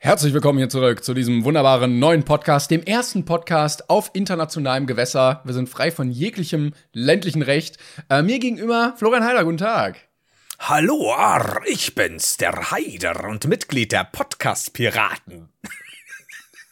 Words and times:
Herzlich 0.00 0.32
willkommen 0.32 0.58
hier 0.58 0.68
zurück 0.68 1.02
zu 1.02 1.12
diesem 1.12 1.42
wunderbaren 1.44 1.98
neuen 1.98 2.22
Podcast, 2.22 2.70
dem 2.70 2.84
ersten 2.84 3.24
Podcast 3.24 3.90
auf 3.90 4.10
internationalem 4.12 4.86
Gewässer. 4.86 5.42
Wir 5.44 5.54
sind 5.54 5.68
frei 5.68 5.90
von 5.90 6.12
jeglichem 6.12 6.72
ländlichen 6.92 7.42
Recht. 7.42 7.78
Äh, 8.08 8.22
mir 8.22 8.38
gegenüber 8.38 8.94
Florian 8.96 9.24
Heider, 9.24 9.42
guten 9.42 9.56
Tag. 9.56 9.96
Hallo, 10.60 11.12
ich 11.66 11.96
bin's, 11.96 12.36
der 12.36 12.70
Heider 12.70 13.28
und 13.28 13.48
Mitglied 13.48 13.90
der 13.90 14.04
Podcast-Piraten. 14.04 15.48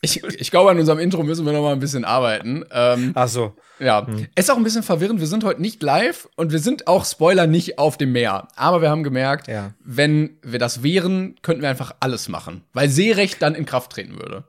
Ich, 0.02 0.22
ich 0.22 0.50
glaube, 0.50 0.70
an 0.70 0.78
unserem 0.78 0.98
Intro 0.98 1.22
müssen 1.22 1.46
wir 1.46 1.52
noch 1.52 1.62
mal 1.62 1.72
ein 1.72 1.80
bisschen 1.80 2.04
arbeiten. 2.04 2.64
Ähm, 2.70 3.12
Ach 3.14 3.28
so. 3.28 3.54
Ja, 3.78 4.06
hm. 4.06 4.26
ist 4.34 4.50
auch 4.50 4.56
ein 4.56 4.62
bisschen 4.62 4.82
verwirrend. 4.82 5.20
Wir 5.20 5.26
sind 5.26 5.42
heute 5.42 5.60
nicht 5.60 5.82
live 5.82 6.28
und 6.36 6.52
wir 6.52 6.58
sind 6.58 6.86
auch 6.86 7.04
Spoiler 7.04 7.46
nicht 7.46 7.78
auf 7.78 7.96
dem 7.96 8.12
Meer. 8.12 8.48
Aber 8.56 8.82
wir 8.82 8.90
haben 8.90 9.02
gemerkt, 9.02 9.48
Ja. 9.48 9.72
wenn 9.82 10.38
wir 10.42 10.58
das 10.58 10.82
wären, 10.82 11.36
könnten 11.42 11.62
wir 11.62 11.70
einfach 11.70 11.94
alles 12.00 12.28
machen, 12.28 12.62
weil 12.72 12.88
Seerecht 12.88 13.40
dann 13.42 13.54
in 13.54 13.66
Kraft 13.66 13.92
treten 13.92 14.16
würde. 14.18 14.44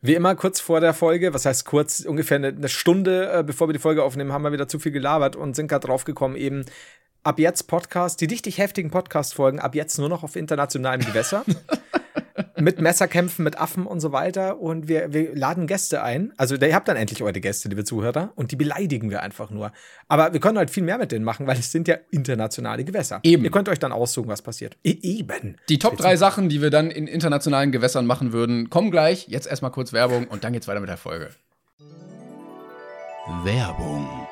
Wie 0.00 0.14
immer 0.14 0.36
kurz 0.36 0.60
vor 0.60 0.80
der 0.80 0.94
Folge, 0.94 1.34
was 1.34 1.44
heißt 1.44 1.64
kurz, 1.64 2.00
ungefähr 2.00 2.36
eine, 2.36 2.68
Stunde, 2.68 3.32
äh, 3.32 3.42
bevor 3.42 3.68
wir 3.68 3.72
die 3.72 3.80
Folge 3.80 4.04
aufnehmen, 4.04 4.32
haben 4.32 4.42
wir 4.42 4.52
wieder 4.52 4.68
zu 4.68 4.78
viel 4.78 4.92
gelabert 4.92 5.34
und 5.34 5.56
sind 5.56 5.66
gerade 5.66 5.88
drauf 5.88 6.04
gekommen, 6.04 6.36
eben 6.36 6.64
ab 7.24 7.40
jetzt 7.40 7.64
Podcast, 7.64 8.20
die 8.20 8.26
richtig 8.26 8.58
heftigen 8.58 8.90
Podcast-Folgen, 8.90 9.58
ab 9.58 9.74
jetzt 9.74 9.98
nur 9.98 10.08
noch 10.08 10.22
auf 10.22 10.36
internationalem 10.36 11.00
Gewässer. 11.04 11.44
mit 12.56 12.80
Messerkämpfen, 12.80 13.44
mit 13.44 13.58
Affen 13.58 13.86
und 13.86 14.00
so 14.00 14.12
weiter. 14.12 14.60
Und 14.60 14.88
wir, 14.88 15.12
wir 15.12 15.34
laden 15.34 15.66
Gäste 15.66 16.02
ein. 16.02 16.32
Also 16.36 16.56
ihr 16.56 16.74
habt 16.74 16.88
dann 16.88 16.96
endlich 16.96 17.22
eure 17.22 17.40
Gäste, 17.40 17.68
liebe 17.68 17.84
Zuhörer. 17.84 18.32
Und 18.34 18.52
die 18.52 18.56
beleidigen 18.56 19.10
wir 19.10 19.22
einfach 19.22 19.50
nur. 19.50 19.72
Aber 20.08 20.32
wir 20.32 20.40
können 20.40 20.58
halt 20.58 20.70
viel 20.70 20.82
mehr 20.82 20.98
mit 20.98 21.12
denen 21.12 21.24
machen, 21.24 21.46
weil 21.46 21.58
es 21.58 21.72
sind 21.72 21.88
ja 21.88 21.96
internationale 22.10 22.84
Gewässer. 22.84 23.20
Eben. 23.22 23.44
Ihr 23.44 23.50
könnt 23.50 23.68
euch 23.68 23.78
dann 23.78 23.92
aussuchen, 23.92 24.28
was 24.28 24.42
passiert. 24.42 24.76
E 24.84 24.96
eben. 25.02 25.56
Die 25.68 25.78
Top 25.78 25.96
drei 25.96 26.16
Sachen, 26.16 26.48
die 26.48 26.62
wir 26.62 26.70
dann 26.70 26.90
in 26.90 27.06
internationalen 27.06 27.72
Gewässern 27.72 28.06
machen 28.06 28.32
würden, 28.32 28.70
kommen 28.70 28.90
gleich. 28.90 29.28
Jetzt 29.28 29.46
erstmal 29.46 29.70
kurz 29.70 29.92
Werbung 29.92 30.26
und 30.26 30.44
dann 30.44 30.52
geht's 30.52 30.68
weiter 30.68 30.80
mit 30.80 30.88
der 30.88 30.96
Folge. 30.96 31.30
Werbung. 33.44 34.27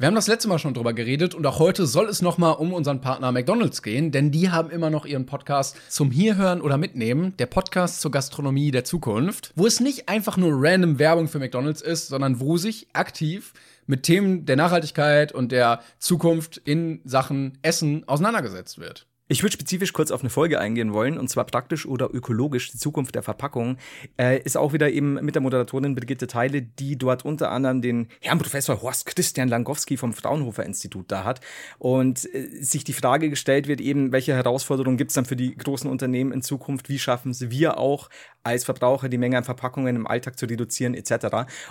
Wir 0.00 0.06
haben 0.06 0.14
das 0.14 0.28
letzte 0.28 0.48
Mal 0.48 0.58
schon 0.58 0.72
drüber 0.72 0.94
geredet 0.94 1.34
und 1.34 1.46
auch 1.46 1.58
heute 1.58 1.84
soll 1.84 2.08
es 2.08 2.22
noch 2.22 2.38
mal 2.38 2.52
um 2.52 2.72
unseren 2.72 3.02
Partner 3.02 3.32
McDonald's 3.32 3.82
gehen, 3.82 4.12
denn 4.12 4.30
die 4.30 4.48
haben 4.48 4.70
immer 4.70 4.88
noch 4.88 5.04
ihren 5.04 5.26
Podcast 5.26 5.76
zum 5.90 6.10
Hierhören 6.10 6.62
oder 6.62 6.78
Mitnehmen, 6.78 7.36
der 7.36 7.44
Podcast 7.44 8.00
zur 8.00 8.10
Gastronomie 8.10 8.70
der 8.70 8.84
Zukunft, 8.84 9.52
wo 9.56 9.66
es 9.66 9.78
nicht 9.78 10.08
einfach 10.08 10.38
nur 10.38 10.52
random 10.54 10.98
Werbung 10.98 11.28
für 11.28 11.38
McDonald's 11.38 11.82
ist, 11.82 12.08
sondern 12.08 12.40
wo 12.40 12.56
sich 12.56 12.86
aktiv 12.94 13.52
mit 13.84 14.04
Themen 14.04 14.46
der 14.46 14.56
Nachhaltigkeit 14.56 15.32
und 15.32 15.52
der 15.52 15.82
Zukunft 15.98 16.56
in 16.56 17.02
Sachen 17.04 17.58
Essen 17.60 18.08
auseinandergesetzt 18.08 18.78
wird. 18.78 19.06
Ich 19.32 19.44
würde 19.44 19.52
spezifisch 19.52 19.92
kurz 19.92 20.10
auf 20.10 20.22
eine 20.22 20.28
Folge 20.28 20.58
eingehen 20.58 20.92
wollen, 20.92 21.16
und 21.16 21.28
zwar 21.28 21.44
praktisch 21.44 21.86
oder 21.86 22.12
ökologisch, 22.12 22.72
die 22.72 22.78
Zukunft 22.78 23.14
der 23.14 23.22
Verpackung. 23.22 23.76
Äh, 24.18 24.42
ist 24.42 24.56
auch 24.56 24.72
wieder 24.72 24.90
eben 24.90 25.24
mit 25.24 25.36
der 25.36 25.42
Moderatorin 25.42 25.94
Brigitte 25.94 26.26
Teile, 26.26 26.62
die 26.62 26.98
dort 26.98 27.24
unter 27.24 27.52
anderem 27.52 27.80
den 27.80 28.08
Herrn 28.20 28.40
Professor 28.40 28.82
Horst 28.82 29.06
Christian 29.06 29.46
Langowski 29.46 29.96
vom 29.96 30.14
Fraunhofer 30.14 30.64
Institut 30.64 31.12
da 31.12 31.22
hat. 31.22 31.42
Und 31.78 32.28
äh, 32.34 32.48
sich 32.60 32.82
die 32.82 32.92
Frage 32.92 33.30
gestellt 33.30 33.68
wird 33.68 33.80
eben, 33.80 34.10
welche 34.10 34.34
Herausforderungen 34.34 34.96
gibt 34.96 35.12
es 35.12 35.14
dann 35.14 35.26
für 35.26 35.36
die 35.36 35.56
großen 35.56 35.88
Unternehmen 35.88 36.32
in 36.32 36.42
Zukunft? 36.42 36.88
Wie 36.88 36.98
schaffen 36.98 37.32
sie 37.32 37.52
wir 37.52 37.78
auch 37.78 38.10
als 38.42 38.64
Verbraucher 38.64 39.08
die 39.08 39.18
Menge 39.18 39.38
an 39.38 39.44
Verpackungen 39.44 39.96
im 39.96 40.06
Alltag 40.06 40.38
zu 40.38 40.46
reduzieren, 40.46 40.94
etc. 40.94 41.12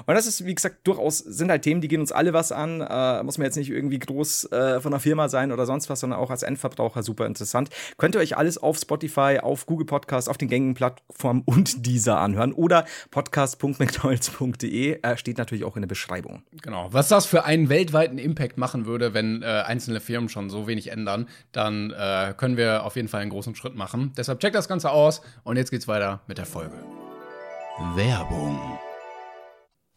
Und 0.05 0.15
das 0.15 0.27
ist, 0.27 0.45
wie 0.45 0.53
gesagt, 0.53 0.87
durchaus 0.87 1.19
sind 1.19 1.49
halt 1.49 1.63
Themen, 1.63 1.81
die 1.81 1.87
gehen 1.87 2.01
uns 2.01 2.11
alle 2.11 2.33
was 2.33 2.51
an. 2.51 2.81
Äh, 2.81 3.23
muss 3.23 3.37
man 3.37 3.45
jetzt 3.45 3.55
nicht 3.55 3.69
irgendwie 3.69 3.99
groß 3.99 4.51
äh, 4.51 4.81
von 4.81 4.93
einer 4.93 4.99
Firma 4.99 5.29
sein 5.29 5.51
oder 5.51 5.65
sonst 5.65 5.89
was, 5.89 5.99
sondern 5.99 6.19
auch 6.19 6.29
als 6.29 6.43
Endverbraucher 6.43 7.03
super 7.03 7.25
interessant. 7.25 7.69
Könnt 7.97 8.15
ihr 8.15 8.21
euch 8.21 8.37
alles 8.37 8.57
auf 8.57 8.77
Spotify, 8.77 9.39
auf 9.41 9.65
Google 9.65 9.85
Podcasts, 9.85 10.29
auf 10.29 10.37
den 10.37 10.49
gängigen 10.49 10.75
Plattformen 10.75 11.41
und 11.45 11.85
dieser 11.85 12.19
anhören 12.19 12.53
oder 12.53 12.85
podcast.mcdonalds.de 13.11 14.99
äh, 15.01 15.17
steht 15.17 15.37
natürlich 15.37 15.63
auch 15.63 15.75
in 15.75 15.81
der 15.81 15.87
Beschreibung. 15.87 16.43
Genau. 16.61 16.87
Was 16.91 17.07
das 17.07 17.25
für 17.25 17.45
einen 17.45 17.69
weltweiten 17.69 18.17
Impact 18.17 18.57
machen 18.57 18.85
würde, 18.85 19.13
wenn 19.13 19.41
äh, 19.41 19.45
einzelne 19.45 19.99
Firmen 19.99 20.29
schon 20.29 20.49
so 20.49 20.67
wenig 20.67 20.91
ändern, 20.91 21.27
dann 21.51 21.91
äh, 21.91 22.33
können 22.37 22.57
wir 22.57 22.85
auf 22.85 22.95
jeden 22.95 23.07
Fall 23.07 23.21
einen 23.21 23.31
großen 23.31 23.55
Schritt 23.55 23.75
machen. 23.75 24.13
Deshalb 24.17 24.39
checkt 24.39 24.55
das 24.55 24.67
Ganze 24.67 24.91
aus 24.91 25.21
und 25.43 25.57
jetzt 25.57 25.71
geht's 25.71 25.87
weiter 25.87 26.21
mit 26.27 26.37
der 26.37 26.45
Folge. 26.45 26.58
Werbung. 27.95 28.59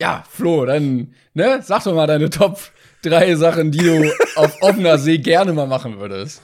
Ja, 0.01 0.25
Flo, 0.29 0.67
dann, 0.67 1.15
ne, 1.35 1.61
sag 1.63 1.85
doch 1.85 1.95
mal 1.95 2.07
deine 2.07 2.31
Top 2.31 2.59
drei 3.03 3.35
Sachen, 3.37 3.71
die 3.71 3.79
du 3.79 4.11
auf 4.37 4.61
offener 4.63 4.99
See 4.99 5.19
gerne 5.19 5.53
mal 5.53 5.67
machen 5.67 5.99
würdest. 5.99 6.43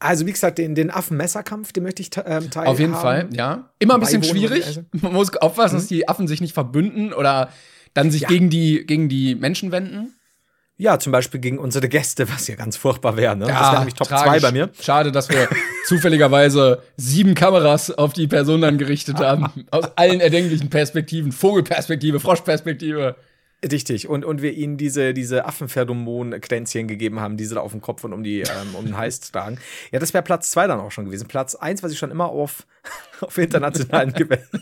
Also, 0.00 0.26
wie 0.26 0.32
gesagt, 0.32 0.58
den, 0.58 0.74
den 0.74 0.90
Affenmesserkampf, 0.90 1.72
den 1.72 1.82
möchte 1.84 2.02
ich 2.02 2.10
ähm, 2.16 2.50
teilhaben. 2.50 2.66
Auf 2.66 2.80
jeden 2.80 2.94
Fall, 2.94 3.28
ja. 3.32 3.70
Immer 3.78 3.94
ein 3.94 4.00
bisschen 4.00 4.20
Beiwohnen, 4.20 4.38
schwierig. 4.38 4.66
also. 4.66 4.82
Man 4.92 5.12
muss 5.12 5.34
aufpassen, 5.36 5.76
dass 5.76 5.86
die 5.86 6.08
Affen 6.08 6.26
sich 6.28 6.40
nicht 6.40 6.52
verbünden 6.52 7.12
oder 7.12 7.50
dann 7.94 8.10
sich 8.10 8.22
Ja. 8.22 8.28
gegen, 8.28 8.50
die, 8.50 8.84
gegen 8.86 9.08
die 9.08 9.34
Menschen 9.34 9.70
wenden. 9.72 10.13
Ja, 10.76 10.98
zum 10.98 11.12
Beispiel 11.12 11.40
gegen 11.40 11.58
unsere 11.58 11.88
Gäste, 11.88 12.28
was 12.28 12.48
ja 12.48 12.56
ganz 12.56 12.76
furchtbar 12.76 13.16
wäre. 13.16 13.36
Ne? 13.36 13.46
das 13.46 13.60
wäre 13.60 13.78
nämlich 13.78 13.94
Top 13.94 14.08
2 14.08 14.16
tragisch. 14.16 14.42
bei 14.42 14.50
mir. 14.50 14.70
Schade, 14.80 15.12
dass 15.12 15.28
wir 15.28 15.48
zufälligerweise 15.86 16.82
sieben 16.96 17.34
Kameras 17.34 17.92
auf 17.92 18.12
die 18.12 18.26
Person 18.26 18.60
dann 18.60 18.76
gerichtet 18.76 19.18
haben. 19.18 19.66
Aus 19.70 19.84
allen 19.96 20.20
erdenklichen 20.20 20.70
Perspektiven. 20.70 21.30
Vogelperspektive, 21.30 22.18
Froschperspektive. 22.18 23.14
Richtig. 23.70 24.08
Und, 24.08 24.24
und 24.24 24.42
wir 24.42 24.52
ihnen 24.52 24.76
diese, 24.76 25.14
diese 25.14 25.46
Affenpheromon-Kränzchen 25.46 26.88
gegeben 26.88 27.20
haben, 27.20 27.36
die 27.36 27.44
sie 27.44 27.54
da 27.54 27.60
auf 27.60 27.70
dem 27.70 27.80
Kopf 27.80 28.02
und 28.04 28.12
um, 28.12 28.24
die, 28.24 28.40
ähm, 28.40 28.74
um 28.74 28.84
den 28.84 28.96
Hals 28.96 29.20
tragen. 29.20 29.58
Ja, 29.92 30.00
das 30.00 30.12
wäre 30.12 30.24
Platz 30.24 30.50
2 30.50 30.66
dann 30.66 30.80
auch 30.80 30.90
schon 30.90 31.04
gewesen. 31.04 31.28
Platz 31.28 31.54
1, 31.54 31.82
was 31.82 31.92
ich 31.92 31.98
schon 31.98 32.10
immer 32.10 32.26
auf, 32.26 32.66
auf 33.20 33.38
internationalen 33.38 34.12
Gewässern. 34.14 34.60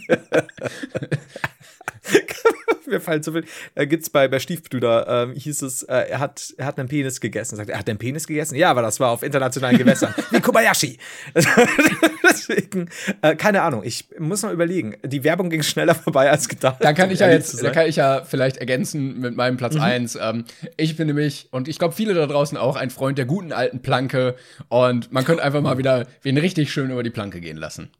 Mir 2.92 3.00
fallen 3.00 3.22
so 3.22 3.32
viel. 3.32 3.44
Da 3.74 3.84
gibt's 3.86 4.10
bei, 4.10 4.28
bei 4.28 4.38
Stiefbrüder, 4.38 5.06
ähm, 5.08 5.34
hieß 5.34 5.62
es, 5.62 5.82
äh, 5.84 5.94
er, 5.94 6.20
hat, 6.20 6.52
er 6.58 6.66
hat 6.66 6.78
einen 6.78 6.88
Penis 6.88 7.20
gegessen. 7.20 7.56
Sagt, 7.56 7.70
er 7.70 7.78
hat 7.78 7.88
einen 7.88 7.98
Penis 7.98 8.26
gegessen? 8.26 8.54
Ja, 8.54 8.70
aber 8.70 8.82
das 8.82 9.00
war 9.00 9.10
auf 9.10 9.22
internationalen 9.22 9.78
Gewässern. 9.78 10.14
Wie 10.30 10.40
Kobayashi. 10.40 10.98
Deswegen, 12.22 12.90
äh, 13.22 13.34
keine 13.34 13.62
Ahnung, 13.62 13.82
ich 13.84 14.06
muss 14.18 14.42
mal 14.42 14.52
überlegen. 14.52 14.96
Die 15.04 15.24
Werbung 15.24 15.48
ging 15.48 15.62
schneller 15.62 15.94
vorbei 16.02 16.30
als 16.30 16.48
gedacht. 16.48 16.76
Da 16.80 16.92
kann 16.92 17.08
um 17.08 17.14
ich 17.14 17.20
ja 17.20 17.30
jetzt, 17.30 17.54
da 17.54 17.58
sein. 17.58 17.72
kann 17.72 17.86
ich 17.86 17.96
ja 17.96 18.24
vielleicht 18.24 18.58
ergänzen 18.58 19.20
mit 19.20 19.36
meinem 19.36 19.56
Platz 19.56 19.76
eins. 19.76 20.18
Ähm, 20.20 20.44
ich 20.76 20.96
bin 20.96 21.06
nämlich, 21.06 21.48
und 21.50 21.68
ich 21.68 21.78
glaube 21.78 21.94
viele 21.94 22.12
da 22.12 22.26
draußen 22.26 22.58
auch, 22.58 22.76
ein 22.76 22.90
Freund 22.90 23.16
der 23.16 23.24
guten 23.24 23.52
alten 23.52 23.80
Planke. 23.80 24.36
Und 24.68 25.12
man 25.12 25.24
könnte 25.24 25.42
einfach 25.42 25.62
mal 25.62 25.78
wieder 25.78 26.06
wen 26.22 26.36
richtig 26.36 26.72
schön 26.72 26.90
über 26.90 27.02
die 27.02 27.10
Planke 27.10 27.40
gehen 27.40 27.56
lassen. 27.56 27.90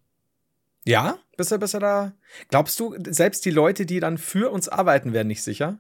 Ja? 0.85 1.19
Bist 1.37 1.51
du, 1.53 1.59
bist 1.59 1.75
du 1.75 1.79
da? 1.79 2.13
Glaubst 2.49 2.79
du, 2.81 2.95
selbst 3.09 3.45
die 3.45 3.51
Leute, 3.51 3.87
die 3.87 4.01
dann 4.01 4.19
für 4.19 4.51
uns 4.51 4.69
arbeiten, 4.69 5.13
werden 5.13 5.29
nicht 5.29 5.43
sicher? 5.43 5.79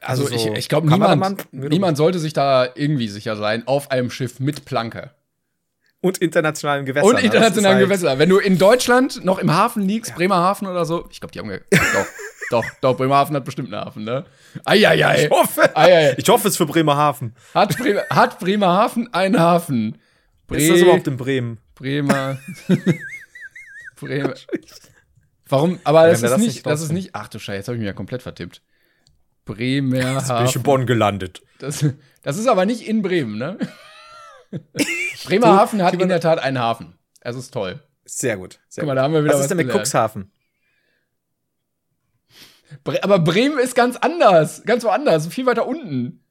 Also, 0.00 0.24
Also 0.24 0.34
ich, 0.34 0.42
so 0.42 0.54
ich 0.54 0.68
glaube, 0.68 0.88
niemand, 0.88 1.52
niemand 1.52 1.96
sollte 1.96 2.18
sich 2.18 2.32
da 2.32 2.68
irgendwie 2.74 3.08
sicher 3.08 3.36
sein 3.36 3.66
auf 3.66 3.90
einem 3.90 4.10
Schiff 4.10 4.40
mit 4.40 4.64
Planke. 4.64 5.10
Und 6.00 6.18
internationalen 6.18 6.84
Gewässern. 6.84 7.08
Und 7.10 7.16
ne? 7.16 7.22
internationalen 7.22 7.78
halt- 7.78 7.86
Gewässer. 7.86 8.18
Wenn 8.18 8.28
du 8.28 8.38
in 8.38 8.56
Deutschland 8.58 9.24
noch 9.24 9.38
im 9.38 9.52
Hafen 9.52 9.82
liegst, 9.82 10.14
Bremerhaven 10.14 10.68
oder 10.68 10.84
so, 10.84 11.08
ich 11.10 11.18
glaube, 11.20 11.32
die 11.32 11.40
haben 11.40 11.48
ge 11.48 11.60
doch, 11.70 12.06
doch, 12.50 12.64
doch, 12.80 12.96
Bremerhaven 12.96 13.34
hat 13.34 13.44
bestimmt 13.44 13.72
einen 13.72 13.84
Hafen, 13.84 14.04
ne? 14.04 14.24
Eieiei. 14.64 15.24
Ich 15.24 15.30
hoffe, 15.30 15.76
Eieiei. 15.76 16.14
ich 16.16 16.28
hoffe 16.28 16.48
es 16.48 16.56
für 16.56 16.66
Bremerhaven. 16.66 17.34
Hat, 17.52 17.76
Bremer, 17.76 18.02
hat 18.10 18.38
Bremerhaven 18.38 19.12
einen 19.12 19.40
Hafen? 19.40 19.98
Bre 20.46 20.58
Ist 20.58 20.70
das 20.70 20.80
überhaupt 20.80 21.06
in 21.08 21.16
Bremen? 21.16 21.58
Bremer. 21.74 22.38
Bremer. 24.00 24.34
Warum? 25.48 25.80
Aber 25.84 26.06
das 26.06 26.22
ist 26.22 26.30
das 26.30 26.40
nicht, 26.40 26.66
das 26.66 26.82
ist 26.82 26.92
nicht. 26.92 27.10
Ach 27.14 27.28
du 27.28 27.38
Scheiße, 27.38 27.56
jetzt 27.56 27.68
habe 27.68 27.76
ich 27.76 27.80
mich 27.80 27.86
ja 27.86 27.92
komplett 27.92 28.22
vertippt. 28.22 28.62
Bin 29.44 29.56
Bremerhaven. 29.56 30.46
ich 30.46 30.56
in 30.56 30.62
Bonn 30.62 30.86
gelandet. 30.86 31.42
Das, 31.58 31.84
das 32.22 32.36
ist 32.36 32.46
aber 32.46 32.66
nicht 32.66 32.86
in 32.86 33.00
Bremen, 33.00 33.38
ne? 33.38 33.58
Bremerhaven 35.24 35.82
hat 35.82 35.94
in 35.94 36.08
der 36.08 36.20
Tat 36.20 36.38
einen 36.38 36.58
Hafen. 36.58 36.98
Es 37.20 37.36
ist 37.36 37.52
toll. 37.52 37.82
Sehr 38.04 38.36
gut. 38.36 38.60
Sehr 38.68 38.82
Guck 38.82 38.88
mal, 38.88 38.94
da 38.94 39.02
haben 39.02 39.12
wir 39.12 39.24
wieder 39.24 39.34
was 39.34 39.40
was 39.40 39.44
ist 39.46 39.50
denn 39.50 39.66
mit. 39.66 39.70
Cuxhaven? 39.70 40.30
Bre 42.84 43.02
aber 43.02 43.18
Bremen 43.18 43.58
ist 43.58 43.74
ganz 43.74 43.96
anders. 43.96 44.62
Ganz 44.64 44.84
woanders. 44.84 45.26
Viel 45.28 45.46
weiter 45.46 45.66
unten. 45.66 46.22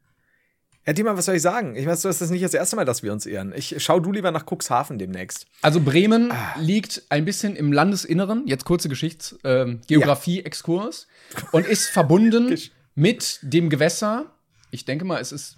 Ja, 0.87 0.93
Dima, 0.93 1.17
was 1.17 1.25
soll 1.25 1.35
ich 1.35 1.41
sagen? 1.41 1.75
Ich 1.75 1.85
weiß, 1.85 2.03
das 2.03 2.21
ist 2.21 2.29
nicht 2.29 2.45
das 2.45 2.53
erste 2.53 2.77
Mal, 2.77 2.85
dass 2.85 3.03
wir 3.03 3.11
uns 3.11 3.25
ehren. 3.25 3.51
Ich 3.53 3.75
schau 3.83 3.99
du 3.99 4.13
lieber 4.13 4.31
nach 4.31 4.45
Cuxhaven 4.49 4.97
demnächst. 4.97 5.45
Also 5.61 5.81
Bremen 5.81 6.31
Ah. 6.31 6.55
liegt 6.57 7.03
ein 7.09 7.25
bisschen 7.25 7.57
im 7.57 7.73
Landesinneren, 7.73 8.47
jetzt 8.47 8.63
kurze 8.63 8.87
Geschichts 8.87 9.37
ähm, 9.43 9.81
Geografie-Exkurs 9.87 11.07
und 11.51 11.67
ist 11.67 11.89
verbunden 11.89 12.57
mit 12.95 13.39
dem 13.41 13.69
Gewässer. 13.69 14.27
Ich 14.71 14.85
denke 14.85 15.03
mal, 15.03 15.19
es 15.19 15.33
ist 15.33 15.57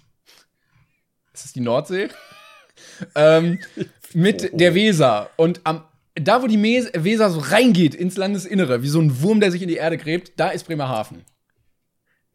es 1.32 1.44
ist 1.44 1.54
die 1.54 1.60
Nordsee 1.60 2.08
ähm, 3.14 3.60
mit 4.12 4.50
der 4.60 4.74
Weser 4.74 5.30
und 5.36 5.60
am 5.62 5.84
da, 6.16 6.42
wo 6.42 6.48
die 6.48 6.56
Mes 6.56 6.90
Weser 6.92 7.30
so 7.30 7.38
reingeht 7.38 7.94
ins 7.94 8.16
Landesinnere, 8.16 8.82
wie 8.82 8.88
so 8.88 9.00
ein 9.00 9.22
Wurm, 9.22 9.38
der 9.38 9.52
sich 9.52 9.62
in 9.62 9.68
die 9.68 9.76
Erde 9.76 9.96
gräbt, 9.96 10.32
da 10.36 10.50
ist 10.50 10.64
Bremerhaven. 10.66 11.24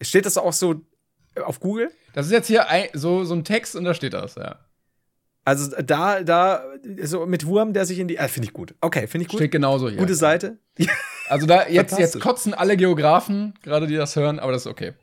Steht 0.01 0.25
das 0.25 0.37
auch 0.37 0.53
so 0.53 0.81
auf 1.43 1.59
Google? 1.59 1.91
Das 2.15 2.27
ist 2.27 2.31
jetzt 2.31 2.47
hier 2.47 2.69
ein, 2.69 2.87
so, 2.93 3.25
so 3.25 3.35
ein 3.35 3.43
Text 3.43 3.75
und 3.75 3.83
da 3.83 3.93
steht 3.93 4.13
das, 4.13 4.35
ja. 4.35 4.59
Also 5.43 5.75
da, 5.81 6.23
da, 6.23 6.63
so 7.03 7.25
mit 7.25 7.45
Wurm, 7.45 7.73
der 7.73 7.85
sich 7.85 7.99
in 7.99 8.07
die. 8.07 8.15
Äh, 8.15 8.29
finde 8.29 8.47
ich 8.47 8.53
gut. 8.53 8.73
Okay, 8.79 9.05
finde 9.05 9.25
ich 9.25 9.27
gut. 9.27 9.39
Steht 9.39 9.51
genauso 9.51 9.89
hier. 9.89 9.97
Gute 9.97 10.15
Seite. 10.15 10.57
Also 11.27 11.47
da 11.47 11.67
jetzt, 11.67 11.97
jetzt 11.97 12.19
kotzen 12.19 12.53
alle 12.53 12.77
Geografen, 12.77 13.55
gerade 13.63 13.87
die 13.87 13.95
das 13.95 14.15
hören, 14.15 14.39
aber 14.39 14.51
das 14.51 14.61
ist 14.61 14.67
okay. 14.67 14.93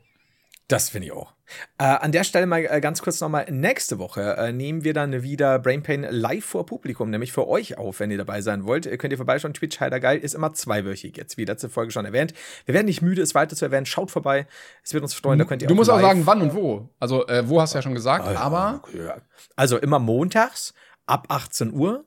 Das 0.73 0.89
finde 0.89 1.07
ich 1.07 1.13
auch. 1.13 1.31
Äh, 1.77 1.83
an 1.83 2.11
der 2.11 2.23
Stelle 2.23 2.47
mal 2.47 2.65
äh, 2.65 2.81
ganz 2.81 3.03
kurz 3.03 3.21
nochmal, 3.21 3.45
nächste 3.51 3.99
Woche 3.99 4.37
äh, 4.37 4.51
nehmen 4.51 4.83
wir 4.83 4.95
dann 4.95 5.21
wieder 5.21 5.59
Brainpain 5.59 6.03
live 6.09 6.43
vor 6.43 6.65
Publikum, 6.65 7.11
nämlich 7.11 7.31
für 7.31 7.47
euch 7.47 7.77
auf, 7.77 7.99
wenn 7.99 8.09
ihr 8.09 8.17
dabei 8.17 8.41
sein 8.41 8.65
wollt. 8.65 8.87
Äh, 8.87 8.97
könnt 8.97 9.13
ihr 9.13 9.17
vorbeischauen, 9.17 9.53
Twitch 9.53 9.79
Heider 9.79 9.99
Geil 9.99 10.17
ist 10.17 10.33
immer 10.33 10.53
zweiwöchig 10.53 11.15
jetzt, 11.15 11.37
wie 11.37 11.45
letzte 11.45 11.69
Folge 11.69 11.91
schon 11.91 12.05
erwähnt. 12.05 12.33
Wir 12.65 12.73
werden 12.73 12.87
nicht 12.87 13.03
müde, 13.03 13.21
es 13.21 13.35
weiter 13.35 13.55
zu 13.55 13.65
erwähnen. 13.65 13.85
Schaut 13.85 14.09
vorbei, 14.09 14.47
es 14.83 14.95
wird 14.95 15.03
uns 15.03 15.13
freuen, 15.13 15.37
da 15.37 15.45
könnt 15.45 15.61
ihr 15.61 15.67
Du 15.67 15.75
musst 15.75 15.91
auch 15.91 16.01
sagen, 16.01 16.25
wann 16.25 16.41
und 16.41 16.55
wo. 16.55 16.89
Also, 16.99 17.27
äh, 17.27 17.47
wo 17.47 17.61
hast 17.61 17.75
du 17.75 17.77
ja 17.77 17.83
schon 17.83 17.93
gesagt, 17.93 18.25
Ah, 18.25 18.35
aber 18.39 18.81
okay, 18.83 19.05
ja. 19.05 19.17
Also 19.55 19.77
immer 19.77 19.99
montags 19.99 20.73
ab 21.05 21.27
18 21.29 21.71
Uhr, 21.71 22.05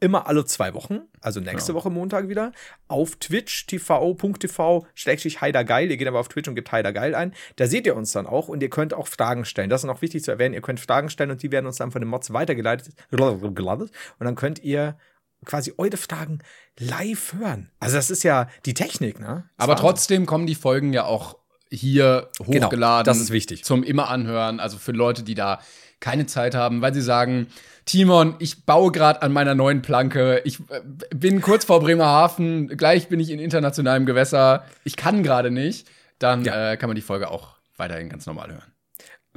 immer 0.00 0.26
alle 0.26 0.44
zwei 0.44 0.74
Wochen, 0.74 1.00
also 1.20 1.40
nächste 1.40 1.74
Woche 1.74 1.90
Montag 1.90 2.28
wieder, 2.28 2.52
auf 2.86 3.16
Twitch, 3.16 3.66
tv.tv, 3.66 4.86
schrägstrich 4.94 5.40
heidergeil. 5.40 5.90
Ihr 5.90 5.96
geht 5.96 6.08
aber 6.08 6.20
auf 6.20 6.28
Twitch 6.28 6.48
und 6.48 6.54
gebt 6.54 6.70
heidergeil 6.70 7.14
ein. 7.14 7.34
Da 7.56 7.66
seht 7.66 7.86
ihr 7.86 7.96
uns 7.96 8.12
dann 8.12 8.26
auch 8.26 8.48
und 8.48 8.62
ihr 8.62 8.70
könnt 8.70 8.94
auch 8.94 9.08
Fragen 9.08 9.44
stellen. 9.44 9.70
Das 9.70 9.82
ist 9.82 9.86
noch 9.86 10.02
wichtig 10.02 10.22
zu 10.22 10.30
erwähnen. 10.30 10.54
Ihr 10.54 10.60
könnt 10.60 10.80
Fragen 10.80 11.10
stellen 11.10 11.30
und 11.30 11.42
die 11.42 11.50
werden 11.50 11.66
uns 11.66 11.76
dann 11.76 11.90
von 11.90 12.00
den 12.00 12.08
Mods 12.08 12.32
weitergeleitet. 12.32 12.94
geleitet. 13.10 13.90
Und 14.18 14.24
dann 14.26 14.36
könnt 14.36 14.62
ihr 14.62 14.96
quasi 15.44 15.74
eure 15.76 15.96
Fragen 15.96 16.40
live 16.78 17.34
hören. 17.34 17.70
Also 17.80 17.96
das 17.96 18.10
ist 18.10 18.22
ja 18.22 18.48
die 18.66 18.74
Technik, 18.74 19.20
ne? 19.20 19.48
Das 19.56 19.64
aber 19.64 19.76
trotzdem 19.76 20.26
kommen 20.26 20.46
die 20.46 20.54
Folgen 20.54 20.92
ja 20.92 21.04
auch 21.04 21.38
hier 21.70 22.30
hochgeladen. 22.40 23.04
das 23.04 23.20
ist 23.20 23.30
wichtig. 23.30 23.64
Zum 23.64 23.82
immer 23.82 24.08
anhören. 24.08 24.58
Also 24.60 24.78
für 24.78 24.92
Leute, 24.92 25.22
die 25.22 25.34
da 25.34 25.60
keine 26.00 26.26
Zeit 26.26 26.54
haben, 26.54 26.80
weil 26.82 26.94
sie 26.94 27.02
sagen, 27.02 27.48
Timon, 27.84 28.34
ich 28.38 28.64
baue 28.66 28.92
gerade 28.92 29.22
an 29.22 29.32
meiner 29.32 29.54
neuen 29.54 29.82
Planke. 29.82 30.42
Ich 30.44 30.60
äh, 30.70 30.80
bin 31.14 31.40
kurz 31.40 31.64
vor 31.64 31.80
Bremerhaven. 31.80 32.68
Gleich 32.68 33.08
bin 33.08 33.18
ich 33.20 33.30
in 33.30 33.38
internationalem 33.38 34.04
Gewässer. 34.06 34.64
Ich 34.84 34.96
kann 34.96 35.22
gerade 35.22 35.50
nicht. 35.50 35.88
Dann 36.18 36.44
Ja. 36.44 36.72
äh, 36.72 36.76
kann 36.76 36.88
man 36.88 36.96
die 36.96 37.02
Folge 37.02 37.30
auch 37.30 37.56
weiterhin 37.76 38.08
ganz 38.08 38.26
normal 38.26 38.50
hören. 38.50 38.72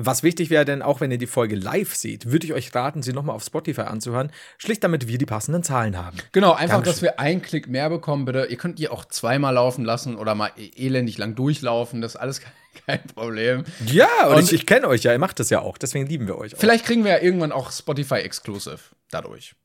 Was 0.06 0.24
wichtig 0.24 0.50
wäre, 0.50 0.66
denn 0.66 0.82
auch 0.82 1.02
wenn 1.02 1.12
ihr 1.12 1.18
die 1.18 1.28
Folge 1.28 1.56
live 1.56 1.94
seht, 1.96 2.32
würde 2.32 2.46
ich 2.46 2.54
euch 2.54 2.74
raten, 2.74 3.02
sie 3.04 3.14
nochmal 3.14 3.36
auf 3.36 3.44
Spotify 3.44 3.82
anzuhören, 3.82 4.32
schlicht 4.58 4.84
damit 4.84 5.08
wir 5.08 5.18
die 5.18 5.26
passenden 5.26 5.64
Zahlen 5.64 5.98
haben. 5.98 6.18
Genau, 6.32 6.54
einfach, 6.54 6.76
Dankeschön. 6.78 6.94
dass 6.94 7.02
wir 7.02 7.20
einen 7.20 7.42
Klick 7.42 7.68
mehr 7.68 7.90
bekommen, 7.90 8.26
bitte. 8.26 8.46
Ihr 8.50 8.58
könnt 8.58 8.80
die 8.80 8.90
auch 8.90 9.06
zweimal 9.06 9.54
laufen 9.54 9.86
lassen 9.86 10.16
oder 10.16 10.36
mal 10.36 10.52
e- 10.58 10.72
elendig 10.76 11.18
lang 11.18 11.36
durchlaufen. 11.36 12.02
Das 12.02 12.16
ist 12.16 12.22
alles 12.22 12.42
kein, 12.42 12.52
kein 12.86 13.08
Problem. 13.14 13.64
Ja, 13.86 14.08
und, 14.28 14.36
Und- 14.38 14.44
ich, 14.44 14.54
ich 14.54 14.66
kenne 14.66 14.88
euch 14.88 15.04
ja, 15.04 15.12
ihr 15.12 15.20
macht 15.20 15.40
das 15.40 15.50
ja 15.50 15.60
auch, 15.62 15.78
deswegen 15.78 16.06
lieben 16.08 16.28
wir 16.28 16.38
euch 16.38 16.56
auch. 16.56 16.60
Vielleicht 16.60 16.86
kriegen 16.86 17.04
wir 17.04 17.12
ja 17.12 17.20
irgendwann 17.20 17.52
auch 17.52 17.72
Spotify 17.72 18.16
Exclusive 18.16 18.80
dadurch. 19.12 19.56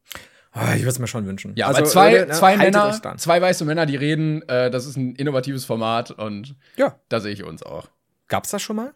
Ah, 0.53 0.73
ich 0.75 0.81
würde 0.81 0.88
es 0.91 0.99
mir 0.99 1.06
schon 1.06 1.27
wünschen. 1.27 1.53
Ja, 1.56 1.67
Also, 1.67 1.81
aber 1.81 1.88
zwei, 1.88 2.12
Leute, 2.12 2.27
ne, 2.29 2.33
zwei 2.33 2.56
Männer, 2.56 3.00
zwei 3.19 3.43
weiße 3.43 3.65
Männer, 3.67 3.85
die 3.85 3.97
reden, 3.97 4.41
äh, 4.49 4.71
das 4.71 4.87
ist 4.87 4.97
ein 4.97 5.15
innovatives 5.15 5.67
Format 5.67 6.11
und 6.12 6.55
Ja, 6.77 6.99
da 7.11 7.21
sehe 7.21 7.33
ich 7.33 7.44
uns 7.44 7.62
auch. 7.62 7.88
gab's 8.29 8.50
das 8.50 8.62
schon 8.62 8.77
mal? 8.77 8.94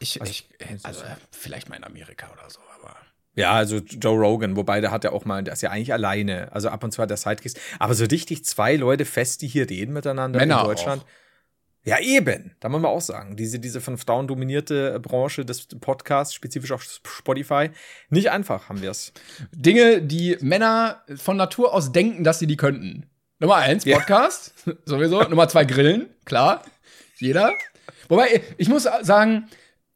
Ich, 0.00 0.20
Also, 0.20 0.32
ich 0.32 0.48
also, 0.82 1.04
äh, 1.04 1.16
vielleicht 1.30 1.68
mal 1.68 1.76
in 1.76 1.84
Amerika 1.84 2.28
oder 2.32 2.48
so, 2.50 2.58
aber. 2.80 2.96
Ja, 3.36 3.52
also 3.52 3.76
Joe 3.76 4.18
Rogan, 4.18 4.56
wobei 4.56 4.80
der 4.80 4.90
hat 4.90 5.04
ja 5.04 5.12
auch 5.12 5.24
mal, 5.24 5.44
der 5.44 5.52
ist 5.54 5.62
ja 5.62 5.70
eigentlich 5.70 5.92
alleine. 5.92 6.50
Also 6.52 6.68
ab 6.68 6.82
und 6.82 6.90
zu 6.90 7.00
hat 7.00 7.10
der 7.10 7.16
Sidekicks. 7.16 7.54
Aber 7.78 7.94
so 7.94 8.04
richtig 8.06 8.44
zwei 8.44 8.74
Leute 8.76 9.04
fest, 9.04 9.42
die 9.42 9.46
hier 9.46 9.70
reden 9.70 9.92
miteinander 9.92 10.40
Männer 10.40 10.60
in 10.60 10.66
Deutschland. 10.66 11.02
auch. 11.02 11.06
Ja, 11.84 11.98
eben. 12.00 12.54
Da 12.60 12.68
muss 12.68 12.82
man 12.82 12.90
auch 12.90 13.00
sagen. 13.00 13.36
Diese, 13.36 13.58
diese 13.58 13.80
von 13.80 13.96
Frauen 13.96 14.26
dominierte 14.26 14.98
Branche 15.00 15.44
des 15.46 15.66
Podcasts, 15.66 16.34
spezifisch 16.34 16.72
auf 16.72 16.82
Spotify. 16.82 17.70
Nicht 18.10 18.30
einfach 18.30 18.68
haben 18.68 18.82
wir 18.82 18.90
es. 18.90 19.12
Dinge, 19.52 20.02
die 20.02 20.36
Männer 20.40 21.02
von 21.16 21.36
Natur 21.36 21.72
aus 21.72 21.92
denken, 21.92 22.24
dass 22.24 22.38
sie 22.38 22.46
die 22.46 22.56
könnten. 22.56 23.08
Nummer 23.38 23.56
eins, 23.56 23.84
Ja. 23.84 23.96
Podcast, 23.96 24.52
sowieso. 24.84 25.22
Nummer 25.22 25.48
zwei, 25.48 25.64
Grillen, 25.64 26.10
klar. 26.26 26.62
Jeder. 27.16 27.54
Wobei, 28.08 28.42
ich 28.58 28.68
muss 28.68 28.86
sagen, 29.02 29.48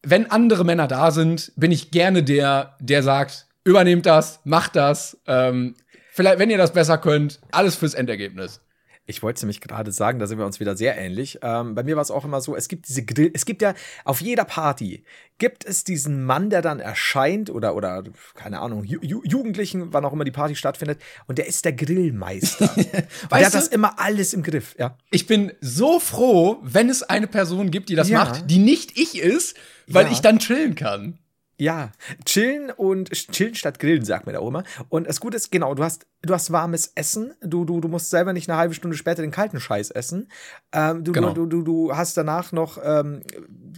wenn 0.05 0.31
andere 0.31 0.65
Männer 0.65 0.87
da 0.87 1.11
sind, 1.11 1.53
bin 1.57 1.73
ich 1.73 1.91
gerne 1.91 2.23
der, 2.23 2.77
der 2.81 3.03
sagt, 3.03 3.47
übernehmt 3.65 4.07
das, 4.07 4.41
macht 4.45 4.77
das. 4.77 5.21
Ähm, 5.27 5.75
vielleicht, 6.13 6.39
wenn 6.39 6.51
ihr 6.51 6.59
das 6.59 6.73
besser 6.73 6.99
könnt, 6.99 7.41
alles 7.51 7.75
fürs 7.77 7.95
Endergebnis. 7.95 8.61
Ich 9.07 9.23
wollte 9.23 9.37
es 9.39 9.43
nämlich 9.43 9.61
gerade 9.61 9.93
sagen, 9.93 10.19
da 10.19 10.27
sind 10.27 10.39
wir 10.39 10.47
uns 10.47 10.61
wieder 10.61 10.77
sehr 10.77 10.97
ähnlich. 10.97 11.39
Ähm, 11.43 11.75
bei 11.75 11.83
mir 11.83 11.95
war 11.97 12.03
es 12.03 12.11
auch 12.11 12.25
immer 12.25 12.41
so, 12.41 12.57
es 12.57 12.69
gibt 12.69 12.89
diese 12.89 13.05
Grill, 13.05 13.31
es 13.35 13.45
gibt 13.45 13.61
ja 13.61 13.75
auf 14.05 14.23
jeder 14.23 14.45
Party, 14.45 15.05
gibt 15.39 15.65
es 15.67 15.85
diesen 15.85 16.25
Mann, 16.25 16.49
der 16.49 16.63
dann 16.63 16.81
erscheint 16.81 17.51
oder, 17.51 17.75
oder 17.77 18.03
keine 18.35 18.61
Ahnung, 18.61 18.83
Ju 18.85 19.01
Ju 19.03 19.21
Jugendlichen, 19.25 19.93
wann 19.93 20.05
auch 20.07 20.13
immer 20.15 20.25
die 20.25 20.31
Party 20.31 20.55
stattfindet, 20.57 21.01
und 21.27 21.37
der 21.37 21.47
ist 21.47 21.65
der 21.67 21.75
Grillmeister. 21.75 22.71
und 22.77 22.87
der 23.33 23.47
hat 23.47 23.55
das 23.55 23.69
immer 23.69 23.99
alles 24.01 24.33
im 24.33 24.43
Griff, 24.43 24.75
ja. 24.79 24.97
Ich 25.11 25.27
bin 25.27 25.53
so 25.61 26.01
froh, 26.01 26.59
wenn 26.63 26.89
es 26.89 27.03
eine 27.03 27.27
Person 27.27 27.71
gibt, 27.71 27.91
die 27.91 27.97
das 27.97 28.09
Ja. 28.09 28.25
macht, 28.25 28.51
die 28.51 28.59
nicht 28.59 28.99
ich 28.99 29.19
ist, 29.19 29.57
weil 29.87 30.07
Ja. 30.07 30.13
ich 30.13 30.21
dann 30.21 30.39
chillen 30.39 30.75
kann. 30.77 31.19
Ja, 31.59 31.93
chillen 32.25 32.71
und 32.71 33.11
chillen 33.11 33.55
statt 33.55 33.79
grillen, 33.79 34.05
sagt 34.05 34.27
man 34.27 34.35
da 34.35 34.41
auch 34.41 34.49
immer. 34.49 34.65
Und 34.89 35.07
das 35.09 35.21
Gute 35.21 35.37
ist, 35.37 35.53
genau, 35.53 35.75
du 35.75 35.85
hast, 35.85 36.07
du 36.23 36.35
hast 36.35 36.51
warmes 36.51 36.93
Essen, 36.95 37.35
du, 37.41 37.65
du, 37.65 37.81
du 37.81 37.89
musst 37.89 38.11
selber 38.11 38.33
nicht 38.33 38.49
eine 38.49 38.59
halbe 38.59 38.75
Stunde 38.75 38.97
später 38.97 39.23
den 39.23 39.31
kalten 39.31 39.61
Scheiß 39.61 39.91
essen. 39.91 40.29
Ähm, 40.73 41.05
du, 41.05 41.13
Genau. 41.13 41.33
du, 41.33 41.47
du, 41.47 41.63
du 41.63 41.97
hast 41.97 42.17
danach 42.17 42.53
noch 42.53 42.79
ähm, 42.83 43.23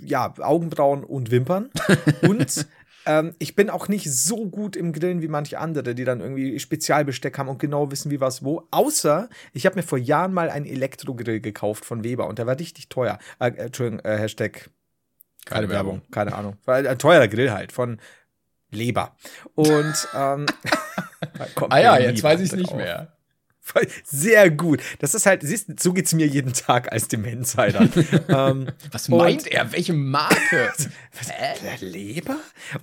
ja, 0.02 0.33
Augenbrauen 0.38 1.04
und 1.04 1.30
Wimpern. 1.30 1.71
und 2.23 2.66
ähm, 3.06 3.35
ich 3.38 3.54
bin 3.54 3.71
auch 3.71 3.88
nicht 3.88 4.12
so 4.12 4.47
gut 4.47 4.75
im 4.75 4.92
Grillen 4.92 5.23
wie 5.23 5.28
manche 5.28 5.59
andere, 5.59 5.95
die 5.95 6.04
dann 6.04 6.21
irgendwie 6.21 6.59
Spezialbesteck 6.59 7.38
haben 7.38 7.49
und 7.49 7.59
genau 7.59 7.90
wissen, 7.92 8.11
wie 8.11 8.21
was 8.21 8.45
wo. 8.45 8.66
Außer, 8.71 9.28
ich 9.52 9.64
habe 9.64 9.76
mir 9.76 9.83
vor 9.83 9.99
Jahren 9.99 10.35
mal 10.35 10.50
einen 10.50 10.66
Elektrogrill 10.66 11.40
gekauft 11.40 11.85
von 11.85 12.02
Weber 12.04 12.26
und 12.26 12.38
der 12.38 12.47
war 12.47 12.59
richtig 12.59 12.88
teuer. 12.88 13.18
Äh, 13.38 13.50
äh, 13.50 13.66
Entschuldigung, 13.66 14.04
äh, 14.04 14.18
Hashtag 14.18 14.71
keine 15.46 15.68
Werbung, 15.70 16.02
keine 16.10 16.34
Ahnung. 16.34 16.58
War 16.64 16.76
ein 16.76 16.98
teurer 16.98 17.28
Grill 17.28 17.52
halt 17.52 17.72
von 17.72 17.98
Leber. 18.70 19.16
Und 19.54 20.08
ähm, 20.14 20.46
kommt 21.54 21.72
Ah 21.72 21.80
ja, 21.80 21.98
jetzt 21.98 22.22
weiß 22.22 22.40
ich 22.40 22.52
es 22.52 22.56
nicht 22.56 22.74
mehr. 22.74 23.16
Sehr 24.04 24.50
gut. 24.50 24.80
Das 25.00 25.14
ist 25.14 25.26
halt, 25.26 25.42
siehst, 25.42 25.68
du, 25.68 25.74
so 25.78 25.92
geht's 25.92 26.14
mir 26.14 26.26
jeden 26.26 26.52
Tag 26.52 26.92
als 26.92 27.08
Demensheider. 27.08 27.88
ähm, 28.28 28.68
Was 28.92 29.08
meint 29.08 29.46
er? 29.46 29.72
Welche 29.72 29.92
Marke? 29.92 30.36
der 31.62 31.78
Leber? 31.80 32.36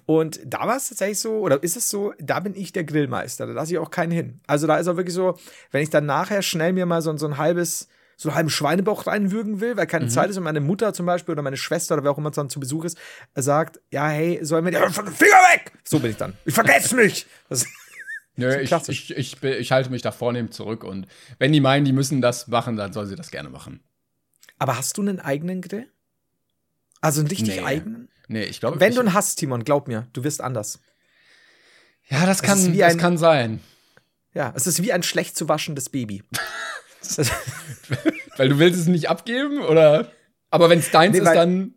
Und 0.06 0.42
da 0.46 0.68
war 0.68 0.78
es 0.78 0.90
tatsächlich 0.90 1.20
so, 1.20 1.40
oder 1.40 1.62
ist 1.64 1.78
es 1.78 1.90
so, 1.90 2.14
da 2.20 2.40
bin 2.42 2.54
ich 2.56 2.74
der 2.74 2.84
Grillmeister, 2.84 3.48
da 3.48 3.54
lasse 3.54 3.72
ich 3.72 3.78
auch 3.78 3.92
keinen 3.92 4.12
hin. 4.12 4.42
Also 4.46 4.68
da 4.68 4.78
ist 4.78 4.88
auch 4.88 4.98
wirklich 4.98 5.16
so, 5.16 5.38
wenn 5.72 5.84
ich 5.84 5.90
dann 5.90 6.06
nachher 6.06 6.42
schnell 6.42 6.74
mir 6.74 6.86
mal 6.86 7.02
so, 7.02 7.16
so 7.18 7.28
ein 7.28 7.38
halbes, 7.38 7.88
so 8.24 8.30
einen 8.30 8.36
halben 8.36 8.50
Schweinebauch 8.50 9.06
reinwürgen 9.06 9.60
will, 9.62 9.78
weil 9.78 9.86
Mhm. 9.86 9.90
keine 9.90 10.08
Zeit 10.08 10.30
ist 10.30 10.38
und 10.38 10.44
meine 10.44 10.60
Mutter 10.62 10.94
zum 10.94 11.06
Beispiel 11.06 11.34
oder 11.34 11.42
meine 11.44 11.58
Schwester 11.58 11.94
oder 11.96 12.04
wer 12.04 12.12
auch 12.12 12.18
immer 12.18 12.32
dann 12.32 12.50
zu 12.50 12.60
Besuch 12.60 12.86
ist, 12.86 12.98
sagt, 13.36 13.80
ja, 13.92 14.08
hey, 14.08 14.40
sollen 14.44 14.66
wir 14.66 14.72
die 14.72 14.78
von 14.94 15.06
den 15.06 15.14
Finger 15.14 15.32
weg? 15.54 15.72
So 15.84 16.00
bin 16.00 16.12
ich 16.12 16.18
dann. 16.18 16.34
Ich 16.46 16.54
vergesse 16.54 16.96
mich. 16.96 17.28
Das, 17.50 17.66
Nö, 18.36 18.56
ich, 18.60 18.72
ich, 18.90 19.16
ich, 19.16 19.44
ich 19.44 19.72
halte 19.72 19.92
mich 19.92 20.02
da 20.02 20.12
vornehm 20.12 20.50
zurück 20.50 20.84
und 20.84 21.06
wenn 21.38 21.54
die 21.54 21.62
meinen, 21.62 21.86
die 21.86 21.94
müssen 21.94 22.20
das 22.20 22.48
machen, 22.48 22.76
dann 22.78 22.92
sollen 22.92 23.08
sie 23.08 23.16
das 23.16 23.30
gerne 23.30 23.50
machen. 23.50 23.82
aber 24.58 24.76
hast 24.78 24.98
du 24.98 25.02
einen 25.04 25.20
eigenen 25.20 25.62
Grill? 25.62 25.88
Also 27.00 27.20
einen 27.20 27.28
richtig 27.30 27.58
Nee. 27.58 27.64
eigenen? 27.64 28.10
Nee, 28.30 28.46
ich 28.46 28.60
glaube. 28.60 28.80
Wenn 28.80 28.94
du 28.96 29.02
einen 29.02 29.14
hast, 29.14 29.36
Timon, 29.36 29.64
glaub 29.66 29.88
mir, 29.88 30.08
du 30.14 30.24
wirst 30.24 30.42
anders. 30.42 30.80
Ja, 32.08 32.26
das 32.26 32.38
Es 32.38 32.44
kann, 32.44 32.78
das 32.78 32.94
ein- 32.94 32.98
kann 32.98 33.18
sein. 33.18 33.60
Ja, 34.34 34.52
es 34.56 34.66
ist 34.66 34.82
wie 34.82 34.92
ein 34.94 35.04
schlecht 35.04 35.38
zu 35.38 35.48
waschendes 35.48 35.90
Baby. 35.90 36.24
weil 38.38 38.50
du 38.50 38.60
willst 38.60 38.80
es 38.80 38.88
nicht 38.88 39.10
abgeben 39.10 39.62
oder? 39.62 40.12
Aber 40.50 40.70
wenn 40.70 40.80
es 40.80 40.92
deins 40.92 41.18
Nee, 41.18 41.24
ist, 41.24 41.34
dann. 41.34 41.74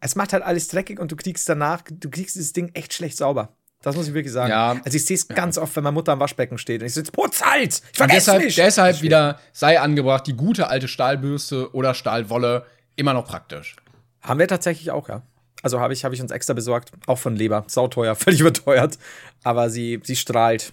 es 0.00 0.14
macht 0.14 0.32
halt 0.32 0.42
alles 0.42 0.68
dreckig 0.68 0.98
und 1.00 1.10
du 1.12 1.16
kriegst 1.16 1.48
danach, 1.48 1.82
du 1.90 2.10
kriegst 2.10 2.36
dieses 2.36 2.52
Ding 2.52 2.70
echt 2.74 2.94
schlecht 2.94 3.16
sauber. 3.16 3.56
Das 3.82 3.96
muss 3.96 4.06
ich 4.06 4.14
wirklich 4.14 4.32
sagen. 4.32 4.50
Ja. 4.50 4.80
Also 4.84 4.96
ich 4.96 5.04
sehe 5.04 5.16
es 5.16 5.26
ganz 5.26 5.58
oft, 5.58 5.74
wenn 5.74 5.82
meine 5.82 5.94
Mutter 5.94 6.12
am 6.12 6.20
Waschbecken 6.20 6.56
steht 6.56 6.80
und 6.80 6.86
ich 6.86 6.94
so, 6.94 7.00
jetzt 7.00 7.12
putz 7.12 7.42
halt! 7.42 7.82
Ich 7.92 7.96
vergesse 7.98 8.18
deshalb, 8.18 8.44
mich! 8.44 8.54
deshalb 8.54 9.02
wieder 9.02 9.40
sei 9.52 9.80
angebracht, 9.80 10.26
die 10.26 10.34
gute 10.34 10.68
alte 10.68 10.86
Stahlbürste 10.86 11.74
oder 11.74 11.92
Stahlwolle 11.94 12.64
immer 12.94 13.12
noch 13.12 13.26
praktisch. 13.26 13.76
Haben 14.20 14.38
wir 14.38 14.46
tatsächlich 14.46 14.92
auch, 14.92 15.08
ja. 15.08 15.22
Also 15.62 15.80
habe 15.80 15.92
ich, 15.92 16.04
hab 16.04 16.12
ich 16.12 16.22
uns 16.22 16.30
extra 16.30 16.54
besorgt, 16.54 16.92
auch 17.06 17.18
von 17.18 17.34
Leber. 17.34 17.64
Sauteuer, 17.66 18.14
völlig 18.16 18.40
überteuert. 18.40 18.98
Aber 19.42 19.68
sie, 19.68 20.00
sie 20.04 20.16
strahlt 20.16 20.72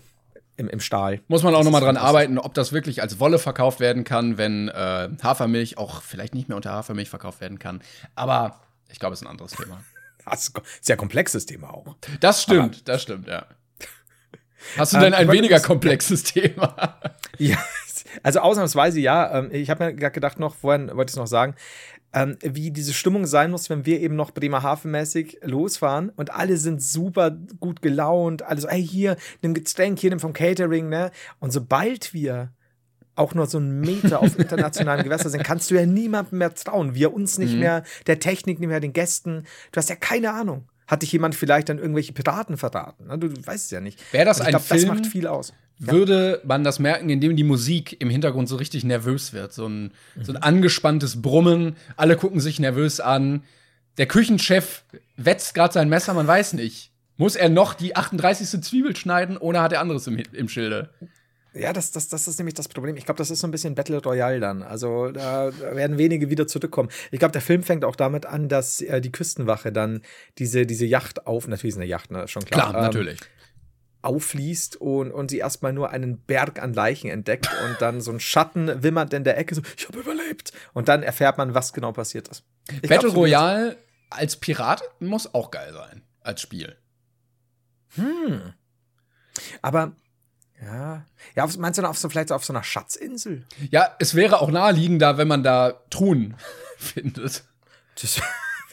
im, 0.59 0.67
im 0.69 0.79
Stahl. 0.81 1.21
Muss 1.27 1.41
man 1.41 1.55
auch 1.55 1.63
nochmal 1.63 1.81
dran 1.81 1.97
arbeiten, 1.97 2.37
ob 2.37 2.53
das 2.53 2.73
wirklich 2.73 3.01
als 3.01 3.19
Wolle 3.19 3.39
verkauft 3.39 3.79
werden 3.79 4.03
kann, 4.03 4.37
wenn 4.37 4.67
äh, 4.67 5.09
Hafermilch 5.23 5.77
auch 5.77 6.01
vielleicht 6.01 6.35
nicht 6.35 6.49
mehr 6.49 6.57
unter 6.57 6.71
Hafermilch 6.73 7.09
verkauft 7.09 7.39
werden 7.41 7.59
kann. 7.59 7.81
Aber 8.15 8.59
ich 8.89 8.99
glaube, 8.99 9.13
es 9.13 9.21
ist 9.21 9.25
ein 9.25 9.31
anderes 9.31 9.51
Thema. 9.53 9.81
Das 10.25 10.43
ist 10.43 10.55
ein 10.55 10.61
sehr 10.81 10.97
komplexes 10.97 11.47
Thema 11.47 11.73
auch. 11.73 11.95
Das 12.19 12.43
stimmt, 12.43 12.87
das 12.87 13.01
stimmt, 13.01 13.27
ja. 13.27 13.45
Hast 14.77 14.93
du 14.93 14.97
Ähm, 14.97 15.03
denn 15.03 15.13
ein 15.15 15.21
ich 15.23 15.27
wollte 15.29 15.37
weniger 15.39 15.59
komplexes 15.59 16.23
Thema? 16.23 16.99
Ja, 17.39 17.57
also 18.21 18.41
ausnahmsweise 18.41 18.99
ja. 18.99 19.39
Ähm, 19.39 19.49
Ich 19.51 19.69
habe 19.71 19.85
mir 19.85 19.93
gerade 19.95 20.11
gedacht 20.11 20.37
noch, 20.37 20.53
vorhin 20.55 20.89
wollte 20.95 21.09
ich 21.09 21.13
es 21.13 21.15
noch 21.15 21.25
sagen, 21.25 21.55
ähm, 22.13 22.37
wie 22.41 22.71
diese 22.71 22.93
Stimmung 22.93 23.25
sein 23.27 23.51
muss, 23.51 23.69
wenn 23.69 23.85
wir 23.85 23.99
eben 23.99 24.15
noch 24.15 24.31
Bremerhaven-mäßig 24.31 25.45
losfahren 25.45 26.09
und 26.15 26.33
alle 26.33 26.57
sind 26.57 26.81
super 26.81 27.31
gut 27.59 27.81
gelaunt, 27.81 28.41
alle 28.43 28.59
so, 28.61 28.67
ey, 28.67 28.85
hier, 28.85 29.15
nimm 29.41 29.53
Getränk, 29.53 29.99
hier, 29.99 30.09
nimm 30.09 30.19
vom 30.19 30.33
Catering, 30.33 30.89
ne? 30.89 31.11
Und 31.39 31.51
sobald 31.51 32.13
wir 32.13 32.51
auch 33.15 33.33
nur 33.35 33.47
so 33.47 33.57
einen 33.57 33.81
Meter 33.81 34.21
auf 34.21 34.39
internationalem 34.39 35.03
Gewässer 35.03 35.29
sind, 35.29 35.43
kannst 35.43 35.69
du 35.69 35.75
ja 35.75 35.85
niemandem 35.85 36.39
mehr 36.39 36.53
trauen. 36.53 36.95
Wir 36.95 37.13
uns 37.13 37.37
nicht 37.37 37.53
Mhm. 37.53 37.59
mehr, 37.59 37.83
der 38.07 38.19
Technik 38.19 38.59
nicht 38.59 38.69
mehr, 38.69 38.79
den 38.79 38.93
Gästen. 38.93 39.43
Du 39.71 39.77
hast 39.77 39.89
ja 39.89 39.95
keine 39.95 40.33
Ahnung. 40.33 40.67
Hat 40.87 41.03
dich 41.03 41.11
jemand 41.11 41.35
vielleicht 41.35 41.69
dann 41.69 41.77
irgendwelche 41.77 42.13
Piraten 42.13 42.57
verraten? 42.57 43.07
Du, 43.19 43.27
du 43.27 43.45
weißt 43.45 43.65
es 43.65 43.71
ja 43.71 43.81
nicht. 43.81 44.01
Wäre 44.11 44.25
das 44.25 44.37
Und 44.37 44.43
ich 44.43 44.47
ein 44.47 44.51
glaub, 44.53 44.67
das 44.67 44.79
Film? 44.79 44.87
macht 44.95 45.05
viel 45.05 45.27
aus. 45.27 45.53
Würde 45.79 46.41
man 46.43 46.63
das 46.63 46.77
merken, 46.79 47.09
indem 47.09 47.35
die 47.35 47.43
Musik 47.43 47.95
im 48.01 48.09
Hintergrund 48.09 48.49
so 48.49 48.57
richtig 48.57 48.83
nervös 48.83 49.31
wird. 49.33 49.53
So 49.53 49.65
ein, 49.67 49.91
so 50.21 50.31
Mhm. 50.33 50.37
ein 50.37 50.43
angespanntes 50.43 51.21
Brummen, 51.21 51.75
alle 51.95 52.17
gucken 52.17 52.39
sich 52.41 52.59
nervös 52.59 52.99
an. 52.99 53.43
Der 53.97 54.05
Küchenchef 54.05 54.83
wetzt 55.17 55.53
gerade 55.55 55.73
sein 55.73 55.89
Messer, 55.89 56.13
man 56.13 56.27
weiß 56.27 56.53
nicht. 56.53 56.91
Muss 57.17 57.35
er 57.35 57.49
noch 57.49 57.73
die 57.73 57.95
38. 57.95 58.61
Zwiebel 58.61 58.95
schneiden 58.95 59.37
oder 59.37 59.61
hat 59.61 59.73
er 59.73 59.81
anderes 59.81 60.05
im, 60.07 60.17
im 60.33 60.47
Schilde? 60.49 60.89
Ja, 61.53 61.73
das, 61.73 61.91
das, 61.91 62.07
das 62.09 62.27
ist 62.27 62.37
nämlich 62.37 62.53
das 62.53 62.67
Problem. 62.69 62.95
Ich 62.95 63.05
glaube, 63.05 63.17
das 63.17 63.31
ist 63.31 63.39
so 63.39 63.47
ein 63.47 63.51
bisschen 63.51 63.73
Battle 63.75 63.97
Royale 64.01 64.39
dann. 64.39 64.61
Also 64.63 65.11
da 65.11 65.51
werden 65.73 65.97
wenige 65.97 66.29
wieder 66.29 66.45
zurückkommen. 66.47 66.89
Ich 67.11 67.19
glaube, 67.19 67.31
der 67.31 67.41
Film 67.41 67.63
fängt 67.63 67.83
auch 67.83 67.95
damit 67.95 68.25
an, 68.25 68.47
dass 68.49 68.81
äh, 68.81 69.01
die 69.01 69.11
Küstenwache 69.11 69.71
dann 69.71 70.01
diese, 70.37 70.65
diese 70.65 70.85
Yacht 70.85 71.25
auf, 71.25 71.47
natürlich 71.47 71.73
ist 71.73 71.79
eine 71.81 71.87
Yacht, 71.89 72.11
ne, 72.11 72.27
schon 72.27 72.45
klar, 72.45 72.69
Klar, 72.69 72.83
natürlich. 72.83 73.19
Auffließt 74.01 74.77
und, 74.77 75.11
und 75.11 75.29
sie 75.29 75.39
erstmal 75.39 75.73
nur 75.73 75.89
einen 75.89 76.19
Berg 76.19 76.61
an 76.61 76.73
Leichen 76.73 77.09
entdeckt 77.09 77.49
und 77.65 77.81
dann 77.81 78.01
so 78.01 78.11
ein 78.11 78.19
Schatten 78.19 78.81
wimmert 78.83 79.13
in 79.13 79.23
der 79.23 79.37
Ecke, 79.37 79.55
so, 79.55 79.61
ich 79.77 79.87
habe 79.87 79.99
überlebt. 79.99 80.53
Und 80.73 80.87
dann 80.87 81.03
erfährt 81.03 81.37
man, 81.37 81.53
was 81.53 81.73
genau 81.73 81.91
passiert 81.91 82.27
ist. 82.29 82.43
Ich 82.69 82.81
glaub, 82.81 82.89
Battle 82.89 83.09
so 83.09 83.15
wie 83.15 83.19
Royale 83.19 83.77
als 84.09 84.37
Pirat 84.37 84.81
muss 84.99 85.33
auch 85.33 85.51
geil 85.51 85.73
sein. 85.73 86.01
Als 86.21 86.41
Spiel. 86.41 86.75
Hm. 87.95 88.53
Aber, 89.61 89.93
ja. 90.61 91.05
Ja, 91.35 91.47
meinst 91.57 91.79
du 91.79 91.83
auf 91.83 91.97
so, 91.97 92.09
vielleicht 92.09 92.31
auf 92.31 92.45
so 92.45 92.53
einer 92.53 92.63
Schatzinsel? 92.63 93.45
Ja, 93.69 93.95
es 93.99 94.15
wäre 94.15 94.41
auch 94.41 94.51
naheliegender, 94.51 95.17
wenn 95.17 95.27
man 95.27 95.43
da 95.43 95.73
Truhen 95.89 96.35
findet. 96.77 97.43
Das 98.01 98.21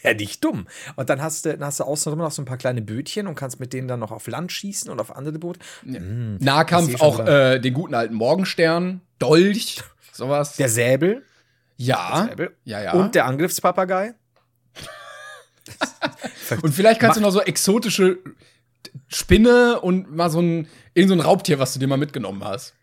wäre 0.06 0.16
nicht 0.16 0.42
dumm. 0.42 0.66
Und 0.94 1.10
dann 1.10 1.20
hast 1.20 1.44
du, 1.44 1.50
dann 1.50 1.66
hast 1.66 1.80
du 1.80 1.84
außenrum 1.84 2.18
noch 2.18 2.30
so 2.30 2.40
ein 2.40 2.46
paar 2.46 2.56
kleine 2.56 2.80
Bötchen 2.80 3.26
und 3.26 3.34
kannst 3.34 3.60
mit 3.60 3.72
denen 3.72 3.88
dann 3.88 4.00
noch 4.00 4.12
auf 4.12 4.26
Land 4.26 4.52
schießen 4.52 4.90
und 4.90 5.00
auf 5.00 5.14
andere 5.14 5.38
Boote. 5.38 5.60
Ich 5.84 6.00
Nahkampf 6.00 7.00
auch 7.00 7.20
äh, 7.20 7.58
den 7.58 7.74
guten 7.74 7.94
alten 7.94 8.14
Morgenstern, 8.14 9.02
Dolch, 9.18 9.82
sowas. 10.12 10.56
Der 10.56 10.68
Säbel, 10.68 11.22
ja. 11.76 12.22
der 12.22 12.30
Säbel 12.30 12.56
ja, 12.64 12.82
ja. 12.82 12.92
und 12.92 13.14
der 13.14 13.26
Angriffspapagei. 13.26 14.14
Und 16.62 16.72
vielleicht 16.72 17.00
kannst 17.00 17.16
du 17.16 17.20
noch 17.20 17.32
so 17.32 17.40
exotische 17.40 18.18
Spinne 19.08 19.80
und 19.80 20.14
mal 20.14 20.30
so 20.30 20.40
ein, 20.40 20.68
irgend 20.94 21.08
so 21.08 21.14
ein 21.16 21.20
Raubtier, 21.20 21.58
was 21.58 21.72
du 21.72 21.80
dir 21.80 21.88
mal 21.88 21.96
mitgenommen 21.96 22.44
hast. 22.44 22.75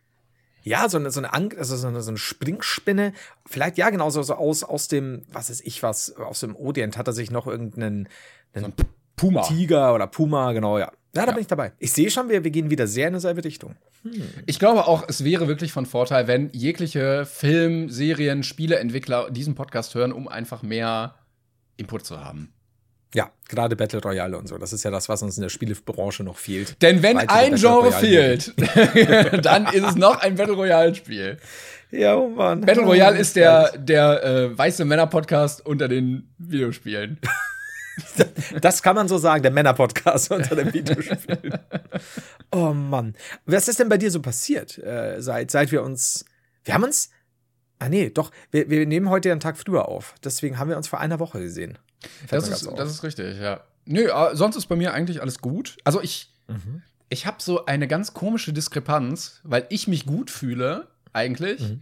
Ja, 0.63 0.88
so 0.89 0.98
eine, 0.98 1.12
so 1.12 1.20
eine, 1.20 1.34
Ang 1.34 1.53
also 1.58 1.75
so 1.75 1.88
eine, 1.88 2.01
so 2.01 2.10
eine 2.10 2.17
Springspinne. 2.17 3.13
Vielleicht, 3.46 3.77
ja, 3.77 3.89
genau, 3.89 4.10
so, 4.10 4.24
so 4.24 4.36
aus, 4.36 4.63
aus 4.63 4.88
dem, 4.88 5.24
was 5.32 5.50
ist 5.50 5.62
ich 5.65 5.84
was, 5.84 6.15
aus 6.15 6.39
dem 6.39 6.55
Orient 6.55 6.98
hat 6.98 7.08
er 7.08 7.13
sich 7.13 7.32
noch 7.32 7.48
irgendeinen 7.48 8.08
einen 8.53 8.72
P- 8.72 8.84
Puma. 9.15 9.41
Tiger 9.41 9.93
oder 9.93 10.08
Puma, 10.08 10.51
genau, 10.53 10.77
ja. 10.79 10.91
Ja, 11.15 11.22
da 11.22 11.25
Ja. 11.27 11.32
bin 11.34 11.41
ich 11.41 11.48
dabei. 11.48 11.74
Ich 11.79 11.91
sehe 11.91 12.10
schon, 12.10 12.29
wir, 12.29 12.43
wir 12.43 12.50
gehen 12.51 12.70
wieder 12.72 12.88
sehr 12.88 13.08
in 13.08 13.13
dieselbe 13.13 13.43
Richtung. 13.43 13.75
Ich 14.46 14.58
glaube 14.58 14.88
auch, 14.88 15.03
es 15.08 15.24
wäre 15.24 15.48
wirklich 15.48 15.72
von 15.72 15.86
Vorteil, 15.86 16.27
wenn 16.27 16.50
jegliche 16.53 17.25
Film-, 17.25 17.89
Serien-, 17.89 18.43
Spieleentwickler 18.43 19.29
diesen 19.32 19.55
Podcast 19.55 19.93
hören, 19.96 20.12
um 20.12 20.27
einfach 20.27 20.62
mehr 20.63 21.15
Input 21.77 22.05
zu 22.05 22.24
haben. 22.24 22.53
Ja, 23.13 23.32
gerade 23.48 23.75
Battle 23.75 24.01
Royale 24.01 24.38
und 24.38 24.48
so. 24.48 24.58
Das 24.58 24.74
ist 24.74 24.84
ja 24.84 24.89
das, 24.89 25.08
was 25.08 25.22
uns 25.22 25.38
in 25.38 25.43
der 25.43 25.50
Spielebranche 25.50 26.24
noch 26.24 26.38
fehlt. 26.38 26.82
Denn 26.82 27.03
wenn 27.03 27.17
Weitere 27.17 27.38
ein 27.38 27.51
Battle 27.51 27.60
Genre 27.60 27.88
Royale 27.89 28.39
fehlt, 28.39 29.46
dann 29.46 29.67
ist 29.67 29.84
es 29.84 29.96
noch 29.96 30.20
ein 30.20 30.36
Battle 30.36 30.55
Royale-Spiel. 30.55 31.38
Ja, 31.91 32.15
oh 32.15 32.27
Mann. 32.27 32.62
Battle 32.62 32.84
Royale 32.84 33.20
ist 33.20 33.36
der, 33.36 33.77
der 33.77 34.24
äh, 34.24 34.58
weiße 34.58 34.84
Männer-Podcast 34.84 35.63
unter 35.65 35.88
den 35.88 36.34
Videospielen. 36.38 37.20
Das 38.60 38.82
kann 38.82 38.96
man 38.96 39.08
so 39.08 39.20
sagen, 39.20 39.43
der 39.43 39.51
Männer-Podcast 39.51 40.32
unter 40.32 40.55
dem 40.55 40.74
Videospiel. 40.74 41.60
oh 42.51 42.74
Mann. 42.74 43.13
Was 43.46 43.67
ist 43.67 43.79
denn 43.79 43.88
bei 43.88 44.00
dir 44.00 44.10
so 44.10 44.20
passiert, 44.20 44.79
äh, 44.79 45.22
seit, 45.22 45.51
seit 45.51 45.72
wir 45.72 45.84
uns. 45.84 46.25
Wir 46.63 46.74
haben 46.74 46.84
uns. 46.84 47.12
Ah, 47.77 47.89
nee, 47.89 48.10
doch. 48.10 48.32
Wir, 48.50 48.67
wir 48.67 48.88
nehmen 48.88 49.10
heute 49.10 49.32
einen 49.32 49.41
Tag 49.41 49.58
früher 49.58 49.88
auf. 49.88 50.15
Deswegen 50.24 50.58
haben 50.58 50.70
wir 50.70 50.77
uns 50.77 50.88
vor 50.88 51.01
einer 51.01 51.20
Woche 51.20 51.39
gesehen. 51.39 51.77
Das 52.30 52.48
ist, 52.48 52.68
das 52.78 52.90
ist 52.92 53.04
richtig, 53.04 53.40
ja. 53.40 53.62
Nö, 53.86 54.08
äh, 54.08 54.36
sonst 54.36 54.56
ist 54.56 54.68
bei 54.68 54.76
mir 54.76 54.94
eigentlich 54.94 55.22
alles 55.22 55.40
gut. 55.40 55.78
Also 55.84 56.02
ich, 56.02 56.30
Mhm. 56.48 56.82
ich 57.10 57.26
habe 57.26 57.38
so 57.40 57.66
eine 57.66 57.88
ganz 57.88 58.14
komische 58.14 58.54
Diskrepanz, 58.54 59.40
weil 59.44 59.66
ich 59.70 59.88
mich 59.88 60.06
gut 60.06 60.30
fühle, 60.32 60.88
eigentlich. 61.14 61.62
Mhm. 61.62 61.82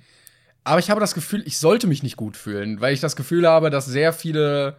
Aber 0.63 0.79
ich 0.79 0.89
habe 0.91 0.99
das 1.01 1.13
Gefühl, 1.15 1.41
ich 1.45 1.57
sollte 1.57 1.87
mich 1.87 2.03
nicht 2.03 2.17
gut 2.17 2.37
fühlen, 2.37 2.79
weil 2.81 2.93
ich 2.93 2.99
das 2.99 3.15
Gefühl 3.15 3.47
habe, 3.47 3.69
dass 3.71 3.85
sehr 3.85 4.13
viele 4.13 4.77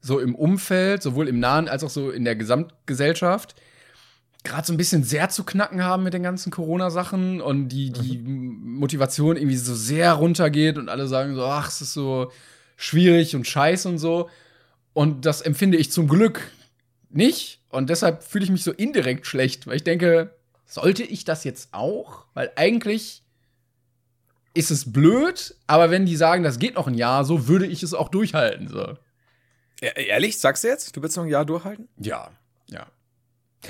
so 0.00 0.18
im 0.18 0.34
Umfeld, 0.34 1.02
sowohl 1.02 1.28
im 1.28 1.38
Nahen 1.38 1.68
als 1.68 1.84
auch 1.84 1.90
so 1.90 2.10
in 2.10 2.24
der 2.24 2.34
Gesamtgesellschaft, 2.34 3.54
gerade 4.42 4.66
so 4.66 4.72
ein 4.72 4.78
bisschen 4.78 5.04
sehr 5.04 5.28
zu 5.28 5.44
knacken 5.44 5.84
haben 5.84 6.02
mit 6.02 6.14
den 6.14 6.22
ganzen 6.22 6.50
Corona-Sachen 6.50 7.40
und 7.42 7.68
die, 7.68 7.92
die 7.92 8.18
Mhm. 8.18 8.78
Motivation 8.78 9.36
irgendwie 9.36 9.56
so 9.58 9.74
sehr 9.74 10.14
runtergeht 10.14 10.78
und 10.78 10.88
alle 10.88 11.06
sagen 11.06 11.34
so, 11.34 11.44
ach, 11.44 11.68
es 11.68 11.82
ist 11.82 11.92
so 11.92 12.32
schwierig 12.76 13.36
und 13.36 13.46
scheiße 13.46 13.86
und 13.88 13.98
so. 13.98 14.30
Und 14.92 15.24
das 15.26 15.40
empfinde 15.40 15.78
ich 15.78 15.92
zum 15.92 16.08
Glück 16.08 16.50
nicht. 17.08 17.60
Und 17.68 17.90
deshalb 17.90 18.22
fühle 18.22 18.44
ich 18.44 18.50
mich 18.50 18.64
so 18.64 18.72
indirekt 18.72 19.26
schlecht, 19.26 19.66
weil 19.66 19.76
ich 19.76 19.84
denke, 19.84 20.34
sollte 20.66 21.02
ich 21.02 21.24
das 21.24 21.44
jetzt 21.44 21.70
auch? 21.72 22.26
Weil 22.34 22.52
eigentlich 22.56 23.22
ist 24.54 24.70
es 24.70 24.92
blöd, 24.92 25.54
aber 25.66 25.90
wenn 25.90 26.06
die 26.06 26.16
sagen, 26.16 26.42
das 26.42 26.58
geht 26.58 26.74
noch 26.74 26.88
ein 26.88 26.94
Jahr, 26.94 27.24
so 27.24 27.46
würde 27.46 27.66
ich 27.66 27.82
es 27.82 27.94
auch 27.94 28.08
durchhalten. 28.08 28.68
So. 28.68 28.96
Ja, 29.80 29.90
ehrlich, 29.90 30.38
sagst 30.38 30.64
du 30.64 30.68
jetzt? 30.68 30.96
Du 30.96 31.02
willst 31.02 31.16
noch 31.16 31.24
ein 31.24 31.30
Jahr 31.30 31.44
durchhalten? 31.44 31.88
Ja, 31.98 32.30
ja. 32.68 32.86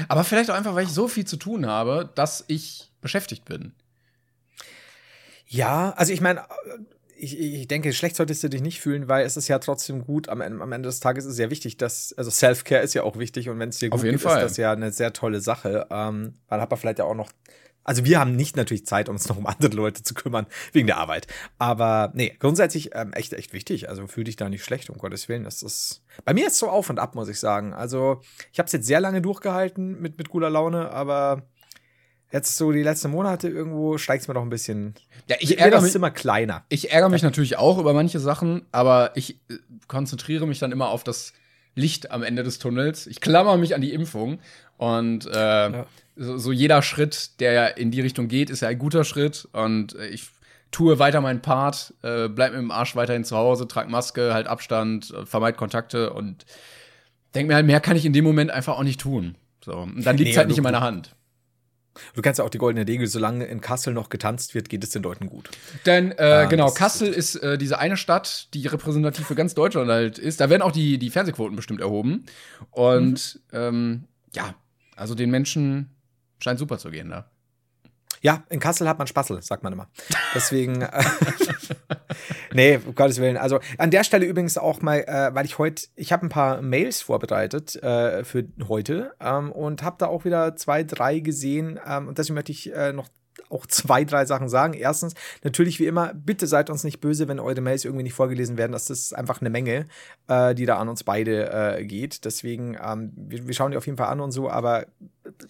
Aber 0.08 0.24
vielleicht 0.24 0.50
auch 0.50 0.54
einfach, 0.54 0.74
weil 0.74 0.84
ich 0.84 0.92
so 0.92 1.08
viel 1.08 1.26
zu 1.26 1.36
tun 1.36 1.66
habe, 1.66 2.10
dass 2.14 2.44
ich 2.46 2.90
beschäftigt 3.00 3.44
bin. 3.44 3.74
Ja, 5.46 5.90
also 5.90 6.12
ich 6.12 6.20
meine, 6.20 6.44
ich, 7.22 7.38
ich 7.38 7.68
denke, 7.68 7.92
schlecht 7.92 8.16
solltest 8.16 8.42
du 8.42 8.48
dich 8.48 8.62
nicht 8.62 8.80
fühlen, 8.80 9.08
weil 9.08 9.24
es 9.24 9.36
ist 9.36 9.48
ja 9.48 9.58
trotzdem 9.58 10.04
gut. 10.04 10.28
Am, 10.28 10.40
Ende- 10.40 10.62
am 10.62 10.72
Ende 10.72 10.88
des 10.88 11.00
Tages 11.00 11.24
ist 11.24 11.32
es 11.32 11.38
ja 11.38 11.50
wichtig, 11.50 11.76
dass, 11.76 12.12
also 12.16 12.30
Self-Care 12.30 12.82
ist 12.82 12.94
ja 12.94 13.02
auch 13.02 13.18
wichtig 13.18 13.48
und 13.48 13.58
wenn 13.58 13.68
es 13.68 13.78
dir 13.78 13.90
gut 13.90 14.00
geht, 14.02 14.14
ist 14.14 14.24
das 14.42 14.56
ja 14.56 14.72
eine 14.72 14.92
sehr 14.92 15.12
tolle 15.12 15.40
Sache. 15.40 15.86
Ähm, 15.90 16.34
man 16.48 16.60
hat 16.60 16.70
man 16.70 16.78
vielleicht 16.80 16.98
ja 16.98 17.04
auch 17.04 17.14
noch, 17.14 17.30
also 17.82 18.04
wir 18.04 18.20
haben 18.20 18.36
nicht 18.36 18.56
natürlich 18.56 18.86
Zeit, 18.86 19.08
uns 19.08 19.28
noch 19.28 19.38
um 19.38 19.46
andere 19.46 19.72
Leute 19.74 20.02
zu 20.02 20.14
kümmern, 20.14 20.46
wegen 20.72 20.86
der 20.86 20.98
Arbeit. 20.98 21.26
Aber 21.58 22.12
nee, 22.14 22.36
grundsätzlich 22.38 22.90
ähm, 22.94 23.12
echt, 23.12 23.32
echt 23.32 23.52
wichtig. 23.52 23.88
Also 23.88 24.06
fühl 24.06 24.24
dich 24.24 24.36
da 24.36 24.48
nicht 24.48 24.64
schlecht, 24.64 24.90
um 24.90 24.98
Gottes 24.98 25.28
Willen. 25.28 25.44
Das 25.44 25.62
ist, 25.62 26.02
bei 26.24 26.34
mir 26.34 26.46
ist 26.48 26.58
so 26.58 26.68
auf 26.68 26.90
und 26.90 26.98
ab, 26.98 27.14
muss 27.14 27.28
ich 27.28 27.40
sagen. 27.40 27.72
Also 27.72 28.20
ich 28.52 28.58
habe 28.58 28.66
es 28.66 28.72
jetzt 28.72 28.86
sehr 28.86 29.00
lange 29.00 29.22
durchgehalten 29.22 30.00
mit, 30.00 30.18
mit 30.18 30.28
guter 30.28 30.50
Laune, 30.50 30.90
aber 30.90 31.42
jetzt 32.32 32.56
so 32.56 32.72
die 32.72 32.82
letzten 32.82 33.10
Monate 33.10 33.48
irgendwo 33.48 33.98
steigt 33.98 34.22
es 34.22 34.28
mir 34.28 34.34
noch 34.34 34.42
ein 34.42 34.50
bisschen. 34.50 34.94
Ja, 35.28 35.36
ich 35.40 35.58
ärgere 35.58 35.80
mich, 35.80 35.94
immer 35.94 36.10
kleiner. 36.10 36.64
ich 36.68 36.92
ärgere 36.92 37.08
mich 37.08 37.22
natürlich 37.22 37.56
auch 37.56 37.78
über 37.78 37.92
manche 37.92 38.20
Sachen, 38.20 38.62
aber 38.72 39.12
ich 39.14 39.34
äh, 39.50 39.58
konzentriere 39.88 40.46
mich 40.46 40.58
dann 40.58 40.72
immer 40.72 40.88
auf 40.88 41.04
das 41.04 41.32
Licht 41.74 42.10
am 42.10 42.22
Ende 42.22 42.42
des 42.42 42.58
Tunnels. 42.58 43.06
Ich 43.06 43.20
klammer 43.20 43.56
mich 43.56 43.74
an 43.74 43.80
die 43.80 43.92
Impfung 43.92 44.40
und 44.76 45.26
äh, 45.26 45.84
so, 46.16 46.38
so 46.38 46.52
jeder 46.52 46.82
Schritt, 46.82 47.40
der 47.40 47.76
in 47.76 47.90
die 47.90 48.00
Richtung 48.00 48.28
geht, 48.28 48.50
ist 48.50 48.60
ja 48.60 48.68
ein 48.68 48.78
guter 48.78 49.04
Schritt 49.04 49.48
und 49.52 49.94
äh, 49.94 50.08
ich 50.08 50.28
tue 50.70 50.98
weiter 50.98 51.20
meinen 51.20 51.42
Part, 51.42 51.94
äh, 52.02 52.28
bleib 52.28 52.52
mit 52.52 52.60
dem 52.60 52.70
Arsch 52.70 52.94
weiterhin 52.94 53.24
zu 53.24 53.36
Hause, 53.36 53.66
trag 53.66 53.88
Maske, 53.88 54.34
halt 54.34 54.46
Abstand, 54.46 55.10
äh, 55.10 55.26
vermeid 55.26 55.56
Kontakte 55.56 56.12
und 56.12 56.44
denk 57.34 57.48
mir 57.48 57.54
halt, 57.54 57.66
mehr 57.66 57.80
kann 57.80 57.96
ich 57.96 58.04
in 58.04 58.12
dem 58.12 58.24
Moment 58.24 58.50
einfach 58.50 58.76
auch 58.78 58.82
nicht 58.82 59.00
tun. 59.00 59.36
So. 59.64 59.72
Und 59.72 60.04
dann 60.04 60.16
liegt 60.16 60.30
es 60.30 60.34
Nee, 60.34 60.38
halt 60.38 60.48
nicht 60.48 60.58
in 60.58 60.64
meiner 60.64 60.80
Hand. 60.80 61.14
Du 62.14 62.22
kennst 62.22 62.38
ja 62.38 62.44
auch 62.44 62.50
die 62.50 62.58
goldene 62.58 62.86
Regel, 62.86 63.06
solange 63.06 63.46
in 63.46 63.60
Kassel 63.60 63.92
noch 63.92 64.08
getanzt 64.08 64.54
wird, 64.54 64.68
geht 64.68 64.84
es 64.84 64.90
den 64.90 65.02
Leuten 65.02 65.26
gut. 65.26 65.50
Denn 65.86 66.12
äh, 66.12 66.22
Ah, 66.22 66.44
genau, 66.44 66.64
das 66.64 66.72
ist 66.72 66.78
Kassel 66.78 67.08
ist 67.08 67.36
äh, 67.36 67.58
diese 67.58 67.78
eine 67.78 67.96
Stadt, 67.96 68.48
die 68.54 68.66
repräsentativ 68.66 69.26
für 69.26 69.34
ganz 69.34 69.54
Deutschland 69.54 69.90
halt 69.90 70.18
ist. 70.18 70.40
Da 70.40 70.50
werden 70.50 70.62
auch 70.62 70.72
die, 70.72 70.98
die 70.98 71.10
Fernsehquoten 71.10 71.56
bestimmt 71.56 71.80
erhoben. 71.80 72.24
Und 72.70 73.40
ähm, 73.52 74.04
ja, 74.34 74.54
also 74.96 75.14
den 75.14 75.30
Menschen 75.30 75.90
scheint 76.40 76.58
super 76.58 76.78
zu 76.78 76.90
gehen 76.90 77.10
da. 77.10 77.30
Ja, 78.22 78.44
in 78.50 78.60
Kassel 78.60 78.86
hat 78.88 78.98
man 78.98 79.06
Spassel, 79.06 79.40
sagt 79.42 79.62
man 79.62 79.72
immer. 79.72 79.88
Deswegen, 80.34 80.82
äh, 80.82 81.02
nee, 82.52 82.78
um 82.84 82.94
Gottes 82.94 83.18
Willen. 83.18 83.38
Also 83.38 83.60
an 83.78 83.90
der 83.90 84.04
Stelle 84.04 84.26
übrigens 84.26 84.58
auch 84.58 84.82
mal, 84.82 84.98
äh, 84.98 85.34
weil 85.34 85.46
ich 85.46 85.58
heute, 85.58 85.86
ich 85.96 86.12
habe 86.12 86.26
ein 86.26 86.28
paar 86.28 86.60
Mails 86.60 87.00
vorbereitet 87.00 87.76
äh, 87.82 88.22
für 88.24 88.46
heute 88.68 89.14
ähm, 89.20 89.50
und 89.52 89.82
habe 89.82 89.96
da 89.98 90.06
auch 90.06 90.26
wieder 90.26 90.54
zwei, 90.56 90.84
drei 90.84 91.20
gesehen. 91.20 91.80
Ähm, 91.86 92.08
und 92.08 92.18
deswegen 92.18 92.34
möchte 92.34 92.52
ich 92.52 92.72
äh, 92.74 92.92
noch 92.92 93.08
auch 93.50 93.66
zwei, 93.66 94.04
drei 94.04 94.24
Sachen 94.24 94.48
sagen. 94.48 94.74
Erstens, 94.74 95.14
natürlich 95.42 95.78
wie 95.80 95.86
immer, 95.86 96.14
bitte 96.14 96.46
seid 96.46 96.70
uns 96.70 96.84
nicht 96.84 97.00
böse, 97.00 97.28
wenn 97.28 97.40
eure 97.40 97.60
Mails 97.60 97.84
irgendwie 97.84 98.04
nicht 98.04 98.14
vorgelesen 98.14 98.56
werden. 98.56 98.72
Das 98.72 98.90
ist 98.90 99.12
einfach 99.12 99.40
eine 99.40 99.50
Menge, 99.50 99.86
äh, 100.28 100.54
die 100.54 100.66
da 100.66 100.78
an 100.78 100.88
uns 100.88 101.04
beide 101.04 101.50
äh, 101.52 101.84
geht. 101.84 102.24
Deswegen, 102.24 102.76
ähm, 102.82 103.12
wir, 103.16 103.46
wir 103.46 103.54
schauen 103.54 103.72
die 103.72 103.76
auf 103.76 103.86
jeden 103.86 103.98
Fall 103.98 104.08
an 104.08 104.20
und 104.20 104.32
so, 104.32 104.50
aber 104.50 104.82
äh, 104.82 104.86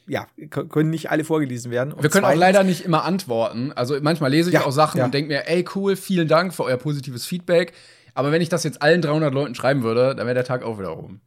ja, 0.06 0.26
können 0.48 0.90
nicht 0.90 1.10
alle 1.10 1.24
vorgelesen 1.24 1.70
werden. 1.70 1.92
Und 1.92 2.02
Wir 2.02 2.10
können 2.10 2.24
auch 2.24 2.34
leider 2.34 2.64
nicht 2.64 2.84
immer 2.84 3.04
antworten. 3.04 3.72
Also 3.72 3.96
manchmal 4.00 4.30
lese 4.30 4.50
ich 4.50 4.54
Ja, 4.54 4.64
auch 4.64 4.72
Sachen 4.72 4.98
ja. 4.98 5.04
und 5.04 5.14
denke 5.14 5.28
mir, 5.28 5.48
ey, 5.48 5.64
cool, 5.74 5.96
vielen 5.96 6.28
Dank 6.28 6.54
für 6.54 6.64
euer 6.64 6.76
positives 6.76 7.26
Feedback. 7.26 7.72
Aber 8.14 8.32
wenn 8.32 8.42
ich 8.42 8.48
das 8.48 8.64
jetzt 8.64 8.82
allen 8.82 9.02
300 9.02 9.32
Leuten 9.32 9.54
schreiben 9.54 9.82
würde, 9.82 10.14
dann 10.14 10.26
wäre 10.26 10.34
der 10.34 10.44
Tag 10.44 10.62
auch 10.62 10.78
wieder 10.78 10.88
rum. 10.88 11.20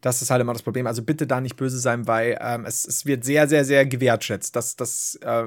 Das 0.00 0.22
ist 0.22 0.30
halt 0.30 0.40
immer 0.40 0.52
das 0.52 0.62
Problem. 0.62 0.86
Also 0.86 1.02
bitte 1.02 1.26
da 1.26 1.40
nicht 1.40 1.56
böse 1.56 1.78
sein, 1.78 2.06
weil 2.06 2.38
ähm, 2.40 2.64
es, 2.64 2.86
es 2.86 3.04
wird 3.06 3.24
sehr, 3.24 3.48
sehr, 3.48 3.64
sehr 3.64 3.84
gewertschätzt. 3.84 4.56
Das, 4.56 4.76
das 4.76 5.16
äh, 5.22 5.44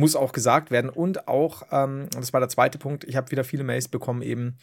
muss 0.00 0.16
auch 0.16 0.32
gesagt 0.32 0.70
werden. 0.70 0.90
Und 0.90 1.28
auch, 1.28 1.62
ähm, 1.70 2.08
das 2.16 2.32
war 2.32 2.40
der 2.40 2.48
zweite 2.48 2.78
Punkt, 2.78 3.04
ich 3.04 3.16
habe 3.16 3.30
wieder 3.30 3.44
viele 3.44 3.62
Mails 3.64 3.88
bekommen, 3.88 4.22
eben, 4.22 4.56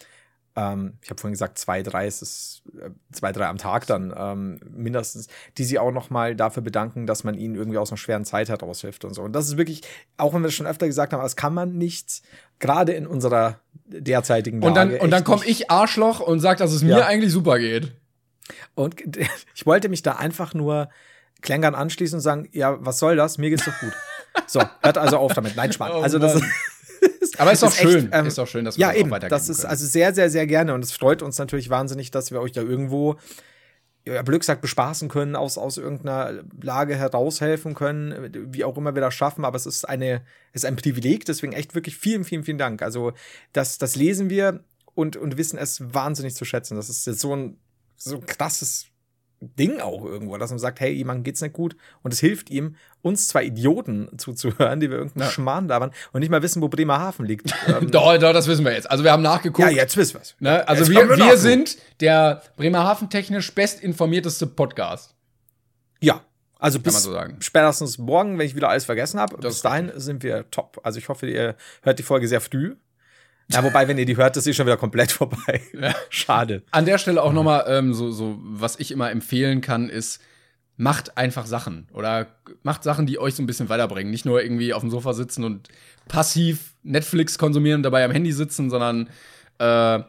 ähm, 0.55 0.97
ich 1.03 1.09
habe 1.11 1.21
vorhin 1.21 1.33
gesagt, 1.33 1.59
zwei, 1.59 1.83
drei, 1.83 2.07
es 2.07 2.21
ist 2.21 2.63
äh, 2.81 2.89
zwei, 3.11 3.31
drei 3.31 3.45
am 3.45 3.57
Tag 3.57 3.85
dann 3.85 4.13
ähm, 4.17 4.59
mindestens, 4.69 5.27
die 5.57 5.63
sie 5.63 5.77
auch 5.77 5.91
noch 5.91 6.09
mal 6.09 6.35
dafür 6.35 6.63
bedanken, 6.63 7.05
dass 7.05 7.23
man 7.23 7.35
ihnen 7.35 7.55
irgendwie 7.55 7.77
aus 7.77 7.91
einer 7.91 7.97
schweren 7.97 8.25
Zeit 8.25 8.49
heraushilft 8.49 9.05
und 9.05 9.13
so. 9.13 9.21
Und 9.21 9.33
das 9.33 9.47
ist 9.47 9.57
wirklich, 9.57 9.81
auch 10.17 10.33
wenn 10.33 10.41
wir 10.41 10.47
es 10.47 10.55
schon 10.55 10.65
öfter 10.67 10.87
gesagt 10.87 11.13
haben, 11.13 11.21
das 11.21 11.35
kann 11.35 11.53
man 11.53 11.77
nicht, 11.77 12.23
gerade 12.59 12.93
in 12.93 13.05
unserer 13.05 13.59
derzeitigen 13.85 14.59
Lage. 14.59 14.67
Und 14.67 14.75
dann, 14.75 14.99
und 14.99 15.11
dann 15.11 15.23
komme 15.23 15.45
ich 15.45 15.69
Arschloch 15.69 16.19
und 16.19 16.39
sage, 16.39 16.57
dass 16.59 16.71
es 16.73 16.81
mir 16.83 16.97
Ja. 16.99 17.05
eigentlich 17.05 17.31
super 17.31 17.59
geht. 17.59 17.93
Und 18.73 18.95
ich 19.55 19.65
wollte 19.67 19.89
mich 19.89 20.01
da 20.01 20.13
einfach 20.13 20.55
nur 20.55 20.89
Klängern 21.41 21.75
anschließen 21.75 22.17
und 22.17 22.21
sagen, 22.21 22.49
ja, 22.51 22.83
was 22.83 22.97
soll 22.97 23.15
das? 23.15 23.37
Mir 23.37 23.51
geht's 23.51 23.65
doch 23.65 23.79
gut. 23.79 23.93
So, 24.45 24.61
hört 24.81 24.97
also 24.97 25.17
auf 25.17 25.33
damit. 25.33 25.55
Nein, 25.55 25.73
Schmarrn. 25.73 25.93
Oh 25.93 26.01
also 26.01 26.19
das 26.19 26.35
Mann. 26.35 26.51
Aber 27.37 27.51
ist 27.51 27.63
doch 27.63 27.69
ist 27.69 27.79
echt, 27.79 27.89
schön. 27.89 28.09
ähm, 28.11 28.25
ist 28.25 28.37
doch 28.37 28.47
schön, 28.47 28.65
dass 28.65 28.77
wir 28.77 28.81
ja, 28.81 28.87
das 28.87 28.95
auch 28.95 28.99
eben. 28.99 29.29
Das 29.29 29.49
ist 29.49 29.61
können. 29.61 29.69
also 29.69 29.85
sehr, 29.85 30.13
sehr, 30.13 30.29
sehr 30.29 30.47
gerne 30.47 30.73
und 30.73 30.83
es 30.83 30.91
freut 30.91 31.21
uns 31.21 31.37
natürlich 31.37 31.69
wahnsinnig, 31.69 32.11
dass 32.11 32.31
wir 32.31 32.41
euch 32.41 32.51
da 32.51 32.61
irgendwo 32.61 33.17
ja, 34.05 34.21
blöd 34.21 34.39
gesagt 34.39 34.61
bespaßen 34.61 35.09
können, 35.09 35.35
aus, 35.35 35.57
aus 35.57 35.77
irgendeiner 35.77 36.43
Lage 36.61 36.95
heraushelfen 36.95 37.73
können, 37.73 38.53
wie 38.53 38.63
auch 38.63 38.77
immer 38.77 38.95
wir 38.95 39.01
das 39.01 39.13
schaffen, 39.13 39.45
aber 39.45 39.57
es 39.57 39.65
ist 39.65 39.87
eine, 39.87 40.23
es 40.53 40.63
ist 40.63 40.65
ein 40.65 40.77
Privileg, 40.77 41.25
deswegen 41.25 41.53
echt 41.53 41.75
wirklich 41.75 41.97
vielen, 41.97 42.23
vielen, 42.23 42.43
vielen 42.43 42.57
Dank. 42.57 42.81
Also, 42.81 43.13
das, 43.53 43.77
das 43.77 43.95
lesen 43.95 44.29
wir 44.29 44.63
und, 44.95 45.17
und 45.17 45.37
wissen 45.37 45.57
es 45.59 45.93
wahnsinnig 45.93 46.35
zu 46.35 46.45
schätzen. 46.45 46.75
Das 46.75 46.89
ist 46.89 47.05
jetzt 47.05 47.19
so 47.19 47.35
ein, 47.35 47.59
so 47.97 48.15
ein 48.15 48.25
krasses 48.25 48.87
Ding 49.39 49.79
auch 49.81 50.03
irgendwo, 50.03 50.35
dass 50.37 50.49
man 50.49 50.57
sagt, 50.57 50.79
hey, 50.79 50.91
jemandem 50.91 51.23
geht's 51.23 51.41
nicht 51.41 51.53
gut 51.53 51.75
und 52.01 52.11
es 52.11 52.19
hilft 52.19 52.49
ihm, 52.49 52.75
uns 53.03 53.27
zwei 53.27 53.43
Idioten 53.43 54.09
zuzuhören, 54.17 54.79
die 54.79 54.89
wir 54.89 54.97
irgendeinen 54.97 55.25
Ja. 55.27 55.31
Schmarrn 55.31 55.67
labern 55.67 55.91
und 56.11 56.21
nicht 56.21 56.29
mal 56.31 56.41
wissen, 56.41 56.61
wo 56.61 56.67
Bremerhaven 56.69 57.25
liegt. 57.25 57.53
Ähm, 57.67 57.91
Doch, 57.91 58.17
doch, 58.17 58.33
das 58.33 58.47
wissen 58.47 58.65
wir 58.65 58.73
jetzt. 58.73 58.89
Also 58.89 59.03
wir 59.03 59.11
haben 59.11 59.21
nachgeguckt. 59.21 59.67
ja, 59.69 59.75
jetzt 59.75 59.95
wissen 59.97 60.15
wir's. 60.15 60.35
Ne? 60.39 60.67
Also 60.67 60.83
Jetzt 60.83 60.91
wir, 60.91 61.09
wir 61.09 61.17
wir 61.25 61.37
sind 61.37 61.77
der 61.99 62.41
Bremerhaven 62.55 63.09
technisch 63.09 63.53
bestinformierteste 63.53 64.47
Podcast. 64.47 65.13
Ja, 66.01 66.21
also 66.59 66.79
bis 66.79 67.03
so 67.03 67.11
sagen. 67.11 67.37
spätestens 67.41 67.97
morgen, 67.99 68.39
wenn 68.39 68.45
ich 68.47 68.55
wieder 68.55 68.69
alles 68.69 68.85
vergessen 68.85 69.19
habe. 69.19 69.37
Bis 69.37 69.61
dahin 69.61 69.91
sind 69.95 70.23
wir 70.23 70.49
top. 70.49 70.79
Also 70.83 70.97
ich 70.97 71.09
hoffe, 71.09 71.27
ihr 71.29 71.55
hört 71.83 71.99
die 71.99 72.03
Folge 72.03 72.27
sehr 72.27 72.41
früh. 72.41 72.75
Ja, 73.49 73.63
wobei, 73.63 73.87
wenn 73.87 73.97
ihr 73.97 74.05
die 74.05 74.17
hört, 74.17 74.35
ist 74.35 74.43
sie 74.43 74.53
schon 74.53 74.65
wieder 74.65 74.77
komplett 74.77 75.11
vorbei. 75.13 75.61
Schade. 76.09 76.63
An 76.71 76.85
der 76.85 76.97
Stelle 76.97 77.23
auch 77.23 77.33
nochmal 77.33 77.65
ähm, 77.67 77.93
so, 77.93 78.11
so, 78.11 78.37
was 78.41 78.79
ich 78.79 78.91
immer 78.91 79.09
empfehlen 79.09 79.61
kann, 79.61 79.89
ist, 79.89 80.21
macht 80.75 81.17
einfach 81.17 81.45
Sachen 81.45 81.87
oder 81.93 82.27
macht 82.63 82.83
Sachen, 82.83 83.07
die 83.07 83.19
euch 83.19 83.35
so 83.35 83.43
ein 83.43 83.47
bisschen 83.47 83.69
weiterbringen. 83.69 84.11
Nicht 84.11 84.25
nur 84.25 84.41
irgendwie 84.41 84.73
auf 84.73 84.81
dem 84.81 84.91
Sofa 84.91 85.13
sitzen 85.13 85.43
und 85.43 85.69
passiv 86.07 86.75
Netflix 86.83 87.37
konsumieren 87.37 87.79
und 87.79 87.83
dabei 87.83 88.05
am 88.05 88.11
Handy 88.11 88.31
sitzen, 88.31 88.69
sondern 88.69 89.09
äh, 89.59 89.99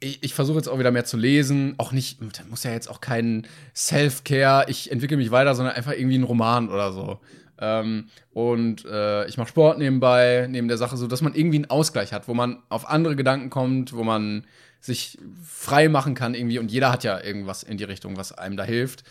ich, 0.00 0.22
ich 0.22 0.34
versuche 0.34 0.56
jetzt 0.56 0.68
auch 0.68 0.78
wieder 0.78 0.90
mehr 0.90 1.04
zu 1.04 1.16
lesen. 1.16 1.74
Auch 1.78 1.92
nicht, 1.92 2.20
da 2.20 2.44
muss 2.48 2.64
ja 2.64 2.72
jetzt 2.72 2.88
auch 2.88 3.00
kein 3.00 3.46
Self-Care, 3.74 4.66
ich 4.68 4.90
entwickle 4.90 5.16
mich 5.16 5.30
weiter, 5.30 5.54
sondern 5.54 5.74
einfach 5.74 5.92
irgendwie 5.92 6.18
ein 6.18 6.24
Roman 6.24 6.68
oder 6.68 6.92
so. 6.92 7.20
Ähm, 7.60 8.08
und 8.30 8.84
äh, 8.84 9.26
ich 9.26 9.36
mache 9.36 9.48
Sport 9.48 9.78
nebenbei, 9.78 10.46
neben 10.48 10.68
der 10.68 10.78
Sache, 10.78 10.96
so 10.96 11.06
dass 11.06 11.22
man 11.22 11.34
irgendwie 11.34 11.58
einen 11.58 11.70
Ausgleich 11.70 12.12
hat, 12.12 12.28
wo 12.28 12.34
man 12.34 12.62
auf 12.68 12.88
andere 12.88 13.16
Gedanken 13.16 13.50
kommt, 13.50 13.92
wo 13.92 14.04
man 14.04 14.46
sich 14.80 15.18
frei 15.44 15.88
machen 15.88 16.14
kann 16.14 16.34
irgendwie. 16.34 16.58
Und 16.58 16.70
jeder 16.70 16.92
hat 16.92 17.04
ja 17.04 17.20
irgendwas 17.20 17.62
in 17.62 17.76
die 17.76 17.84
Richtung, 17.84 18.16
was 18.16 18.32
einem 18.32 18.56
da 18.56 18.64
hilft. 18.64 19.02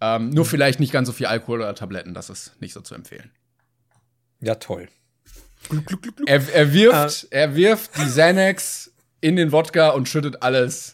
Ähm, 0.00 0.30
nur 0.30 0.44
vielleicht 0.44 0.80
nicht 0.80 0.92
ganz 0.92 1.08
so 1.08 1.12
viel 1.12 1.26
Alkohol 1.26 1.60
oder 1.60 1.74
Tabletten, 1.74 2.14
das 2.14 2.28
ist 2.28 2.60
nicht 2.60 2.74
so 2.74 2.80
zu 2.80 2.94
empfehlen. 2.94 3.30
Ja, 4.40 4.56
toll. 4.56 4.88
Er, 6.26 6.46
er, 6.52 6.74
wirft, 6.74 7.28
er 7.30 7.56
wirft 7.56 7.96
die 7.96 8.04
Xanax 8.04 8.92
in 9.22 9.36
den 9.36 9.50
Wodka 9.50 9.90
und 9.90 10.08
schüttet 10.08 10.42
alles 10.42 10.92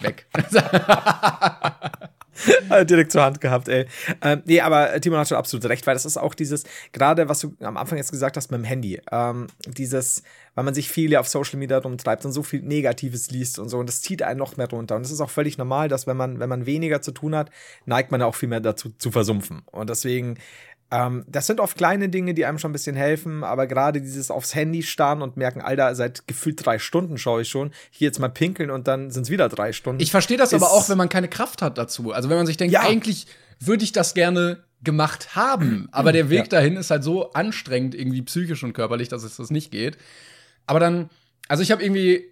weg. 0.00 0.26
Äh, 2.70 2.86
Direkt 2.86 3.12
zur 3.12 3.22
Hand 3.22 3.40
gehabt, 3.40 3.68
ey. 3.68 3.86
Ähm, 4.22 4.42
nee, 4.46 4.60
aber 4.60 5.00
Timon 5.00 5.18
hat 5.18 5.28
schon 5.28 5.38
absolut 5.38 5.66
recht, 5.66 5.86
weil 5.86 5.94
das 5.94 6.04
ist 6.04 6.16
auch 6.16 6.34
dieses, 6.34 6.64
gerade 6.92 7.28
was 7.28 7.40
du 7.40 7.54
am 7.60 7.76
Anfang 7.76 7.98
jetzt 7.98 8.10
gesagt 8.10 8.36
hast 8.36 8.50
mit 8.50 8.58
dem 8.58 8.64
Handy, 8.64 9.00
ähm, 9.12 9.48
dieses, 9.66 10.22
weil 10.54 10.64
man 10.64 10.74
sich 10.74 10.88
viel 10.88 11.14
auf 11.16 11.28
Social 11.28 11.58
Media 11.58 11.78
rumtreibt 11.78 12.24
und 12.24 12.32
so 12.32 12.42
viel 12.42 12.62
Negatives 12.62 13.30
liest 13.30 13.58
und 13.58 13.68
so, 13.68 13.78
und 13.78 13.88
das 13.88 14.00
zieht 14.00 14.22
einen 14.22 14.38
noch 14.38 14.56
mehr 14.56 14.68
runter. 14.68 14.96
Und 14.96 15.02
es 15.02 15.10
ist 15.10 15.20
auch 15.20 15.30
völlig 15.30 15.58
normal, 15.58 15.88
dass 15.88 16.06
wenn 16.06 16.16
man, 16.16 16.40
wenn 16.40 16.48
man 16.48 16.66
weniger 16.66 17.02
zu 17.02 17.12
tun 17.12 17.34
hat, 17.34 17.50
neigt 17.86 18.10
man 18.10 18.22
auch 18.22 18.34
viel 18.34 18.48
mehr 18.48 18.60
dazu 18.60 18.90
zu 18.90 19.10
versumpfen. 19.10 19.62
Und 19.70 19.90
deswegen, 19.90 20.38
ähm, 20.94 21.24
das 21.26 21.46
sind 21.48 21.58
oft 21.58 21.76
kleine 21.76 22.08
Dinge, 22.08 22.34
die 22.34 22.44
einem 22.46 22.58
schon 22.58 22.70
ein 22.70 22.72
bisschen 22.72 22.94
helfen, 22.94 23.42
aber 23.42 23.66
gerade 23.66 24.00
dieses 24.00 24.30
aufs 24.30 24.54
Handy 24.54 24.82
starren 24.84 25.22
und 25.22 25.36
merken, 25.36 25.60
Alter, 25.60 25.92
seit 25.96 26.28
gefühlt 26.28 26.64
drei 26.64 26.78
Stunden 26.78 27.18
schaue 27.18 27.42
ich 27.42 27.48
schon, 27.48 27.72
hier 27.90 28.06
jetzt 28.06 28.20
mal 28.20 28.28
pinkeln 28.28 28.70
und 28.70 28.86
dann 28.86 29.10
sind 29.10 29.24
es 29.24 29.30
wieder 29.30 29.48
drei 29.48 29.72
Stunden. 29.72 30.00
Ich 30.00 30.10
verstehe 30.12 30.36
das 30.36 30.54
aber 30.54 30.70
auch, 30.70 30.88
wenn 30.88 30.98
man 30.98 31.08
keine 31.08 31.28
Kraft 31.28 31.62
hat 31.62 31.78
dazu. 31.78 32.12
Also 32.12 32.28
wenn 32.28 32.36
man 32.36 32.46
sich 32.46 32.56
denkt, 32.56 32.72
Ja. 32.72 32.82
eigentlich 32.82 33.26
würde 33.58 33.82
ich 33.82 33.92
das 33.92 34.14
gerne 34.14 34.62
gemacht 34.82 35.34
haben, 35.34 35.88
aber 35.92 36.12
der 36.12 36.28
Weg 36.30 36.40
Ja. 36.40 36.46
dahin 36.46 36.76
ist 36.76 36.90
halt 36.90 37.02
so 37.02 37.32
anstrengend, 37.32 37.94
irgendwie 37.94 38.22
psychisch 38.22 38.62
und 38.62 38.74
körperlich, 38.74 39.08
dass 39.08 39.22
es 39.24 39.36
das 39.36 39.50
nicht 39.50 39.70
geht. 39.70 39.96
Aber 40.66 40.78
dann, 40.78 41.08
also 41.48 41.62
ich 41.62 41.72
habe 41.72 41.82
irgendwie 41.82 42.24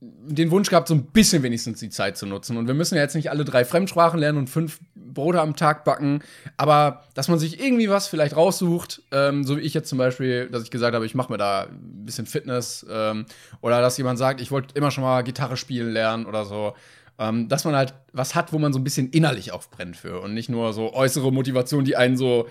den 0.00 0.50
Wunsch 0.50 0.70
gehabt, 0.70 0.88
so 0.88 0.94
ein 0.94 1.06
bisschen 1.06 1.42
wenigstens 1.42 1.80
die 1.80 1.90
Zeit 1.90 2.16
zu 2.16 2.26
nutzen. 2.26 2.56
Und 2.56 2.68
wir 2.68 2.74
müssen 2.74 2.94
ja 2.94 3.02
jetzt 3.02 3.16
nicht 3.16 3.30
alle 3.30 3.44
drei 3.44 3.64
Fremdsprachen 3.64 4.20
lernen 4.20 4.38
und 4.38 4.48
fünf 4.48 4.78
Brote 4.94 5.40
am 5.40 5.56
Tag 5.56 5.84
backen, 5.84 6.22
aber 6.56 7.04
dass 7.14 7.26
man 7.28 7.38
sich 7.38 7.60
irgendwie 7.60 7.88
was 7.88 8.06
vielleicht 8.06 8.36
raussucht, 8.36 9.02
ähm, 9.10 9.42
so 9.42 9.56
wie 9.56 9.62
ich 9.62 9.74
jetzt 9.74 9.88
zum 9.88 9.98
Beispiel, 9.98 10.48
dass 10.50 10.62
ich 10.62 10.70
gesagt 10.70 10.94
habe, 10.94 11.04
ich 11.04 11.16
mache 11.16 11.32
mir 11.32 11.38
da 11.38 11.62
ein 11.62 12.04
bisschen 12.04 12.26
Fitness 12.26 12.86
ähm, 12.88 13.26
oder 13.60 13.80
dass 13.80 13.98
jemand 13.98 14.18
sagt, 14.18 14.40
ich 14.40 14.52
wollte 14.52 14.76
immer 14.76 14.92
schon 14.92 15.02
mal 15.02 15.22
Gitarre 15.22 15.56
spielen 15.56 15.92
lernen 15.92 16.26
oder 16.26 16.44
so. 16.44 16.74
Ähm, 17.18 17.48
dass 17.48 17.64
man 17.64 17.74
halt 17.74 17.94
was 18.12 18.36
hat, 18.36 18.52
wo 18.52 18.58
man 18.60 18.72
so 18.72 18.78
ein 18.78 18.84
bisschen 18.84 19.10
innerlich 19.10 19.50
aufbrennt 19.50 19.96
für 19.96 20.20
und 20.20 20.34
nicht 20.34 20.48
nur 20.48 20.72
so 20.72 20.94
äußere 20.94 21.32
Motivation, 21.32 21.84
die 21.84 21.96
einen 21.96 22.16
so 22.16 22.48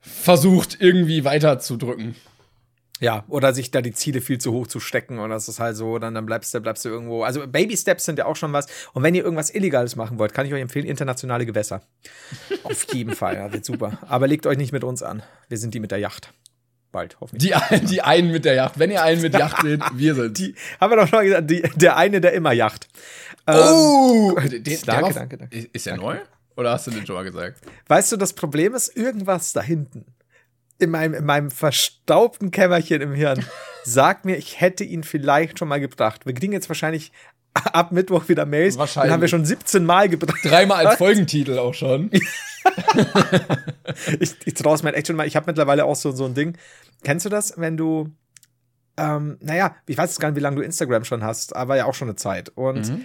versucht, 0.00 0.78
irgendwie 0.80 1.24
weiterzudrücken. 1.24 2.14
Ja, 3.00 3.24
oder 3.28 3.54
sich 3.54 3.70
da 3.70 3.80
die 3.80 3.92
Ziele 3.92 4.20
viel 4.20 4.38
zu 4.38 4.52
hoch 4.52 4.66
zu 4.66 4.78
stecken 4.78 5.18
und 5.18 5.30
das 5.30 5.48
ist 5.48 5.58
halt 5.58 5.74
so, 5.74 5.98
dann, 5.98 6.14
dann 6.14 6.26
bleibst 6.26 6.52
du, 6.52 6.60
bleibst 6.60 6.84
du 6.84 6.90
irgendwo. 6.90 7.24
Also 7.24 7.46
Baby 7.46 7.74
Steps 7.76 8.04
sind 8.04 8.18
ja 8.18 8.26
auch 8.26 8.36
schon 8.36 8.52
was. 8.52 8.66
Und 8.92 9.02
wenn 9.02 9.14
ihr 9.14 9.24
irgendwas 9.24 9.48
Illegales 9.48 9.96
machen 9.96 10.18
wollt, 10.18 10.34
kann 10.34 10.46
ich 10.46 10.52
euch 10.52 10.60
empfehlen, 10.60 10.84
internationale 10.84 11.46
Gewässer. 11.46 11.80
Auf 12.62 12.92
jeden 12.92 13.16
Fall, 13.16 13.36
ja, 13.36 13.52
wird 13.52 13.64
super. 13.64 13.98
Aber 14.06 14.28
legt 14.28 14.46
euch 14.46 14.58
nicht 14.58 14.72
mit 14.72 14.84
uns 14.84 15.02
an. 15.02 15.22
Wir 15.48 15.56
sind 15.56 15.72
die 15.72 15.80
mit 15.80 15.90
der 15.90 15.98
Yacht. 15.98 16.32
Bald, 16.92 17.16
hoffentlich. 17.20 17.54
Die, 17.70 17.86
die 17.86 18.02
einen 18.02 18.32
mit 18.32 18.44
der 18.44 18.54
Yacht. 18.54 18.78
Wenn 18.78 18.90
ihr 18.90 19.02
einen 19.02 19.22
mit 19.22 19.32
Yacht 19.32 19.62
seht, 19.62 19.80
wir 19.94 20.14
sind. 20.14 20.38
Die, 20.38 20.54
haben 20.78 20.92
wir 20.92 20.96
doch 20.96 21.08
schon 21.08 21.24
gesagt, 21.24 21.50
die, 21.50 21.62
der 21.76 21.96
eine, 21.96 22.20
der 22.20 22.34
immer 22.34 22.52
Yacht. 22.52 22.88
oh! 23.46 24.36
Den, 24.40 24.62
danke, 24.84 25.14
danke, 25.14 25.38
danke. 25.38 25.68
Ist 25.72 25.86
der 25.86 25.96
neu? 25.96 26.18
Oder 26.56 26.72
hast 26.72 26.86
du 26.86 26.90
den 26.90 27.06
schon 27.06 27.14
mal 27.14 27.24
gesagt? 27.24 27.62
Weißt 27.86 28.12
du, 28.12 28.18
das 28.18 28.34
Problem 28.34 28.74
ist, 28.74 28.94
irgendwas 28.94 29.54
da 29.54 29.62
hinten, 29.62 30.04
in 30.82 30.90
meinem, 30.90 31.14
in 31.14 31.24
meinem 31.24 31.50
verstaubten 31.50 32.50
Kämmerchen 32.50 33.00
im 33.00 33.12
Hirn, 33.14 33.44
sagt 33.84 34.24
mir, 34.24 34.36
ich 34.36 34.60
hätte 34.60 34.84
ihn 34.84 35.04
vielleicht 35.04 35.58
schon 35.58 35.68
mal 35.68 35.80
gebracht. 35.80 36.26
Wir 36.26 36.34
kriegen 36.34 36.52
jetzt 36.52 36.68
wahrscheinlich 36.68 37.12
ab 37.54 37.92
Mittwoch 37.92 38.28
wieder 38.28 38.46
Mails. 38.46 38.78
Wahrscheinlich. 38.78 39.08
Den 39.08 39.12
haben 39.12 39.20
wir 39.20 39.28
schon 39.28 39.44
17 39.44 39.84
Mal 39.84 40.08
gebracht. 40.08 40.38
Dreimal 40.44 40.86
als 40.86 40.98
Folgentitel 40.98 41.58
auch 41.58 41.74
schon. 41.74 42.10
ich 44.20 44.34
ich 44.44 44.54
traue 44.54 44.74
es 44.74 44.82
mir 44.82 44.94
echt 44.94 45.06
schon 45.06 45.16
mal. 45.16 45.26
Ich 45.26 45.36
habe 45.36 45.46
mittlerweile 45.46 45.84
auch 45.84 45.96
so, 45.96 46.12
so 46.12 46.26
ein 46.26 46.34
Ding. 46.34 46.56
Kennst 47.02 47.24
du 47.26 47.30
das, 47.30 47.54
wenn 47.56 47.76
du, 47.76 48.10
ähm, 48.96 49.38
naja, 49.40 49.74
ich 49.86 49.96
weiß 49.96 50.10
jetzt 50.10 50.20
gar 50.20 50.28
nicht, 50.28 50.36
wie 50.36 50.40
lange 50.42 50.56
du 50.56 50.62
Instagram 50.62 51.04
schon 51.04 51.24
hast, 51.24 51.56
aber 51.56 51.76
ja 51.76 51.86
auch 51.86 51.94
schon 51.94 52.08
eine 52.08 52.16
Zeit. 52.16 52.50
Und 52.50 52.88
Mhm. 52.88 53.04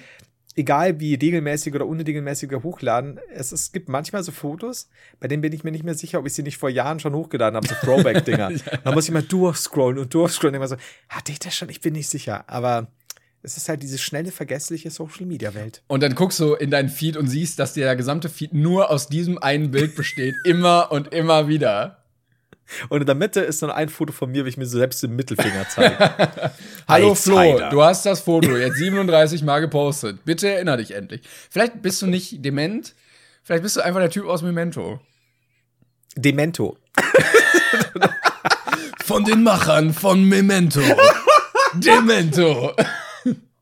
Egal 0.55 0.99
wie 0.99 1.15
regelmäßig 1.15 1.73
oder 1.75 1.85
unregelmäßig 1.85 2.49
wir 2.49 2.63
hochladen, 2.63 3.19
es, 3.33 3.51
es 3.51 3.71
gibt 3.71 3.89
manchmal 3.89 4.23
so 4.23 4.31
Fotos, 4.31 4.89
bei 5.19 5.27
denen 5.27 5.41
bin 5.41 5.53
ich 5.53 5.63
mir 5.63 5.71
nicht 5.71 5.83
mehr 5.83 5.95
sicher, 5.95 6.19
ob 6.19 6.25
ich 6.25 6.33
sie 6.33 6.43
nicht 6.43 6.57
vor 6.57 6.69
Jahren 6.69 6.99
schon 6.99 7.13
hochgeladen 7.13 7.55
habe, 7.55 7.67
so 7.67 7.75
Throwback-Dinger. 7.81 8.51
Da 8.83 8.91
muss 8.91 9.05
ich 9.05 9.11
mal 9.11 9.23
durchscrollen 9.23 9.99
und 9.99 10.13
durchscrollen 10.13 10.55
immer 10.55 10.67
so, 10.67 10.77
hatte 11.09 11.31
ich 11.31 11.39
das 11.39 11.55
schon? 11.55 11.69
Ich 11.69 11.81
bin 11.81 11.93
nicht 11.93 12.09
sicher. 12.09 12.45
Aber 12.47 12.87
es 13.41 13.57
ist 13.57 13.69
halt 13.69 13.83
diese 13.83 13.97
schnelle, 13.97 14.31
vergessliche 14.31 14.89
Social-Media-Welt. 14.89 15.83
Und 15.87 16.01
dann 16.01 16.15
guckst 16.15 16.39
du 16.39 16.53
in 16.53 16.71
deinen 16.71 16.89
Feed 16.89 17.15
und 17.15 17.27
siehst, 17.27 17.59
dass 17.59 17.73
der 17.73 17.95
gesamte 17.95 18.29
Feed 18.29 18.53
nur 18.53 18.89
aus 18.89 19.07
diesem 19.07 19.37
einen 19.37 19.71
Bild 19.71 19.95
besteht. 19.95 20.35
immer 20.45 20.91
und 20.91 21.13
immer 21.13 21.47
wieder. 21.47 22.04
Und 22.89 23.01
in 23.01 23.06
der 23.06 23.15
Mitte 23.15 23.41
ist 23.41 23.62
dann 23.62 23.69
ein 23.71 23.89
Foto 23.89 24.12
von 24.12 24.32
mir, 24.32 24.43
wie 24.45 24.49
ich 24.49 24.58
mir 24.58 24.65
so 24.65 24.78
selbst 24.80 25.01
den 25.04 25.15
Mittelfinger 25.15 25.67
zeige. 25.69 25.97
Hallo 26.88 27.13
Flo, 27.15 27.60
du 27.69 27.84
hast 27.84 28.06
das 28.06 28.21
Foto 28.21 28.56
jetzt 28.58 28.78
37 28.78 29.43
Mal 29.43 29.60
gepostet. 29.60 30.25
Bitte 30.25 30.49
erinner 30.49 30.78
dich 30.78 30.91
endlich. 30.95 31.21
Vielleicht 31.49 31.82
bist 31.82 32.01
du 32.01 32.08
nicht 32.08 32.43
dement. 32.43 32.95
Vielleicht 33.43 33.62
bist 33.63 33.75
du 33.75 33.82
einfach 33.82 33.99
der 33.99 34.10
Typ 34.10 34.25
aus 34.25 34.41
Memento. 34.41 34.99
Demento. 36.15 36.78
Von 39.06 39.23
den 39.23 39.43
Machern 39.43 39.93
von 39.93 40.23
Memento. 40.23 40.82
Demento. 41.75 42.73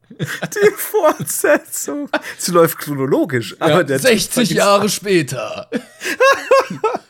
Die 0.09 0.71
Fortsetzung. 0.77 2.07
Sie 2.37 2.51
läuft 2.51 2.77
chronologisch, 2.77 3.55
aber 3.59 3.71
Ja, 3.71 3.83
der 3.83 3.99
60 3.99 4.29
Typ 4.29 4.33
vergisst- 4.35 4.53
Jahre 4.55 4.87
später. 4.89 5.69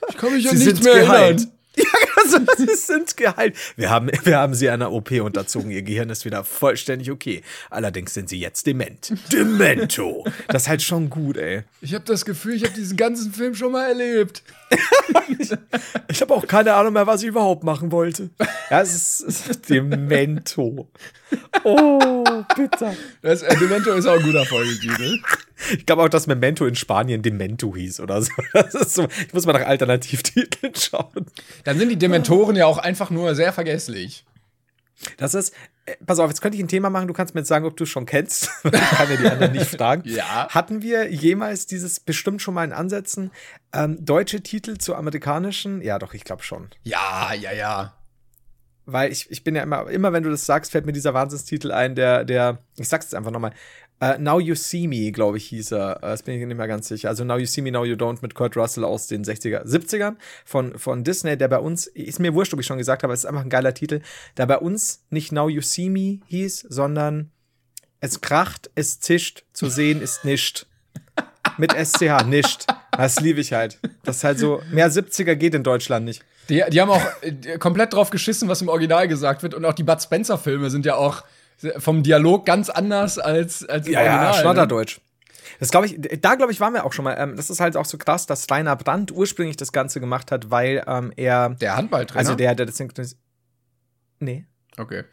Ich 0.10 0.18
kann 0.18 0.34
mich 0.34 0.50
an 0.50 0.56
nichts 0.58 0.64
sind 0.78 0.84
mehr 0.84 1.02
geheilt. 1.02 1.40
erinnern. 1.42 1.53
Ja, 1.84 1.86
also, 2.24 2.38
sie 2.58 2.76
sind 2.76 3.18
geheilt. 3.18 3.56
Wir 3.76 3.90
haben, 3.90 4.10
wir 4.24 4.38
haben 4.38 4.54
sie 4.54 4.70
einer 4.70 4.92
OP 4.92 5.12
unterzogen. 5.12 5.72
Ihr 5.72 5.82
Gehirn 5.82 6.10
ist 6.10 6.26
wieder 6.26 6.44
vollständig 6.44 7.12
okay. 7.12 7.42
Allerdings 7.70 8.14
sind 8.14 8.30
sie 8.30 8.40
jetzt 8.40 8.68
dement. 8.68 9.14
Demento. 9.32 10.26
Das 10.48 10.64
ist 10.64 10.70
halt 10.70 10.82
schon 10.82 11.10
gut, 11.10 11.38
ey. 11.38 11.64
Ich 11.82 11.94
habe 11.94 12.06
das 12.06 12.26
Gefühl, 12.26 12.56
ich 12.56 12.64
habe 12.64 12.74
diesen 12.74 12.98
ganzen 12.98 13.34
Film 13.34 13.56
schon 13.56 13.72
mal 13.72 13.88
erlebt. 13.88 14.44
Ich 16.08 16.22
habe 16.22 16.34
auch 16.34 16.48
keine 16.48 16.74
Ahnung 16.74 16.94
mehr, 16.94 17.08
was 17.08 17.22
ich 17.22 17.30
überhaupt 17.30 17.64
machen 17.64 17.92
wollte. 17.92 18.30
Ja, 18.70 18.82
es 18.82 18.94
ist, 18.94 19.22
es 19.22 19.48
ist 19.48 19.70
Demento. 19.70 20.88
Oh, 21.64 22.44
bitter. 22.56 22.94
Das, 23.22 23.42
äh, 23.42 23.56
Demento 23.58 23.92
ist 23.92 24.06
auch 24.06 24.18
ein 24.18 24.24
guter 24.24 24.46
Folgetitel. 24.46 25.20
Ich 25.72 25.86
glaube 25.86 26.04
auch, 26.04 26.10
dass 26.10 26.28
Memento 26.28 26.66
in 26.66 26.76
Spanien 26.76 27.22
Demento 27.22 27.76
hieß 27.76 28.00
oder 28.00 28.22
so. 28.22 28.32
Das 28.54 28.74
ist 28.74 28.96
so. 28.96 29.08
Ich 29.28 29.34
muss 29.34 29.46
mal 29.46 29.54
nach 29.54 29.66
Alternativtiteln 29.66 30.74
schauen. 30.76 31.26
Dann 31.64 31.78
sind 31.80 31.90
die 31.90 31.98
Dementoren 31.98 32.56
ja 32.56 32.66
auch 32.66 32.78
einfach 32.78 33.10
nur 33.10 33.36
sehr 33.36 33.54
vergesslich. 33.54 34.26
Das 35.18 35.34
ist, 35.34 35.54
äh, 35.86 35.96
pass 36.06 36.20
auf, 36.20 36.30
jetzt 36.30 36.42
könnte 36.42 36.58
ich 36.58 36.64
ein 36.64 36.68
Thema 36.68 36.90
machen, 36.90 37.08
du 37.08 37.14
kannst 37.14 37.36
mir 37.36 37.42
jetzt 37.42 37.50
sagen, 37.50 37.66
ob 37.66 37.76
du 37.78 37.84
es 37.84 37.90
schon 37.90 38.06
kennst. 38.06 38.50
ich 38.64 38.72
kann 38.72 39.10
ja 39.10 39.16
die 39.18 39.28
anderen 39.28 39.52
nicht 39.52 39.66
fragen. 39.66 40.04
Ja. 40.14 40.48
Hatten 40.50 40.82
wir 40.82 41.12
jemals 41.12 41.66
dieses 41.66 42.00
bestimmt 42.00 42.42
schon 42.42 42.54
mal 42.54 42.64
in 42.64 42.74
Ansätzen 42.74 43.32
ähm, 43.74 44.04
deutsche 44.04 44.42
Titel 44.42 44.78
zu 44.78 44.96
amerikanischen? 44.96 45.82
Ja, 45.82 45.98
doch, 45.98 46.14
ich 46.14 46.24
glaube 46.24 46.44
schon. 46.44 46.70
Ja, 46.84 47.34
ja, 47.34 47.52
ja. 47.52 47.94
Weil 48.86 49.12
ich, 49.12 49.32
ich 49.32 49.44
bin 49.44 49.56
ja 49.56 49.64
immer, 49.64 49.90
immer 49.90 50.12
wenn 50.12 50.24
du 50.24 50.30
das 50.30 50.46
sagst, 50.46 50.72
fällt 50.72 50.86
mir 50.86 50.92
dieser 50.92 51.14
Wahnsinnstitel 51.14 51.72
ein, 51.72 51.96
der, 51.96 52.26
der, 52.26 52.60
ich 52.78 52.88
sag's 52.88 53.06
jetzt 53.06 53.16
einfach 53.16 53.32
nochmal. 53.32 53.54
Äh, 54.02 54.18
Now 54.18 54.40
You 54.40 54.56
See 54.56 54.88
Me, 54.88 55.12
glaube 55.12 55.38
ich, 55.38 55.46
hieß 55.46 55.72
er. 55.72 55.98
Äh, 55.98 56.08
Das 56.08 56.24
bin 56.24 56.40
ich 56.40 56.46
nicht 56.46 56.58
mehr 56.58 56.68
ganz 56.68 56.90
sicher. 56.90 57.08
Also 57.08 57.24
Now 57.24 57.38
You 57.38 57.46
See 57.46 57.62
Me, 57.62 57.72
Now 57.72 57.86
You 57.86 57.96
Don't 57.96 58.20
mit 58.22 58.36
Kurt 58.36 58.58
Russell 58.58 58.84
aus 58.84 59.08
den 59.08 59.24
60er, 59.24 59.66
70ern 59.66 60.16
von, 60.44 60.78
von 60.78 61.04
Disney, 61.06 61.38
der 61.38 61.48
bei 61.48 61.60
uns, 61.60 61.88
ist 61.88 62.20
mir 62.20 62.34
wurscht, 62.34 62.54
ob 62.54 62.60
ich 62.60 62.66
schon 62.66 62.78
gesagt 62.78 63.04
habe, 63.04 63.14
es 63.14 63.22
ist 63.22 63.26
einfach 63.26 63.44
ein 63.44 63.50
geiler 63.50 63.74
Titel, 63.74 64.02
der 64.36 64.46
bei 64.48 64.58
uns 64.58 65.06
nicht 65.10 65.32
Now 65.32 65.48
You 65.48 65.62
See 65.62 65.90
Me 65.90 66.20
hieß, 66.28 66.66
sondern 66.68 67.32
es 68.02 68.20
kracht, 68.20 68.70
es 68.76 69.00
zischt, 69.00 69.46
zu 69.54 69.70
sehen 69.70 70.02
ist 70.02 70.26
nischt. 70.26 70.66
Mit 71.58 71.72
SCH, 71.72 72.26
nischt. 72.26 72.66
Das 72.92 73.20
liebe 73.22 73.40
ich 73.40 73.54
halt. 73.54 73.80
Das 74.04 74.18
ist 74.18 74.24
halt 74.24 74.40
so, 74.40 74.62
mehr 74.72 74.92
70er 74.92 75.36
geht 75.36 75.54
in 75.56 75.64
Deutschland 75.64 76.04
nicht. 76.06 76.26
Die, 76.50 76.64
die 76.70 76.82
haben 76.82 76.90
auch 76.90 77.02
äh, 77.22 77.58
komplett 77.58 77.94
drauf 77.94 78.10
geschissen, 78.10 78.50
was 78.50 78.62
im 78.62 78.68
Original 78.70 79.08
gesagt 79.08 79.44
wird. 79.44 79.54
Und 79.54 79.64
auch 79.66 79.74
die 79.74 79.84
Bud 79.84 80.02
Spencer-Filme 80.02 80.70
sind 80.70 80.86
ja 80.86 80.96
auch 80.96 81.24
vom 81.78 82.04
Dialog 82.04 82.46
ganz 82.46 82.70
anders 82.70 83.18
als, 83.20 83.64
als 83.68 83.88
im 83.88 83.94
Ja, 83.94 84.00
Original. 84.00 84.24
ja, 84.26 84.32
ne? 84.32 84.38
Schnodderdeutsch. 84.42 85.00
Das 85.60 85.70
glaube 85.70 85.86
ich, 85.86 85.98
da 86.22 86.36
glaube 86.36 86.52
ich, 86.52 86.60
waren 86.60 86.74
wir 86.74 86.86
auch 86.86 86.94
schon 86.94 87.06
mal. 87.06 87.16
Ähm, 87.18 87.36
das 87.36 87.50
ist 87.50 87.60
halt 87.60 87.78
auch 87.78 87.86
so 87.86 87.98
krass, 87.98 88.26
dass 88.26 88.50
Rainer 88.50 88.76
Brandt 88.76 89.12
ursprünglich 89.12 89.56
das 89.56 89.72
Ganze 89.72 90.00
gemacht 90.00 90.32
hat, 90.32 90.52
weil 90.52 90.84
ähm, 90.88 91.14
er, 91.16 91.50
Der 91.52 91.76
Handballtrainer? 91.78 92.20
also 92.20 92.36
der, 92.36 92.56
der 92.56 92.66
das 92.66 93.16
Nee, 94.20 94.46
Okay. 94.78 95.04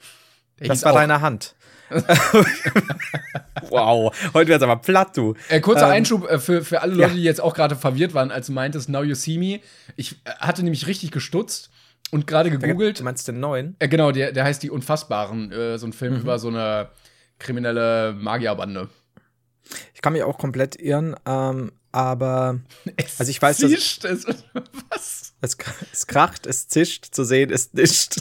Der 0.59 0.69
das 0.69 0.83
war 0.85 0.95
Rainer 0.95 1.21
Hand. 1.21 1.55
wow, 3.71 4.15
heute 4.35 4.51
wird's 4.51 4.63
aber 4.63 4.77
platt, 4.77 5.17
du. 5.17 5.35
Äh, 5.49 5.61
kurzer 5.61 5.87
Ähm, 5.87 5.93
Einschub 5.93 6.29
äh, 6.29 6.39
für, 6.39 6.63
für 6.65 6.81
alle 6.83 6.93
ja. 6.95 7.07
Leute, 7.07 7.17
die 7.17 7.23
jetzt 7.23 7.41
auch 7.41 7.55
gerade 7.55 7.77
verwirrt 7.77 8.15
waren, 8.15 8.31
als 8.31 8.47
du 8.47 8.53
meintest, 8.53 8.89
Now 8.89 9.03
You 9.03 9.15
See 9.15 9.39
Me. 9.39 9.61
Ich 9.97 10.13
äh, 10.25 10.31
hatte 10.39 10.63
nämlich 10.63 10.87
richtig 10.87 11.11
gestutzt 11.11 11.71
und 12.11 12.27
gerade 12.27 12.51
gegoogelt. 12.51 13.01
Du 13.01 13.05
meinst 13.05 13.27
den 13.29 13.41
neuen? 13.41 13.77
Äh, 13.79 13.89
genau, 13.89 14.13
der, 14.13 14.33
der 14.33 14.45
heißt 14.45 14.63
Die 14.63 14.71
Unfassbaren. 14.71 15.53
Äh, 15.53 15.79
so 15.79 15.87
ein 15.87 15.93
Film 15.93 16.15
Mhm. 16.15 16.21
über 16.21 16.39
so 16.39 16.49
eine 16.49 16.89
kriminelle 17.39 18.13
Magierbande. 18.19 18.89
Ich 19.95 20.03
kann 20.03 20.13
mich 20.13 20.23
auch 20.23 20.39
komplett 20.39 20.77
irren, 20.81 21.15
ähm, 21.27 21.73
aber 21.93 22.59
Es 22.97 23.21
Also 23.21 23.31
ich 23.31 23.41
weiß, 23.41 23.59
dass- 23.59 23.71
zischt, 23.71 24.05
es, 24.05 24.27
was? 24.91 25.35
es, 25.41 25.57
es 25.93 26.07
kracht, 26.07 26.47
es 26.47 26.69
zischt, 26.69 27.07
zu 27.15 27.25
sehen 27.25 27.51
ist 27.51 27.75
nicht. 27.75 28.21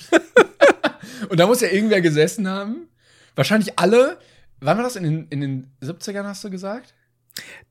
Und 1.29 1.39
da 1.39 1.47
muss 1.47 1.61
ja 1.61 1.67
irgendwer 1.69 2.01
gesessen 2.01 2.47
haben. 2.47 2.87
Wahrscheinlich 3.35 3.77
alle. 3.79 4.17
Wann 4.59 4.77
war 4.77 4.83
das? 4.83 4.95
In 4.95 5.03
den, 5.03 5.27
in 5.29 5.41
den 5.41 5.71
70ern, 5.81 6.23
hast 6.23 6.43
du 6.43 6.49
gesagt? 6.49 6.93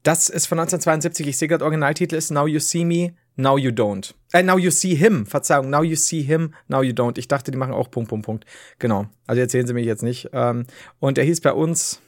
Das 0.02 0.28
ist 0.28 0.46
von 0.46 0.58
1972. 0.58 1.26
Ich 1.26 1.36
sehe 1.38 1.48
gerade, 1.48 1.64
Originaltitel 1.64 2.14
ist 2.14 2.30
Now 2.30 2.46
You 2.46 2.58
See 2.58 2.84
Me, 2.84 3.14
Now 3.36 3.58
You 3.58 3.70
Don't. 3.70 4.14
Äh, 4.32 4.42
Now 4.42 4.58
You 4.58 4.70
See 4.70 4.94
Him. 4.94 5.26
Verzeihung, 5.26 5.68
Now 5.70 5.82
You 5.82 5.96
See 5.96 6.22
Him, 6.22 6.54
Now 6.68 6.82
You 6.82 6.92
Don't. 6.92 7.18
Ich 7.18 7.28
dachte, 7.28 7.50
die 7.50 7.58
machen 7.58 7.74
auch 7.74 7.90
Punkt, 7.90 8.08
Punkt, 8.08 8.24
Punkt. 8.24 8.44
Genau. 8.78 9.06
Also 9.26 9.40
erzählen 9.40 9.66
Sie 9.66 9.74
mich 9.74 9.86
jetzt 9.86 10.02
nicht. 10.02 10.30
Ähm, 10.32 10.66
und 11.00 11.18
er 11.18 11.24
hieß 11.24 11.40
bei 11.42 11.52
uns, 11.52 12.00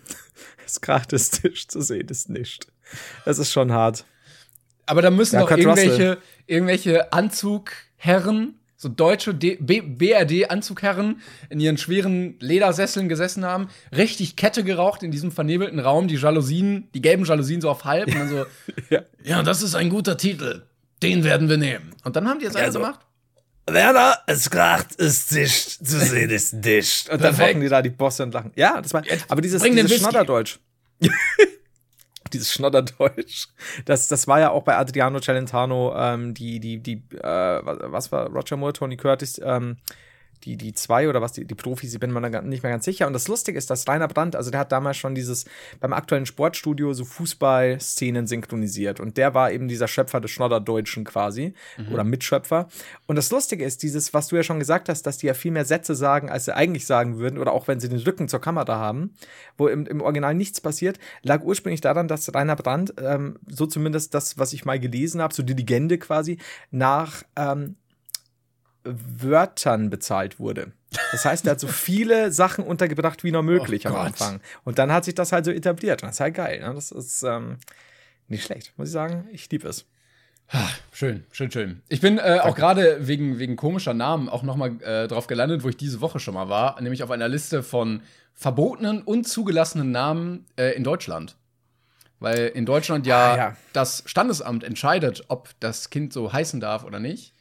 es 0.65 0.81
kracht 0.81 1.13
ist 1.13 1.43
Tisch 1.43 1.69
zu 1.69 1.83
sehen, 1.83 2.09
ist 2.09 2.31
nicht. 2.31 2.67
Es 3.27 3.39
ist 3.39 3.53
schon 3.53 3.73
hart. 3.73 4.05
Aber 4.87 5.03
da 5.03 5.11
müssen 5.11 5.37
Ja, 5.37 5.43
doch 5.43 5.51
irgendwelche, 5.51 6.19
irgendwelche 6.47 7.13
Anzugherren, 7.13 8.59
so 8.81 8.89
deutsche 8.89 9.35
BRD-Anzugherren, 9.35 11.21
in 11.51 11.61
ihren 11.61 11.77
schweren 11.77 12.37
Ledersesseln 12.41 13.11
gesessen 13.11 13.45
haben, 13.45 13.69
richtig 13.95 14.37
Kette 14.37 14.65
geraucht 14.65 15.03
in 15.03 15.11
diesem 15.11 15.31
vernebelten 15.31 15.79
Raum, 15.79 16.09
die 16.09 16.15
Jalousien, 16.15 16.89
die 16.95 17.03
gelben 17.03 17.27
Jalousien 17.27 17.61
so 17.61 17.69
auf 17.69 17.85
halb 17.85 18.07
und 18.07 18.15
dann 18.15 18.31
so, 18.31 18.47
Ja. 18.89 19.03
ja, 19.23 19.43
das 19.43 19.61
ist 19.61 19.75
ein 19.75 19.91
guter 19.91 20.17
Titel. 20.17 20.63
Den 21.03 21.25
werden 21.25 21.51
wir 21.51 21.59
nehmen. 21.59 21.95
Und 22.05 22.17
dann 22.17 22.27
haben 22.27 22.39
die 22.39 22.47
jetzt 22.47 22.57
alle 22.57 22.73
so. 22.73 22.79
gemacht. 22.79 23.01
Werner, 23.67 24.19
es 24.27 24.49
kracht, 24.49 24.99
es 24.99 25.27
zischt, 25.27 25.85
zu 25.85 25.99
sehen 26.01 26.31
ist 26.31 26.55
nicht. 26.55 27.11
Und 27.11 27.23
dann 27.23 27.39
hocken 27.39 27.61
die 27.61 27.69
da, 27.69 27.83
die 27.83 27.91
Bosse 27.91 28.23
und 28.23 28.33
lachen. 28.33 28.51
Ja, 28.57 28.81
das 28.81 28.95
war, 28.95 29.03
aber 29.29 29.43
dieses, 29.43 29.63
dieses 29.63 29.91
Whisky. 29.91 30.59
Dieses 32.33 32.53
Schnodderdeutsch. 32.53 33.49
Das, 33.85 34.09
das 34.09 34.27
war 34.29 34.41
ja 34.41 34.51
auch 34.51 34.63
bei 34.63 34.77
Adriano 34.77 35.21
Celentano, 35.21 35.95
ähm, 35.97 36.35
die, 36.35 36.61
die, 36.61 36.79
die, 36.79 37.03
äh, 37.17 37.61
was 37.63 38.13
war 38.13 38.29
Roger 38.29 38.57
Moore, 38.57 38.73
Tony 38.73 38.97
Curtis, 38.97 39.41
ähm, 39.43 39.79
die, 40.45 40.57
die 40.57 40.73
zwei 40.73 41.09
oder 41.09 41.21
was, 41.21 41.33
die, 41.33 41.45
die 41.45 41.55
Profis, 41.55 41.93
ich 41.93 42.01
bin 42.01 42.13
mir 42.13 42.21
nicht 42.43 42.63
mehr 42.63 42.73
ganz 42.73 42.85
sicher. 42.85 43.07
Und 43.07 43.13
das 43.13 43.29
Lustige 43.29 43.59
ist, 43.59 43.71
dass 43.71 43.87
Rainer 43.87 44.09
Brandt, 44.09 44.37
also 44.37 44.51
der 44.51 44.61
hat 44.61 44.73
damals 44.73 44.97
schon 44.97 45.15
dieses, 45.15 45.45
beim 45.81 45.93
aktuellen 45.93 46.27
Sportstudio 46.27 46.93
so 46.95 47.05
Fußballszenen 47.05 48.27
synchronisiert. 48.27 49.01
Und 49.01 49.17
der 49.17 49.35
war 49.35 49.53
eben 49.53 49.69
dieser 49.69 49.89
Schöpfer 49.89 50.21
des 50.21 50.31
Schnodderdeutschen 50.31 51.05
quasi. 51.05 51.55
Oder 51.93 52.05
Mitschöpfer. 52.05 52.69
Und 53.07 53.17
das 53.17 53.31
Lustige 53.31 53.65
ist, 53.65 53.83
dieses, 53.83 54.15
was 54.15 54.29
du 54.29 54.37
ja 54.37 54.43
schon 54.43 54.59
gesagt 54.59 54.89
hast, 54.89 55.03
dass 55.03 55.19
die 55.19 55.27
ja 55.27 55.35
viel 55.35 55.51
mehr 55.51 55.65
Sätze 55.65 55.95
sagen, 55.95 56.31
als 56.31 56.47
sie 56.47 56.55
eigentlich 56.55 56.87
sagen 56.87 57.19
würden. 57.19 57.39
Oder 57.39 57.53
auch 57.53 57.69
wenn 57.69 57.81
sie 57.81 57.89
den 57.89 57.99
Rücken 57.99 58.29
zur 58.29 58.41
Kamera 58.41 58.79
haben, 58.79 59.15
wo 59.57 59.69
im, 59.69 59.87
im 59.87 60.01
Original 60.01 60.35
nichts 60.35 60.61
passiert, 60.61 60.99
lag 61.23 61.43
ursprünglich 61.43 61.81
daran, 61.81 62.09
dass 62.09 62.35
Rainer 62.35 62.57
Brandt, 62.57 62.95
ähm, 63.01 63.39
so 63.47 63.67
zumindest 63.67 64.15
das, 64.15 64.39
was 64.39 64.53
ich 64.53 64.65
mal 64.65 64.81
gelesen 64.81 65.21
habe, 65.21 65.35
so 65.35 65.43
die 65.43 65.55
Legende 65.55 65.99
quasi, 65.99 66.39
nach 66.71 67.23
ähm, 67.37 67.77
Wörtern 68.85 69.91
bezahlt 69.91 70.39
wurde. 70.39 70.73
Das 71.13 71.25
heißt, 71.25 71.47
er 71.47 71.53
hat 71.53 71.61
so 71.61 71.69
viele 71.89 72.33
Sachen 72.33 72.65
untergebracht 72.65 73.25
wie 73.25 73.33
nur 73.33 73.43
möglich 73.43 73.85
Oh 73.87 73.91
am 73.91 73.95
Gott. 73.95 74.07
Anfang. 74.07 74.41
Und 74.65 74.79
dann 74.79 74.93
hat 74.93 75.05
sich 75.05 75.15
das 75.15 75.33
halt 75.33 75.45
so 75.45 75.51
etabliert. 75.51 76.03
Und 76.03 76.09
das 76.09 76.17
ist 76.17 76.21
halt 76.21 76.35
geil. 76.35 76.61
Ne? 76.61 76.73
Das 76.75 76.91
ist 76.91 77.23
ähm, 77.23 77.59
nicht 78.29 78.45
schlecht, 78.45 78.73
muss 78.77 78.89
ich 78.89 78.93
sagen. 78.93 79.29
Ich 79.33 79.51
liebe 79.51 79.69
es. 79.69 79.87
Schön, 80.91 81.23
schön, 81.31 81.51
schön. 81.53 81.81
Ich 81.89 82.01
bin 82.01 82.19
äh, 82.19 82.41
auch 82.43 82.57
gerade 82.57 83.07
wegen, 83.07 83.39
wegen 83.39 83.55
komischer 83.55 83.95
Namen 83.95 84.29
auch 84.29 84.43
noch 84.43 84.57
mal 84.57 84.83
äh, 84.83 85.07
drauf 85.07 85.29
gelandet, 85.29 85.63
wo 85.63 85.69
ich 85.69 85.77
diese 85.77 86.01
Woche 86.01 86.19
schon 86.19 86.35
mal 86.35 86.49
war, 86.49 86.81
nämlich 86.81 87.05
auf 87.05 87.13
einer 87.13 87.29
Liste 87.29 87.63
von 87.63 88.03
verbotenen 88.35 89.03
und 89.03 89.29
zugelassenen 89.29 89.93
Namen 89.93 90.47
äh, 90.57 90.75
in 90.75 90.83
Deutschland. 90.83 91.37
Weil 92.19 92.49
in 92.49 92.67
Deutschland 92.67 93.07
ja, 93.07 93.33
Ah, 93.33 93.37
ja. 93.37 93.57
das 93.73 94.03
Standesamt 94.07 94.65
entscheidet, 94.65 95.25
ob 95.29 95.51
das 95.61 95.89
Kind 95.89 96.13
so 96.13 96.33
heißen 96.33 96.59
darf 96.59 96.83
oder 96.83 96.99
nicht. 96.99 97.33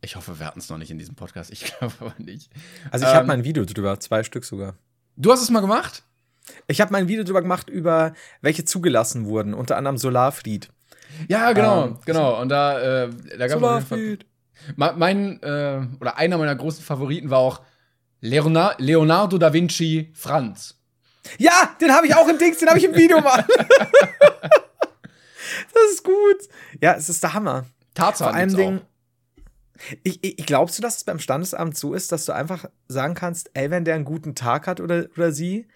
Ich 0.00 0.16
hoffe, 0.16 0.38
wir 0.38 0.46
hatten 0.46 0.60
es 0.60 0.68
noch 0.68 0.78
nicht 0.78 0.90
in 0.90 0.98
diesem 0.98 1.14
Podcast. 1.14 1.50
Ich 1.50 1.64
glaube 1.78 1.94
aber 2.00 2.14
nicht. 2.18 2.50
Also 2.90 3.04
ich 3.04 3.10
habe 3.12 3.22
Ähm, 3.22 3.26
mal 3.28 3.34
ein 3.34 3.44
Video 3.44 3.64
drüber, 3.64 3.98
zwei 4.00 4.22
Stück 4.22 4.44
sogar. 4.44 4.74
Du 5.16 5.32
hast 5.32 5.42
es 5.42 5.50
mal 5.50 5.60
gemacht? 5.60 6.04
Ich 6.66 6.80
habe 6.80 6.92
mal 6.92 6.98
ein 6.98 7.08
Video 7.08 7.24
drüber 7.24 7.42
gemacht, 7.42 7.68
über 7.68 8.14
welche 8.40 8.64
zugelassen 8.64 9.26
wurden, 9.26 9.52
unter 9.54 9.76
anderem 9.76 9.98
Solarfried. 9.98 10.68
Ja, 11.28 11.52
genau, 11.52 11.86
Ähm, 11.86 11.98
genau. 12.06 12.40
Und 12.40 12.48
da, 12.48 13.04
äh, 13.04 13.10
da 13.36 13.46
gab 13.48 13.60
Ma- 14.76 14.92
Mein, 14.92 15.42
äh, 15.42 15.86
oder 16.00 16.16
einer 16.16 16.38
meiner 16.38 16.54
großen 16.54 16.82
Favoriten 16.84 17.30
war 17.30 17.38
auch 17.38 17.60
Leona 18.20 18.74
Leonardo 18.78 19.38
da 19.38 19.52
Vinci 19.52 20.10
Franz. 20.14 20.76
Ja, 21.38 21.74
den 21.80 21.92
habe 21.92 22.06
ich 22.06 22.14
auch 22.14 22.26
im 22.28 22.38
Dings, 22.38 22.58
den 22.58 22.68
habe 22.68 22.78
ich 22.78 22.84
im 22.84 22.94
Video 22.94 23.20
mal. 23.20 23.44
das 25.74 25.92
ist 25.92 26.02
gut. 26.04 26.48
Ja, 26.80 26.94
es 26.94 27.08
ist 27.08 27.22
der 27.22 27.34
Hammer. 27.34 27.66
Tarzan 27.94 28.28
Vor 28.28 28.34
allem 28.36 28.56
Ding, 28.56 28.80
ich, 30.02 30.22
ich, 30.22 30.46
glaubst 30.46 30.78
du, 30.78 30.82
dass 30.82 30.96
es 30.96 31.04
beim 31.04 31.18
Standesamt 31.18 31.76
so 31.76 31.94
ist, 31.94 32.12
dass 32.12 32.24
du 32.24 32.32
einfach 32.32 32.66
sagen 32.88 33.14
kannst, 33.14 33.50
ey, 33.54 33.70
wenn 33.70 33.84
der 33.84 33.94
einen 33.94 34.04
guten 34.04 34.34
Tag 34.34 34.66
hat 34.66 34.80
oder, 34.80 35.06
oder 35.16 35.32
sie, 35.32 35.68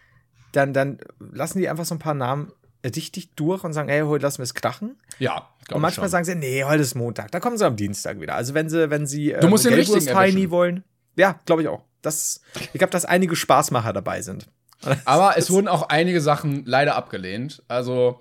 dann, 0.52 0.72
dann 0.72 0.98
lassen 1.18 1.58
die 1.58 1.68
einfach 1.68 1.84
so 1.84 1.94
ein 1.94 1.98
paar 1.98 2.14
Namen 2.14 2.52
äh, 2.82 2.90
dichtig 2.90 3.34
durch 3.36 3.64
und 3.64 3.72
sagen, 3.72 3.88
ey, 3.88 4.02
heute 4.02 4.22
lassen 4.24 4.38
wir 4.38 4.44
es 4.44 4.54
krachen. 4.54 4.98
Ja, 5.18 5.48
glaub 5.66 5.76
Und 5.76 5.82
manchmal 5.82 6.06
schon. 6.06 6.10
sagen 6.10 6.24
sie, 6.24 6.34
nee, 6.34 6.64
heute 6.64 6.82
ist 6.82 6.94
Montag, 6.94 7.30
da 7.30 7.40
kommen 7.40 7.56
sie 7.56 7.66
am 7.66 7.76
Dienstag 7.76 8.20
wieder. 8.20 8.34
Also 8.34 8.54
wenn 8.54 8.68
sie, 8.68 8.90
wenn 8.90 9.06
sie 9.06 9.32
äh, 9.32 9.40
Du 9.40 9.48
musst 9.48 9.64
den 9.64 9.74
richtigen 9.74 10.06
erwischen. 10.06 10.50
wollen. 10.50 10.84
Ja, 11.16 11.38
glaube 11.46 11.62
ich 11.62 11.68
auch. 11.68 11.84
Das, 12.02 12.40
ich 12.54 12.78
glaube, 12.78 12.90
dass 12.90 13.04
einige 13.04 13.36
Spaßmacher 13.36 13.92
dabei 13.92 14.22
sind. 14.22 14.48
Aber 15.04 15.38
es 15.38 15.50
wurden 15.50 15.68
auch 15.68 15.88
einige 15.88 16.20
Sachen 16.20 16.64
leider 16.66 16.96
abgelehnt. 16.96 17.62
Also, 17.68 18.20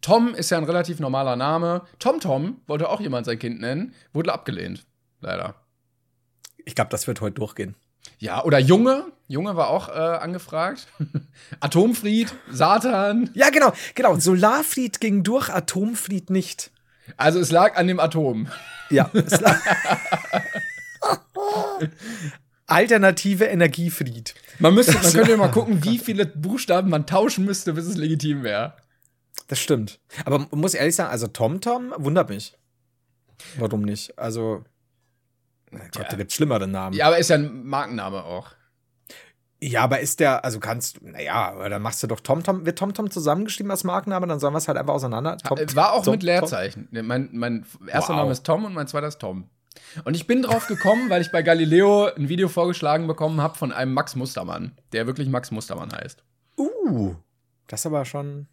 Tom 0.00 0.34
ist 0.34 0.50
ja 0.50 0.56
ein 0.56 0.64
relativ 0.64 1.00
normaler 1.00 1.36
Name. 1.36 1.82
Tom 1.98 2.20
Tom 2.20 2.62
wollte 2.66 2.88
auch 2.88 3.00
jemand 3.00 3.26
sein 3.26 3.38
Kind 3.38 3.60
nennen, 3.60 3.92
wurde 4.14 4.32
abgelehnt. 4.32 4.86
Leider. 5.20 5.54
Ich 6.64 6.74
glaube, 6.74 6.90
das 6.90 7.06
wird 7.06 7.20
heute 7.20 7.34
durchgehen. 7.34 7.74
Ja, 8.18 8.44
oder 8.44 8.58
Junge. 8.58 9.06
Junge 9.26 9.56
war 9.56 9.68
auch 9.68 9.88
äh, 9.88 9.92
angefragt. 9.92 10.86
Atomfried, 11.60 12.34
Satan. 12.50 13.30
Ja, 13.34 13.50
genau, 13.50 13.72
genau. 13.94 14.16
Solarfried 14.18 15.00
ging 15.00 15.22
durch, 15.22 15.50
Atomfried 15.50 16.30
nicht. 16.30 16.70
Also, 17.16 17.38
es 17.40 17.50
lag 17.50 17.76
an 17.76 17.86
dem 17.86 18.00
Atom. 18.00 18.48
Ja. 18.90 19.10
es 19.14 19.40
lag- 19.40 19.60
Alternative 22.66 23.44
Energiefried. 23.46 24.34
Man 24.58 24.74
müsste, 24.74 24.92
man 24.94 25.12
könnte 25.12 25.36
mal 25.36 25.48
gucken, 25.52 25.84
wie 25.84 25.98
viele 25.98 26.26
Buchstaben 26.26 26.90
man 26.90 27.06
tauschen 27.06 27.44
müsste, 27.44 27.72
bis 27.72 27.86
es 27.86 27.96
legitim 27.96 28.42
wäre. 28.42 28.74
Das 29.46 29.58
stimmt. 29.58 30.00
Aber 30.26 30.40
man 30.40 30.48
muss 30.60 30.74
ehrlich 30.74 30.94
sagen, 30.94 31.10
also 31.10 31.26
TomTom 31.28 31.94
wundert 31.96 32.28
mich. 32.28 32.54
Warum 33.56 33.82
nicht? 33.82 34.18
Also, 34.18 34.64
na 35.70 35.80
Gott, 35.84 35.96
Ja. 35.96 36.04
da 36.10 36.16
gibt's 36.16 36.34
schlimmere 36.34 36.66
Namen. 36.66 36.94
Ja, 36.96 37.06
aber 37.06 37.18
ist 37.18 37.30
ja 37.30 37.36
ein 37.36 37.64
Markenname 37.66 38.24
auch. 38.24 38.48
Ja, 39.60 39.82
aber 39.82 39.98
ist 39.98 40.20
der, 40.20 40.44
also 40.44 40.60
kannst, 40.60 41.02
naja, 41.02 41.50
aber 41.50 41.68
dann 41.68 41.82
machst 41.82 42.00
du 42.02 42.06
doch 42.06 42.20
TomTom, 42.20 42.64
wird 42.64 42.78
TomTom 42.78 43.10
zusammengeschrieben 43.10 43.70
als 43.72 43.82
Markenname, 43.82 44.26
dann 44.28 44.38
sollen 44.38 44.54
wir 44.54 44.58
es 44.58 44.68
halt 44.68 44.78
einfach 44.78 44.94
auseinander. 44.94 45.36
Tom, 45.38 45.58
Äh, 45.58 45.74
War 45.74 45.94
auch 45.94 46.04
Tom- 46.04 46.12
mit 46.12 46.22
Leerzeichen. 46.22 46.88
Mein, 46.92 47.30
mein 47.32 47.66
erster 47.88 48.12
Wow. 48.12 48.20
Name 48.20 48.32
ist 48.32 48.44
Tom 48.44 48.64
und 48.64 48.72
mein 48.74 48.86
zweiter 48.86 49.08
ist 49.08 49.18
Tom. 49.18 49.50
Und 50.04 50.14
ich 50.14 50.26
bin 50.28 50.42
drauf 50.42 50.68
gekommen, 50.68 51.10
weil 51.10 51.22
ich 51.22 51.32
bei 51.32 51.42
Galileo 51.42 52.06
ein 52.06 52.28
Video 52.28 52.48
vorgeschlagen 52.48 53.06
bekommen 53.08 53.40
habe 53.40 53.56
von 53.58 53.72
einem 53.72 53.94
Max 53.94 54.14
Mustermann, 54.14 54.76
der 54.92 55.06
wirklich 55.06 55.28
Max 55.28 55.50
Mustermann 55.50 55.90
heißt. 55.92 56.22
Uh, 56.56 57.16
das 57.66 57.80
ist 57.80 57.86
aber 57.86 58.04
schon, 58.04 58.46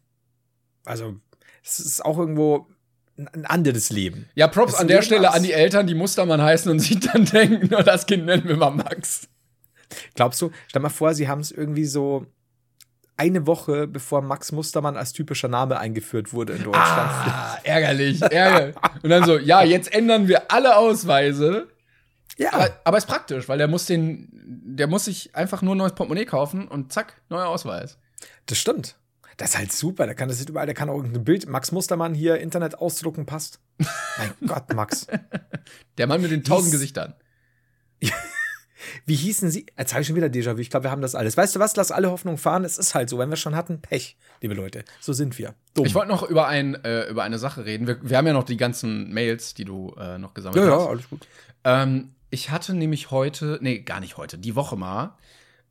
also, 0.86 1.15
es 1.63 1.80
ist 1.80 2.04
auch 2.04 2.17
irgendwo 2.17 2.67
ein, 3.17 3.45
anderes 3.45 3.89
Leben. 3.89 4.28
Ja, 4.36 4.47
Props 4.47 4.73
Das 4.73 4.82
an 4.82 4.88
der 4.88 4.97
Leben 4.97 5.06
Stelle 5.06 5.34
an 5.34 5.43
die 5.43 5.54
Eltern, 5.54 5.88
die 5.88 5.95
Mustermann 5.95 6.41
heißen 6.41 6.69
und 6.71 6.80
sich 6.80 6.99
dann 6.99 7.25
denken, 7.32 7.67
nur 7.69 7.84
das 7.84 8.06
Kind 8.06 8.25
nennen 8.25 8.47
wir 8.47 8.58
mal 8.58 8.71
Max. 8.71 9.28
Glaubst 10.15 10.41
du, 10.41 10.51
stell 10.67 10.82
mal 10.82 10.89
vor, 10.89 11.13
sie 11.13 11.28
haben 11.28 11.41
es 11.41 11.51
irgendwie 11.51 11.86
so 11.86 12.25
eine 13.17 13.47
Woche, 13.47 13.88
bevor 13.88 14.21
Max 14.21 14.51
Mustermann 14.51 14.97
als 14.97 15.13
typischer 15.13 15.47
Name 15.47 15.80
eingeführt 15.80 16.34
wurde 16.34 16.54
in 16.54 16.63
Deutschland. 16.63 16.86
Ah, 16.88 17.58
ärgerlich, 17.63 18.21
ärgerlich. 18.21 18.75
Und 19.04 19.10
dann 19.10 19.23
so, 19.23 19.38
ja, 19.38 19.63
jetzt 19.63 19.93
ändern 19.93 20.28
wir 20.28 20.51
alle 20.51 20.75
Ausweise. 20.75 21.67
ja, 22.38 22.51
Aber, 22.51 22.69
aber 22.84 22.97
ist 22.97 23.08
praktisch, 23.08 23.47
weil 23.47 23.58
der 23.58 23.69
muss 23.69 23.86
den, 23.86 24.28
der 24.34 24.88
muss 24.88 25.06
sich 25.06 25.34
einfach 25.34 25.62
nur 25.62 25.75
ein 25.75 25.78
neues 25.78 25.95
Portemonnaie 25.95 26.25
kaufen 26.25 26.67
und 26.67 26.91
zack, 26.91 27.21
neuer 27.30 27.47
Ausweis. 27.47 27.97
das 28.47 28.58
stimmt. 28.58 28.97
Das 29.38 29.50
ist 29.52 29.58
halt 29.58 29.71
super. 29.71 30.06
Der 30.06 30.15
kann 30.15 30.30
das 30.30 30.41
überall, 30.45 30.65
der 30.65 30.76
kann 30.76 30.89
auch 30.89 30.95
irgendein 30.95 31.24
Bild. 31.24 31.48
Max 31.48 31.71
Mustermann 31.71 32.13
hier 32.13 32.38
Internet 32.39 32.76
ausdrucken, 32.80 33.26
passt. 33.26 33.60
mein 33.78 34.34
Gott, 34.48 34.74
Max. 34.74 35.08
Der 35.98 36.08
Mann 36.08 36.21
mit 36.21 36.32
den 36.32 36.43
tausend 36.43 36.69
Hieß- 36.69 36.71
Gesichtern. 36.71 37.13
Wie 39.08 39.15
hießen 39.15 39.50
sie? 39.50 39.65
Jetzt 39.78 39.93
habe 39.93 40.02
ich 40.02 40.08
schon 40.08 40.15
wieder 40.15 40.28
Déjà-vu. 40.28 40.60
Ich 40.60 40.69
glaube, 40.69 40.86
wir 40.86 40.91
haben 40.91 41.02
das 41.02 41.15
alles. 41.15 41.36
Weißt 41.38 41.56
du 41.56 41.60
was? 41.60 41.76
Lass 41.76 41.91
alle 41.91 42.12
Hoffnung 42.12 42.38
fahren. 42.38 42.63
Es 42.63 42.78
ist 42.78 42.93
halt 42.95 43.10
so. 43.10 43.17
Wenn 43.17 43.30
wir 43.30 43.36
schon 43.36 43.56
hatten, 43.56 43.82
Pech, 43.82 44.15
liebe 44.41 44.54
Leute. 44.54 44.84
So 45.00 45.12
sind 45.13 45.38
wir. 45.39 45.56
Dumm. 45.74 45.86
Ich 45.86 45.95
wollte 45.95 46.10
noch 46.10 46.24
über, 46.24 46.48
ein, 46.48 46.76
äh, 46.84 47.08
über 47.10 47.24
eine 47.24 47.39
Sache 47.39 47.65
reden. 47.65 47.88
Wir, 47.88 47.98
wir 48.08 48.17
haben 48.17 48.28
ja 48.28 48.34
noch 48.34 48.43
die 48.43 48.58
ganzen 48.58 49.12
Mails, 49.13 49.54
die 49.56 49.65
du 49.65 49.93
äh, 50.00 50.17
noch 50.17 50.34
gesammelt 50.34 50.63
ja, 50.63 50.69
ja, 50.69 50.80
hast. 50.80 50.88
alles 50.88 51.10
gut. 51.10 51.28
Ähm, 51.63 52.13
ich 52.30 52.52
hatte 52.52 52.74
nämlich 52.76 53.12
heute, 53.12 53.58
nee, 53.62 53.80
gar 53.80 54.00
nicht 54.00 54.17
heute, 54.17 54.38
die 54.38 54.56
Woche 54.56 54.76
mal, 54.76 55.17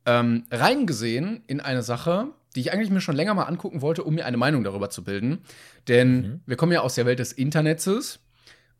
ähm, 0.05 0.45
reingesehen 0.51 1.43
in 1.47 1.61
eine 1.61 1.83
Sache, 1.83 2.27
die 2.55 2.61
ich 2.61 2.71
eigentlich 2.73 2.89
mir 2.89 3.01
schon 3.01 3.15
länger 3.15 3.33
mal 3.33 3.43
angucken 3.43 3.81
wollte, 3.81 4.03
um 4.03 4.15
mir 4.15 4.25
eine 4.25 4.37
Meinung 4.37 4.63
darüber 4.63 4.89
zu 4.89 5.03
bilden. 5.03 5.39
Denn 5.87 6.15
Mhm. 6.21 6.41
wir 6.45 6.55
kommen 6.57 6.71
ja 6.71 6.81
aus 6.81 6.95
der 6.95 7.05
Welt 7.05 7.19
des 7.19 7.31
Internets 7.33 8.19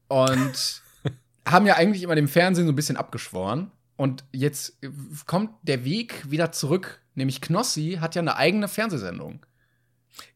und 0.07 0.81
haben 1.47 1.65
ja 1.65 1.75
eigentlich 1.75 2.03
immer 2.03 2.15
dem 2.15 2.27
Fernsehen 2.27 2.65
so 2.67 2.71
ein 2.73 2.75
bisschen 2.75 2.97
abgeschworen. 2.97 3.71
Und 3.97 4.25
jetzt 4.33 4.77
äh, 4.83 4.89
kommt 5.25 5.51
der 5.63 5.85
Weg 5.85 6.29
wieder 6.29 6.51
zurück. 6.51 7.01
Nämlich 7.13 7.39
Knossi 7.41 7.97
hat 8.01 8.15
ja 8.15 8.21
eine 8.21 8.35
eigene 8.35 8.67
Fernsehsendung. 8.67 9.45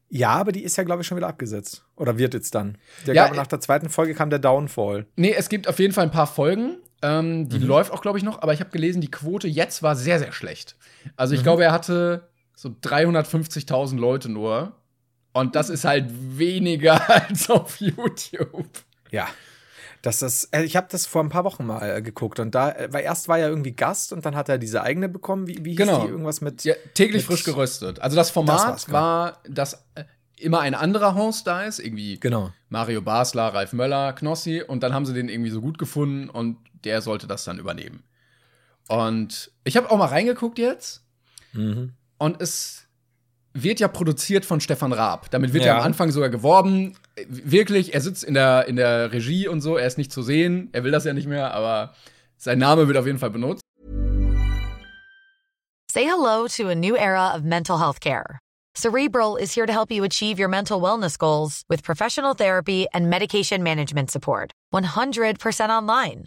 Ja, 0.08 0.30
aber 0.30 0.50
die 0.50 0.64
ist 0.64 0.76
ja, 0.76 0.82
glaube 0.82 1.02
ich, 1.02 1.06
schon 1.06 1.16
wieder 1.18 1.28
abgesetzt. 1.28 1.84
Oder 1.94 2.18
wird 2.18 2.34
jetzt 2.34 2.54
dann. 2.54 2.78
Der 3.06 3.14
Ja, 3.14 3.24
glaube, 3.24 3.36
nach 3.36 3.46
der 3.46 3.60
zweiten 3.60 3.88
Folge 3.90 4.14
kam 4.14 4.28
der 4.30 4.38
Downfall. 4.40 5.06
Nee, 5.16 5.32
es 5.36 5.48
gibt 5.48 5.68
auf 5.68 5.78
jeden 5.78 5.92
Fall 5.92 6.04
ein 6.04 6.10
paar 6.10 6.26
Folgen. 6.26 6.78
Ähm, 7.02 7.42
Mhm. 7.42 7.48
die 7.48 7.58
läuft 7.58 7.92
auch, 7.92 8.02
glaube 8.02 8.18
ich, 8.18 8.24
noch, 8.24 8.42
aber 8.42 8.52
ich 8.52 8.60
habe 8.60 8.70
gelesen, 8.70 9.00
die 9.00 9.10
Quote 9.10 9.46
jetzt 9.46 9.82
war 9.82 9.94
sehr, 9.96 10.18
sehr 10.18 10.32
schlecht. 10.32 10.76
Also 11.16 11.32
Mhm. 11.32 11.36
ich 11.38 11.42
glaube, 11.44 11.64
er 11.64 11.72
hatte 11.72 12.29
so 12.60 12.68
350.000 12.68 13.96
Leute 13.98 14.28
nur. 14.28 14.72
Und 15.32 15.54
das 15.56 15.70
ist 15.70 15.84
halt 15.84 16.06
weniger 16.10 17.08
als 17.28 17.48
auf 17.48 17.80
YouTube. 17.80 18.68
Ja. 19.10 19.28
Das 20.02 20.22
ist, 20.22 20.44
äh, 20.54 20.62
ich 20.64 20.76
habe 20.76 20.88
das 20.90 21.06
vor 21.06 21.22
ein 21.22 21.28
paar 21.28 21.44
Wochen 21.44 21.66
mal 21.66 21.96
äh, 21.98 22.02
geguckt 22.02 22.40
und 22.40 22.54
da, 22.54 22.70
äh, 22.72 22.88
weil 22.92 23.02
erst 23.04 23.28
war 23.28 23.38
er 23.38 23.48
irgendwie 23.48 23.72
Gast 23.72 24.12
und 24.12 24.24
dann 24.24 24.34
hat 24.34 24.48
er 24.48 24.56
diese 24.58 24.82
eigene 24.82 25.08
bekommen. 25.08 25.46
Wie, 25.46 25.64
wie 25.64 25.70
hieß 25.70 25.76
Genau. 25.78 26.04
die? 26.04 26.08
Irgendwas 26.10 26.40
mit. 26.40 26.64
Ja, 26.64 26.74
täglich 26.94 27.22
Mit- 27.22 27.26
frisch 27.26 27.44
geröstet. 27.44 27.98
Also 28.00 28.16
das 28.16 28.30
Format 28.30 28.74
Das 28.74 28.86
genau. 28.86 28.98
war, 28.98 29.38
dass 29.48 29.74
äh, 29.94 30.04
immer 30.36 30.60
ein 30.60 30.74
anderer 30.74 31.14
Host 31.14 31.46
da 31.46 31.62
ist, 31.64 31.78
irgendwie 31.80 32.18
Genau. 32.18 32.50
Mario 32.70 33.02
Basler, 33.02 33.48
Ralf 33.54 33.72
Möller, 33.74 34.12
Knossi 34.14 34.62
und 34.66 34.82
dann 34.82 34.92
haben 34.94 35.04
sie 35.06 35.12
den 35.14 35.28
irgendwie 35.28 35.50
so 35.50 35.60
gut 35.60 35.76
gefunden 35.78 36.30
und 36.30 36.56
der 36.84 37.02
sollte 37.02 37.26
das 37.26 37.44
dann 37.44 37.58
übernehmen. 37.58 38.02
Und 38.88 39.52
ich 39.64 39.76
habe 39.76 39.90
auch 39.90 39.96
mal 39.98 40.06
reingeguckt 40.06 40.58
jetzt 40.58 41.04
Mhm. 41.52 41.92
Und 42.20 42.40
es 42.40 42.86
wird 43.54 43.80
ja 43.80 43.88
produziert 43.88 44.44
von 44.44 44.60
Stefan 44.60 44.92
Raab. 44.92 45.30
Damit 45.30 45.52
wird 45.52 45.64
Ja. 45.64 45.72
ja 45.72 45.78
am 45.78 45.84
Anfang 45.86 46.10
sogar 46.12 46.28
geworben. 46.28 46.94
Wirklich, 47.26 47.94
er 47.94 48.00
sitzt 48.00 48.22
in 48.22 48.34
der, 48.34 48.66
in 48.68 48.76
der 48.76 49.12
Regie 49.12 49.48
und 49.48 49.60
so, 49.60 49.76
er 49.76 49.86
ist 49.86 49.98
nicht 49.98 50.12
zu 50.12 50.22
sehen, 50.22 50.68
er 50.72 50.84
will 50.84 50.92
das 50.92 51.04
ja 51.04 51.12
nicht 51.12 51.26
mehr, 51.26 51.52
aber 51.52 51.94
sein 52.36 52.58
Name 52.58 52.86
wird 52.86 52.96
auf 52.96 53.06
jeden 53.06 53.18
Fall 53.18 53.30
benutzt. 53.30 53.62
Say 55.90 56.04
hello 56.04 56.46
to 56.56 56.68
a 56.68 56.74
new 56.74 56.94
era 56.94 57.34
of 57.34 57.42
mental 57.42 57.78
health 57.78 58.00
care. 58.00 58.38
Cerebral 58.76 59.36
is 59.36 59.52
here 59.56 59.66
to 59.66 59.72
help 59.72 59.90
you 59.90 60.04
achieve 60.04 60.38
your 60.38 60.48
mental 60.48 60.80
wellness 60.80 61.18
goals 61.18 61.64
with 61.68 61.82
professional 61.82 62.34
therapy 62.34 62.86
and 62.94 63.10
medication 63.10 63.62
management 63.64 64.10
support. 64.10 64.52
100% 64.72 65.70
online. 65.70 66.26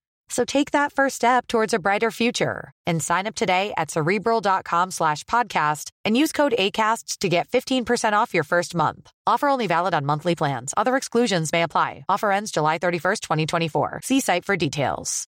So 0.31 0.45
take 0.45 0.71
that 0.71 0.93
first 0.93 1.17
step 1.17 1.45
towards 1.47 1.73
a 1.73 1.79
brighter 1.79 2.09
future 2.09 2.71
and 2.87 3.03
sign 3.03 3.27
up 3.27 3.35
today 3.35 3.73
at 3.77 3.91
cerebral.com 3.91 4.91
slash 4.91 5.25
podcast 5.25 5.89
and 6.05 6.15
use 6.15 6.31
code 6.31 6.53
ACasts 6.57 7.17
to 7.19 7.27
get 7.27 7.49
15% 7.49 8.13
off 8.13 8.33
your 8.33 8.45
first 8.45 8.73
month. 8.73 9.11
Offer 9.27 9.49
only 9.49 9.67
valid 9.67 9.93
on 9.93 10.05
monthly 10.05 10.35
plans. 10.35 10.73
Other 10.77 10.95
exclusions 10.95 11.51
may 11.51 11.63
apply. 11.63 12.05
Offer 12.07 12.31
ends 12.31 12.49
July 12.51 12.79
31st, 12.79 13.19
2024. 13.21 13.99
See 14.03 14.21
site 14.21 14.45
for 14.45 14.55
details. 14.55 15.27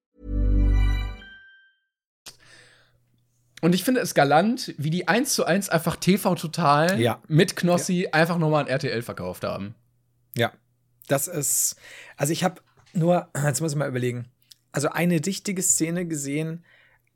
Und 3.62 3.74
ich 3.74 3.84
finde 3.84 4.00
es 4.00 4.14
galant, 4.14 4.74
wie 4.78 4.90
die 4.90 5.06
eins 5.08 5.34
zu 5.34 5.44
eins 5.44 5.68
einfach 5.68 5.96
TV 5.96 6.34
Total 6.34 6.98
Ja. 7.00 7.20
mit 7.28 7.56
Knossi 7.56 8.08
einfach 8.12 8.38
nochmal 8.38 8.62
an 8.64 8.68
RTL 8.68 9.02
verkauft 9.02 9.44
haben. 9.44 9.74
Ja, 10.36 10.52
das 11.08 11.26
ist. 11.28 11.76
Also 12.16 12.32
ich 12.32 12.42
habe 12.44 12.60
nur, 12.92 13.28
jetzt 13.44 13.60
muss 13.60 13.72
ich 13.72 13.78
mal 13.78 13.88
überlegen. 13.88 14.26
Also 14.72 14.88
eine 14.88 15.24
richtige 15.24 15.62
Szene 15.62 16.06
gesehen. 16.06 16.64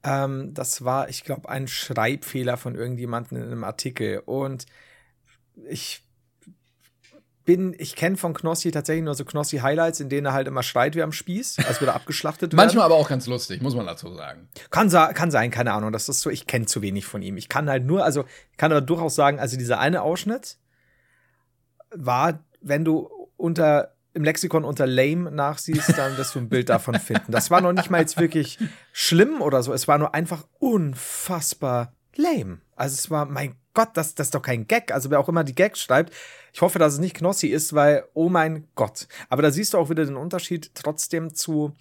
Ähm, 0.02 0.52
das 0.54 0.84
war, 0.84 1.08
ich 1.08 1.24
glaube, 1.24 1.48
ein 1.48 1.68
Schreibfehler 1.68 2.56
von 2.56 2.74
irgendjemandem 2.74 3.38
in 3.38 3.44
einem 3.44 3.64
Artikel. 3.64 4.22
Und 4.26 4.66
ich 5.68 6.04
bin, 7.44 7.74
ich 7.78 7.94
kenne 7.94 8.16
von 8.16 8.34
Knossi 8.34 8.70
tatsächlich 8.70 9.04
nur 9.04 9.14
so 9.14 9.24
Knossi-Highlights, 9.24 10.00
in 10.00 10.08
denen 10.08 10.26
er 10.26 10.32
halt 10.32 10.48
immer 10.48 10.62
schreit 10.62 10.94
wie 10.94 11.02
am 11.02 11.12
Spieß, 11.12 11.58
als 11.66 11.80
würde 11.80 11.92
er 11.92 11.94
abgeschlachtet 11.96 12.52
werden. 12.52 12.56
Manchmal 12.56 12.84
aber 12.84 12.94
auch 12.94 13.08
ganz 13.08 13.26
lustig, 13.26 13.60
muss 13.62 13.74
man 13.74 13.86
dazu 13.86 14.14
sagen. 14.14 14.48
Kann, 14.70 14.88
kann 14.90 15.30
sein, 15.30 15.50
keine 15.50 15.72
Ahnung. 15.72 15.92
Das 15.92 16.08
ist 16.08 16.20
so, 16.20 16.30
ich 16.30 16.46
kenne 16.46 16.66
zu 16.66 16.82
wenig 16.82 17.04
von 17.04 17.22
ihm. 17.22 17.36
Ich 17.36 17.48
kann 17.48 17.68
halt 17.68 17.84
nur, 17.84 18.04
also 18.04 18.24
ich 18.50 18.56
kann 18.56 18.72
aber 18.72 18.80
durchaus 18.80 19.14
sagen, 19.14 19.38
also 19.38 19.56
dieser 19.56 19.78
eine 19.78 20.02
Ausschnitt 20.02 20.56
war, 21.90 22.44
wenn 22.60 22.84
du 22.84 23.10
unter 23.36 23.93
im 24.14 24.24
Lexikon 24.24 24.64
unter 24.64 24.86
lame 24.86 25.30
nachsiehst, 25.30 25.98
dann 25.98 26.16
wirst 26.16 26.34
du 26.34 26.38
ein 26.38 26.48
Bild 26.48 26.68
davon 26.68 26.94
finden. 27.00 27.30
Das 27.30 27.50
war 27.50 27.60
noch 27.60 27.72
nicht 27.72 27.90
mal 27.90 28.00
jetzt 28.00 28.18
wirklich 28.18 28.58
schlimm 28.92 29.42
oder 29.42 29.62
so. 29.62 29.72
Es 29.72 29.88
war 29.88 29.98
nur 29.98 30.14
einfach 30.14 30.46
unfassbar 30.60 31.94
lame. 32.16 32.60
Also 32.76 32.94
es 32.94 33.10
war, 33.10 33.26
mein 33.26 33.56
Gott, 33.74 33.90
das, 33.94 34.14
das 34.14 34.28
ist 34.28 34.34
doch 34.34 34.42
kein 34.42 34.68
Gag. 34.68 34.92
Also 34.92 35.10
wer 35.10 35.18
auch 35.18 35.28
immer 35.28 35.42
die 35.42 35.54
Gags 35.54 35.80
schreibt, 35.80 36.14
ich 36.52 36.62
hoffe, 36.62 36.78
dass 36.78 36.94
es 36.94 37.00
nicht 37.00 37.16
Knossi 37.16 37.48
ist, 37.48 37.74
weil, 37.74 38.04
oh 38.14 38.28
mein 38.28 38.68
Gott. 38.76 39.08
Aber 39.28 39.42
da 39.42 39.50
siehst 39.50 39.74
du 39.74 39.78
auch 39.78 39.90
wieder 39.90 40.06
den 40.06 40.16
Unterschied 40.16 40.70
trotzdem 40.74 41.34
zu 41.34 41.74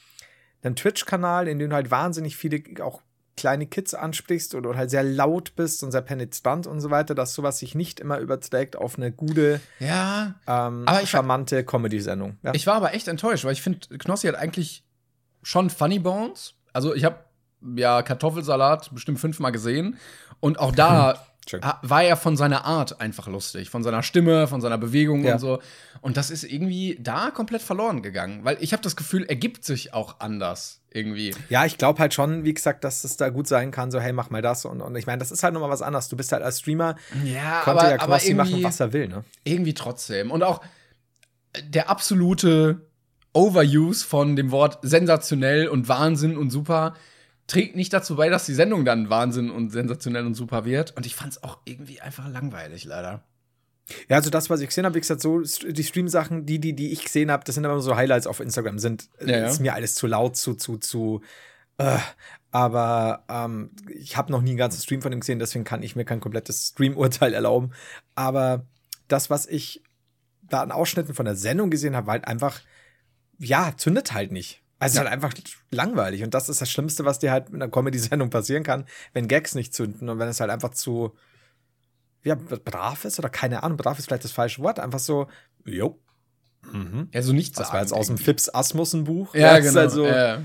einem 0.63 0.75
Twitch-Kanal, 0.75 1.47
in 1.47 1.59
dem 1.59 1.71
halt 1.71 1.91
wahnsinnig 1.91 2.35
viele 2.35 2.63
auch 2.83 3.01
kleine 3.35 3.65
Kids 3.65 3.93
ansprichst 3.93 4.53
oder 4.55 4.75
halt 4.75 4.89
sehr 4.91 5.03
laut 5.03 5.55
bist 5.55 5.83
und 5.83 5.91
sehr 5.91 6.01
penetrant 6.01 6.67
und 6.67 6.79
so 6.81 6.89
weiter, 6.91 7.15
dass 7.15 7.33
sowas 7.33 7.59
sich 7.59 7.73
nicht 7.75 7.99
immer 7.99 8.19
überträgt 8.19 8.75
auf 8.75 8.97
eine 8.97 9.11
gute, 9.11 9.59
Ja, 9.79 10.35
ähm, 10.47 10.83
Aber 10.87 11.01
ich- 11.01 11.09
charmante 11.09 11.63
Comedy-Sendung. 11.63 12.37
Ja. 12.43 12.53
ich 12.53 12.67
war 12.67 12.75
aber 12.75 12.93
echt 12.93 13.07
enttäuscht, 13.07 13.43
weil 13.45 13.53
ich 13.53 13.61
finde, 13.61 13.79
Knossi 13.97 14.27
hat 14.27 14.35
eigentlich 14.35 14.83
schon 15.41 15.69
Funny 15.69 15.99
Bones. 15.99 16.53
Also 16.73 16.93
ich 16.93 17.03
habe 17.05 17.17
ja 17.75 18.01
Kartoffelsalat 18.03 18.93
bestimmt 18.93 19.19
fünfmal 19.19 19.51
gesehen. 19.51 19.97
Und 20.39 20.59
auch 20.59 20.71
da 20.71 21.25
Ha- 21.61 21.79
war 21.81 22.03
er 22.03 22.15
von 22.17 22.37
seiner 22.37 22.65
Art 22.65 23.01
einfach 23.01 23.27
lustig. 23.27 23.69
Von 23.69 23.83
seiner 23.83 24.01
Stimme, 24.03 24.47
von 24.47 24.61
seiner 24.61 24.77
Bewegung 24.77 25.23
Ja. 25.23 25.33
und 25.33 25.39
so. 25.39 25.59
Und 26.01 26.17
das 26.17 26.29
ist 26.29 26.43
irgendwie 26.43 26.97
da 27.01 27.31
komplett 27.31 27.61
verloren 27.61 28.01
gegangen. 28.01 28.43
Weil 28.43 28.57
ich 28.61 28.71
habe 28.73 28.81
das 28.83 28.95
Gefühl, 28.95 29.23
er 29.27 29.35
gibt 29.35 29.65
sich 29.65 29.93
auch 29.93 30.19
anders 30.19 30.81
irgendwie. 30.91 31.35
Ja, 31.49 31.65
ich 31.65 31.77
glaube 31.77 31.99
halt 31.99 32.13
schon, 32.13 32.43
wie 32.45 32.53
gesagt, 32.53 32.83
dass 32.83 33.03
es 33.03 33.17
da 33.17 33.29
gut 33.29 33.47
sein 33.47 33.71
kann, 33.71 33.91
so, 33.91 33.99
hey, 33.99 34.13
mach 34.13 34.29
mal 34.29 34.41
das. 34.41 34.65
Und, 34.65 34.81
und 34.81 34.95
ich 34.95 35.05
meine, 35.07 35.17
das 35.19 35.31
ist 35.31 35.43
halt 35.43 35.53
nochmal 35.53 35.69
was 35.69 35.81
anderes. 35.81 36.07
Du 36.07 36.15
bist 36.15 36.31
halt 36.31 36.43
als 36.43 36.59
Streamer, 36.59 36.95
Ja, 37.25 37.61
konnte 37.63 37.81
aber, 37.81 37.89
ja 37.91 37.97
Knossi 37.97 38.33
machen, 38.33 38.63
was 38.63 38.79
er 38.79 38.93
will, 38.93 39.07
ne? 39.07 39.23
irgendwie 39.43 39.73
trotzdem. 39.73 40.31
Und 40.31 40.43
auch 40.43 40.61
der 41.63 41.89
absolute 41.89 42.81
Overuse 43.33 44.05
von 44.05 44.35
dem 44.35 44.51
Wort 44.51 44.79
sensationell 44.83 45.67
und 45.67 45.87
Wahnsinn 45.87 46.37
und 46.37 46.51
super 46.51 46.95
trägt 47.53 47.75
nicht 47.75 47.93
dazu 47.93 48.15
bei, 48.15 48.29
dass 48.29 48.47
die 48.47 48.53
Sendung 48.55 48.83
dann 48.83 49.11
Wahnsinn 49.11 49.51
und 49.51 49.69
sensationell 49.69 50.25
und 50.25 50.33
super 50.33 50.65
wird. 50.65 50.97
Und 50.97 51.05
ich 51.05 51.15
fand 51.15 51.33
es 51.33 51.43
auch 51.43 51.59
irgendwie 51.65 52.01
einfach 52.01 52.27
langweilig, 52.27 52.85
leider. 52.85 53.23
Ja, 54.09 54.15
also 54.15 54.31
das, 54.31 54.49
was 54.49 54.61
ich 54.61 54.69
gesehen 54.69 54.85
habe, 54.85 54.95
wie 54.95 55.01
gesagt, 55.01 55.21
so 55.21 55.41
die 55.41 55.83
Stream-Sachen, 55.83 56.47
die, 56.47 56.57
die, 56.57 56.73
die 56.73 56.91
ich 56.91 57.03
gesehen 57.03 57.29
habe, 57.29 57.43
das 57.43 57.53
sind 57.53 57.63
immer 57.63 57.79
so 57.79 57.95
Highlights 57.95 58.25
auf 58.25 58.39
Instagram, 58.39 58.79
sind 58.79 59.07
Ja, 59.19 59.37
ja. 59.37 59.45
ist 59.45 59.59
mir 59.59 59.75
alles 59.75 59.93
zu 59.93 60.07
laut, 60.07 60.35
zu, 60.35 60.55
zu, 60.55 60.77
zu. 60.77 61.21
Äh, 61.77 61.99
aber 62.49 63.23
ähm, 63.29 63.69
ich 63.87 64.17
habe 64.17 64.31
noch 64.31 64.41
nie 64.41 64.51
einen 64.51 64.57
ganzen 64.57 64.81
Stream 64.81 65.03
von 65.03 65.11
ihm 65.11 65.19
gesehen, 65.19 65.37
deswegen 65.37 65.63
kann 65.63 65.83
ich 65.83 65.95
mir 65.95 66.05
kein 66.05 66.21
komplettes 66.21 66.69
Stream-Urteil 66.69 67.35
erlauben. 67.35 67.71
Aber 68.15 68.65
das, 69.07 69.29
was 69.29 69.45
ich 69.45 69.83
da 70.41 70.61
an 70.61 70.71
Ausschnitten 70.71 71.13
von 71.13 71.25
der 71.25 71.35
Sendung 71.35 71.69
gesehen 71.69 71.95
habe, 71.95 72.07
war 72.07 72.13
halt 72.13 72.27
einfach, 72.27 72.61
ja, 73.37 73.73
zündet 73.77 74.13
halt 74.13 74.31
nicht. 74.31 74.62
Also 74.79 74.93
es 74.93 74.93
ist 74.95 74.99
halt 74.99 75.09
einfach 75.11 75.33
langweilig. 75.71 76.23
Und 76.23 76.33
das 76.33 76.49
ist 76.49 76.59
das 76.61 76.69
Schlimmste, 76.69 77.05
was 77.05 77.19
dir 77.19 77.31
halt 77.31 77.49
mit 77.51 77.61
einer 77.61 77.71
Comedy-Sendung 77.71 78.29
passieren 78.29 78.63
kann, 78.63 78.85
wenn 79.13 79.27
Gags 79.27 79.55
nicht 79.55 79.73
zünden 79.73 80.09
und 80.09 80.19
wenn 80.19 80.27
es 80.27 80.39
halt 80.39 80.51
einfach 80.51 80.71
zu, 80.71 81.15
ja, 82.23 82.35
brav 82.35 83.05
ist 83.05 83.19
oder 83.19 83.29
keine 83.29 83.63
Ahnung, 83.63 83.77
brav 83.77 83.99
ist 83.99 84.05
vielleicht 84.05 84.23
das 84.23 84.31
falsche 84.31 84.61
Wort, 84.61 84.79
einfach 84.79 84.99
so, 84.99 85.27
jo. 85.65 85.99
Mhm. 86.71 87.09
Ja, 87.13 87.21
so 87.21 87.33
nichts 87.33 87.57
Das 87.57 87.73
war 87.73 87.81
jetzt 87.81 87.93
aus 87.93 88.07
dem. 88.07 88.17
Fips 88.17 88.49
Asmussen 88.53 89.03
Buch. 89.03 89.35
Ja, 89.35 89.59
genau. 89.59 89.79
halt 89.81 89.91
so, 89.91 90.05
äh, 90.05 90.39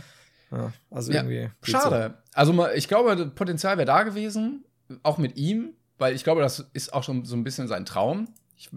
ja, 0.50 0.72
also 0.90 1.12
ja, 1.12 1.22
irgendwie. 1.22 1.50
schade. 1.62 2.18
Also 2.32 2.52
mal- 2.52 2.72
ich 2.74 2.88
glaube, 2.88 3.14
das 3.16 3.34
Potenzial 3.34 3.76
wäre 3.76 3.86
da 3.86 4.02
gewesen, 4.02 4.64
auch 5.02 5.18
mit 5.18 5.36
ihm, 5.36 5.74
weil 5.98 6.14
ich 6.14 6.24
glaube, 6.24 6.40
das 6.40 6.70
ist 6.72 6.92
auch 6.92 7.04
schon 7.04 7.24
so 7.24 7.36
ein 7.36 7.44
bisschen 7.44 7.68
sein 7.68 7.84
Traum. 7.84 8.28
Ich 8.58 8.70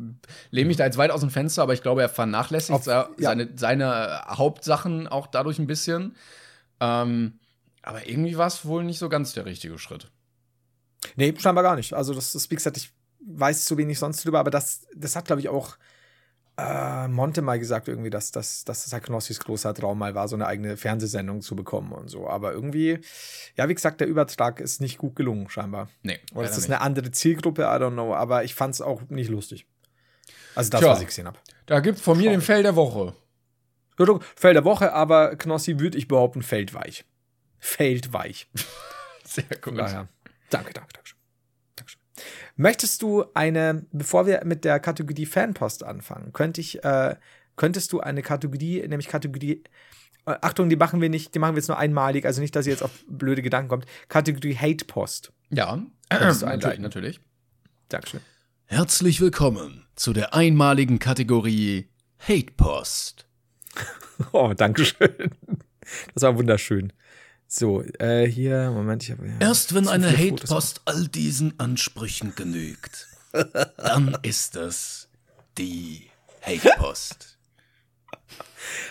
lehne 0.52 0.68
mich 0.68 0.78
da 0.78 0.86
jetzt 0.86 0.98
weit 0.98 1.10
aus 1.12 1.22
dem 1.22 1.32
Fenster, 1.32 1.64
aber 1.64 1.74
ich 1.74 1.82
glaube, 1.82 2.02
er 2.04 2.10
vernachlässigt 2.10 2.72
Auf- 2.78 2.84
se- 2.84 2.92
ja. 2.92 3.08
seine, 3.18 3.50
seine 3.56 4.22
Hauptsachen 4.28 5.08
auch 5.08 5.26
dadurch 5.28 5.58
ein 5.58 5.66
bisschen. 5.68 6.16
Ähm, 6.80 7.40
aber 7.82 8.08
irgendwie 8.08 8.38
war 8.38 8.46
es 8.48 8.64
wohl 8.64 8.84
nicht 8.84 9.00
so 9.00 9.10
ganz 9.10 9.34
der 9.34 9.46
richtige 9.46 9.80
Schritt. 9.80 10.12
Nee, 11.16 11.34
scheinbar 11.40 11.64
gar 11.64 11.76
nicht. 11.76 11.94
Also, 11.94 12.14
das 12.14 12.36
ist, 12.36 12.52
wie 12.52 12.56
gesagt, 12.56 12.78
ich 12.78 12.92
weiß 13.26 13.66
zu 13.66 13.76
wenig 13.78 13.98
sonst 13.98 14.24
drüber, 14.24 14.40
aber 14.40 14.52
das, 14.52 14.86
das 14.96 15.16
hat, 15.16 15.26
glaube 15.26 15.42
ich, 15.42 15.50
auch 15.50 15.78
äh, 16.58 17.08
Monte 17.08 17.42
mal 17.42 17.60
gesagt, 17.60 17.88
irgendwie, 17.88 18.10
dass, 18.10 18.32
dass, 18.32 18.66
dass 18.66 18.84
das 18.84 18.94
halt 18.94 19.04
Knossis 19.04 19.40
großer 19.40 19.74
Traum 19.74 20.00
mal 20.00 20.16
war, 20.16 20.28
so 20.28 20.36
eine 20.36 20.48
eigene 20.48 20.78
Fernsehsendung 20.78 21.42
zu 21.42 21.56
bekommen 21.56 21.92
und 21.92 22.10
so. 22.10 22.28
Aber 22.28 22.54
irgendwie, 22.54 23.00
ja, 23.56 23.70
wie 23.70 23.76
gesagt, 23.76 24.02
der 24.02 24.08
Übertrag 24.08 24.60
ist 24.60 24.82
nicht 24.82 24.98
gut 24.98 25.16
gelungen, 25.16 25.50
scheinbar. 25.50 25.90
Nee, 26.04 26.20
Oder 26.34 26.46
ist 26.46 26.56
das 26.56 26.68
nicht. 26.68 26.76
eine 26.76 26.82
andere 26.82 27.12
Zielgruppe? 27.12 27.64
I 27.64 27.66
don't 27.66 27.94
know. 27.94 28.14
Aber 28.14 28.44
ich 28.44 28.56
fand 28.56 28.76
es 28.76 28.82
auch 28.82 29.02
nicht 29.10 29.30
lustig. 29.30 29.66
Also 30.56 30.70
das, 30.70 30.82
Tja. 30.82 30.90
was 30.90 31.02
ich 31.02 31.08
gesehen 31.08 31.28
habe. 31.28 31.40
Da 31.66 31.80
gibt's 31.80 32.02
von 32.02 32.18
mir 32.18 32.30
den 32.30 32.42
Fell 32.42 32.64
der 32.64 32.76
Woche. 32.76 33.16
Feld 34.36 34.56
der 34.56 34.66
Woche, 34.66 34.94
aber 34.94 35.36
Knossi 35.36 35.80
würde 35.80 35.98
ich 35.98 36.08
behaupten, 36.08 36.42
feldweich. 36.42 37.06
Feldweich. 37.60 38.50
Sehr 39.24 39.44
gut. 39.62 39.78
daher. 39.78 40.08
Danke, 40.50 40.74
danke, 40.74 40.94
danke. 40.94 41.21
Möchtest 42.62 43.02
du 43.02 43.26
eine, 43.34 43.88
bevor 43.92 44.28
wir 44.28 44.44
mit 44.46 44.66
der 44.66 44.80
Kategorie 44.80 45.26
Fanpost 45.26 45.84
anfangen, 45.84 46.32
könnte 46.32 46.62
ich, 46.62 46.84
äh, 46.84 47.16
könntest 47.56 47.92
du 47.92 48.02
eine 48.02 48.22
Kategorie, 48.22 48.88
nämlich 48.88 49.08
Kategorie, 49.08 49.64
äh, 50.28 50.36
Achtung, 50.42 50.70
die 50.70 50.76
machen 50.76 51.02
wir 51.02 51.10
nicht, 51.10 51.34
die 51.34 51.40
machen 51.40 51.56
wir 51.56 51.60
jetzt 51.60 51.70
nur 51.70 51.80
einmalig, 51.80 52.24
also 52.24 52.40
nicht, 52.40 52.56
dass 52.56 52.68
ihr 52.68 52.74
jetzt 52.74 52.84
auf 52.84 52.92
blöde 53.08 53.42
Gedanken 53.42 53.68
kommt. 53.68 53.88
Kategorie 54.10 54.56
Hate 54.56 54.86
Post. 54.86 55.34
Ja, 55.50 55.82
Könntest 56.12 56.44
du 56.44 56.46
natürlich, 56.46 56.54
einschalten? 56.54 56.82
natürlich. 56.84 57.20
Dankeschön. 57.90 58.20
Herzlich 58.66 59.22
willkommen 59.22 59.88
zu 59.96 60.14
der 60.14 60.36
einmaligen 60.36 61.00
Kategorie 61.00 61.90
Hate 62.20 62.52
Post. 62.56 63.28
Oh, 64.34 64.54
Dankeschön. 64.54 65.32
Das 66.14 66.22
war 66.22 66.38
wunderschön. 66.38 66.94
So, 67.54 67.84
äh, 68.00 68.26
hier, 68.28 68.72
Moment, 68.72 69.04
ich 69.04 69.12
habe. 69.12 69.28
Ja, 69.28 69.34
Erst 69.42 69.76
wenn 69.76 69.90
eine. 69.90 70.10
Hate-Post 70.10 70.84
all 70.86 71.10
diesen 71.10 71.60
Ansprüchen 71.60 72.34
genügt, 72.34 73.10
dann 73.76 74.18
ist 74.22 74.56
es 74.56 75.10
die 75.58 76.08
Hate-Post. 76.42 77.38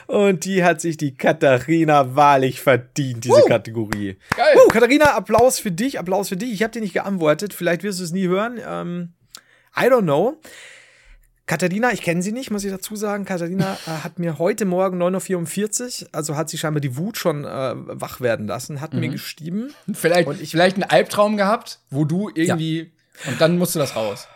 Und 0.07 0.45
die 0.45 0.63
hat 0.63 0.83
sich 0.83 0.99
die 0.99 1.17
Katharina 1.17 2.15
wahrlich 2.15 2.61
verdient, 2.61 3.25
diese 3.25 3.45
Kategorie. 3.49 4.19
Geil. 4.37 4.55
Oh, 4.63 4.69
Katharina, 4.69 5.15
Applaus 5.15 5.59
für 5.59 5.73
dich, 5.73 5.99
Applaus 5.99 6.29
für 6.29 6.37
dich. 6.37 6.53
Ich 6.53 6.63
habe 6.63 6.73
dir 6.73 6.83
nicht 6.83 6.93
geantwortet, 6.93 7.55
vielleicht 7.55 7.83
wirst 7.83 8.01
du 8.01 8.05
es 8.05 8.13
nie 8.13 8.29
hören. 8.29 8.61
Ähm, 8.63 9.15
I 9.75 9.85
don't 9.87 10.03
know. 10.03 10.39
Katharina, 11.51 11.93
ich 11.93 12.01
kenne 12.03 12.23
sie 12.23 12.31
nicht, 12.31 12.53
muss 12.53 12.63
ich 12.63 12.71
dazu 12.71 12.95
sagen. 12.95 13.25
Katharina 13.25 13.77
äh, 13.87 13.91
hat 14.05 14.21
mir 14.21 14.39
heute 14.39 14.67
Morgen 14.67 15.03
9.44 15.03 16.03
Uhr, 16.05 16.09
also 16.13 16.37
hat 16.37 16.49
sie 16.49 16.59
scheinbar 16.59 16.81
die 16.81 16.97
Wut 16.97 17.19
schon 17.19 17.45
äh, 17.45 17.73
wach 17.75 18.21
werden 18.21 18.47
lassen, 18.47 18.81
hat 18.81 18.95
mir 18.95 19.09
geschrieben. 19.09 19.75
Vielleicht, 19.93 20.29
Und 20.29 20.41
ich- 20.41 20.53
vielleicht 20.53 20.77
einen 20.77 20.85
Albtraum 20.85 21.37
gehabt, 21.37 21.81
wo 21.91 22.05
du 22.05 22.31
irgendwie. 22.33 22.93
Und 23.27 23.41
dann 23.41 23.59
musste 23.59 23.81
das 23.81 23.97
raus. 23.97 24.29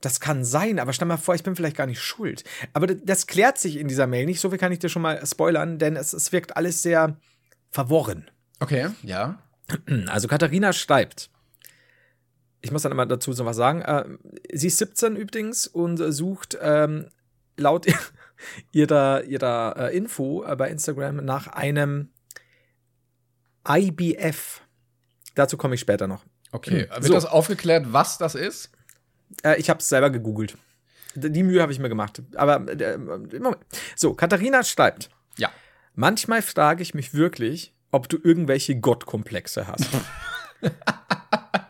Das 0.00 0.20
kann 0.20 0.44
sein, 0.44 0.78
aber 0.78 0.92
stell 0.92 1.08
mal 1.08 1.16
vor, 1.16 1.34
ich 1.34 1.42
bin 1.42 1.56
vielleicht 1.56 1.76
gar 1.76 1.86
nicht 1.86 2.00
schuld. 2.00 2.44
Aber 2.72 2.86
das, 2.86 2.98
das 3.04 3.26
klärt 3.26 3.58
sich 3.58 3.76
in 3.76 3.88
dieser 3.88 4.06
Mail 4.06 4.26
nicht. 4.26 4.38
So 4.40 4.50
viel 4.50 4.58
kann 4.58 4.70
ich 4.70 4.78
dir 4.78 4.88
schon 4.88 5.02
mal 5.02 5.26
spoilern, 5.26 5.78
denn 5.80 5.96
es, 5.96 6.12
es 6.12 6.30
wirkt 6.30 6.56
alles 6.56 6.82
sehr 6.82 7.16
verworren. 7.72 8.30
Okay, 8.60 8.90
ja. 9.02 9.38
Also 10.06 10.28
Katharina 10.28 10.72
schreibt. 10.72 11.30
Ich 12.64 12.70
muss 12.70 12.80
dann 12.80 12.92
immer 12.92 13.04
dazu 13.04 13.34
so 13.34 13.44
was 13.44 13.56
sagen. 13.56 13.82
Äh, 13.82 14.04
sie 14.54 14.68
ist 14.68 14.78
17 14.78 15.16
übrigens 15.16 15.66
und 15.66 15.98
sucht 15.98 16.56
ähm, 16.62 17.10
laut 17.58 17.86
ihrer, 18.72 19.22
ihrer 19.24 19.76
äh, 19.90 19.96
Info 19.96 20.42
äh, 20.44 20.56
bei 20.56 20.70
Instagram 20.70 21.16
nach 21.16 21.46
einem 21.48 22.08
IBF. 23.68 24.62
Dazu 25.34 25.58
komme 25.58 25.74
ich 25.74 25.80
später 25.82 26.06
noch. 26.06 26.24
Okay, 26.52 26.88
wird 26.90 27.04
So. 27.04 27.12
das 27.12 27.26
aufgeklärt, 27.26 27.92
was 27.92 28.16
das 28.16 28.34
ist? 28.34 28.70
Äh, 29.42 29.60
ich 29.60 29.68
habe 29.68 29.80
es 29.80 29.88
selber 29.90 30.08
gegoogelt. 30.08 30.56
Die 31.14 31.42
Mühe 31.42 31.60
habe 31.60 31.70
ich 31.70 31.78
mir 31.78 31.90
gemacht. 31.90 32.22
Aber 32.34 32.66
äh, 32.72 32.96
Moment. 32.96 33.58
So, 33.94 34.14
Katharina 34.14 34.64
schreibt. 34.64 35.10
Ja. 35.36 35.50
Manchmal 35.94 36.40
frage 36.40 36.82
ich 36.82 36.94
mich 36.94 37.12
wirklich, 37.12 37.74
ob 37.90 38.08
du 38.08 38.16
irgendwelche 38.22 38.80
Gottkomplexe 38.80 39.66
hast. 39.66 39.86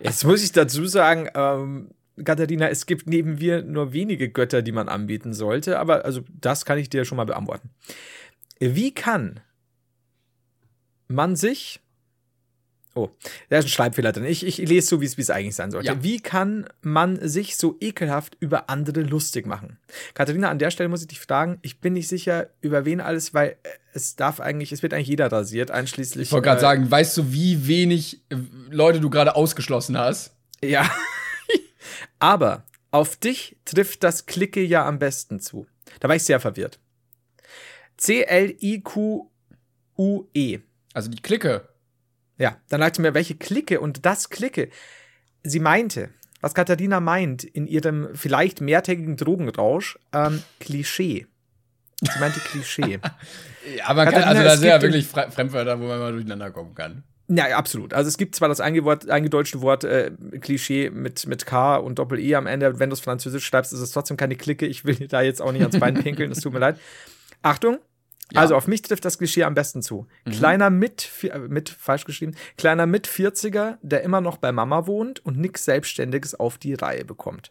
Jetzt 0.04 0.24
muss 0.24 0.44
ich 0.44 0.52
dazu 0.52 0.84
sagen, 0.84 1.30
ähm, 1.34 1.88
Katharina, 2.22 2.68
es 2.68 2.84
gibt 2.84 3.08
neben 3.08 3.40
wir 3.40 3.62
nur 3.62 3.94
wenige 3.94 4.28
Götter, 4.28 4.60
die 4.60 4.70
man 4.70 4.88
anbieten 4.88 5.32
sollte, 5.32 5.78
aber 5.78 6.04
also 6.04 6.20
das 6.28 6.66
kann 6.66 6.78
ich 6.78 6.90
dir 6.90 7.06
schon 7.06 7.16
mal 7.16 7.24
beantworten. 7.24 7.70
Wie 8.60 8.92
kann 8.92 9.40
man 11.08 11.36
sich 11.36 11.80
Oh, 12.96 13.10
da 13.48 13.58
ist 13.58 13.64
ein 13.64 13.68
Schreibfehler 13.68 14.12
drin. 14.12 14.24
Ich, 14.24 14.46
ich 14.46 14.58
lese 14.58 14.86
so, 14.86 15.00
wie 15.00 15.06
es 15.06 15.30
eigentlich 15.30 15.56
sein 15.56 15.72
sollte. 15.72 15.88
Ja. 15.88 16.02
Wie 16.04 16.20
kann 16.20 16.66
man 16.80 17.18
sich 17.28 17.56
so 17.56 17.76
ekelhaft 17.80 18.36
über 18.38 18.70
andere 18.70 19.00
lustig 19.00 19.46
machen? 19.46 19.78
Katharina, 20.14 20.48
an 20.48 20.60
der 20.60 20.70
Stelle 20.70 20.88
muss 20.88 21.02
ich 21.02 21.08
dich 21.08 21.20
fragen, 21.20 21.58
ich 21.62 21.80
bin 21.80 21.94
nicht 21.94 22.06
sicher, 22.06 22.50
über 22.60 22.84
wen 22.84 23.00
alles, 23.00 23.34
weil 23.34 23.56
äh, 23.64 23.68
es 23.94 24.14
darf 24.14 24.38
eigentlich, 24.38 24.70
es 24.70 24.84
wird 24.84 24.94
eigentlich 24.94 25.08
jeder 25.08 25.32
rasiert, 25.32 25.72
einschließlich. 25.72 26.28
Ich 26.28 26.32
wollte 26.32 26.44
gerade 26.46 26.58
äh, 26.58 26.60
sagen, 26.60 26.88
weißt 26.88 27.16
du, 27.16 27.32
wie 27.32 27.66
wenig 27.66 28.22
äh, 28.28 28.36
Leute 28.70 29.00
du 29.00 29.10
gerade 29.10 29.34
ausgeschlossen 29.34 29.98
hast? 29.98 30.32
Ja. 30.62 30.88
Aber 32.20 32.64
auf 32.92 33.16
dich 33.16 33.56
trifft 33.64 34.04
das 34.04 34.26
Klicke 34.26 34.62
ja 34.62 34.86
am 34.86 35.00
besten 35.00 35.40
zu. 35.40 35.66
Da 35.98 36.08
war 36.08 36.14
ich 36.14 36.22
sehr 36.22 36.38
verwirrt. 36.38 36.78
C-L-I-Q-U-E. 37.96 39.30
Also 40.92 41.10
die 41.10 41.20
Clique. 41.20 41.68
Ja, 42.38 42.56
dann 42.68 42.80
sagte 42.80 43.00
mir, 43.02 43.14
welche 43.14 43.34
Clique 43.36 43.80
und 43.80 44.04
das 44.06 44.28
Clique. 44.30 44.70
Sie 45.42 45.60
meinte, 45.60 46.10
was 46.40 46.54
Katharina 46.54 47.00
meint 47.00 47.44
in 47.44 47.66
ihrem 47.66 48.08
vielleicht 48.14 48.60
mehrtägigen 48.60 49.16
Drogenrausch, 49.16 49.98
ähm, 50.12 50.42
Klischee. 50.60 51.26
Sie 52.00 52.18
meinte 52.20 52.40
Klischee. 52.40 52.98
Ja, 53.78 53.86
kann, 53.86 53.96
Katharina, 53.96 54.26
also 54.28 54.42
da 54.42 54.52
es 54.52 54.60
sind 54.60 54.68
ja 54.68 54.82
wirklich 54.82 55.06
Fre- 55.06 55.30
Fremdwörter, 55.30 55.80
wo 55.80 55.86
man 55.86 55.98
mal 55.98 56.12
durcheinander 56.12 56.50
kommen 56.50 56.74
kann. 56.74 57.02
Ja, 57.28 57.56
absolut. 57.56 57.94
Also 57.94 58.08
es 58.08 58.18
gibt 58.18 58.34
zwar 58.36 58.50
das 58.50 58.60
eingedeutschte 58.60 59.62
Wort 59.62 59.84
äh, 59.84 60.10
Klischee 60.42 60.90
mit, 60.90 61.26
mit 61.26 61.46
K 61.46 61.76
und 61.76 61.98
Doppel-E 61.98 62.34
am 62.34 62.46
Ende. 62.46 62.78
Wenn 62.78 62.90
du 62.90 62.94
es 62.94 63.00
französisch 63.00 63.46
schreibst, 63.46 63.72
ist 63.72 63.80
es 63.80 63.90
trotzdem 63.92 64.18
keine 64.18 64.36
Clique. 64.36 64.66
Ich 64.66 64.84
will 64.84 65.08
da 65.08 65.22
jetzt 65.22 65.40
auch 65.40 65.50
nicht 65.52 65.62
ans 65.62 65.78
Bein 65.78 65.94
pinkeln, 65.94 66.30
es 66.30 66.40
tut 66.40 66.52
mir 66.52 66.58
leid. 66.58 66.78
Achtung, 67.40 67.78
Ja. 68.34 68.40
also 68.42 68.54
auf 68.56 68.66
mich 68.66 68.82
trifft 68.82 69.04
das 69.04 69.18
Klischee 69.18 69.44
am 69.44 69.54
besten 69.54 69.82
zu. 69.82 70.06
Kleiner 70.30 70.70
mit, 70.70 71.08
äh, 71.24 71.38
mit, 71.38 71.68
falsch 71.70 72.04
geschrieben, 72.04 72.34
kleiner 72.56 72.86
mit 72.86 73.06
40er, 73.08 73.76
der 73.82 74.02
immer 74.02 74.20
noch 74.20 74.36
bei 74.36 74.52
Mama 74.52 74.86
wohnt 74.86 75.24
und 75.24 75.38
nix 75.38 75.64
Selbstständiges 75.64 76.34
auf 76.38 76.58
die 76.58 76.74
Reihe 76.74 77.04
bekommt. 77.04 77.50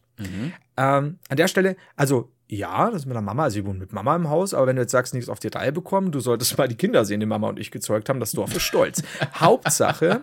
Ähm, 0.78 1.20
an 1.30 1.38
der 1.38 1.48
Stelle, 1.48 1.76
also 1.96 2.30
ja, 2.48 2.92
das 2.92 3.02
ist 3.02 3.06
mit 3.08 3.16
der 3.16 3.22
Mama, 3.22 3.44
also 3.44 3.58
ich 3.60 3.66
wohne 3.66 3.80
mit 3.80 3.94
Mama 3.94 4.16
im 4.16 4.30
Haus, 4.30 4.54
aber 4.54 4.68
wenn 4.68 4.76
du 4.76 4.84
jetzt 4.84 4.92
sagst, 4.92 5.14
nichts 5.16 5.28
auf 5.30 5.40
die 5.40 5.48
Reihe 5.48 5.72
bekommen, 5.72 6.12
du 6.12 6.20
solltest 6.20 6.56
mal 6.58 6.68
die 6.68 6.76
Kinder 6.76 7.04
sehen, 7.06 7.20
die 7.20 7.26
Mama 7.26 7.50
und 7.50 7.60
ich 7.60 7.72
gezeugt 7.72 8.10
haben, 8.10 8.20
das 8.20 8.32
Dorf 8.34 8.56
ist 8.56 8.62
stolz. 8.64 9.02
Hauptsache, 9.36 10.22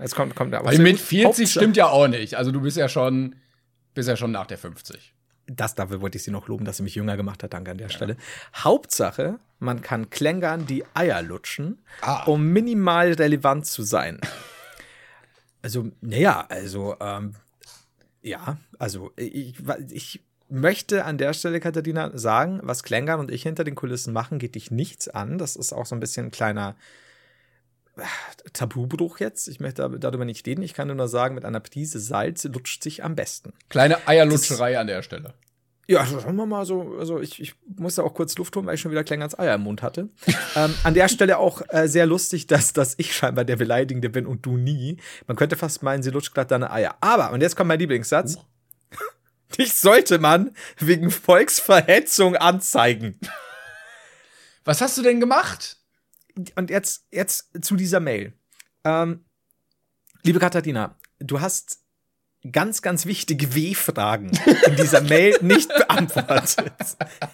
jetzt 0.00 0.16
kommt, 0.16 0.34
kommt 0.34 0.52
der 0.52 0.60
aber 0.60 0.70
Weil 0.70 0.78
mit 0.78 0.96
gut. 0.96 1.00
40 1.06 1.26
Hauptsache- 1.26 1.46
stimmt 1.60 1.76
ja 1.76 1.86
auch 1.88 2.08
nicht. 2.08 2.34
Also 2.34 2.50
du 2.50 2.60
bist 2.62 2.76
ja 2.76 2.88
schon, 2.88 3.36
bist 3.94 4.08
ja 4.08 4.16
schon 4.16 4.32
nach 4.32 4.46
der 4.46 4.58
50. 4.58 5.14
Das 5.56 5.74
dafür 5.74 6.00
wollte 6.00 6.16
ich 6.18 6.24
sie 6.24 6.30
noch 6.30 6.48
loben, 6.48 6.64
dass 6.64 6.78
sie 6.78 6.82
mich 6.82 6.94
jünger 6.94 7.16
gemacht 7.16 7.42
hat. 7.42 7.52
Danke 7.52 7.70
an 7.70 7.78
der 7.78 7.88
Stelle. 7.88 8.16
Hauptsache, 8.54 9.38
man 9.58 9.82
kann 9.82 10.10
Klängern 10.10 10.66
die 10.66 10.84
Eier 10.94 11.22
lutschen, 11.22 11.78
Ah. 12.00 12.24
um 12.24 12.44
minimal 12.46 13.12
relevant 13.12 13.66
zu 13.66 13.82
sein. 13.82 14.20
Also, 15.62 15.90
naja, 16.00 16.46
also, 16.48 16.96
ähm, 17.00 17.34
ja, 18.22 18.56
also, 18.78 19.12
ich, 19.16 19.54
ich 19.90 20.20
möchte 20.48 21.04
an 21.04 21.18
der 21.18 21.32
Stelle, 21.32 21.60
Katharina, 21.60 22.16
sagen, 22.16 22.60
was 22.62 22.82
Klängern 22.82 23.20
und 23.20 23.30
ich 23.30 23.42
hinter 23.42 23.64
den 23.64 23.74
Kulissen 23.74 24.12
machen, 24.12 24.38
geht 24.38 24.54
dich 24.54 24.70
nichts 24.70 25.08
an. 25.08 25.38
Das 25.38 25.56
ist 25.56 25.72
auch 25.72 25.86
so 25.86 25.94
ein 25.94 26.00
bisschen 26.00 26.26
ein 26.26 26.30
kleiner 26.30 26.74
äh, 27.96 28.02
Tabubruch 28.52 29.18
jetzt. 29.20 29.48
Ich 29.48 29.60
möchte 29.60 29.88
darüber 29.98 30.24
nicht 30.24 30.46
reden. 30.46 30.62
Ich 30.62 30.74
kann 30.74 30.88
nur 30.94 31.08
sagen, 31.08 31.34
mit 31.34 31.44
einer 31.44 31.60
Prise 31.60 32.00
Salz 32.00 32.44
lutscht 32.44 32.82
sich 32.82 33.02
am 33.04 33.14
besten. 33.14 33.52
Kleine 33.68 34.06
Eierlutscherei 34.06 34.78
an 34.78 34.86
der 34.88 35.02
Stelle. 35.02 35.34
Ja, 35.92 36.06
schauen 36.06 36.36
wir 36.36 36.46
mal 36.46 36.64
so. 36.64 36.96
Also 36.98 37.20
ich, 37.20 37.38
ich 37.38 37.54
musste 37.76 38.02
auch 38.02 38.14
kurz 38.14 38.34
Luft 38.38 38.56
holen, 38.56 38.64
weil 38.64 38.76
ich 38.76 38.80
schon 38.80 38.90
wieder 38.90 39.04
Klängerns 39.04 39.38
Eier 39.38 39.56
im 39.56 39.60
Mund 39.60 39.82
hatte. 39.82 40.08
ähm, 40.56 40.74
an 40.84 40.94
der 40.94 41.06
Stelle 41.08 41.36
auch 41.36 41.60
äh, 41.68 41.86
sehr 41.86 42.06
lustig, 42.06 42.46
dass, 42.46 42.72
dass 42.72 42.94
ich 42.96 43.14
scheinbar 43.14 43.44
der 43.44 43.56
Beleidigende 43.56 44.08
bin 44.08 44.24
und 44.26 44.46
du 44.46 44.56
nie. 44.56 44.96
Man 45.26 45.36
könnte 45.36 45.54
fast 45.56 45.82
meinen, 45.82 46.02
sie 46.02 46.08
lutscht 46.08 46.32
glatt 46.32 46.50
deine 46.50 46.70
Eier. 46.70 46.96
Aber, 47.02 47.30
und 47.32 47.42
jetzt 47.42 47.56
kommt 47.56 47.68
mein 47.68 47.78
Lieblingssatz. 47.78 48.38
Dich 49.58 49.74
sollte 49.74 50.18
man 50.18 50.52
wegen 50.78 51.10
Volksverhetzung 51.10 52.36
anzeigen. 52.36 53.20
Was 54.64 54.80
hast 54.80 54.96
du 54.96 55.02
denn 55.02 55.20
gemacht? 55.20 55.76
Und 56.56 56.70
jetzt, 56.70 57.04
jetzt 57.10 57.50
zu 57.60 57.76
dieser 57.76 58.00
Mail. 58.00 58.32
Ähm, 58.84 59.26
liebe 60.22 60.38
Katharina, 60.38 60.96
du 61.18 61.42
hast 61.42 61.81
ganz, 62.50 62.82
ganz 62.82 63.06
wichtige 63.06 63.54
W-Fragen 63.54 64.32
in 64.66 64.76
dieser 64.76 65.00
Mail 65.02 65.38
nicht 65.42 65.68
beantwortet. 65.68 66.72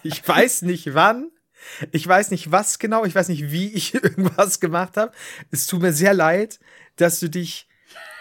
Ich 0.03 0.27
weiß 0.27 0.63
nicht 0.63 0.93
wann. 0.93 1.31
Ich 1.91 2.07
weiß 2.07 2.31
nicht 2.31 2.51
was 2.51 2.79
genau. 2.79 3.05
Ich 3.05 3.15
weiß 3.15 3.29
nicht, 3.29 3.51
wie 3.51 3.67
ich 3.73 3.93
irgendwas 4.03 4.59
gemacht 4.59 4.97
habe. 4.97 5.11
Es 5.51 5.65
tut 5.65 5.81
mir 5.81 5.93
sehr 5.93 6.13
leid, 6.13 6.59
dass 6.97 7.19
du 7.19 7.29
dich, 7.29 7.67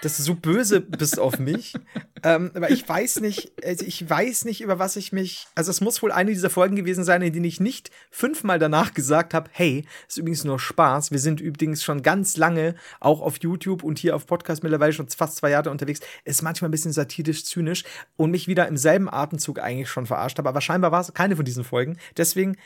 dass 0.02 0.16
du 0.16 0.22
so 0.22 0.34
böse 0.34 0.80
bist 0.80 1.18
auf 1.18 1.38
mich. 1.38 1.74
Ähm, 2.22 2.50
aber 2.54 2.70
ich 2.70 2.88
weiß 2.88 3.20
nicht, 3.20 3.52
also 3.64 3.84
ich 3.84 4.08
weiß 4.08 4.44
nicht, 4.44 4.60
über 4.60 4.78
was 4.78 4.96
ich 4.96 5.12
mich. 5.12 5.46
Also 5.54 5.70
es 5.70 5.80
muss 5.80 6.02
wohl 6.02 6.12
eine 6.12 6.32
dieser 6.32 6.50
Folgen 6.50 6.76
gewesen 6.76 7.04
sein, 7.04 7.22
in 7.22 7.32
denen 7.32 7.44
ich 7.44 7.60
nicht 7.60 7.90
fünfmal 8.10 8.58
danach 8.58 8.94
gesagt 8.94 9.34
habe, 9.34 9.48
hey, 9.52 9.84
ist 10.08 10.18
übrigens 10.18 10.44
nur 10.44 10.58
Spaß. 10.58 11.10
Wir 11.10 11.18
sind 11.18 11.40
übrigens 11.40 11.82
schon 11.82 12.02
ganz 12.02 12.36
lange 12.36 12.74
auch 13.00 13.20
auf 13.20 13.38
YouTube 13.40 13.84
und 13.84 13.98
hier 13.98 14.16
auf 14.16 14.26
Podcast 14.26 14.62
mittlerweile 14.62 14.92
schon 14.92 15.08
fast 15.08 15.36
zwei 15.36 15.50
Jahre 15.50 15.70
unterwegs. 15.70 16.00
Ist 16.24 16.42
manchmal 16.42 16.68
ein 16.68 16.72
bisschen 16.72 16.92
satirisch, 16.92 17.44
zynisch 17.44 17.84
und 18.16 18.30
mich 18.30 18.48
wieder 18.48 18.66
im 18.68 18.76
selben 18.76 19.08
Atemzug 19.08 19.60
eigentlich 19.60 19.88
schon 19.88 20.06
verarscht 20.06 20.38
habe. 20.38 20.48
Aber 20.48 20.60
scheinbar 20.60 20.92
war 20.92 21.00
es 21.00 21.14
keine 21.14 21.36
von 21.36 21.44
diesen 21.44 21.64
Folgen. 21.64 21.98
Deswegen 22.16 22.56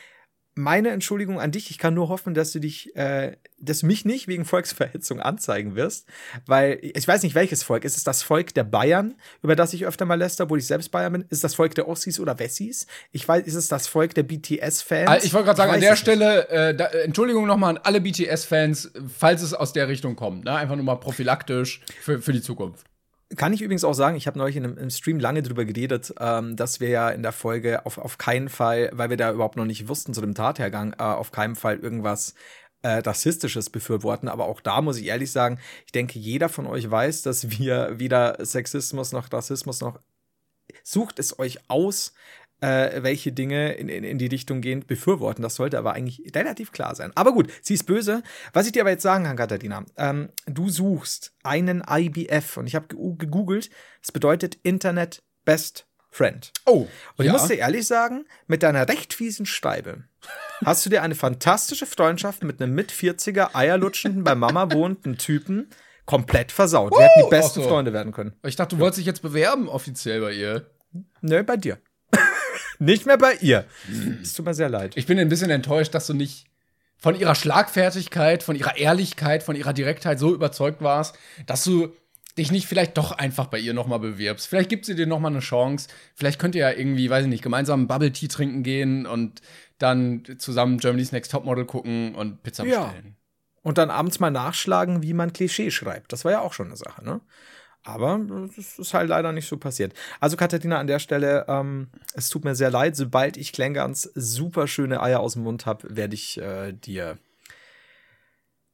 meine 0.55 0.89
Entschuldigung 0.89 1.39
an 1.39 1.51
dich. 1.51 1.69
Ich 1.71 1.77
kann 1.77 1.93
nur 1.93 2.09
hoffen, 2.09 2.33
dass 2.33 2.51
du 2.51 2.59
dich, 2.59 2.95
äh, 2.95 3.37
dass 3.59 3.79
du 3.79 3.87
mich 3.87 4.05
nicht 4.05 4.27
wegen 4.27 4.45
Volksverhetzung 4.45 5.19
anzeigen 5.19 5.75
wirst, 5.75 6.07
weil 6.45 6.79
ich 6.81 7.07
weiß 7.07 7.23
nicht, 7.23 7.35
welches 7.35 7.63
Volk. 7.63 7.85
Ist 7.85 7.97
es 7.97 8.03
das 8.03 8.23
Volk 8.23 8.53
der 8.53 8.63
Bayern, 8.63 9.15
über 9.41 9.55
das 9.55 9.73
ich 9.73 9.85
öfter 9.85 10.05
mal 10.05 10.15
läster, 10.15 10.45
obwohl 10.45 10.59
ich 10.59 10.67
selbst 10.67 10.89
Bayern 10.91 11.13
bin? 11.13 11.21
Ist 11.23 11.31
es 11.31 11.41
das 11.41 11.55
Volk 11.55 11.75
der 11.75 11.87
Ossis 11.87 12.19
oder 12.19 12.37
Wessis? 12.39 12.87
Ich 13.11 13.27
weiß, 13.27 13.45
ist 13.45 13.55
es 13.55 13.67
das 13.67 13.87
Volk 13.87 14.13
der 14.13 14.23
BTS-Fans? 14.23 15.09
Ah, 15.09 15.17
Ich 15.21 15.33
wollte 15.33 15.45
gerade 15.45 15.57
sagen, 15.57 15.71
an 15.73 15.81
der 15.81 15.95
Stelle, 15.95 16.47
äh, 16.49 16.75
da, 16.75 16.85
Entschuldigung 16.85 17.47
nochmal 17.47 17.77
an 17.77 17.81
alle 17.83 18.01
BTS-Fans, 18.01 18.91
falls 19.17 19.41
es 19.41 19.53
aus 19.53 19.73
der 19.73 19.87
Richtung 19.87 20.15
kommt. 20.15 20.45
Ne? 20.45 20.53
Einfach 20.55 20.75
nur 20.75 20.85
mal 20.85 20.95
prophylaktisch 20.95 21.81
für, 22.01 22.21
für 22.21 22.33
die 22.33 22.41
Zukunft. 22.41 22.85
Kann 23.35 23.53
ich 23.53 23.61
übrigens 23.61 23.83
auch 23.83 23.93
sagen, 23.93 24.15
ich 24.15 24.27
habe 24.27 24.37
neulich 24.37 24.55
in 24.55 24.63
einem, 24.63 24.77
im 24.77 24.89
Stream 24.89 25.19
lange 25.19 25.41
drüber 25.41 25.65
geredet, 25.65 26.13
ähm, 26.19 26.55
dass 26.55 26.79
wir 26.79 26.89
ja 26.89 27.09
in 27.09 27.23
der 27.23 27.31
Folge 27.31 27.85
auf, 27.85 27.97
auf 27.97 28.17
keinen 28.17 28.49
Fall, 28.49 28.89
weil 28.93 29.09
wir 29.09 29.17
da 29.17 29.31
überhaupt 29.31 29.55
noch 29.55 29.65
nicht 29.65 29.87
wussten 29.87 30.13
zu 30.13 30.21
dem 30.21 30.35
Tathergang, 30.35 30.93
äh, 30.93 31.03
auf 31.03 31.31
keinen 31.31 31.55
Fall 31.55 31.79
irgendwas 31.79 32.35
äh, 32.81 32.97
Rassistisches 32.97 33.69
befürworten. 33.69 34.27
Aber 34.27 34.45
auch 34.45 34.61
da 34.61 34.81
muss 34.81 34.97
ich 34.97 35.07
ehrlich 35.07 35.31
sagen, 35.31 35.59
ich 35.85 35.91
denke, 35.91 36.19
jeder 36.19 36.49
von 36.49 36.67
euch 36.67 36.89
weiß, 36.89 37.21
dass 37.23 37.49
wir 37.49 37.99
weder 37.99 38.43
Sexismus 38.45 39.11
noch 39.11 39.31
Rassismus 39.31 39.81
noch 39.81 39.99
sucht 40.83 41.19
es 41.19 41.39
euch 41.39 41.59
aus, 41.69 42.13
äh, 42.61 43.03
welche 43.03 43.31
Dinge 43.31 43.73
in, 43.73 43.89
in, 43.89 44.03
in 44.03 44.17
die 44.17 44.27
Richtung 44.27 44.61
gehen, 44.61 44.85
befürworten. 44.85 45.41
Das 45.41 45.55
sollte 45.55 45.77
aber 45.77 45.93
eigentlich 45.93 46.21
relativ 46.35 46.71
klar 46.71 46.95
sein. 46.95 47.11
Aber 47.15 47.33
gut, 47.33 47.51
sie 47.61 47.73
ist 47.73 47.83
böse. 47.85 48.23
Was 48.53 48.65
ich 48.65 48.71
dir 48.71 48.81
aber 48.83 48.91
jetzt 48.91 49.03
sagen 49.03 49.25
kann, 49.25 49.35
Katharina, 49.35 49.83
ähm, 49.97 50.29
du 50.45 50.69
suchst 50.69 51.33
einen 51.43 51.83
IBF 51.89 52.57
und 52.57 52.67
ich 52.67 52.75
habe 52.75 52.87
ge- 52.87 52.97
gegoogelt, 53.17 53.69
das 54.01 54.11
bedeutet 54.11 54.55
Internet 54.63 55.23
Best 55.45 55.87
Friend. 56.09 56.51
Oh, 56.67 56.87
Und 57.17 57.25
ich 57.25 57.31
muss 57.31 57.47
dir 57.47 57.55
ehrlich 57.57 57.87
sagen, 57.87 58.25
mit 58.45 58.61
deiner 58.61 58.87
recht 58.87 59.15
fiesen 59.15 59.47
Steibe 59.47 60.03
hast 60.63 60.85
du 60.85 60.91
dir 60.91 61.01
eine 61.01 61.15
fantastische 61.15 61.87
Freundschaft 61.87 62.43
mit 62.43 62.61
einem 62.61 62.75
mit 62.75 62.91
40er 62.91 63.55
Eierlutschenden 63.55 64.23
bei 64.23 64.35
Mama 64.35 64.71
wohnenden 64.71 65.17
Typen 65.17 65.69
komplett 66.05 66.51
versaut. 66.51 66.91
Wir 66.91 67.01
hätten 67.05 67.23
die 67.25 67.29
besten 67.31 67.61
so. 67.63 67.67
Freunde 67.67 67.93
werden 67.93 68.13
können. 68.13 68.35
Ich 68.43 68.55
dachte, 68.55 68.75
du 68.75 68.81
wolltest 68.81 68.99
dich 68.99 69.07
jetzt 69.07 69.23
bewerben 69.23 69.67
offiziell 69.67 70.21
bei 70.21 70.33
ihr. 70.33 70.69
Nö, 71.21 71.41
bei 71.43 71.57
dir. 71.57 71.79
Nicht 72.79 73.05
mehr 73.05 73.17
bei 73.17 73.33
ihr. 73.41 73.65
Es 74.21 74.33
tut 74.33 74.45
mir 74.45 74.53
sehr 74.53 74.69
leid. 74.69 74.93
Ich 74.95 75.05
bin 75.05 75.19
ein 75.19 75.29
bisschen 75.29 75.49
enttäuscht, 75.49 75.93
dass 75.93 76.07
du 76.07 76.13
nicht 76.13 76.45
von 76.97 77.19
ihrer 77.19 77.35
Schlagfertigkeit, 77.35 78.43
von 78.43 78.55
ihrer 78.55 78.77
Ehrlichkeit, 78.77 79.43
von 79.43 79.55
ihrer 79.55 79.73
Direktheit 79.73 80.19
so 80.19 80.33
überzeugt 80.33 80.81
warst, 80.81 81.17
dass 81.45 81.63
du 81.63 81.93
dich 82.37 82.51
nicht 82.51 82.65
vielleicht 82.67 82.97
doch 82.97 83.11
einfach 83.11 83.47
bei 83.47 83.59
ihr 83.59 83.73
nochmal 83.73 83.99
bewirbst. 83.99 84.47
Vielleicht 84.47 84.69
gibt 84.69 84.85
sie 84.85 84.95
dir 84.95 85.05
nochmal 85.05 85.31
eine 85.31 85.39
Chance. 85.41 85.87
Vielleicht 86.15 86.39
könnt 86.39 86.55
ihr 86.55 86.61
ja 86.61 86.71
irgendwie, 86.71 87.09
weiß 87.09 87.23
ich 87.25 87.29
nicht, 87.29 87.43
gemeinsam 87.43 87.87
Bubble 87.87 88.11
Tea 88.11 88.27
trinken 88.27 88.63
gehen 88.63 89.05
und 89.05 89.41
dann 89.77 90.23
zusammen 90.39 90.79
Germany's 90.79 91.11
Next 91.11 91.31
Topmodel 91.31 91.65
gucken 91.65 92.15
und 92.15 92.41
Pizza 92.41 92.65
Ja. 92.65 92.85
bestellen. 92.85 93.17
Und 93.61 93.77
dann 93.77 93.89
abends 93.91 94.19
mal 94.19 94.31
nachschlagen, 94.31 95.03
wie 95.03 95.13
man 95.13 95.31
Klischee 95.31 95.71
schreibt. 95.71 96.11
Das 96.11 96.25
war 96.25 96.31
ja 96.31 96.41
auch 96.41 96.53
schon 96.53 96.67
eine 96.67 96.75
Sache, 96.75 97.03
ne? 97.03 97.21
Aber 97.83 98.19
das 98.55 98.79
ist 98.79 98.93
halt 98.93 99.09
leider 99.09 99.33
nicht 99.33 99.47
so 99.47 99.57
passiert. 99.57 99.93
Also, 100.19 100.37
Katharina, 100.37 100.79
an 100.79 100.87
der 100.87 100.99
Stelle, 100.99 101.45
ähm, 101.49 101.89
es 102.13 102.29
tut 102.29 102.45
mir 102.45 102.55
sehr 102.55 102.71
leid. 102.71 102.95
Sobald 102.95 103.35
ich 103.35 103.51
Klängans 103.51 104.09
super 104.15 104.67
schöne 104.67 105.01
Eier 105.01 105.19
aus 105.19 105.33
dem 105.33 105.43
Mund 105.43 105.65
habe, 105.65 105.95
werde 105.95 106.15
ich 106.15 106.39
äh, 106.39 106.71
dir 106.71 107.17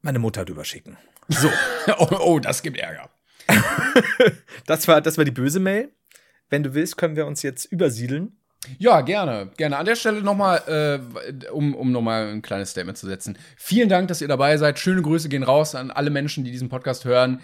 meine 0.00 0.20
Mutter 0.20 0.44
drüber 0.44 0.64
schicken. 0.64 0.96
So. 1.28 1.50
oh, 1.98 2.08
oh, 2.20 2.38
das 2.38 2.62
gibt 2.62 2.78
Ärger. 2.78 3.10
das, 4.66 4.86
war, 4.86 5.00
das 5.00 5.18
war 5.18 5.24
die 5.24 5.30
böse 5.30 5.60
Mail. 5.60 5.90
Wenn 6.48 6.62
du 6.62 6.74
willst, 6.74 6.96
können 6.96 7.16
wir 7.16 7.26
uns 7.26 7.42
jetzt 7.42 7.64
übersiedeln. 7.66 8.36
Ja, 8.78 9.00
gerne, 9.00 9.50
gerne. 9.56 9.78
An 9.78 9.86
der 9.86 9.96
Stelle 9.96 10.22
nochmal, 10.22 10.62
äh, 10.66 11.48
um, 11.48 11.74
um 11.74 11.92
nochmal 11.92 12.28
ein 12.28 12.42
kleines 12.42 12.70
Statement 12.70 12.98
zu 12.98 13.06
setzen. 13.06 13.38
Vielen 13.56 13.88
Dank, 13.88 14.08
dass 14.08 14.20
ihr 14.20 14.28
dabei 14.28 14.56
seid. 14.58 14.78
Schöne 14.78 15.02
Grüße 15.02 15.28
gehen 15.28 15.42
raus 15.42 15.74
an 15.74 15.90
alle 15.90 16.10
Menschen, 16.10 16.44
die 16.44 16.50
diesen 16.50 16.68
Podcast 16.68 17.04
hören. 17.04 17.40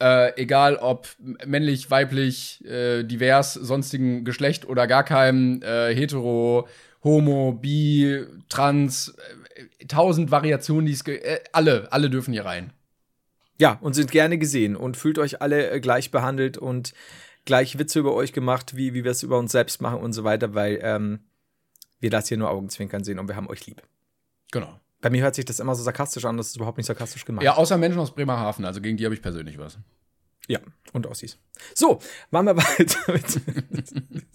Äh, 0.00 0.40
egal 0.40 0.76
ob 0.76 1.08
männlich, 1.46 1.90
weiblich, 1.90 2.64
äh, 2.64 3.04
divers, 3.04 3.54
sonstigen 3.54 4.24
Geschlecht 4.24 4.66
oder 4.66 4.86
gar 4.86 5.04
keinem, 5.04 5.62
äh, 5.62 5.94
hetero, 5.94 6.66
homo, 7.04 7.52
bi, 7.52 8.24
trans, 8.48 9.14
äh, 9.54 9.86
tausend 9.86 10.30
Variationen, 10.30 10.86
die 10.86 10.92
es 10.92 11.06
äh, 11.06 11.40
alle, 11.52 11.92
alle 11.92 12.10
dürfen 12.10 12.32
hier 12.32 12.44
rein. 12.44 12.72
Ja, 13.58 13.78
und 13.80 13.94
sind 13.94 14.10
gerne 14.10 14.38
gesehen 14.38 14.74
und 14.74 14.96
fühlt 14.96 15.18
euch 15.18 15.40
alle 15.40 15.70
äh, 15.70 15.80
gleich 15.80 16.10
behandelt 16.10 16.58
und 16.58 16.94
gleich 17.44 17.78
Witze 17.78 18.00
über 18.00 18.14
euch 18.14 18.32
gemacht, 18.32 18.76
wie, 18.76 18.94
wie 18.94 19.04
wir 19.04 19.10
es 19.10 19.22
über 19.22 19.38
uns 19.38 19.52
selbst 19.52 19.80
machen 19.80 20.00
und 20.00 20.12
so 20.12 20.24
weiter, 20.24 20.54
weil 20.54 20.80
ähm, 20.82 21.20
wir 22.00 22.10
das 22.10 22.28
hier 22.28 22.38
nur 22.38 22.50
Augenzwinkern 22.50 23.04
sehen 23.04 23.18
und 23.18 23.28
wir 23.28 23.36
haben 23.36 23.48
euch 23.48 23.66
lieb. 23.66 23.82
Genau. 24.50 24.80
Bei 25.02 25.10
mir 25.10 25.22
hört 25.22 25.34
sich 25.34 25.44
das 25.44 25.60
immer 25.60 25.74
so 25.74 25.82
sarkastisch 25.82 26.24
an, 26.24 26.36
das 26.36 26.46
ist 26.48 26.56
überhaupt 26.56 26.78
nicht 26.78 26.86
sarkastisch 26.86 27.24
gemeint. 27.24 27.44
Ja, 27.44 27.56
außer 27.56 27.76
Menschen 27.76 27.98
aus 27.98 28.14
Bremerhaven, 28.14 28.64
also 28.64 28.80
gegen 28.80 28.96
die 28.96 29.04
habe 29.04 29.14
ich 29.14 29.20
persönlich 29.20 29.58
was. 29.58 29.76
Ja, 30.48 30.60
und 30.92 31.06
Aussies. 31.06 31.38
So, 31.74 32.00
machen 32.30 32.46
wir 32.46 32.56
weiter 32.56 33.12
mit. 33.12 33.92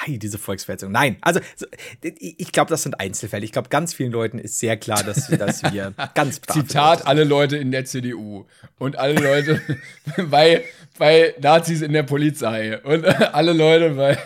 Hey, 0.00 0.18
diese 0.18 0.38
Volksverhetzung. 0.38 0.90
Nein, 0.90 1.18
also 1.20 1.40
ich 2.00 2.50
glaube, 2.50 2.68
das 2.68 2.82
sind 2.82 2.98
Einzelfälle. 2.98 3.44
Ich 3.44 3.52
glaube, 3.52 3.68
ganz 3.68 3.94
vielen 3.94 4.10
Leuten 4.10 4.38
ist 4.38 4.58
sehr 4.58 4.76
klar, 4.76 5.04
dass, 5.04 5.28
dass 5.28 5.62
wir 5.72 5.94
ganz 6.14 6.40
Zitat 6.40 7.06
alle 7.06 7.24
Leute 7.24 7.56
in 7.56 7.70
der 7.70 7.84
CDU 7.84 8.46
und 8.78 8.96
alle 8.96 9.14
Leute 9.14 9.60
bei, 10.30 10.64
bei 10.98 11.34
Nazis 11.40 11.82
in 11.82 11.92
der 11.92 12.02
Polizei 12.02 12.80
und 12.82 13.04
alle 13.04 13.52
Leute 13.52 13.90
bei 13.90 14.18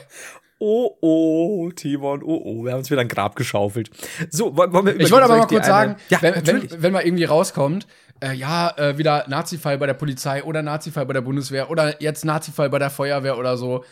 Oh, 0.65 0.97
oh, 1.01 1.73
Timon, 1.73 2.23
oh, 2.23 2.41
oh, 2.45 2.65
wir 2.65 2.71
haben 2.71 2.79
uns 2.79 2.91
wieder 2.91 3.01
ein 3.01 3.09
Grab 3.09 3.35
geschaufelt. 3.35 3.91
So, 4.31 4.57
wollen 4.57 4.87
wir 4.87 5.01
Ich 5.01 5.11
wollte 5.11 5.25
aber 5.25 5.39
mal 5.39 5.49
kurz 5.49 5.67
sagen, 5.67 5.97
ja, 6.09 6.23
wenn, 6.23 6.47
wenn, 6.47 6.83
wenn 6.83 6.93
mal 6.93 7.05
irgendwie 7.05 7.25
rauskommt, 7.25 7.89
äh, 8.23 8.33
ja, 8.33 8.73
äh, 8.77 8.97
wieder 8.97 9.25
Nazi-Fall 9.27 9.79
bei 9.79 9.87
der 9.87 9.95
Polizei 9.95 10.45
oder 10.45 10.63
Nazi-Fall 10.63 11.05
bei 11.05 11.15
der 11.15 11.21
Bundeswehr 11.23 11.69
oder 11.69 12.01
jetzt 12.01 12.25
Nazi-Fall 12.25 12.71
bei 12.71 12.79
der 12.79 12.91
Feuerwehr 12.91 13.39
oder 13.39 13.57
so. 13.57 13.85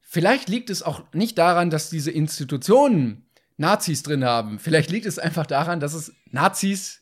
Vielleicht 0.00 0.48
liegt 0.48 0.68
es 0.68 0.82
auch 0.82 1.04
nicht 1.12 1.38
daran, 1.38 1.70
dass 1.70 1.90
diese 1.90 2.10
Institutionen 2.10 3.30
Nazis 3.56 4.02
drin 4.02 4.24
haben. 4.24 4.58
Vielleicht 4.58 4.90
liegt 4.90 5.06
es 5.06 5.20
einfach 5.20 5.46
daran, 5.46 5.78
dass 5.78 5.94
es 5.94 6.12
Nazis 6.32 6.99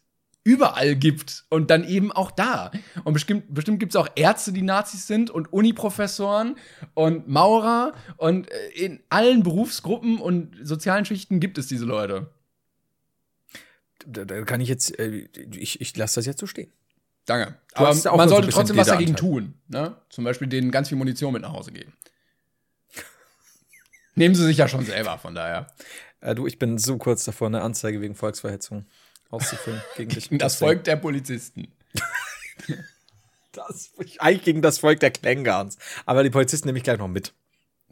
überall 0.48 0.96
gibt 0.96 1.44
und 1.50 1.70
dann 1.70 1.84
eben 1.84 2.10
auch 2.10 2.30
da. 2.30 2.70
Und 3.04 3.12
bestimmt, 3.12 3.52
bestimmt 3.52 3.80
gibt 3.80 3.92
es 3.92 3.96
auch 3.96 4.08
Ärzte, 4.16 4.50
die 4.50 4.62
Nazis 4.62 5.06
sind 5.06 5.28
und 5.28 5.52
Uniprofessoren 5.52 6.56
und 6.94 7.28
Maurer 7.28 7.92
und 8.16 8.50
äh, 8.50 8.68
in 8.70 9.00
allen 9.10 9.42
Berufsgruppen 9.42 10.18
und 10.18 10.56
sozialen 10.62 11.04
Schichten 11.04 11.38
gibt 11.38 11.58
es 11.58 11.66
diese 11.66 11.84
Leute. 11.84 12.30
Da, 14.06 14.24
da 14.24 14.42
kann 14.44 14.62
ich 14.62 14.70
jetzt, 14.70 14.98
äh, 14.98 15.28
ich, 15.50 15.82
ich 15.82 15.94
lasse 15.98 16.14
das 16.14 16.24
jetzt 16.24 16.40
so 16.40 16.46
stehen. 16.46 16.72
Danke. 17.26 17.58
Aber 17.74 17.88
man 18.16 18.28
sollte 18.30 18.50
so 18.50 18.56
trotzdem 18.56 18.78
was 18.78 18.86
dagegen 18.86 19.16
tun. 19.16 19.52
Ne? 19.68 19.96
Zum 20.08 20.24
Beispiel 20.24 20.48
denen 20.48 20.70
ganz 20.70 20.88
viel 20.88 20.96
Munition 20.96 21.34
mit 21.34 21.42
nach 21.42 21.52
Hause 21.52 21.72
geben. 21.72 21.92
Nehmen 24.14 24.34
sie 24.34 24.46
sich 24.46 24.56
ja 24.56 24.66
schon 24.66 24.86
selber, 24.86 25.18
von 25.18 25.34
daher. 25.34 25.66
Äh, 26.22 26.34
du, 26.34 26.46
ich 26.46 26.58
bin 26.58 26.78
so 26.78 26.96
kurz 26.96 27.24
davor, 27.24 27.48
eine 27.48 27.60
Anzeige 27.60 28.00
wegen 28.00 28.14
Volksverhetzung 28.14 28.86
auszufüllen. 29.30 29.82
Gegen, 29.96 30.10
gegen 30.10 30.38
das 30.38 30.56
Volk 30.56 30.84
der 30.84 30.96
Polizisten. 30.96 31.68
das, 33.52 33.92
eigentlich 34.18 34.44
gegen 34.44 34.62
das 34.62 34.78
Volk 34.78 35.00
der 35.00 35.10
Klengans. 35.10 35.78
Aber 36.06 36.22
die 36.22 36.30
Polizisten 36.30 36.68
nehme 36.68 36.78
ich 36.78 36.84
gleich 36.84 36.98
noch 36.98 37.08
mit. 37.08 37.34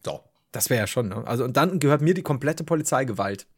So. 0.05 0.21
Das 0.53 0.71
wäre 0.71 0.81
ja 0.81 0.87
schon, 0.87 1.09
ne? 1.09 1.23
Also, 1.27 1.45
und 1.45 1.57
dann 1.57 1.79
gehört 1.81 2.01
mir 2.01 2.15
die 2.15 2.23
komplette 2.23 2.65
Polizeigewalt. 2.65 3.47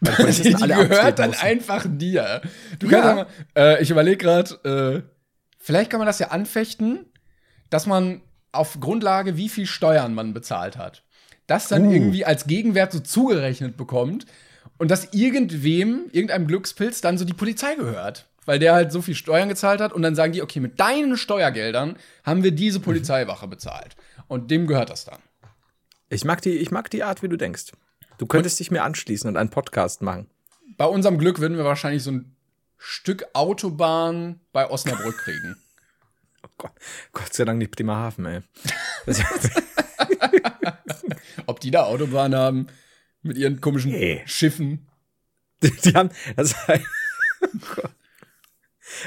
Die, 0.00 0.54
die 0.54 0.54
gehört 0.54 1.18
dann 1.18 1.34
einfach 1.34 1.84
dir. 1.88 2.40
Du 2.78 2.88
ja. 2.88 3.00
kannst 3.00 3.26
äh, 3.56 3.82
ich 3.82 3.90
überlege 3.90 4.16
gerade, 4.16 4.54
äh, 5.04 5.10
vielleicht 5.58 5.90
kann 5.90 5.98
man 5.98 6.06
das 6.06 6.20
ja 6.20 6.28
anfechten, 6.28 7.06
dass 7.68 7.86
man 7.86 8.22
auf 8.52 8.78
Grundlage, 8.78 9.36
wie 9.36 9.48
viel 9.48 9.66
Steuern 9.66 10.14
man 10.14 10.34
bezahlt 10.34 10.76
hat, 10.76 11.02
das 11.48 11.66
dann 11.66 11.86
uh. 11.86 11.90
irgendwie 11.90 12.24
als 12.24 12.46
Gegenwert 12.46 12.92
so 12.92 13.00
zugerechnet 13.00 13.76
bekommt 13.76 14.26
und 14.78 14.90
dass 14.90 15.12
irgendwem, 15.12 16.06
irgendeinem 16.12 16.46
Glückspilz, 16.46 17.00
dann 17.00 17.18
so 17.18 17.24
die 17.24 17.34
Polizei 17.34 17.74
gehört. 17.74 18.26
Weil 18.46 18.58
der 18.58 18.72
halt 18.72 18.92
so 18.92 19.02
viel 19.02 19.14
Steuern 19.14 19.50
gezahlt 19.50 19.80
hat 19.80 19.92
und 19.92 20.00
dann 20.00 20.14
sagen 20.14 20.32
die, 20.32 20.40
okay, 20.40 20.60
mit 20.60 20.80
deinen 20.80 21.18
Steuergeldern 21.18 21.96
haben 22.24 22.42
wir 22.42 22.50
diese 22.50 22.80
Polizeiwache 22.80 23.46
bezahlt. 23.46 23.94
Und 24.26 24.50
dem 24.50 24.66
gehört 24.66 24.88
das 24.88 25.04
dann. 25.04 25.18
Ich 26.08 26.24
mag 26.24 26.40
die, 26.40 26.56
ich 26.56 26.70
mag 26.70 26.90
die 26.90 27.02
Art, 27.02 27.22
wie 27.22 27.28
du 27.28 27.36
denkst. 27.36 27.72
Du 28.16 28.26
könntest 28.26 28.54
und 28.54 28.60
dich 28.60 28.70
mir 28.70 28.84
anschließen 28.84 29.28
und 29.28 29.36
einen 29.36 29.50
Podcast 29.50 30.00
machen. 30.00 30.30
Bei 30.78 30.86
unserem 30.86 31.18
Glück 31.18 31.40
würden 31.40 31.58
wir 31.58 31.64
wahrscheinlich 31.64 32.02
so 32.02 32.12
ein 32.12 32.36
Stück 32.78 33.26
Autobahn 33.34 34.40
bei 34.52 34.70
Osnabrück 34.70 35.18
kriegen. 35.18 35.56
Oh 36.44 36.50
Gott, 36.56 36.72
Gott 37.12 37.34
sei 37.34 37.44
Dank 37.44 37.58
nicht 37.58 37.72
Bremerhaven, 37.72 38.24
ey. 38.26 38.40
Ob 41.46 41.58
die 41.58 41.72
da 41.72 41.82
Autobahn 41.82 42.32
haben? 42.32 42.68
Mit 43.28 43.36
ihren 43.36 43.60
komischen 43.60 43.92
nee. 43.92 44.22
Schiffen. 44.26 44.86
Die, 45.62 45.70
die 45.70 45.92
haben, 45.92 46.10
das 46.36 46.54
oh 46.68 47.82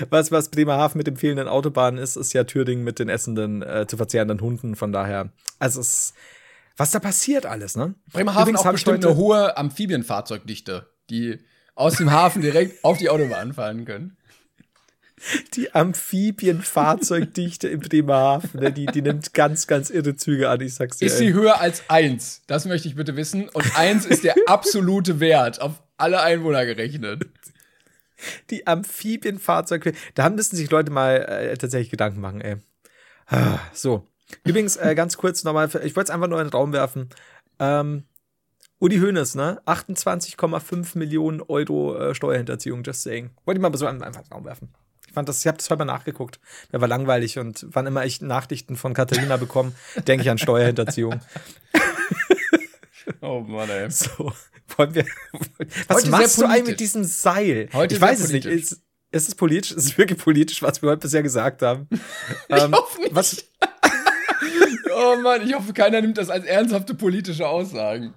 was, 0.09 0.31
was 0.33 0.49
Bremerhaven 0.49 0.97
mit 0.97 1.07
dem 1.07 1.15
fehlenden 1.15 1.47
Autobahnen 1.47 1.97
ist, 1.97 2.17
ist 2.17 2.33
ja 2.33 2.43
Thüringen 2.43 2.83
mit 2.83 2.99
den 2.99 3.07
essenden, 3.07 3.61
äh, 3.61 3.87
zu 3.87 3.95
verzehrenden 3.95 4.41
Hunden. 4.41 4.75
Von 4.75 4.91
daher, 4.91 5.31
also 5.59 5.79
es, 5.79 6.13
was 6.75 6.91
da 6.91 6.99
passiert 6.99 7.45
alles, 7.45 7.77
ne? 7.77 7.95
Bremerhaven 8.11 8.57
hat 8.57 8.71
bestimmt 8.73 9.05
eine 9.05 9.15
hohe 9.15 9.55
Amphibienfahrzeugdichte, 9.55 10.89
die 11.09 11.39
aus 11.73 11.95
dem 11.95 12.11
Hafen 12.11 12.41
direkt 12.41 12.83
auf 12.83 12.97
die 12.97 13.09
Autobahn 13.09 13.53
fahren 13.53 13.85
können. 13.85 14.17
Die 15.55 15.73
Amphibienfahrzeugdichte 15.73 17.67
in 17.67 17.79
Bremerhaven, 17.79 18.59
ne, 18.59 18.71
die, 18.71 18.87
die 18.87 19.01
nimmt 19.01 19.33
ganz, 19.33 19.67
ganz 19.67 19.89
irre 19.89 20.15
Züge 20.15 20.49
an, 20.49 20.61
ich 20.61 20.73
sag's 20.73 20.97
dir. 20.97 21.05
Ist 21.05 21.17
sie 21.17 21.33
höher 21.33 21.61
als 21.61 21.83
eins? 21.89 22.41
Das 22.47 22.65
möchte 22.65 22.87
ich 22.87 22.95
bitte 22.95 23.15
wissen. 23.15 23.49
Und 23.49 23.77
eins 23.77 24.05
ist 24.05 24.23
der 24.23 24.35
absolute 24.47 25.19
Wert 25.19 25.61
auf 25.61 25.81
alle 25.97 26.21
Einwohner 26.21 26.65
gerechnet. 26.65 27.25
Die 28.49 28.67
Amphibienfahrzeug, 28.67 29.93
da 30.15 30.29
müssen 30.29 30.55
sich 30.55 30.69
Leute 30.69 30.91
mal 30.91 31.17
äh, 31.17 31.57
tatsächlich 31.57 31.89
Gedanken 31.89 32.21
machen, 32.21 32.41
ey. 32.41 32.57
Ah, 33.27 33.59
so. 33.73 34.07
Übrigens, 34.43 34.77
äh, 34.77 34.95
ganz 34.95 35.17
kurz 35.17 35.43
nochmal, 35.43 35.67
ich 35.67 35.95
wollte 35.95 36.03
es 36.03 36.09
einfach 36.09 36.27
nur 36.27 36.39
in 36.39 36.47
den 36.47 36.53
Raum 36.53 36.73
werfen. 36.73 37.09
Ähm, 37.59 38.03
Uli 38.79 38.99
Hoeneß, 38.99 39.35
ne? 39.35 39.61
28,5 39.65 40.97
Millionen 40.97 41.41
Euro 41.41 41.97
äh, 41.97 42.15
Steuerhinterziehung, 42.15 42.83
just 42.83 43.03
saying. 43.03 43.29
Wollte 43.45 43.59
ich 43.59 43.61
mal 43.61 43.75
so 43.77 43.85
einfach 43.85 44.07
in 44.07 44.13
den 44.13 44.33
Raum 44.33 44.45
werfen. 44.45 44.73
Ich 45.11 45.15
fand 45.15 45.27
das, 45.27 45.41
ich 45.41 45.47
habe 45.47 45.57
das 45.57 45.69
heute 45.69 45.79
mal 45.79 45.93
nachgeguckt. 45.93 46.39
Der 46.71 46.79
war 46.79 46.87
langweilig 46.87 47.37
und 47.37 47.65
wann 47.69 47.85
immer 47.85 48.05
ich 48.05 48.21
Nachrichten 48.21 48.77
von 48.77 48.93
Katharina 48.93 49.35
bekomme, 49.35 49.73
denke 50.07 50.23
ich 50.23 50.29
an 50.29 50.37
Steuerhinterziehung. 50.37 51.19
oh 53.19 53.41
Mann, 53.41 53.69
ey. 53.69 53.91
So, 53.91 54.31
wollen 54.77 54.95
wir. 54.95 55.05
Was 55.89 55.97
heute 55.97 56.09
machst 56.11 56.37
du 56.37 56.45
eigentlich 56.45 56.65
mit 56.65 56.79
diesem 56.79 57.03
Seil? 57.03 57.67
Heute 57.73 57.95
ich 57.95 57.99
weiß 57.99 58.21
es 58.21 58.31
nicht. 58.31 58.45
Ist, 58.45 58.81
ist 59.11 59.27
es 59.27 59.35
politisch? 59.35 59.73
Ist 59.73 59.83
es 59.83 59.97
wirklich 59.97 60.17
politisch, 60.17 60.61
was 60.61 60.81
wir 60.81 60.91
heute 60.91 61.01
bisher 61.01 61.23
gesagt 61.23 61.61
haben? 61.61 61.89
ich 62.47 62.63
ähm, 62.63 62.73
hoffe 62.73 63.01
nicht. 63.01 63.13
Was? 63.13 63.43
oh 64.95 65.17
Mann, 65.21 65.45
ich 65.45 65.53
hoffe, 65.53 65.73
keiner 65.73 65.99
nimmt 65.99 66.17
das 66.17 66.29
als 66.29 66.45
ernsthafte 66.45 66.93
politische 66.93 67.49
Aussagen. 67.49 68.13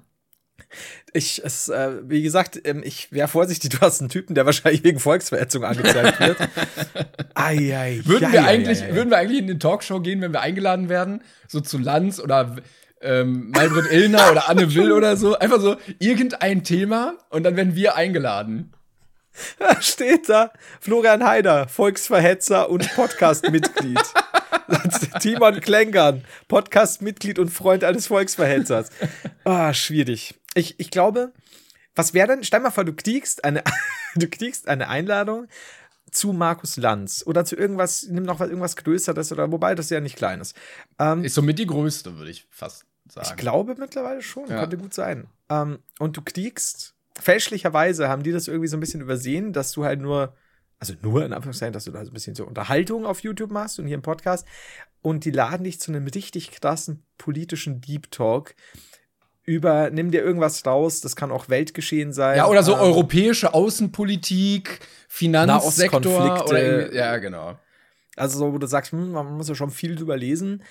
Ich, 1.12 1.42
es, 1.44 1.68
äh, 1.68 1.92
wie 2.02 2.22
gesagt, 2.22 2.60
ähm, 2.64 2.82
ich 2.84 3.12
wäre 3.12 3.28
vorsichtig, 3.28 3.70
du 3.78 3.80
hast 3.80 4.00
einen 4.00 4.08
Typen, 4.08 4.34
der 4.34 4.46
wahrscheinlich 4.46 4.82
wegen 4.84 4.98
Volksverhetzung 4.98 5.64
angezeigt 5.64 6.20
wird. 6.20 6.38
ai, 7.34 7.76
ai, 7.76 8.00
würden, 8.04 8.32
wir 8.32 8.44
eigentlich, 8.44 8.82
ai, 8.82 8.88
ai, 8.88 8.94
würden 8.94 9.10
wir 9.10 9.18
eigentlich 9.18 9.38
in 9.38 9.44
eine 9.44 9.58
Talkshow 9.58 10.00
gehen, 10.00 10.20
wenn 10.20 10.32
wir 10.32 10.40
eingeladen 10.40 10.88
werden? 10.88 11.22
So 11.46 11.60
zu 11.60 11.78
Lanz 11.78 12.18
oder 12.18 12.56
ähm, 13.00 13.50
Malbrit 13.50 13.92
Illner 13.92 14.30
oder 14.32 14.48
Anne 14.48 14.74
Will 14.74 14.90
oder 14.92 15.16
so? 15.16 15.38
Einfach 15.38 15.60
so 15.60 15.76
irgendein 15.98 16.64
Thema 16.64 17.14
und 17.30 17.44
dann 17.44 17.56
werden 17.56 17.74
wir 17.76 17.96
eingeladen. 17.96 18.72
Da 19.58 19.82
steht 19.82 20.28
da 20.28 20.52
Florian 20.80 21.24
Heider, 21.24 21.66
Volksverhetzer 21.66 22.70
und 22.70 22.94
Podcast-Mitglied. 22.94 23.98
Timon 25.20 25.60
Klenkern, 25.60 26.24
Podcast-Mitglied 26.46 27.40
und 27.40 27.50
Freund 27.50 27.82
eines 27.82 28.06
Volksverhetzers. 28.06 28.90
Ah, 29.44 29.74
schwierig 29.74 30.34
ich, 30.54 30.78
ich 30.78 30.90
glaube, 30.90 31.32
was 31.94 32.14
wäre 32.14 32.28
denn, 32.28 32.44
stell 32.44 32.60
mal 32.60 32.70
vor, 32.70 32.84
du 32.84 32.92
kriegst 32.94 33.44
eine, 33.44 33.62
du 34.16 34.28
kriegst 34.28 34.68
eine 34.68 34.88
Einladung 34.88 35.46
zu 36.10 36.32
Markus 36.32 36.76
Lanz 36.76 37.24
oder 37.26 37.44
zu 37.44 37.56
irgendwas, 37.56 38.04
nimm 38.08 38.24
noch 38.24 38.38
was, 38.40 38.48
irgendwas 38.48 38.76
Größeres 38.76 39.32
oder 39.32 39.50
wobei 39.50 39.74
das 39.74 39.90
ja 39.90 40.00
nicht 40.00 40.16
klein 40.16 40.40
ist. 40.40 40.56
Ähm, 40.98 41.24
Ist 41.24 41.34
somit 41.34 41.58
die 41.58 41.66
größte, 41.66 42.16
würde 42.18 42.30
ich 42.30 42.46
fast 42.50 42.84
sagen. 43.08 43.26
ich 43.30 43.36
glaube 43.36 43.74
mittlerweile 43.78 44.22
schon, 44.22 44.48
Ja. 44.48 44.60
könnte 44.60 44.76
gut 44.78 44.94
sein. 44.94 45.26
Ähm, 45.48 45.80
und 45.98 46.16
du 46.16 46.22
kriegst, 46.22 46.94
fälschlicherweise 47.20 48.08
haben 48.08 48.22
die 48.22 48.32
das 48.32 48.48
irgendwie 48.48 48.68
so 48.68 48.76
ein 48.76 48.80
bisschen 48.80 49.00
übersehen, 49.00 49.52
dass 49.52 49.72
du 49.72 49.84
halt 49.84 50.00
nur, 50.00 50.36
also 50.78 50.94
nur 51.02 51.24
in 51.24 51.32
Anführungszeichen, 51.32 51.72
dass 51.72 51.84
du 51.84 51.90
da 51.90 52.04
so 52.04 52.10
ein 52.10 52.14
bisschen 52.14 52.34
so 52.34 52.46
Unterhaltung 52.46 53.06
auf 53.06 53.20
YouTube 53.20 53.50
machst 53.50 53.78
und 53.78 53.86
hier 53.86 53.96
im 53.96 54.02
Podcast 54.02 54.46
und 55.02 55.24
die 55.24 55.30
laden 55.32 55.64
dich 55.64 55.80
zu 55.80 55.90
einem 55.92 56.06
richtig 56.06 56.50
krassen 56.52 57.04
politischen 57.18 57.80
Deep 57.80 58.10
Talk 58.10 58.54
über, 59.44 59.90
nimm 59.90 60.10
dir 60.10 60.22
irgendwas 60.22 60.64
raus, 60.64 61.00
das 61.00 61.16
kann 61.16 61.30
auch 61.30 61.48
Weltgeschehen 61.48 62.12
sein. 62.12 62.36
Ja, 62.38 62.46
oder 62.46 62.62
so 62.62 62.72
ähm, 62.72 62.80
europäische 62.80 63.52
Außenpolitik, 63.52 64.80
Finanzsektor 65.08 66.48
oder 66.48 66.92
ja, 66.94 67.18
genau. 67.18 67.58
Also 68.16 68.38
so, 68.38 68.52
wo 68.52 68.58
du 68.58 68.66
sagst, 68.66 68.92
hm, 68.92 69.12
man 69.12 69.32
muss 69.36 69.48
ja 69.48 69.54
schon 69.54 69.70
viel 69.70 69.96
drüber 69.96 70.16
lesen. 70.16 70.62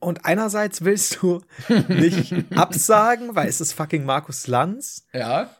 Und 0.00 0.24
einerseits 0.24 0.84
willst 0.84 1.20
du 1.20 1.42
nicht 1.88 2.34
absagen, 2.54 3.34
weil 3.34 3.48
es 3.48 3.60
ist 3.60 3.72
fucking 3.72 4.04
Markus 4.04 4.46
Lanz. 4.46 5.06
Ja. 5.12 5.50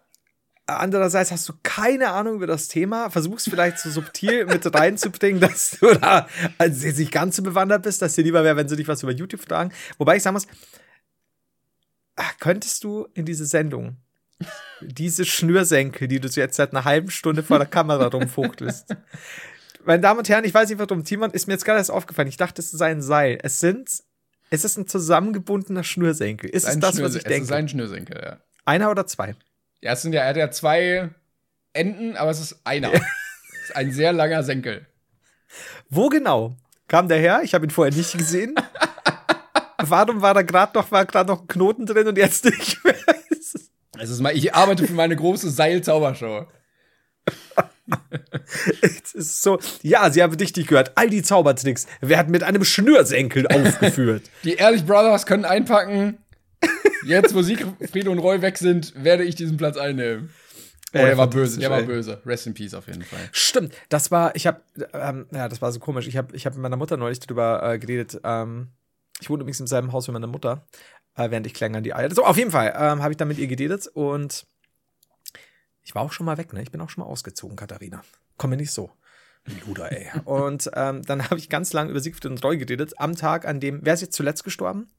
Andererseits 0.67 1.33
hast 1.33 1.49
du 1.49 1.55
keine 1.63 2.11
Ahnung 2.11 2.37
über 2.37 2.47
das 2.47 2.69
Thema, 2.69 3.11
versuchst 3.11 3.49
vielleicht 3.49 3.79
so 3.79 3.91
subtil 3.91 4.45
mit 4.45 4.73
reinzubringen, 4.75 5.41
dass 5.41 5.79
du 5.81 5.95
da 5.95 6.29
also 6.59 6.87
jetzt 6.87 6.99
nicht 6.99 7.11
ganz 7.11 7.37
so 7.37 7.43
bewandert 7.43 7.83
bist, 7.83 8.03
dass 8.03 8.15
dir 8.15 8.23
lieber 8.23 8.45
wäre, 8.45 8.57
wenn 8.57 8.69
sie 8.69 8.77
dich 8.77 8.87
was 8.87 9.03
über 9.03 9.13
YouTube 9.13 9.41
fragen. 9.41 9.73
Wobei 9.97 10.17
ich 10.17 10.23
sagen 10.23 10.35
muss, 10.35 10.47
ah, 12.19 12.31
könntest 12.41 12.85
du 12.85 13.09
in 13.15 13.25
diese 13.25 13.47
Sendung 13.47 13.97
diese 14.81 15.25
Schnürsenkel, 15.25 16.07
die 16.07 16.21
du 16.21 16.29
jetzt 16.29 16.55
seit 16.57 16.71
einer 16.73 16.85
halben 16.85 17.11
Stunde 17.11 17.43
vor 17.43 17.59
der 17.59 17.67
Kamera 17.67 18.07
rumfuchtelst. 18.07 18.95
Meine 19.85 20.01
Damen 20.01 20.19
und 20.19 20.29
Herren, 20.29 20.45
ich 20.45 20.55
weiß 20.55 20.69
nicht 20.69 20.79
warum, 20.79 21.03
Timon, 21.05 21.33
ist 21.33 21.49
mir 21.49 21.55
jetzt 21.55 21.65
gerade 21.65 21.79
erst 21.79 21.91
aufgefallen. 21.91 22.29
Ich 22.29 22.37
dachte, 22.37 22.61
es 22.63 22.71
sei 22.71 22.91
ein 22.91 23.03
Seil. 23.03 23.39
Es 23.43 23.59
sind, 23.59 23.91
es 24.51 24.65
ist 24.65 24.77
ein 24.77 24.87
zusammengebundener 24.87 25.83
Schnürsenkel. 25.83 26.51
Ist 26.51 26.69
es 26.69 26.79
das, 26.79 26.91
was 27.03 27.15
Schnürse- 27.15 27.19
ich 27.19 27.25
Es 27.27 27.31
ist 27.33 27.49
denke? 27.51 27.55
ein 27.57 27.69
Schnürsenkel, 27.69 28.21
ja. 28.23 28.37
Einer 28.65 28.91
oder 28.93 29.07
zwei? 29.09 29.35
Ja, 29.81 29.95
es 29.95 30.03
sind 30.03 30.13
ja, 30.13 30.21
er 30.23 30.29
hat 30.29 30.37
ja 30.37 30.51
zwei 30.53 31.11
Enden, 31.73 32.17
aber 32.17 32.31
es 32.31 32.39
ist 32.39 32.61
einer. 32.65 32.93
es 32.95 33.01
ist 33.65 33.77
ein 33.77 33.93
sehr 33.93 34.13
langer 34.13 34.43
Senkel. 34.45 34.87
Wo 35.89 36.09
genau 36.11 36.55
kam 36.87 37.09
der 37.09 37.19
her? 37.19 37.41
Ich 37.43 37.55
habe 37.55 37.67
ihn 37.67 37.71
vorher 37.71 37.95
nicht 37.95 38.17
gesehen. 38.17 38.55
Warum 39.81 40.23
war 40.23 40.35
da 40.35 40.43
gerade 40.43 40.77
noch, 40.77 40.91
war 40.91 41.07
gerade 41.07 41.31
noch 41.31 41.43
ein 41.43 41.47
Knoten 41.47 41.87
drin 41.87 42.09
und 42.09 42.19
jetzt 42.19 42.45
nicht 42.45 42.85
mehr? 42.85 42.95
Es 44.01 44.11
ist 44.11 44.21
mal, 44.21 44.37
ich 44.37 44.55
arbeite 44.55 44.87
für 44.87 44.93
meine 44.93 45.17
große 45.17 45.51
Seil-Zaubershow. 45.51 46.47
Es 48.83 49.15
ist 49.15 49.43
so, 49.43 49.59
ja, 49.83 50.11
sie 50.11 50.23
haben 50.23 50.35
richtig 50.35 50.67
gehört. 50.67 50.93
All 50.97 51.09
die 51.09 51.23
Zaubertricks 51.23 51.87
werden 52.01 52.31
mit 52.31 52.43
einem 52.43 52.65
Schnürsenkel 52.65 53.47
aufgeführt. 53.47 54.25
Die 54.45 54.55
Ehrlich 54.55 54.85
Brothers 54.85 55.27
können 55.27 55.45
einpacken. 55.45 56.19
Jetzt, 57.05 57.35
wo 57.35 57.43
Siegfried 57.43 58.09
und 58.09 58.19
Roy 58.19 58.43
weg 58.43 58.59
sind, 58.59 58.93
werde 59.03 59.25
ich 59.25 59.37
diesen 59.37 59.57
Platz 59.57 59.77
einnehmen. 59.77 60.31
Oh, 60.93 60.99
der 60.99 61.17
war 61.17 61.29
böse, 61.29 61.61
der 61.61 61.71
war 61.71 61.83
böse. 61.83 62.21
Rest 62.27 62.47
in 62.47 62.55
Peace 62.55 62.75
auf 62.75 62.87
jeden 62.87 63.03
Fall. 63.03 63.21
Stimmt, 63.33 63.75
das 63.89 64.11
war, 64.11 64.35
ich 64.35 64.47
habe, 64.47 64.61
ähm, 64.95 65.27
ja, 65.33 65.49
das 65.49 65.63
war 65.63 65.71
so 65.71 65.81
komisch. 65.81 66.07
Ich 66.09 66.17
habe 66.17 66.35
ich 66.35 66.47
hab 66.47 66.55
mit 66.55 66.63
meiner 66.63 66.77
Mutter 66.77 66.97
neulich 66.97 67.21
darüber 67.21 67.63
äh, 67.63 67.79
geredet. 67.79 68.21
Ähm, 68.25 68.69
ich 69.21 69.31
wohne 69.31 69.43
übrigens 69.43 69.61
im 69.61 69.67
selben 69.67 69.93
Haus 69.93 70.09
wie 70.09 70.13
meine 70.13 70.27
Mutter, 70.27 70.67
äh, 71.15 71.31
während 71.31 71.47
ich 71.47 71.55
klängern 71.55 71.83
die 71.83 71.95
Eier. 71.95 72.11
So, 72.15 72.25
auf 72.25 72.37
jeden 72.37 72.51
Fall 72.51 72.75
ähm, 72.77 73.03
habe 73.03 73.13
ich 73.13 73.17
dann 73.17 73.29
mit 73.29 73.39
ihr 73.39 73.47
geredet 73.47 73.87
und 73.89 74.47
ich 75.83 75.95
war 75.95 76.03
auch 76.03 76.13
schon 76.13 76.27
mal 76.27 76.37
weg, 76.37 76.53
ne? 76.53 76.63
Ich 76.63 76.71
bin 76.71 76.81
auch 76.81 76.91
schon 76.91 77.03
mal 77.03 77.11
ausgezogen, 77.11 77.57
Katharina. 77.57 78.03
Komm 78.37 78.51
mir 78.51 78.57
nicht 78.57 78.73
so. 78.73 78.91
Luder, 79.67 79.91
ey. 79.91 80.11
und 80.25 80.71
ähm, 80.75 81.03
dann 81.03 81.25
habe 81.25 81.39
ich 81.39 81.49
ganz 81.49 81.73
lange 81.73 81.91
über 81.91 82.01
Siegfried 82.01 82.27
und 82.27 82.45
Roy 82.45 82.59
geredet, 82.59 82.95
am 82.99 83.17
Tag, 83.17 83.47
an 83.47 83.61
dem, 83.61 83.81
wer 83.83 83.95
ist 83.95 84.03
jetzt 84.03 84.15
zuletzt 84.15 84.45
gestorben? 84.45 84.91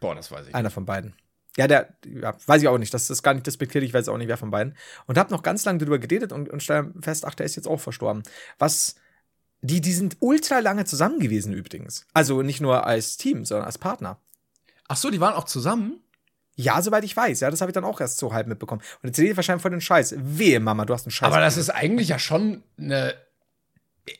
Boah, 0.00 0.14
das 0.14 0.30
weiß 0.30 0.48
ich. 0.48 0.54
Einer 0.54 0.70
von 0.70 0.86
beiden. 0.86 1.14
Ja, 1.56 1.66
der, 1.66 1.94
ja, 2.06 2.34
weiß 2.46 2.62
ich 2.62 2.68
auch 2.68 2.78
nicht. 2.78 2.94
Das 2.94 3.10
ist 3.10 3.22
gar 3.22 3.34
nicht 3.34 3.46
despektierlich, 3.46 3.90
ich 3.90 3.94
weiß 3.94 4.08
auch 4.08 4.16
nicht, 4.16 4.28
wer 4.28 4.38
von 4.38 4.50
beiden. 4.50 4.74
Und 5.06 5.18
hab 5.18 5.30
noch 5.30 5.42
ganz 5.42 5.64
lange 5.64 5.78
darüber 5.78 5.98
geredet 5.98 6.32
und, 6.32 6.48
und 6.48 6.62
stelle 6.62 6.92
fest, 7.00 7.26
ach, 7.26 7.34
der 7.34 7.46
ist 7.46 7.56
jetzt 7.56 7.68
auch 7.68 7.80
verstorben. 7.80 8.22
Was, 8.58 8.96
die, 9.62 9.80
die 9.80 9.92
sind 9.92 10.16
ultra 10.20 10.58
lange 10.58 10.84
zusammen 10.84 11.18
gewesen 11.20 11.52
übrigens. 11.52 12.04
Also 12.12 12.42
nicht 12.42 12.60
nur 12.60 12.86
als 12.86 13.16
Team, 13.16 13.44
sondern 13.44 13.66
als 13.66 13.78
Partner. 13.78 14.18
Ach 14.88 14.96
so, 14.96 15.10
die 15.10 15.20
waren 15.20 15.34
auch 15.34 15.44
zusammen? 15.44 16.00
Ja, 16.54 16.82
soweit 16.82 17.04
ich 17.04 17.16
weiß. 17.16 17.40
Ja, 17.40 17.50
das 17.50 17.60
habe 17.62 17.70
ich 17.70 17.74
dann 17.74 17.84
auch 17.84 18.00
erst 18.00 18.18
so 18.18 18.32
halb 18.34 18.46
mitbekommen. 18.46 18.82
Und 19.02 19.08
jetzt 19.08 19.18
redet 19.18 19.36
wahrscheinlich 19.36 19.62
von 19.62 19.72
den 19.72 19.80
Scheiß. 19.80 20.14
Wehe, 20.18 20.60
Mama, 20.60 20.84
du 20.84 20.92
hast 20.92 21.06
einen 21.06 21.12
Scheiß. 21.12 21.26
Aber 21.26 21.40
das 21.40 21.56
ist 21.56 21.70
eigentlich 21.70 22.08
ja 22.08 22.18
schon 22.18 22.62
eine 22.76 23.14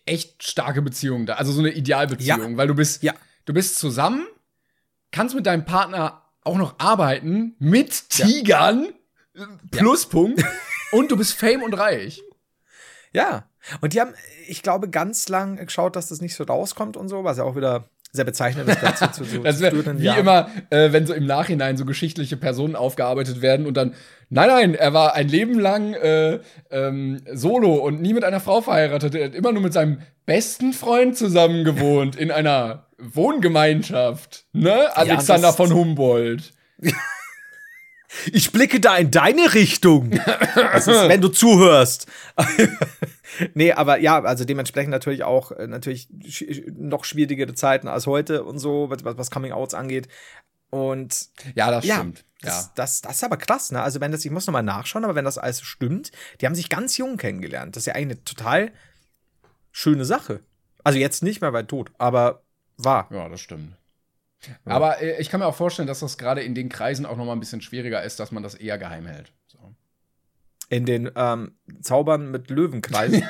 echt 0.07 0.43
starke 0.49 0.81
Beziehung 0.81 1.27
da. 1.27 1.35
Also 1.35 1.53
so 1.53 1.61
eine 1.61 1.73
Idealbeziehung, 1.73 2.53
Ja. 2.53 2.57
weil 2.57 2.69
du 2.69 2.75
bist, 2.75 3.03
Ja. 3.03 3.13
du 3.45 3.53
bist 3.53 3.79
zusammen, 3.79 4.27
kannst 5.11 5.35
mit 5.35 5.45
deinem 5.45 5.65
Partner 5.65 6.23
auch 6.45 6.57
noch 6.57 6.79
arbeiten, 6.79 7.55
mit 7.59 8.09
Tigern, 8.09 8.87
äh, 9.35 9.41
Pluspunkt, 9.71 10.43
und 10.93 11.11
du 11.11 11.17
bist 11.17 11.35
fame 11.35 11.63
und 11.63 11.75
reich. 11.75 12.23
Ja. 13.13 13.49
Und 13.81 13.93
die 13.95 14.01
haben, 14.01 14.13
ich 14.49 14.63
glaube, 14.63 14.89
ganz 14.91 15.29
lang 15.29 15.57
geschaut, 15.57 15.97
dass 15.97 16.09
das 16.09 16.21
nicht 16.21 16.35
so 16.35 16.45
rauskommt 16.45 16.97
und 16.97 17.09
so, 17.09 17.25
was 17.25 17.39
ja 17.39 17.45
auch 17.45 17.57
wieder 17.57 17.85
sehr 18.15 18.25
bezeichnend 18.27 18.69
ist. 18.69 18.83
dazu 18.83 19.07
zu, 19.07 19.25
zu, 19.31 19.39
Das 19.39 19.59
früheren 19.59 19.99
wie 20.01 20.05
Jahren. 20.05 20.19
immer, 20.19 20.51
äh, 20.71 20.93
wenn 20.93 21.07
so 21.07 21.15
im 21.15 21.25
Nachhinein 21.27 21.77
so 21.79 21.85
geschichtliche 21.87 22.37
Personen 22.37 22.77
aufgearbeitet 22.77 23.41
werden 23.41 23.65
und 23.67 23.75
dann, 23.77 23.95
nein, 24.29 24.49
nein, 24.49 24.75
er 24.75 24.93
war 24.93 25.15
ein 25.15 25.29
Leben 25.29 25.59
lang 25.59 25.95
äh, 25.95 26.41
ähm, 26.71 27.23
solo 27.33 27.75
und 27.77 28.03
nie 28.03 28.13
mit 28.13 28.25
einer 28.25 28.41
Frau 28.41 28.61
verheiratet. 28.61 29.15
Er 29.15 29.27
hat 29.27 29.35
immer 29.35 29.53
nur 29.53 29.63
mit 29.63 29.73
seinem 29.73 30.03
besten 30.27 30.73
Freund 30.75 31.17
zusammen 31.17 31.65
gewohnt 31.65 32.15
in 32.17 32.31
einer 32.31 32.87
Wohngemeinschaft. 32.99 34.45
Ne? 34.53 34.95
Alexander 34.97 35.49
das- 35.49 35.57
von 35.57 35.73
Humboldt. 35.73 36.53
Ich 38.31 38.53
blicke 38.53 38.79
da 38.79 38.95
in 38.99 39.11
deine 39.11 39.55
Richtung. 39.55 40.13
Ist, 40.77 40.87
wenn 40.87 41.23
du 41.23 41.29
zuhörst. 41.29 42.07
nee, 43.55 43.73
aber 43.73 43.99
ja, 43.99 44.23
also 44.23 44.45
dementsprechend 44.45 44.91
natürlich 44.91 45.25
auch 45.25 45.53
äh, 45.53 45.67
natürlich 45.67 46.09
sch 46.27 46.45
noch 46.73 47.05
schwierigere 47.05 47.55
Zeiten 47.55 47.89
als 47.89 48.07
heute 48.07 48.45
und 48.45 48.59
so, 48.59 48.91
was, 48.91 49.05
was 49.05 49.31
Coming 49.31 49.53
Outs 49.53 49.75
angeht. 49.75 50.09
Und 50.71 51.29
Ja, 51.55 51.71
das 51.71 51.85
ja, 51.85 51.97
stimmt. 51.97 52.25
das, 52.41 52.65
Ja. 52.65 52.73
das, 52.77 53.01
das 53.03 53.17
ist 53.17 53.25
aber 53.25 53.37
krass, 53.37 53.73
ne? 53.73 53.83
Also 53.83 54.01
wenn 54.01 54.11
das, 54.11 54.25
ich 54.25 54.31
muss 54.31 54.47
noch 54.47 54.53
mal 54.53 54.63
nachschauen, 54.63 55.05
aber 55.05 55.15
wenn 55.15 55.25
das 55.27 55.39
alles 55.39 55.61
stimmt, 55.61 56.13
die 56.41 56.47
haben 56.47 56.55
sich 56.55 56.69
ganz 56.71 56.97
jung 56.97 57.17
kennengelernt. 57.19 57.77
Das 57.77 57.83
ist 57.83 57.87
ja 57.87 57.95
eigentlich 57.95 58.19
eine 58.19 58.25
total 58.25 58.73
schöne 59.71 60.05
Sache. 60.05 60.41
Also 60.85 60.99
jetzt 60.99 61.23
nicht 61.23 61.41
mehr, 61.41 61.53
weil 61.53 61.67
tot, 61.67 61.93
aber 61.99 62.43
war. 62.79 63.09
Ja, 63.13 63.29
das 63.29 63.41
stimmt. 63.41 63.77
Aber 64.65 65.01
äh, 65.01 65.21
ich 65.21 65.31
kann 65.31 65.41
mir 65.41 65.47
auch 65.47 65.55
vorstellen, 65.55 65.87
dass 65.87 66.01
das 66.01 66.19
gerade 66.19 66.43
in 66.43 66.55
den 66.55 66.69
Kreisen 66.69 67.07
auch 67.07 67.17
noch 67.17 67.25
mal 67.25 67.33
ein 67.33 67.41
bisschen 67.41 67.61
schwieriger 67.61 68.03
ist, 68.03 68.19
dass 68.19 68.33
man 68.33 68.43
das 68.43 68.55
eher 68.55 68.79
geheim 68.79 69.07
hält. 69.07 69.33
So. 69.47 69.75
In 70.73 70.87
den 70.87 71.11
ähm, 71.17 71.53
Zaubern 71.83 72.31
mit 72.31 72.49
Löwenkreis. 72.49 73.13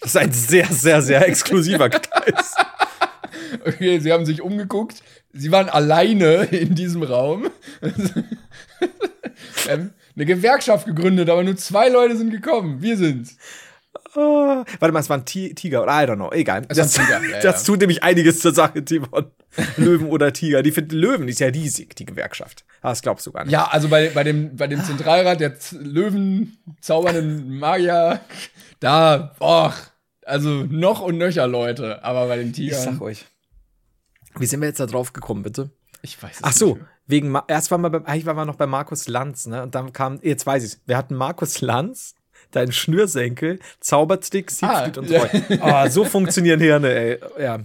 das 0.00 0.14
ist 0.14 0.16
ein 0.16 0.32
sehr, 0.32 0.64
sehr, 0.66 1.02
sehr 1.02 1.28
exklusiver 1.28 1.90
Kreis. 1.90 2.54
Okay, 3.66 3.98
sie 3.98 4.10
haben 4.14 4.24
sich 4.24 4.40
umgeguckt. 4.40 5.02
Sie 5.34 5.52
waren 5.52 5.68
alleine 5.68 6.44
in 6.44 6.74
diesem 6.74 7.02
Raum. 7.02 7.50
Eine 9.68 9.92
Gewerkschaft 10.16 10.86
gegründet, 10.86 11.28
aber 11.28 11.44
nur 11.44 11.56
zwei 11.56 11.90
Leute 11.90 12.16
sind 12.16 12.30
gekommen. 12.30 12.80
Wir 12.80 12.96
sind's. 12.96 13.36
Ah, 14.14 14.64
warte 14.78 14.92
mal, 14.92 15.00
es 15.00 15.08
war 15.08 15.16
ein 15.18 15.24
Ti- 15.24 15.54
Tiger 15.54 15.82
oder 15.82 15.92
I 16.02 16.06
don't 16.06 16.16
know, 16.16 16.30
egal. 16.32 16.62
Es 16.68 16.76
Das, 16.76 16.92
Tiger, 16.92 17.20
ja, 17.24 17.40
das 17.40 17.64
tut 17.64 17.80
nämlich 17.80 18.02
einiges 18.02 18.40
zur 18.40 18.52
Sache, 18.54 18.84
Timon. 18.84 19.30
Löwen 19.76 20.08
oder 20.08 20.32
Tiger. 20.32 20.62
Die 20.62 20.70
finden 20.72 20.96
Löwen 20.96 21.28
ist 21.28 21.40
ja 21.40 21.48
riesig, 21.48 21.94
die 21.96 22.04
Gewerkschaft. 22.04 22.64
Das 22.82 23.00
glaubst 23.02 23.26
du 23.26 23.32
gar 23.32 23.44
nicht. 23.44 23.52
Ja, 23.52 23.68
also 23.68 23.88
bei, 23.88 24.10
bei, 24.10 24.24
dem, 24.24 24.56
bei 24.56 24.66
dem 24.66 24.82
Zentralrat 24.84 25.40
der 25.40 25.54
Löwen, 25.72 26.56
zaubernden 26.80 27.58
Magier, 27.58 28.20
da, 28.80 29.34
boah, 29.38 29.74
also 30.24 30.48
noch 30.64 31.00
und 31.00 31.18
nöcher 31.18 31.46
Leute. 31.46 32.02
Aber 32.04 32.26
bei 32.28 32.36
den 32.36 32.48
ich 32.48 32.54
Tigern, 32.54 32.80
sag 32.82 33.00
euch. 33.00 33.26
Wie 34.38 34.46
sind 34.46 34.60
wir 34.60 34.68
jetzt 34.68 34.80
da 34.80 34.86
drauf 34.86 35.12
gekommen, 35.12 35.42
bitte? 35.42 35.70
ich 36.04 36.20
weiß 36.20 36.36
es 36.38 36.42
Ach 36.42 36.52
so, 36.52 36.74
nicht. 36.74 36.84
wegen 37.06 37.28
Ma 37.30 37.44
erst 37.46 37.70
waren 37.70 37.80
wir 37.82 37.90
beim, 37.90 38.04
eigentlich 38.06 38.26
waren 38.26 38.36
wir 38.36 38.44
noch 38.44 38.56
bei 38.56 38.66
Markus 38.66 39.06
Lanz, 39.06 39.46
ne? 39.46 39.62
Und 39.62 39.74
dann 39.74 39.92
kam, 39.92 40.18
jetzt 40.22 40.44
weiß 40.46 40.64
ich's. 40.64 40.80
Wir 40.86 40.96
hatten 40.96 41.14
Markus 41.14 41.60
Lanz, 41.60 42.14
dein 42.56 42.72
Schnürsenkel, 42.72 43.58
Zaubertrick, 43.80 44.50
Siegfried 44.50 44.98
Ah, 44.98 45.00
und 45.00 45.10
ja. 45.10 45.20
Roy. 45.22 45.58
Ah, 45.60 45.90
so 45.90 46.04
funktionieren 46.04 46.60
Hirne, 46.60 46.92
ey. 46.94 47.18
Ja. 47.40 47.60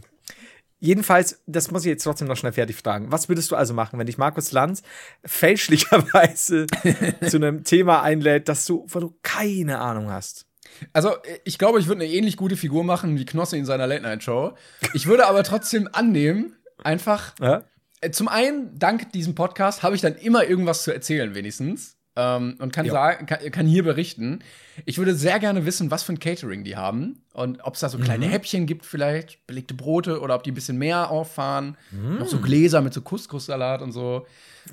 Jedenfalls, 0.80 1.42
das 1.48 1.72
muss 1.72 1.84
ich 1.86 1.90
jetzt 1.90 2.04
trotzdem 2.04 2.28
noch 2.28 2.38
schnell 2.38 2.52
fertig 2.52 2.76
fragen. 2.76 3.12
Was 3.12 3.30
würdest 3.30 3.50
du 3.50 3.56
also 3.56 3.74
machen, 3.74 3.98
wenn 3.98 4.06
dich 4.06 4.20
Markus 4.20 4.52
Lanz 4.52 4.84
fälschlicherweise 5.26 6.68
zu 7.28 7.38
einem 7.38 7.64
Thema 7.64 8.04
einlädt, 8.04 8.48
das 8.48 8.66
du, 8.66 8.86
wo 8.88 9.00
du 9.00 9.16
keine 9.24 9.80
Ahnung 9.80 10.12
hast? 10.12 10.46
Also, 10.94 11.16
ich 11.44 11.58
glaube, 11.58 11.80
ich 11.80 11.88
würde 11.88 12.04
eine 12.04 12.12
ähnlich 12.14 12.38
gute 12.38 12.56
Figur 12.58 12.84
machen 12.84 13.18
wie 13.18 13.26
Knosse 13.26 13.58
in 13.58 13.66
seiner 13.66 13.88
Late-Night-Show. 13.88 14.54
Ich 14.94 15.08
würde 15.08 15.26
aber 15.26 15.44
trotzdem 15.44 15.90
annehmen, 15.92 16.56
einfach 16.84 17.34
Ja? 17.40 17.64
Äh, 18.02 18.12
Zum 18.12 18.28
einen, 18.28 18.78
dank 18.78 19.12
diesem 19.14 19.34
Podcast, 19.34 19.82
habe 19.82 19.96
ich 19.96 20.02
dann 20.02 20.16
immer 20.16 20.44
irgendwas 20.46 20.84
zu 20.84 20.94
erzählen, 20.94 21.34
wenigstens. 21.34 21.97
Ähm, 22.18 22.56
und 22.60 22.74
kann, 22.74 22.90
sagen, 22.90 23.26
kann, 23.28 23.52
kann 23.52 23.66
hier 23.68 23.84
berichten. 23.84 24.40
Ich 24.86 24.98
würde 24.98 25.14
sehr 25.16 25.40
gerne 25.40 25.66
wissen, 25.66 25.92
was 25.92 26.04
für 26.04 26.14
ein 26.14 26.20
Catering 26.20 26.64
die 26.64 26.76
haben 26.76 27.22
und 27.34 27.62
ob 27.64 27.76
es 27.76 27.80
da 27.82 27.90
so 27.90 27.98
kleine 28.00 28.26
Häppchen 28.28 28.66
gibt, 28.66 28.86
vielleicht 28.86 29.46
belegte 29.48 29.74
Brote 29.74 30.20
oder 30.20 30.36
ob 30.36 30.44
die 30.44 30.52
ein 30.52 30.56
bisschen 30.56 30.78
mehr 30.78 31.10
auffahren. 31.12 31.78
Noch 31.92 32.28
so 32.28 32.40
Gläser 32.40 32.82
mit 32.82 32.94
so 32.94 33.02
Couscous-Salat 33.02 33.82
und 33.82 33.92
so. 33.92 34.26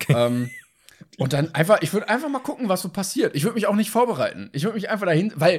ähm, 0.09 0.49
und 1.17 1.33
dann 1.33 1.53
einfach, 1.53 1.81
ich 1.81 1.93
würde 1.93 2.09
einfach 2.09 2.29
mal 2.29 2.39
gucken, 2.39 2.67
was 2.69 2.81
so 2.81 2.89
passiert. 2.89 3.35
Ich 3.35 3.43
würde 3.43 3.55
mich 3.55 3.67
auch 3.67 3.75
nicht 3.75 3.91
vorbereiten. 3.91 4.49
Ich 4.53 4.63
würde 4.63 4.75
mich 4.75 4.89
einfach 4.89 5.05
dahin, 5.05 5.31
weil, 5.35 5.55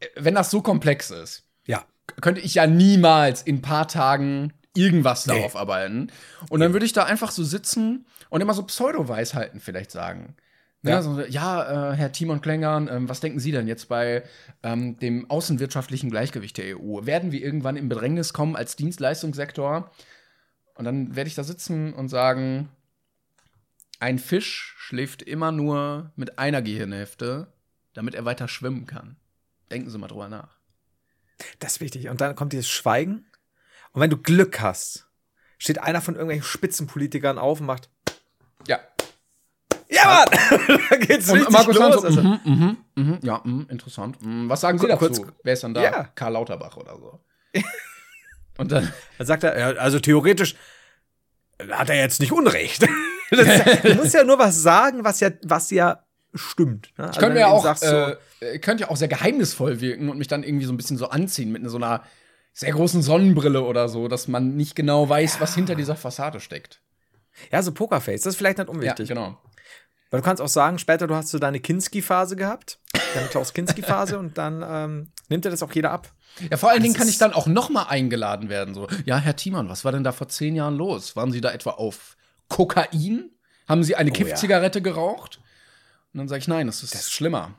äh, 0.00 0.06
wenn 0.16 0.34
das 0.34 0.50
so 0.50 0.62
komplex 0.62 1.10
ist, 1.10 1.44
Ja. 1.66 1.84
könnte 2.20 2.40
ich 2.40 2.54
ja 2.54 2.66
niemals 2.66 3.42
in 3.42 3.56
ein 3.56 3.62
paar 3.62 3.88
Tagen 3.88 4.52
irgendwas 4.74 5.26
Nee. 5.26 5.42
aufarbeiten. 5.44 6.12
Und 6.50 6.60
dann 6.60 6.72
würde 6.74 6.84
ich 6.86 6.92
da 6.92 7.04
einfach 7.04 7.30
so 7.30 7.42
sitzen 7.44 8.06
und 8.28 8.40
immer 8.42 8.52
so 8.54 8.62
Pseudo-Weisheiten 8.62 9.60
vielleicht 9.60 9.90
sagen. 9.90 10.36
Ja. 10.88 11.02
so, 11.02 11.20
ja, 11.20 11.92
äh, 11.92 11.96
Herr 11.96 12.12
Timon 12.12 12.40
Klengern, 12.40 12.88
ähm, 12.88 13.08
was 13.08 13.20
denken 13.20 13.40
Sie 13.40 13.52
denn 13.52 13.66
jetzt 13.66 13.88
bei 13.88 14.22
ähm, 14.62 14.98
dem 14.98 15.30
außenwirtschaftlichen 15.30 16.10
Gleichgewicht 16.10 16.56
der 16.58 16.78
EU? 16.78 17.04
Werden 17.06 17.32
wir 17.32 17.42
irgendwann 17.42 17.76
in 17.76 17.88
Bedrängnis 17.88 18.32
kommen 18.32 18.56
als 18.56 18.76
Dienstleistungssektor? 18.76 19.90
Und 20.74 20.84
dann 20.84 21.16
werde 21.16 21.28
ich 21.28 21.34
da 21.34 21.44
sitzen 21.44 21.92
und 21.94 22.08
sagen, 22.08 22.68
ein 23.98 24.18
Fisch 24.18 24.74
schläft 24.78 25.22
immer 25.22 25.52
nur 25.52 26.12
mit 26.16 26.38
einer 26.38 26.62
Gehirnhälfte, 26.62 27.52
damit 27.94 28.14
er 28.14 28.24
weiter 28.24 28.46
schwimmen 28.46 28.86
kann. 28.86 29.16
Denken 29.70 29.90
Sie 29.90 29.98
mal 29.98 30.08
drüber 30.08 30.28
nach. 30.28 30.58
Das 31.58 31.74
ist 31.74 31.80
wichtig. 31.80 32.08
Und 32.08 32.20
dann 32.20 32.36
kommt 32.36 32.52
dieses 32.52 32.68
Schweigen. 32.68 33.26
Und 33.92 34.00
wenn 34.02 34.10
du 34.10 34.18
Glück 34.18 34.60
hast, 34.60 35.08
steht 35.58 35.78
einer 35.78 36.02
von 36.02 36.14
irgendwelchen 36.14 36.44
Spitzenpolitikern 36.44 37.38
auf 37.38 37.60
und 37.60 37.66
macht, 37.66 37.88
Ja, 38.66 38.80
ja, 39.88 40.24
Mann! 40.28 40.78
da 40.90 40.96
geht's 40.96 41.32
richtig 41.32 41.50
Markus 41.50 41.76
los. 41.76 41.94
So, 42.00 42.06
Also, 42.06 42.22
mhm, 42.22 42.40
mhm, 42.44 42.76
mhm, 42.96 43.18
ja, 43.22 43.40
mhm, 43.44 43.66
interessant. 43.70 44.20
Mhm, 44.24 44.48
was 44.48 44.60
sagen 44.60 44.78
Sie 44.78 44.86
dazu? 44.86 44.98
kurz- 44.98 45.22
Wer 45.42 45.52
ist 45.52 45.62
dann 45.62 45.74
da? 45.74 45.82
Ja. 45.82 46.04
Karl 46.14 46.32
Lauterbach 46.32 46.76
oder 46.76 46.96
so. 46.98 47.20
Und 48.58 48.72
dann, 48.72 48.90
Dann 49.18 49.26
sagt 49.26 49.44
er, 49.44 49.58
ja, 49.58 49.66
also 49.80 50.00
theoretisch 50.00 50.56
hat 51.70 51.88
er 51.90 51.96
jetzt 51.96 52.20
nicht 52.20 52.32
Unrecht. 52.32 52.86
Das 53.28 53.44
ja, 53.44 53.74
du 53.82 53.94
musst 53.96 54.14
ja 54.14 54.22
nur 54.22 54.38
was 54.38 54.62
sagen, 54.62 55.02
was 55.02 55.18
ja, 55.18 55.30
was 55.42 55.72
ja 55.72 56.04
stimmt. 56.32 56.90
ne? 56.96 57.06
ich 57.06 57.08
Also 57.08 57.18
könnte 57.20 57.40
ja 57.40 57.48
auch, 57.48 57.64
sagst 57.64 57.82
äh, 57.82 58.14
äh, 58.38 58.58
könnte 58.60 58.84
ja 58.84 58.90
auch 58.90 58.96
sehr 58.96 59.08
geheimnisvoll 59.08 59.80
wirken 59.80 60.08
und 60.10 60.16
mich 60.18 60.28
dann 60.28 60.44
irgendwie 60.44 60.64
so 60.64 60.72
ein 60.72 60.76
bisschen 60.76 60.96
so 60.96 61.08
anziehen 61.08 61.50
mit 61.50 61.68
so 61.68 61.76
einer 61.76 62.04
sehr 62.52 62.70
großen 62.70 63.02
Sonnenbrille 63.02 63.62
oder 63.62 63.88
so, 63.88 64.06
dass 64.06 64.28
man 64.28 64.54
nicht 64.56 64.76
genau 64.76 65.08
weiß, 65.08 65.40
was 65.40 65.56
hinter 65.56 65.74
dieser 65.74 65.96
Fassade 65.96 66.38
steckt. 66.38 66.80
ja, 67.50 67.60
so 67.62 67.72
Pokerface, 67.72 68.20
das 68.22 68.34
ist 68.34 68.36
vielleicht 68.36 68.58
nicht 68.58 68.68
unwichtig. 68.68 69.08
Ja, 69.08 69.14
genau. 69.16 69.36
Weil 70.10 70.20
du 70.20 70.24
kannst 70.24 70.40
auch 70.42 70.48
sagen, 70.48 70.78
später 70.78 71.06
du 71.06 71.14
hast 71.14 71.28
so 71.28 71.38
deine 71.38 71.60
Kinski-Phase 71.60 72.36
gehabt, 72.36 72.78
deine 73.14 73.28
Klaus-Kinski-Phase 73.28 74.18
und 74.20 74.38
dann 74.38 74.64
ähm, 74.66 75.12
nimmt 75.28 75.44
dir 75.44 75.50
das 75.50 75.62
auch 75.62 75.72
jeder 75.72 75.90
ab. 75.90 76.12
Ja, 76.50 76.56
vor 76.56 76.68
allen 76.70 76.78
Das 76.78 76.84
Dingen 76.84 76.94
kann 76.96 77.08
ich 77.08 77.18
dann 77.18 77.32
auch 77.32 77.46
noch 77.46 77.70
mal 77.70 77.84
eingeladen 77.84 78.48
werden. 78.48 78.74
So, 78.74 78.88
ja, 79.04 79.16
Herr 79.18 79.36
Thiemann, 79.36 79.68
was 79.68 79.84
war 79.84 79.92
denn 79.92 80.04
da 80.04 80.12
vor 80.12 80.28
zehn 80.28 80.54
Jahren 80.54 80.76
los? 80.76 81.16
Waren 81.16 81.32
Sie 81.32 81.40
da 81.40 81.50
etwa 81.50 81.70
auf 81.70 82.16
Kokain? 82.48 83.30
Haben 83.68 83.82
Sie 83.82 83.96
eine 83.96 84.10
Oh, 84.10 84.14
ja. 84.14 84.24
Kiffzigarette 84.24 84.80
geraucht? 84.82 85.40
Und 86.12 86.18
dann 86.18 86.28
sage 86.28 86.40
ich, 86.40 86.48
nein, 86.48 86.66
das 86.66 86.82
ist 86.82 87.12
schlimmer. 87.12 87.58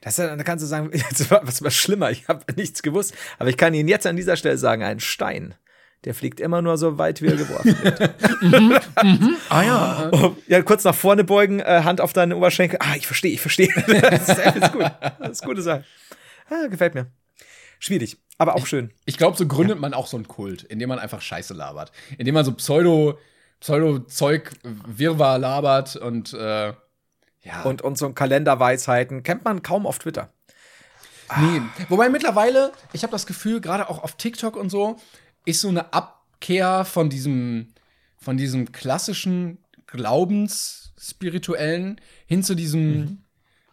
Das 0.00 0.14
ist 0.18 0.24
ja, 0.24 0.34
da 0.34 0.42
kannst 0.42 0.62
du 0.62 0.66
sagen, 0.66 0.90
was 1.42 1.62
war 1.62 1.70
schlimmer, 1.70 2.10
ich 2.10 2.26
habe 2.28 2.44
nichts 2.54 2.82
gewusst. 2.82 3.14
Aber 3.38 3.50
ich 3.50 3.56
kann 3.56 3.74
Ihnen 3.74 3.88
jetzt 3.88 4.06
an 4.06 4.16
dieser 4.16 4.36
Stelle 4.36 4.58
sagen, 4.58 4.82
ein 4.82 5.00
Stein, 5.00 5.54
der 6.04 6.14
fliegt 6.14 6.40
immer 6.40 6.62
nur 6.62 6.78
so 6.78 6.98
weit, 6.98 7.22
wie 7.22 7.26
er 7.26 7.36
geworfen 7.36 7.76
wird. 7.82 8.10
Ah 9.50 9.62
ja. 9.62 10.10
Ja, 10.46 10.62
kurz 10.62 10.84
nach 10.84 10.94
vorne 10.94 11.24
beugen, 11.24 11.60
äh, 11.60 11.82
Hand 11.84 12.00
auf 12.00 12.12
deinen 12.12 12.32
Oberschenkel. 12.32 12.78
Ah, 12.80 12.94
ich 12.96 13.06
verstehe, 13.06 13.32
ich 13.32 13.40
verstehe. 13.40 13.68
Das 13.86 14.28
ist, 14.28 14.38
ist 14.38 14.72
gut. 14.72 14.84
Das 15.18 15.30
ist 15.30 15.44
gute 15.44 15.62
Sache. 15.62 15.84
Ah, 16.50 16.66
gefällt 16.68 16.94
mir. 16.94 17.06
Schwierig, 17.78 18.18
aber 18.38 18.56
auch 18.56 18.66
schön. 18.66 18.90
Ich 19.04 19.18
glaube, 19.18 19.36
so 19.36 19.46
gründet 19.46 19.80
man 19.80 19.94
auch 19.94 20.06
so 20.06 20.16
einen 20.16 20.28
Kult, 20.28 20.64
indem 20.64 20.88
man 20.88 20.98
einfach 20.98 21.20
Scheiße 21.20 21.54
labert. 21.54 21.92
Indem 22.16 22.34
man 22.34 22.44
so 22.44 22.52
Pseudo, 22.52 23.18
Pseudo-Zeug, 23.60 24.50
Wirrwarr 24.86 25.38
labert 25.38 25.96
und 25.96 26.32
äh, 26.32 26.72
ja. 27.42 27.62
Und, 27.64 27.82
und 27.82 27.96
so 27.96 28.10
Kalenderweisheiten 28.12 29.22
kennt 29.22 29.44
man 29.44 29.62
kaum 29.62 29.86
auf 29.86 29.98
Twitter. 29.98 30.32
Nee. 31.36 31.62
Wobei 31.88 32.08
mittlerweile, 32.08 32.72
ich 32.92 33.02
habe 33.02 33.10
das 33.10 33.26
Gefühl, 33.26 33.60
gerade 33.60 33.88
auch 33.90 34.02
auf 34.02 34.16
TikTok 34.16 34.56
und 34.56 34.70
so, 34.70 34.96
ist 35.48 35.62
so 35.62 35.68
eine 35.68 35.92
Abkehr 35.92 36.84
von 36.84 37.10
diesem, 37.10 37.72
von 38.18 38.36
diesem 38.36 38.70
klassischen 38.72 39.58
Glaubensspirituellen 39.86 42.00
hin 42.26 42.42
zu 42.42 42.54
diesem, 42.54 43.22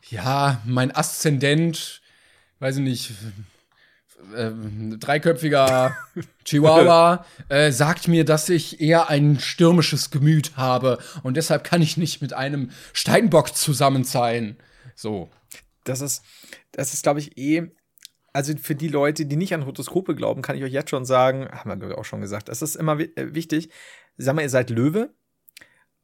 ja, 0.09 0.61
mein 0.65 0.95
Aszendent, 0.95 2.01
weiß 2.59 2.77
ich 2.77 2.83
nicht, 2.83 3.11
äh, 4.33 4.51
dreiköpfiger 4.97 5.97
Chihuahua 6.45 7.25
äh, 7.49 7.71
sagt 7.71 8.07
mir, 8.07 8.23
dass 8.23 8.47
ich 8.47 8.79
eher 8.79 9.09
ein 9.09 9.39
stürmisches 9.39 10.09
Gemüt 10.09 10.55
habe 10.55 10.99
und 11.23 11.35
deshalb 11.35 11.65
kann 11.65 11.81
ich 11.81 11.97
nicht 11.97 12.21
mit 12.21 12.31
einem 12.33 12.71
Steinbock 12.93 13.53
zusammen 13.55 14.05
sein. 14.05 14.55
So. 14.95 15.29
Das 15.83 15.99
ist, 16.01 16.23
das 16.71 16.93
ist, 16.93 17.03
glaube 17.03 17.19
ich, 17.19 17.37
eh. 17.37 17.69
Also 18.35 18.51
für 18.61 18.75
die 18.75 18.89
Leute, 18.89 19.25
die 19.25 19.37
nicht 19.37 19.53
an 19.53 19.65
Horoskope 19.65 20.13
glauben, 20.13 20.41
kann 20.41 20.57
ich 20.57 20.63
euch 20.65 20.73
jetzt 20.73 20.89
schon 20.89 21.05
sagen, 21.05 21.47
haben 21.49 21.69
wir 21.69 21.77
glaub 21.77 21.91
ich, 21.91 21.97
auch 21.97 22.03
schon 22.03 22.19
gesagt, 22.19 22.49
das 22.49 22.61
ist 22.61 22.75
immer 22.75 22.99
äh, 22.99 23.33
wichtig. 23.33 23.69
Sag 24.17 24.35
mal, 24.35 24.41
ihr 24.41 24.49
seid 24.49 24.69
Löwe 24.69 25.09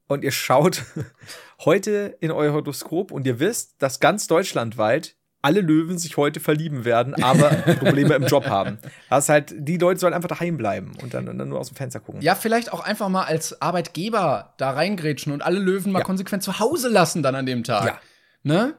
und 0.07 0.23
ihr 0.23 0.31
schaut 0.31 0.83
heute 1.65 2.15
in 2.21 2.31
euer 2.31 2.53
Horoskop 2.53 3.11
und 3.11 3.27
ihr 3.27 3.41
wisst, 3.41 3.81
dass 3.81 3.99
ganz 3.99 4.27
deutschlandweit 4.27 5.17
alle 5.41 5.59
Löwen 5.59 5.97
sich 5.97 6.15
heute 6.15 6.39
verlieben 6.39 6.85
werden, 6.85 7.21
aber 7.21 7.49
Probleme 7.79 8.13
im 8.15 8.27
Job 8.27 8.45
haben. 8.47 8.77
Das 9.09 9.25
ist 9.25 9.29
halt, 9.29 9.53
die 9.57 9.77
Leute 9.77 9.99
sollen 9.99 10.13
einfach 10.13 10.29
daheim 10.29 10.55
bleiben 10.55 10.93
und 11.01 11.13
dann, 11.13 11.27
und 11.27 11.37
dann 11.37 11.49
nur 11.49 11.59
aus 11.59 11.67
dem 11.67 11.75
Fenster 11.75 11.99
gucken. 11.99 12.21
Ja, 12.21 12.35
vielleicht 12.35 12.71
auch 12.71 12.79
einfach 12.79 13.09
mal 13.09 13.23
als 13.25 13.61
Arbeitgeber 13.61 14.53
da 14.55 14.71
reingrätschen 14.71 15.33
und 15.33 15.41
alle 15.41 15.59
Löwen 15.59 15.91
mal 15.91 15.99
Ja. 15.99 16.05
konsequent 16.05 16.43
zu 16.43 16.59
Hause 16.59 16.87
lassen 16.87 17.23
dann 17.23 17.35
an 17.35 17.45
dem 17.45 17.65
Tag. 17.65 17.85
Ja. 17.85 17.99
Ne? 18.43 18.75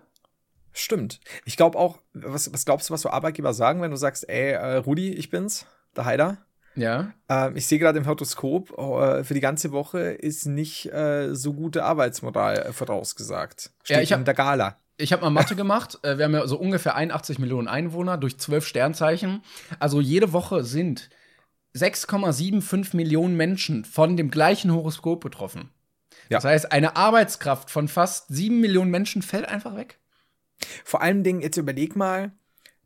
Stimmt. 0.73 1.21
Ich 1.45 1.57
glaube 1.57 1.79
auch, 1.79 1.99
was, 2.15 2.53
was 2.53 2.65
glaubst 2.65 2.89
du, 2.89 2.95
was 2.95 3.03
so 3.03 3.11
Arbeitgeber 3.11 3.53
sagen, 3.55 3.83
wenn 3.83 3.91
du 3.91 3.97
sagst, 3.97 4.29
ey, 4.29 4.53
äh, 4.53 4.77
Rudi, 4.77 5.13
ich 5.13 5.31
bin's, 5.31 5.67
der 5.97 6.05
Heider? 6.07 6.39
Ja. 6.75 7.13
Ähm, 7.29 7.57
ich 7.57 7.67
sehe 7.67 7.79
gerade 7.79 7.99
im 7.99 8.07
Horoskop, 8.07 8.71
äh, 8.79 9.25
für 9.25 9.35
die 9.35 9.41
ganze 9.41 9.73
Woche 9.73 10.01
ist 10.01 10.47
nicht 10.47 10.87
äh, 10.93 11.35
so 11.35 11.53
gute 11.53 11.85
Arbeitsmoral 11.85 12.59
äh, 12.59 12.73
vorausgesagt. 12.73 13.73
Steht 13.83 13.97
Ja, 13.97 14.03
ich 14.03 14.13
hab- 14.13 14.21
in 14.21 14.25
der 14.25 14.33
Gala. 14.35 14.79
Ich 14.97 15.13
habe 15.13 15.23
mal 15.23 15.31
Mathe 15.31 15.55
gemacht. 15.57 15.99
Äh, 16.03 16.17
Wir 16.17 16.25
haben 16.25 16.33
ja 16.35 16.47
so 16.47 16.59
ungefähr 16.59 16.95
81 16.95 17.39
Millionen 17.39 17.69
Einwohner 17.69 18.17
durch 18.17 18.39
12 18.39 18.67
Sternzeichen. 18.67 19.43
Also 19.81 20.01
jede 20.01 20.33
Woche 20.33 20.65
sind 20.65 21.11
6,75 21.77 22.97
Millionen 22.97 23.37
Menschen 23.37 23.85
von 23.85 24.17
dem 24.17 24.31
gleichen 24.31 24.73
Horoskop 24.73 25.21
betroffen. 25.21 25.71
Ja. 26.29 26.39
Das 26.39 26.45
heißt, 26.45 26.73
eine 26.73 26.97
Arbeitskraft 26.97 27.71
von 27.71 27.89
fast 27.89 28.29
7 28.29 28.61
Millionen 28.61 28.91
Menschen 28.91 29.23
fällt 29.23 29.47
einfach 29.49 29.77
weg. 29.77 29.99
Vor 30.85 31.03
allem 31.03 31.23
Dingen, 31.23 31.41
jetzt 31.41 31.57
überleg 31.57 31.97
mal, 31.97 32.33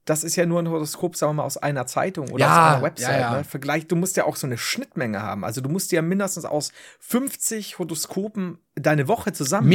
das 0.04 0.22
ist 0.22 0.36
ja 0.36 0.46
nur 0.46 0.60
ein 0.60 0.68
Horoskop, 0.68 1.16
sagen 1.16 1.30
wir 1.30 1.34
mal, 1.34 1.42
aus 1.44 1.56
einer 1.56 1.86
Zeitung 1.86 2.30
oder 2.30 2.44
Ja, 2.44 2.68
aus 2.68 2.74
einer 2.74 2.82
Website. 2.84 3.10
ja, 3.12 3.20
ja. 3.32 3.36
Ne? 3.38 3.44
Vergleich, 3.44 3.88
du 3.88 3.96
musst 3.96 4.16
ja 4.16 4.24
auch 4.24 4.36
so 4.36 4.46
eine 4.46 4.56
Schnittmenge 4.56 5.20
haben. 5.20 5.44
Also 5.44 5.60
du 5.60 5.68
musst 5.68 5.90
ja 5.92 6.00
mindestens 6.00 6.44
aus 6.44 6.72
50 7.00 7.78
Horoskopen 7.78 8.58
deine 8.76 9.08
Woche 9.08 9.32
zusammen 9.32 9.68
was 9.68 9.74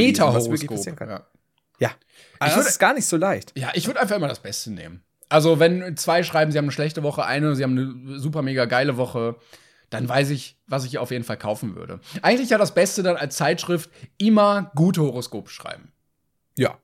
wirklich 0.50 0.70
passieren 0.70 0.96
Meta-Horoskop. 0.96 0.98
kann. 0.98 1.10
Ja. 1.10 1.26
Ja. 1.80 1.92
Also 2.40 2.56
würd- 2.56 2.64
das 2.64 2.68
ist 2.70 2.80
gar 2.80 2.94
nicht 2.94 3.08
so 3.08 3.18
leicht. 3.18 3.52
Ja, 3.58 3.72
ich 3.74 3.88
würde 3.88 4.00
einfach 4.00 4.16
immer 4.16 4.28
das 4.30 4.40
Beste 4.40 4.72
nehmen. 4.72 5.04
Also, 5.30 5.60
wenn 5.60 5.96
zwei 5.98 6.24
schreiben, 6.24 6.52
sie 6.52 6.58
haben 6.58 6.66
eine 6.66 6.72
schlechte 6.74 7.04
Woche, 7.04 7.24
eine, 7.26 7.56
sie 7.56 7.64
haben 7.64 7.78
eine 7.78 8.20
super 8.20 8.42
mega 8.42 8.66
geile 8.66 8.98
Woche, 8.98 9.36
dann 9.90 10.08
weiß 10.08 10.30
ich, 10.30 10.58
was 10.68 10.84
ich 10.86 10.98
auf 10.98 11.10
jeden 11.12 11.24
Fall 11.24 11.38
kaufen 11.38 11.76
würde. 11.76 12.00
Eigentlich 12.22 12.50
ja 12.50 12.58
das 12.58 12.74
Beste 12.74 13.02
dann 13.02 13.16
als 13.18 13.36
Zeitschrift 13.38 13.90
immer 14.18 14.72
gute 14.76 15.02
Horoskope 15.02 15.50
schreiben. 15.50 15.92
Ja. 16.58 16.78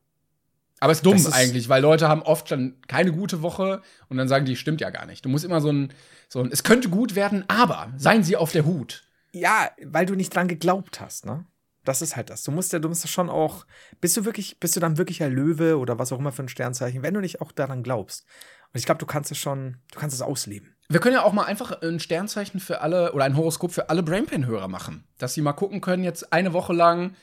Aber 0.79 0.91
ist 0.91 1.05
dumm 1.05 1.15
ist- 1.15 1.33
eigentlich, 1.33 1.69
weil 1.69 1.81
Leute 1.81 2.07
haben 2.07 2.21
oft 2.21 2.51
dann 2.51 2.75
keine 2.87 3.11
gute 3.11 3.41
Woche 3.41 3.81
und 4.09 4.17
dann 4.17 4.27
sagen 4.27 4.45
die, 4.45 4.55
stimmt 4.55 4.81
ja 4.81 4.89
gar 4.89 5.05
nicht. 5.05 5.25
Du 5.25 5.29
musst 5.29 5.45
immer 5.45 5.61
so 5.61 5.71
ein, 5.71 5.93
so 6.29 6.39
ein, 6.41 6.51
es 6.51 6.63
könnte 6.63 6.89
gut 6.89 7.15
werden, 7.15 7.43
aber 7.47 7.91
seien 7.97 8.23
sie 8.23 8.35
auf 8.37 8.51
der 8.51 8.65
Hut. 8.65 9.03
Ja, 9.31 9.69
weil 9.83 10.05
du 10.05 10.15
nicht 10.15 10.35
dran 10.35 10.47
geglaubt 10.47 10.99
hast, 11.01 11.25
ne? 11.25 11.45
Das 11.83 12.01
ist 12.01 12.17
halt 12.17 12.29
das. 12.29 12.43
Du 12.43 12.51
musst 12.51 12.73
ja, 12.73 12.79
du 12.79 12.89
musst 12.89 13.05
ja 13.05 13.09
schon 13.09 13.29
auch, 13.29 13.65
bist 14.01 14.17
du 14.17 14.25
wirklich, 14.25 14.59
bist 14.59 14.75
du 14.75 14.81
dann 14.81 14.97
wirklich 14.97 15.23
ein 15.23 15.31
Löwe 15.31 15.77
oder 15.77 15.97
was 15.97 16.11
auch 16.11 16.19
immer 16.19 16.33
für 16.33 16.43
ein 16.43 16.49
Sternzeichen, 16.49 17.01
wenn 17.01 17.13
du 17.13 17.21
nicht 17.21 17.39
auch 17.39 17.53
daran 17.53 17.81
glaubst. 17.81 18.25
Und 18.73 18.77
ich 18.79 18.85
glaube, 18.85 18.99
du 18.99 19.05
kannst 19.05 19.31
es 19.31 19.37
schon, 19.37 19.77
du 19.93 19.99
kannst 19.99 20.13
es 20.13 20.21
ausleben. 20.21 20.75
Wir 20.89 20.99
können 20.99 21.15
ja 21.15 21.23
auch 21.23 21.31
mal 21.31 21.45
einfach 21.45 21.81
ein 21.81 22.01
Sternzeichen 22.01 22.59
für 22.59 22.81
alle 22.81 23.13
oder 23.13 23.23
ein 23.23 23.37
Horoskop 23.37 23.71
für 23.71 23.89
alle 23.89 24.03
Brainpan-Hörer 24.03 24.67
machen. 24.67 25.05
Dass 25.17 25.33
sie 25.33 25.41
mal 25.41 25.53
gucken 25.53 25.79
können, 25.79 26.03
jetzt 26.03 26.33
eine 26.33 26.51
Woche 26.51 26.73
lang, 26.73 27.15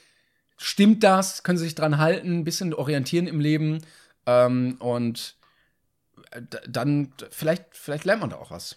stimmt 0.56 1.02
das? 1.04 1.42
Können 1.42 1.58
sie 1.58 1.64
sich 1.64 1.74
dran 1.74 1.98
halten, 1.98 2.38
ein 2.40 2.44
bisschen 2.44 2.74
orientieren 2.74 3.26
im 3.26 3.40
Leben. 3.40 3.78
Ähm, 4.26 4.76
und 4.80 5.36
d- 6.36 6.58
dann, 6.68 7.12
vielleicht, 7.30 7.64
vielleicht 7.72 8.04
lernt 8.04 8.20
man 8.20 8.30
da 8.30 8.36
auch 8.36 8.50
was. 8.50 8.76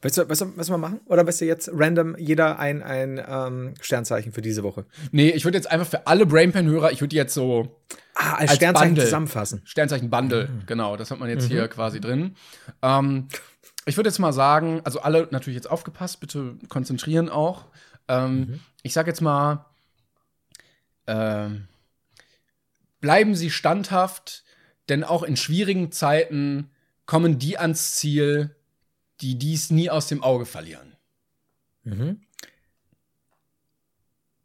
Weißt 0.00 0.18
du, 0.18 0.28
weißt 0.28 0.40
du, 0.42 0.56
was 0.56 0.70
wir 0.70 0.78
machen? 0.78 1.00
Oder 1.06 1.26
weißt 1.26 1.40
du 1.40 1.44
jetzt 1.44 1.68
random 1.72 2.16
jeder 2.16 2.58
ein, 2.58 2.82
ein 2.84 3.20
ähm, 3.26 3.74
Sternzeichen 3.80 4.32
für 4.32 4.40
diese 4.42 4.62
Woche? 4.62 4.86
Nee, 5.10 5.30
ich 5.30 5.44
würde 5.44 5.58
jetzt 5.58 5.70
einfach 5.70 5.86
für 5.88 6.06
alle 6.06 6.24
Brainpan-Hörer, 6.24 6.92
ich 6.92 7.00
würde 7.00 7.16
jetzt 7.16 7.34
so 7.34 7.80
Ah, 8.14 8.34
als, 8.34 8.50
Als 8.50 8.56
Sternzeichen 8.56 8.90
Bundle. 8.90 9.04
zusammenfassen. 9.04 9.62
Sternzeichen 9.64 10.10
Bundle, 10.10 10.48
genau, 10.66 10.96
das 10.96 11.10
hat 11.10 11.18
man 11.18 11.28
jetzt 11.30 11.46
hier 11.46 11.66
quasi 11.68 11.98
drin. 12.00 12.36
Ähm, 12.82 13.26
ich 13.86 13.96
würde 13.96 14.08
jetzt 14.10 14.18
mal 14.18 14.32
sagen, 14.32 14.80
also 14.84 15.00
alle 15.00 15.26
natürlich 15.32 15.56
jetzt 15.56 15.68
aufgepasst, 15.70 16.20
bitte 16.20 16.56
konzentrieren 16.68 17.28
auch. 17.28 17.64
Ähm, 18.08 18.60
Ich 18.82 18.92
sag 18.92 19.06
jetzt 19.08 19.20
mal, 19.22 19.64
ähm, 21.06 21.68
bleiben 23.00 23.34
Sie 23.34 23.50
standhaft, 23.50 24.44
denn 24.88 25.04
auch 25.04 25.22
in 25.22 25.36
schwierigen 25.36 25.92
Zeiten 25.92 26.70
kommen 27.06 27.38
die 27.38 27.58
ans 27.58 27.92
Ziel, 27.96 28.54
die 29.20 29.36
dies 29.38 29.70
nie 29.70 29.90
aus 29.90 30.06
dem 30.08 30.22
Auge 30.22 30.46
verlieren. 30.46 30.96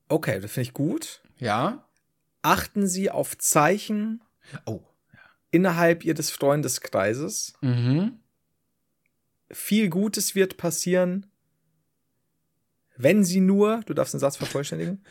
Okay, 0.10 0.40
das 0.40 0.52
finde 0.52 0.70
ich 0.70 0.74
gut. 0.74 1.22
Ja? 1.38 1.88
Achten 2.42 2.88
Sie 2.88 3.10
auf 3.12 3.38
Zeichen 3.38 4.22
Oh. 4.66 4.82
innerhalb 5.52 6.06
Ihres 6.06 6.30
Freundeskreises. 6.32 7.54
Mhm. 7.62 8.20
Viel 9.52 9.90
Gutes 9.90 10.36
wird 10.36 10.58
passieren, 10.58 11.26
wenn 12.96 13.24
Sie 13.24 13.40
nur, 13.42 13.82
du 13.86 13.94
darfst 13.94 14.14
den 14.14 14.20
Satz 14.20 14.38
vervollständigen. 14.38 15.04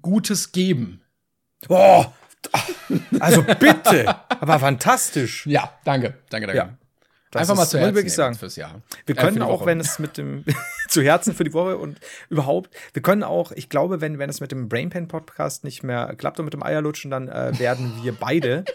Gutes 0.00 0.52
geben. 0.52 1.02
Oh, 1.68 2.04
also 3.20 3.42
bitte, 3.42 4.08
aber 4.28 4.58
fantastisch. 4.58 5.46
Ja, 5.46 5.72
danke, 5.84 6.14
danke, 6.30 6.46
danke. 6.48 6.56
Ja. 6.56 6.76
Das 7.30 7.42
Einfach 7.42 7.56
mal 7.56 7.66
zu 7.66 7.78
Herzen 7.78 7.94
wirklich 7.94 8.12
sagen. 8.12 8.34
fürs 8.34 8.56
Jahr. 8.56 8.82
Wir 9.06 9.16
Äh, 9.16 9.20
können 9.20 9.36
die 9.36 9.42
auch, 9.42 9.64
wenn 9.64 9.80
es 9.80 9.98
mit 9.98 10.18
dem 10.18 10.44
zu 10.88 11.00
Herzen 11.02 11.34
für 11.34 11.44
die 11.44 11.54
Woche 11.54 11.78
und 11.78 11.98
überhaupt, 12.28 12.74
wir 12.92 13.00
können 13.00 13.22
auch, 13.22 13.52
ich 13.52 13.70
glaube, 13.70 14.02
wenn, 14.02 14.18
wenn 14.18 14.28
es 14.28 14.40
mit 14.40 14.52
dem 14.52 14.68
Brainpan 14.68 15.08
Podcast 15.08 15.64
nicht 15.64 15.82
mehr 15.82 16.14
klappt 16.16 16.38
und 16.40 16.44
mit 16.44 16.52
dem 16.52 16.62
Eierlutschen, 16.62 17.10
dann 17.10 17.28
äh, 17.28 17.58
werden 17.58 17.92
wir 18.02 18.12
beide. 18.12 18.64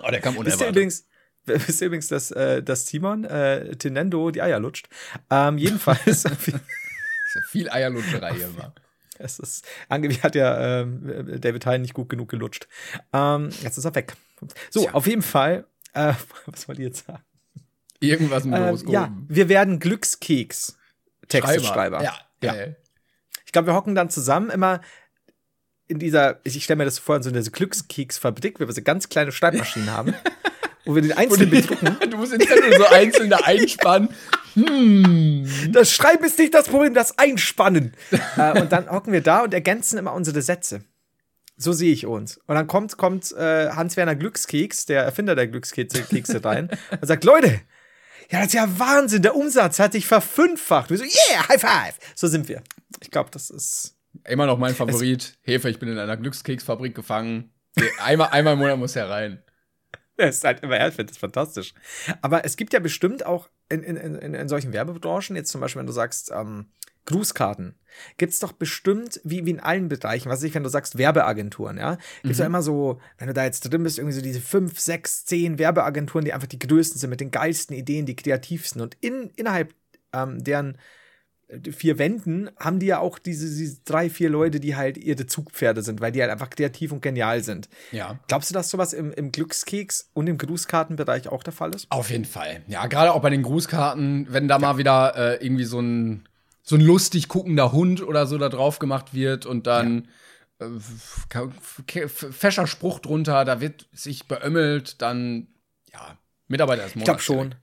Oh, 0.00 0.10
der 0.10 0.20
kam 0.20 0.34
wisst 0.34 0.60
ihr 0.60 0.68
unerwartet. 0.68 0.68
übrigens, 0.70 1.06
wisst 1.46 1.80
ihr 1.80 1.86
übrigens, 1.88 2.08
dass, 2.08 2.30
äh, 2.30 2.62
dass 2.62 2.84
Timon 2.84 3.24
äh, 3.24 3.74
Tinendo 3.76 4.30
die 4.30 4.42
Eier 4.42 4.60
lutscht? 4.60 4.88
Ähm, 5.28 5.58
jedenfalls, 5.58 6.24
ist 7.28 7.34
ja 7.34 7.40
viel 7.48 7.70
Eierlutscherei 7.70 8.34
hier 8.34 8.46
immer. 8.46 8.72
es 9.18 9.38
ist, 9.38 9.66
angeblich 9.88 10.22
hat 10.22 10.34
ja 10.34 10.80
ähm, 10.82 11.40
David 11.40 11.66
Hein 11.66 11.82
nicht 11.82 11.94
gut 11.94 12.08
genug 12.08 12.28
gelutscht. 12.28 12.68
Ähm, 13.12 13.50
jetzt 13.62 13.76
ist 13.78 13.84
er 13.84 13.94
weg. 13.94 14.14
So, 14.70 14.82
Tja. 14.82 14.92
auf 14.94 15.06
jeden 15.06 15.22
Fall, 15.22 15.66
äh, 15.94 16.14
was 16.46 16.68
wollt 16.68 16.78
ihr 16.78 16.86
jetzt 16.86 17.06
sagen? 17.06 17.22
Irgendwas 18.00 18.44
mit 18.44 18.56
Ähm, 18.56 18.64
Horoskop. 18.64 18.92
ja, 18.92 19.12
wir 19.28 19.48
werden 19.48 19.78
Glückskeks. 19.80 20.76
Texteschreiber. 21.28 22.02
Ja, 22.02 22.16
Ja. 22.42 22.52
geil. 22.52 22.76
Ich 23.44 23.52
glaube, 23.52 23.66
wir 23.66 23.74
hocken 23.74 23.94
dann 23.94 24.08
zusammen 24.10 24.50
immer 24.50 24.80
in 25.88 25.98
dieser, 25.98 26.38
ich, 26.44 26.56
ich 26.56 26.64
stelle 26.64 26.76
mir 26.78 26.84
das 26.84 26.98
vor, 26.98 27.16
in 27.16 27.22
so 27.22 27.30
einer 27.30 27.40
Glückskeksfabrik, 27.42 28.60
wo 28.60 28.66
wir 28.66 28.72
so 28.74 28.82
ganz 28.82 29.08
kleine 29.08 29.32
Schreibmaschinen 29.32 29.90
haben, 29.90 30.14
wo 30.84 30.94
wir 30.94 31.02
den 31.02 31.12
einzelnen 31.12 31.50
bedrucken. 31.50 31.96
Du 32.10 32.16
musst 32.18 32.32
den 32.32 32.40
Zettel 32.40 32.76
so 32.76 32.86
einzeln 32.86 33.30
da 33.30 33.38
einspannen. 33.38 34.10
Das 35.72 35.92
Schreiben 35.92 36.24
ist 36.24 36.38
nicht 36.38 36.54
das 36.54 36.68
Problem, 36.68 36.94
das 36.94 37.18
Einspannen. 37.18 37.92
äh, 38.36 38.60
und 38.60 38.72
dann 38.72 38.90
hocken 38.90 39.12
wir 39.12 39.20
da 39.20 39.42
und 39.42 39.54
ergänzen 39.54 39.98
immer 39.98 40.12
unsere 40.12 40.42
Sätze. 40.42 40.82
So 41.56 41.72
sehe 41.72 41.92
ich 41.92 42.06
uns. 42.06 42.38
Und 42.46 42.54
dann 42.54 42.66
kommt, 42.66 42.96
kommt 42.96 43.32
äh, 43.32 43.70
Hans-Werner 43.70 44.14
Glückskeks, 44.14 44.86
der 44.86 45.02
Erfinder 45.02 45.34
der 45.34 45.48
Glückskekse, 45.48 46.02
Kekse 46.02 46.44
rein 46.44 46.70
und 47.00 47.06
sagt, 47.06 47.24
Leute, 47.24 47.60
ja, 48.30 48.40
das 48.40 48.48
ist 48.48 48.54
ja 48.54 48.78
Wahnsinn, 48.78 49.22
der 49.22 49.34
Umsatz 49.34 49.78
hat 49.78 49.92
sich 49.92 50.06
verfünffacht. 50.06 50.90
Wir 50.90 50.98
so, 50.98 51.04
yeah, 51.04 51.48
High 51.48 51.60
Five. 51.60 51.98
So 52.14 52.28
sind 52.28 52.48
wir. 52.48 52.62
Ich 53.00 53.10
glaube, 53.10 53.30
das 53.32 53.50
ist 53.50 53.98
Immer 54.24 54.46
noch 54.46 54.58
mein 54.58 54.74
Favorit. 54.74 55.38
Hefe, 55.42 55.70
ich 55.70 55.78
bin 55.78 55.88
in 55.88 55.98
einer 55.98 56.16
Glückskeksfabrik 56.16 56.94
gefangen. 56.94 57.52
Einmal, 57.98 58.28
einmal 58.30 58.54
im 58.54 58.58
Monat 58.58 58.78
muss 58.78 58.96
er 58.96 59.08
rein. 59.08 59.42
Er 60.22 60.30
ist 60.30 60.42
halt 60.42 60.64
immer, 60.64 60.76
er 60.76 60.90
findet 60.90 61.12
das 61.12 61.18
fantastisch. 61.18 61.74
Aber 62.22 62.44
es 62.44 62.56
gibt 62.56 62.72
ja 62.72 62.80
bestimmt 62.80 63.24
auch 63.24 63.48
in, 63.68 63.84
in, 63.84 63.96
in, 63.96 64.34
in 64.34 64.48
solchen 64.48 64.72
Werbebranchen, 64.72 65.36
jetzt 65.36 65.50
zum 65.50 65.60
Beispiel, 65.60 65.78
wenn 65.80 65.86
du 65.86 65.92
sagst, 65.92 66.32
ähm, 66.34 66.66
Grußkarten, 67.06 67.74
gibt 68.18 68.32
es 68.32 68.38
doch 68.38 68.52
bestimmt, 68.52 69.20
wie, 69.24 69.46
wie 69.46 69.50
in 69.50 69.60
allen 69.60 69.88
Bereichen, 69.88 70.28
was 70.28 70.40
weiß 70.40 70.44
ich, 70.44 70.54
wenn 70.54 70.64
du 70.64 70.68
sagst 70.68 70.98
Werbeagenturen, 70.98 71.78
ja, 71.78 71.96
gibt 72.22 72.32
es 72.32 72.38
ja 72.38 72.46
immer 72.46 72.62
so, 72.62 73.00
wenn 73.16 73.28
du 73.28 73.32
da 73.32 73.44
jetzt 73.44 73.60
drin 73.60 73.82
bist, 73.82 73.98
irgendwie 73.98 74.14
so 74.14 74.20
diese 74.20 74.40
fünf, 74.40 74.78
sechs, 74.78 75.24
zehn 75.24 75.58
Werbeagenturen, 75.58 76.24
die 76.24 76.34
einfach 76.34 76.48
die 76.48 76.58
größten 76.58 77.00
sind, 77.00 77.10
mit 77.10 77.20
den 77.20 77.30
geilsten 77.30 77.74
Ideen, 77.74 78.04
die 78.04 78.16
kreativsten. 78.16 78.82
Und 78.82 78.96
in, 79.00 79.30
innerhalb 79.36 79.72
ähm, 80.12 80.42
deren 80.44 80.76
vier 81.70 81.98
Wänden 81.98 82.50
haben 82.58 82.78
die 82.78 82.86
ja 82.86 82.98
auch 82.98 83.18
diese, 83.18 83.46
diese 83.46 83.80
drei, 83.84 84.10
vier 84.10 84.28
Leute, 84.28 84.60
die 84.60 84.76
halt 84.76 84.98
ihre 84.98 85.26
Zugpferde 85.26 85.82
sind, 85.82 86.00
weil 86.00 86.12
die 86.12 86.20
halt 86.20 86.30
einfach 86.30 86.50
kreativ 86.50 86.92
und 86.92 87.00
genial 87.00 87.42
sind. 87.42 87.70
Ja. 87.90 88.18
Glaubst 88.28 88.50
du, 88.50 88.54
dass 88.54 88.68
sowas 88.68 88.92
im, 88.92 89.12
im 89.12 89.32
Glückskeks 89.32 90.10
und 90.12 90.26
im 90.26 90.36
Grußkartenbereich 90.36 91.28
auch 91.28 91.42
der 91.42 91.54
Fall 91.54 91.74
ist? 91.74 91.86
Auf 91.90 92.10
jeden 92.10 92.26
Fall. 92.26 92.62
Ja, 92.68 92.86
gerade 92.86 93.12
auch 93.12 93.22
bei 93.22 93.30
den 93.30 93.42
Grußkarten, 93.42 94.26
wenn 94.30 94.46
da 94.46 94.58
mal 94.58 94.76
wieder 94.76 95.16
äh, 95.16 95.44
irgendwie 95.44 95.64
so 95.64 95.80
ein, 95.80 96.28
so 96.62 96.76
ein 96.76 96.82
lustig 96.82 97.28
guckender 97.28 97.72
Hund 97.72 98.02
oder 98.02 98.26
so 98.26 98.36
da 98.36 98.50
drauf 98.50 98.78
gemacht 98.78 99.14
wird 99.14 99.46
und 99.46 99.66
dann 99.66 100.08
äh, 100.58 100.66
ka- 101.30 101.50
f- 101.86 102.26
fescher 102.30 102.66
Spruch 102.66 102.98
drunter, 102.98 103.46
da 103.46 103.62
wird 103.62 103.88
sich 103.92 104.28
beömmelt, 104.28 105.00
dann, 105.00 105.46
ja, 105.94 106.18
Mitarbeiter 106.46 106.82
des 106.82 106.94
Ich 106.94 107.04
glaube 107.04 107.20
schon. 107.20 107.54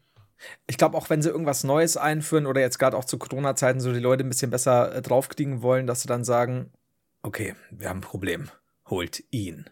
Ich 0.68 0.78
glaube 0.78 0.98
auch, 0.98 1.10
wenn 1.10 1.22
sie 1.22 1.30
irgendwas 1.30 1.64
Neues 1.64 1.98
einführen 1.98 2.46
oder 2.46 2.62
jetzt 2.62 2.80
gerade 2.80 2.98
auch 2.98 3.06
zu 3.06 3.18
Corona-Zeiten 3.18 3.80
so 3.80 3.94
die 3.94 4.00
Leute 4.00 4.24
ein 4.24 4.30
bisschen 4.30 4.52
besser 4.52 4.96
äh, 4.96 5.02
draufkriegen 5.02 5.62
wollen, 5.62 5.88
dass 5.88 6.02
sie 6.02 6.08
dann 6.08 6.24
sagen, 6.24 6.72
okay, 7.24 7.56
wir 7.72 7.90
haben 7.90 8.00
ein 8.00 8.02
Problem, 8.02 8.50
holt 8.90 9.24
ihn. 9.32 9.70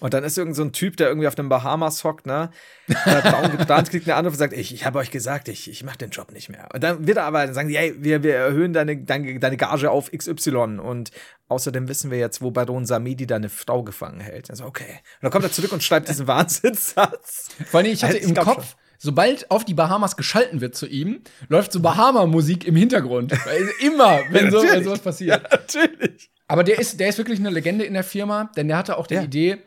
Und 0.00 0.14
dann 0.14 0.24
ist 0.24 0.38
irgend 0.38 0.56
so 0.56 0.62
ein 0.62 0.72
Typ, 0.72 0.96
der 0.96 1.08
irgendwie 1.08 1.28
auf 1.28 1.34
den 1.34 1.48
Bahamas 1.48 2.04
hockt, 2.04 2.26
ne? 2.26 2.50
Braun 2.86 3.50
gebrannt, 3.56 3.90
kriegt 3.90 4.06
eine 4.06 4.16
Anruf 4.16 4.32
und 4.32 4.38
sagt, 4.38 4.52
ich, 4.52 4.72
ich 4.72 4.86
habe 4.86 4.98
euch 4.98 5.10
gesagt, 5.10 5.48
ich, 5.48 5.70
ich 5.70 5.84
mache 5.84 5.98
den 5.98 6.10
Job 6.10 6.32
nicht 6.32 6.48
mehr. 6.48 6.68
Und 6.72 6.82
dann 6.82 7.06
wird 7.06 7.18
er 7.18 7.24
aber, 7.24 7.44
dann 7.44 7.54
sagen 7.54 7.68
die, 7.68 7.76
hey, 7.76 7.94
wir, 7.98 8.22
wir 8.22 8.34
erhöhen 8.34 8.72
deine, 8.72 8.96
deine, 8.96 9.38
deine 9.38 9.56
Gage 9.56 9.90
auf 9.90 10.10
XY. 10.10 10.78
Und 10.78 11.10
außerdem 11.48 11.88
wissen 11.88 12.10
wir 12.10 12.18
jetzt, 12.18 12.40
wo 12.40 12.50
Baron 12.50 12.86
Samedi 12.86 13.26
deine 13.26 13.48
Frau 13.48 13.82
gefangen 13.82 14.20
hält. 14.20 14.50
Also, 14.50 14.64
okay. 14.64 15.00
Und 15.16 15.22
dann 15.22 15.30
kommt 15.30 15.44
er 15.44 15.52
zurück 15.52 15.72
und 15.72 15.82
schreibt 15.82 16.08
diesen 16.08 16.26
Wahnsinnssatz. 16.26 17.48
Vor 17.66 17.80
allem, 17.80 17.90
ich 17.90 18.04
hatte 18.04 18.14
Also, 18.14 18.28
ich 18.30 18.36
im 18.36 18.42
Kopf, 18.42 18.76
sobald 19.04 19.50
auf 19.50 19.66
die 19.66 19.74
Bahamas 19.74 20.16
geschalten 20.16 20.62
wird 20.62 20.74
zu 20.74 20.86
ihm, 20.86 21.20
läuft 21.48 21.72
so 21.72 21.80
Bahama-Musik 21.80 22.66
im 22.66 22.74
Hintergrund. 22.74 23.32
Weil 23.44 23.68
immer, 23.80 24.20
wenn, 24.30 24.50
so, 24.50 24.62
wenn 24.62 24.82
sowas 24.82 25.00
passiert. 25.00 25.42
Natürlich. 25.50 26.30
Aber 26.48 26.64
der 26.64 26.78
ist, 26.78 26.98
der 26.98 27.10
ist 27.10 27.18
wirklich 27.18 27.38
eine 27.38 27.50
Legende 27.50 27.84
in 27.84 27.92
der 27.92 28.02
Firma, 28.02 28.50
denn 28.56 28.68
der 28.68 28.78
hatte 28.78 28.96
auch 28.96 29.06
die 29.06 29.14
Ja. 29.14 29.22
Idee, 29.22 29.58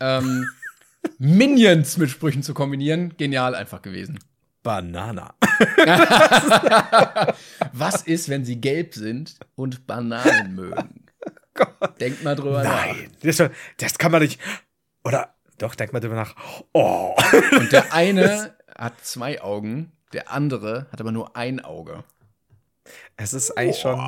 ähm, 0.00 0.46
Minions 1.18 1.96
mit 1.96 2.10
Sprüchen 2.10 2.42
zu 2.42 2.52
kombinieren. 2.52 3.14
Genial 3.16 3.54
einfach 3.54 3.80
gewesen. 3.80 4.18
Banana. 4.62 5.34
Was 7.72 8.02
ist, 8.02 8.28
wenn 8.28 8.44
sie 8.44 8.60
gelb 8.60 8.94
sind 8.94 9.36
und 9.54 9.86
Bananen 9.86 10.54
mögen? 10.54 11.06
Denkt 12.00 12.22
mal 12.22 12.36
drüber 12.36 12.62
Nein, 12.64 13.12
das, 13.22 13.42
das 13.78 13.96
kann 13.98 14.12
man 14.12 14.22
nicht. 14.22 14.40
Oder 15.04 15.34
doch, 15.58 15.74
denk 15.74 15.92
mal 15.92 16.00
drüber 16.00 16.16
nach. 16.16 16.34
Oh. 16.72 17.14
nach. 17.16 17.52
Und 17.52 17.72
der 17.72 17.94
eine 17.94 18.54
hat 18.76 19.00
zwei 19.04 19.40
Augen, 19.42 19.92
der 20.12 20.30
andere 20.30 20.86
hat 20.92 21.00
aber 21.00 21.12
nur 21.12 21.36
ein 21.36 21.60
Auge. 21.64 22.04
Es 23.16 23.32
ist 23.34 23.52
eigentlich 23.56 23.78
schon. 23.78 24.00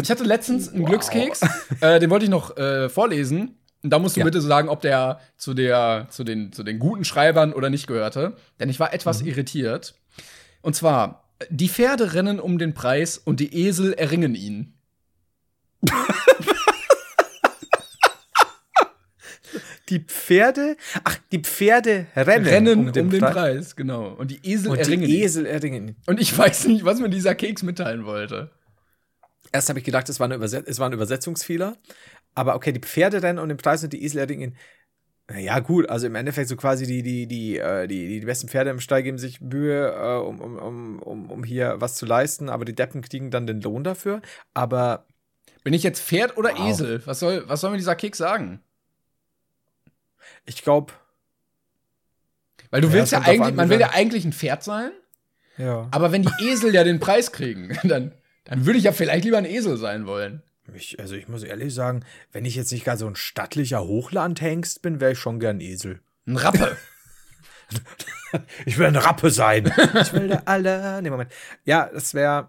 Ich 0.00 0.10
hatte 0.10 0.24
letztens 0.24 0.68
einen 0.72 0.84
Glückskeks, 0.84 1.40
äh, 1.80 1.98
den 1.98 2.10
wollte 2.10 2.24
ich 2.26 2.30
noch 2.30 2.56
äh, 2.56 2.88
vorlesen. 2.88 3.56
Und 3.82 3.90
da 3.90 3.98
musst 3.98 4.14
du 4.16 4.20
Ja. 4.20 4.24
bitte 4.24 4.40
sagen, 4.42 4.68
ob 4.68 4.82
der 4.82 5.20
zu, 5.38 5.54
der 5.54 6.06
zu, 6.10 6.22
den, 6.22 6.52
zu 6.52 6.62
den 6.62 6.78
guten 6.78 7.04
Schreibern 7.04 7.52
oder 7.54 7.70
nicht 7.70 7.86
gehörte. 7.86 8.36
Denn 8.60 8.68
ich 8.68 8.78
war 8.78 8.88
Mhm. 8.88 8.94
etwas 8.94 9.22
irritiert. 9.22 9.94
Und 10.60 10.76
zwar, 10.76 11.24
die 11.48 11.68
Pferde 11.70 12.12
rennen 12.12 12.38
um 12.40 12.58
den 12.58 12.74
Preis 12.74 13.16
und 13.16 13.40
die 13.40 13.54
Esel 13.66 13.94
erringen 13.94 14.34
ihn. 14.34 14.74
Die 19.90 20.00
Pferde. 20.00 20.76
Ach, 21.04 21.18
die 21.32 21.40
Pferde 21.40 22.06
rennen, 22.16 22.46
Rennen 22.46 22.78
um 22.86 22.92
den, 22.92 23.10
den, 23.10 23.20
Preis. 23.20 23.76
Genau. 23.76 24.08
Und 24.14 24.30
die 24.30 24.40
Esel 24.42 24.70
Und 24.70 24.78
erringen 24.78 25.06
die. 25.06 25.22
Esel 25.22 25.46
erringen. 25.46 25.96
Und 26.06 26.20
ich 26.20 26.36
weiß 26.36 26.66
nicht, 26.66 26.84
was 26.84 27.00
mir 27.00 27.10
dieser 27.10 27.34
Keks 27.34 27.62
mitteilen 27.62 28.04
wollte. 28.04 28.50
Erst 29.52 29.68
habe 29.68 29.80
ich 29.80 29.84
gedacht, 29.84 30.08
es 30.08 30.20
war, 30.20 30.26
eine 30.26 30.36
Überset 30.36 30.66
es 30.68 30.78
war 30.78 30.88
ein 30.88 30.92
Übersetzungsfehler. 30.92 31.76
Aber 32.34 32.54
okay, 32.54 32.72
die 32.72 32.80
Pferde 32.80 33.22
rennen 33.22 33.40
um 33.40 33.48
den 33.48 33.56
Preis 33.58 33.82
und 33.82 33.92
die 33.92 34.04
Esel 34.04 34.20
erringen. 34.20 34.56
Naja, 35.28 35.60
gut, 35.60 35.88
also 35.88 36.06
im 36.06 36.14
Endeffekt 36.16 36.48
so 36.48 36.56
quasi 36.56 36.86
die, 36.86 37.02
die, 37.02 37.26
die, 37.26 37.58
äh, 37.58 37.86
die, 37.86 38.20
die 38.20 38.26
besten 38.26 38.48
Pferde 38.48 38.70
im 38.70 38.80
Stall 38.80 39.02
geben 39.04 39.18
sich 39.18 39.40
Mühe, 39.40 39.88
äh, 39.92 40.18
um, 40.18 40.40
um, 40.40 40.56
um, 40.58 40.98
um, 41.00 41.30
um 41.30 41.44
hier 41.44 41.76
was 41.78 41.94
zu 41.94 42.04
leisten, 42.06 42.48
aber 42.48 42.64
die 42.64 42.74
Deppen 42.74 43.00
kriegen 43.02 43.30
dann 43.30 43.46
den 43.46 43.60
Lohn 43.60 43.84
dafür. 43.84 44.22
Aber 44.54 45.06
Bin 45.64 45.72
ich 45.74 45.82
jetzt 45.84 46.00
Pferd 46.02 46.36
oder 46.36 46.50
Wow. 46.56 46.68
Esel? 46.68 47.02
Was 47.06 47.20
soll, 47.20 47.44
was 47.48 47.60
soll 47.60 47.70
mir 47.70 47.76
dieser 47.76 47.96
Keks 47.96 48.18
sagen? 48.18 48.60
Ich 50.46 50.62
glaube, 50.62 50.92
Weil 52.70 52.80
du 52.80 52.88
Ja, 52.88 52.94
willst 52.94 53.12
ja 53.12 53.20
eigentlich, 53.20 53.40
an, 53.42 53.54
man 53.56 53.68
will 53.68 53.80
ja 53.80 53.90
eigentlich 53.90 54.24
ein 54.24 54.32
Pferd 54.32 54.62
sein, 54.62 54.92
Ja. 55.58 55.88
aber 55.90 56.12
wenn 56.12 56.22
die 56.22 56.48
Esel 56.48 56.74
ja 56.74 56.84
den 56.84 57.00
Preis 57.00 57.32
kriegen, 57.32 57.76
dann, 57.84 58.12
dann 58.44 58.66
würde 58.66 58.78
ich 58.78 58.84
ja 58.84 58.92
vielleicht 58.92 59.24
lieber 59.24 59.38
ein 59.38 59.44
Esel 59.44 59.76
sein 59.76 60.06
wollen. 60.06 60.42
Ich, 60.74 61.00
also 61.00 61.16
ich 61.16 61.26
muss 61.26 61.42
ehrlich 61.42 61.74
sagen, 61.74 62.04
wenn 62.30 62.44
ich 62.44 62.54
jetzt 62.54 62.70
nicht 62.70 62.84
gerade 62.84 62.98
so 62.98 63.06
ein 63.08 63.16
stattlicher 63.16 63.82
Hochlandhengst 63.82 64.82
bin, 64.82 65.00
wäre 65.00 65.12
ich 65.12 65.18
schon 65.18 65.40
gern 65.40 65.60
Esel. 65.60 66.00
Ein 66.26 66.36
Rappe. 66.36 66.76
Ich 68.64 68.78
will 68.78 68.86
ein 68.86 68.94
Rappe 68.96 69.30
sein. 69.30 69.72
ich 70.00 70.12
will 70.12 70.28
der 70.28 70.46
aller. 70.46 71.00
Nee, 71.02 71.10
Moment. 71.10 71.32
Ja, 71.64 71.90
das 71.92 72.14
wäre. 72.14 72.48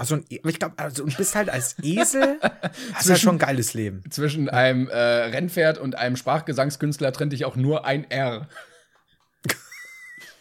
Also, 0.00 0.18
ich 0.28 0.58
glaube, 0.58 0.78
also, 0.78 1.04
du 1.04 1.14
bist 1.14 1.34
halt 1.34 1.50
als 1.50 1.76
Esel. 1.82 2.40
Das 2.94 3.04
ist 3.04 3.10
halt 3.10 3.20
schon 3.20 3.34
ein 3.34 3.38
geiles 3.38 3.74
Leben. 3.74 4.02
Zwischen 4.10 4.48
einem 4.48 4.88
äh, 4.88 4.96
Rennpferd 4.96 5.76
und 5.76 5.94
einem 5.94 6.16
Sprachgesangskünstler 6.16 7.12
trennt 7.12 7.34
dich 7.34 7.44
auch 7.44 7.54
nur 7.54 7.84
ein 7.84 8.10
R. 8.10 8.48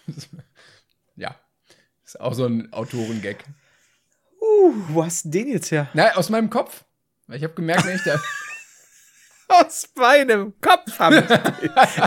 ja. 1.18 1.36
Ist 2.06 2.22
auch 2.22 2.34
so 2.34 2.46
ein 2.46 2.72
Autorengag. 2.72 3.44
Uh, 4.40 4.74
wo 4.88 5.04
hast 5.04 5.26
du 5.26 5.30
den 5.30 5.50
jetzt 5.50 5.72
her? 5.72 5.90
Na, 5.94 6.16
aus 6.16 6.30
meinem 6.30 6.50
Kopf. 6.50 6.86
Ich 7.28 7.44
habe 7.44 7.54
gemerkt, 7.54 7.86
wenn 7.86 7.98
ich 7.98 8.04
da. 8.04 8.18
Aus 9.50 9.90
meinem 9.96 10.54
Kopf 10.62 11.00
habe 11.00 11.18
ich 11.18 11.26
den. 11.26 11.42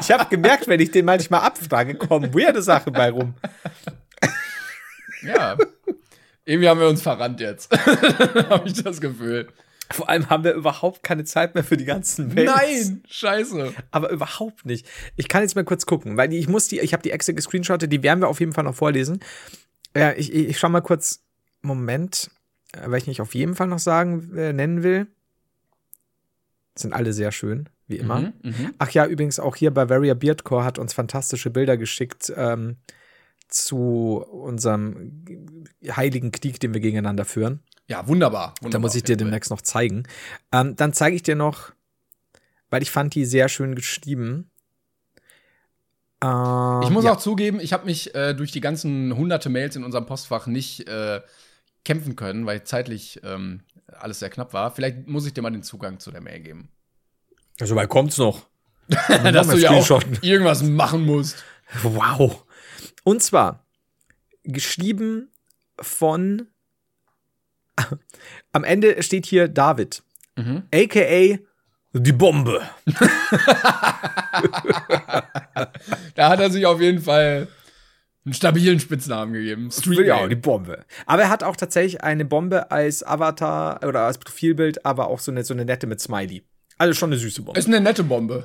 Ich 0.01 0.11
habe 0.11 0.27
gemerkt, 0.31 0.69
wenn 0.69 0.81
ich 0.81 0.91
den 0.93 1.05
manchmal 1.05 1.41
abfrage, 1.41 1.97
kommen 1.97 2.33
weirde 2.33 2.63
Sachen 2.63 2.93
bei 2.93 3.11
rum. 3.11 3.35
Ja. 5.23 5.59
Irgendwie 6.45 6.69
haben 6.69 6.81
wir 6.81 6.89
uns 6.89 7.03
verrannt 7.03 7.41
jetzt. 7.41 7.71
habe 8.51 8.67
ich 8.67 8.83
das 8.83 9.01
Gefühl. 9.01 9.49
Vor 9.91 10.09
allem 10.09 10.31
haben 10.31 10.45
wir 10.45 10.55
überhaupt 10.55 11.03
keine 11.03 11.25
Zeit 11.25 11.55
mehr 11.55 11.65
für 11.65 11.77
die 11.77 11.85
ganzen 11.85 12.35
Mails. 12.35 12.51
Nein! 12.55 13.03
Scheiße. 13.09 13.75
Aber 13.91 14.11
überhaupt 14.11 14.65
nicht. 14.65 14.89
Ich 15.17 15.29
kann 15.29 15.43
jetzt 15.43 15.55
mal 15.55 15.65
kurz 15.65 15.87
gucken, 15.87 16.17
weil 16.17 16.33
ich 16.33 16.49
muss 16.49 16.69
die, 16.69 16.81
ich 16.81 16.93
habe 16.93 17.03
die 17.03 17.11
Excel 17.11 17.35
gescreenshottet, 17.35 17.93
die 17.93 18.03
werden 18.03 18.21
wir 18.21 18.29
auf 18.29 18.41
jeden 18.41 18.53
Fall 18.53 18.65
noch 18.65 18.75
vorlesen. 18.75 19.21
Ja, 19.95 20.13
ich, 20.13 20.33
ich, 20.33 20.49
ich 20.49 20.59
schau 20.59 20.69
mal 20.69 20.81
kurz. 20.81 21.23
Moment, 21.65 22.31
äh, 22.73 22.91
weil 22.91 22.99
ich 22.99 23.07
nicht 23.07 23.21
auf 23.21 23.35
jeden 23.35 23.55
Fall 23.55 23.69
noch 23.69 23.79
sagen, 23.79 24.37
äh, 24.37 24.53
nennen 24.53 24.83
will. 24.83 25.07
Sind 26.75 26.93
alle 26.93 27.13
sehr 27.13 27.31
schön, 27.31 27.69
wie 27.87 27.99
immer. 27.99 28.21
Mhm, 28.21 28.33
mhm. 28.43 28.75
Ach 28.79 28.91
ja, 28.91 29.07
übrigens 29.07 29.39
auch 29.39 29.55
hier 29.55 29.71
bei 29.71 29.89
Varia 29.89 30.15
Beardcore 30.15 30.65
hat 30.65 30.79
uns 30.79 30.93
fantastische 30.93 31.51
Bilder 31.51 31.77
geschickt 31.77 32.33
ähm, 32.35 32.79
zu 33.53 34.25
unserem 34.31 35.25
heiligen 35.89 36.33
Krieg, 36.33 36.59
den 36.61 36.75
wir 36.75 36.81
gegeneinander 36.81 37.25
führen. 37.25 37.61
Ja, 37.87 38.07
wunderbar. 38.09 38.55
wunderbar 38.61 38.71
Da 38.71 38.79
muss 38.79 38.95
ich 38.95 39.03
dir 39.03 39.17
demnächst 39.17 39.51
noch 39.51 39.61
zeigen. 39.61 40.05
Ähm, 40.53 40.77
dann 40.77 40.93
zeige 40.93 41.17
ich 41.17 41.23
dir 41.23 41.37
noch, 41.37 41.73
weil 42.71 42.83
ich 42.83 42.91
fand 42.91 43.15
die 43.15 43.25
sehr 43.25 43.49
schön 43.49 43.75
geschrieben. 43.75 44.51
Äh, 46.23 46.85
Ich 46.85 46.91
muss 46.91 47.05
ja. 47.05 47.13
auch 47.13 47.19
zugeben, 47.19 47.61
ich 47.61 47.73
habe 47.73 47.85
mich 47.85 48.15
äh, 48.15 48.35
durch 48.35 48.53
die 48.53 48.61
ganzen 48.61 49.15
hunderte 49.17 49.51
Mails 49.51 49.77
in 49.77 49.85
unserem 49.85 50.07
Postfach 50.07 50.47
nicht 50.47 50.89
äh, 50.89 51.21
kämpfen 51.85 52.17
können, 52.17 52.47
weil 52.47 52.65
zeitlich 52.65 53.21
ähm, 53.25 53.61
alles 53.87 54.21
sehr 54.21 54.31
knapp 54.31 54.53
war. 54.53 54.71
Vielleicht 54.71 55.09
muss 55.09 55.27
ich 55.27 55.35
dir 55.35 55.43
mal 55.43 55.51
den 55.51 55.63
Zugang 55.63 55.99
zu 55.99 56.11
der 56.11 56.21
Mail 56.21 56.41
geben. 56.41 56.69
So 57.61 57.77
weit 57.77 57.89
kommt's 57.89 58.19
noch. 58.19 58.47
Dass 58.89 59.49
du 59.49 59.59
ja 59.59 59.71
auch 59.71 60.03
irgendwas 60.23 60.63
machen 60.63 61.05
musst. 61.05 61.45
Wow. 61.83 62.45
Und 63.05 63.23
zwar 63.23 63.65
geschrieben 64.45 65.31
von 65.81 66.49
am 68.53 68.65
Ende 68.65 69.03
steht 69.03 69.27
hier 69.27 69.49
David, 69.49 70.03
Mhm. 70.37 70.63
aka 70.75 71.39
die 71.95 72.13
Bombe. 72.13 72.63
Da 76.15 76.29
hat 76.29 76.41
er 76.41 76.51
sich 76.51 76.65
auf 76.67 76.81
jeden 76.81 77.01
Fall 77.01 77.49
einen 78.25 78.35
stabilen 78.35 78.79
Spitznamen 78.81 79.33
gegeben. 79.35 79.71
Street 79.71 80.07
Ja, 80.07 80.27
die 80.27 80.37
Bombe. 80.37 80.85
Aber 81.07 81.23
er 81.23 81.29
hat 81.31 81.43
auch 81.43 81.57
tatsächlich 81.57 82.03
eine 82.03 82.25
Bombe 82.25 82.71
als 82.71 83.05
Avatar 83.05 83.81
oder 83.87 84.03
als 84.03 84.19
Profilbild, 84.19 84.87
aber 84.87 85.09
auch 85.09 85.19
so 85.21 85.31
eine, 85.33 85.45
so 85.45 85.55
eine 85.55 85.65
nette 85.65 85.87
mit 85.87 86.01
Smiley. 86.01 86.45
Also 86.79 86.95
schon 86.95 87.11
eine 87.11 87.19
süße 87.19 87.43
Bombe. 87.43 87.59
Ist 87.59 87.67
eine 87.67 87.81
nette 87.81 88.05
Bombe. 88.05 88.45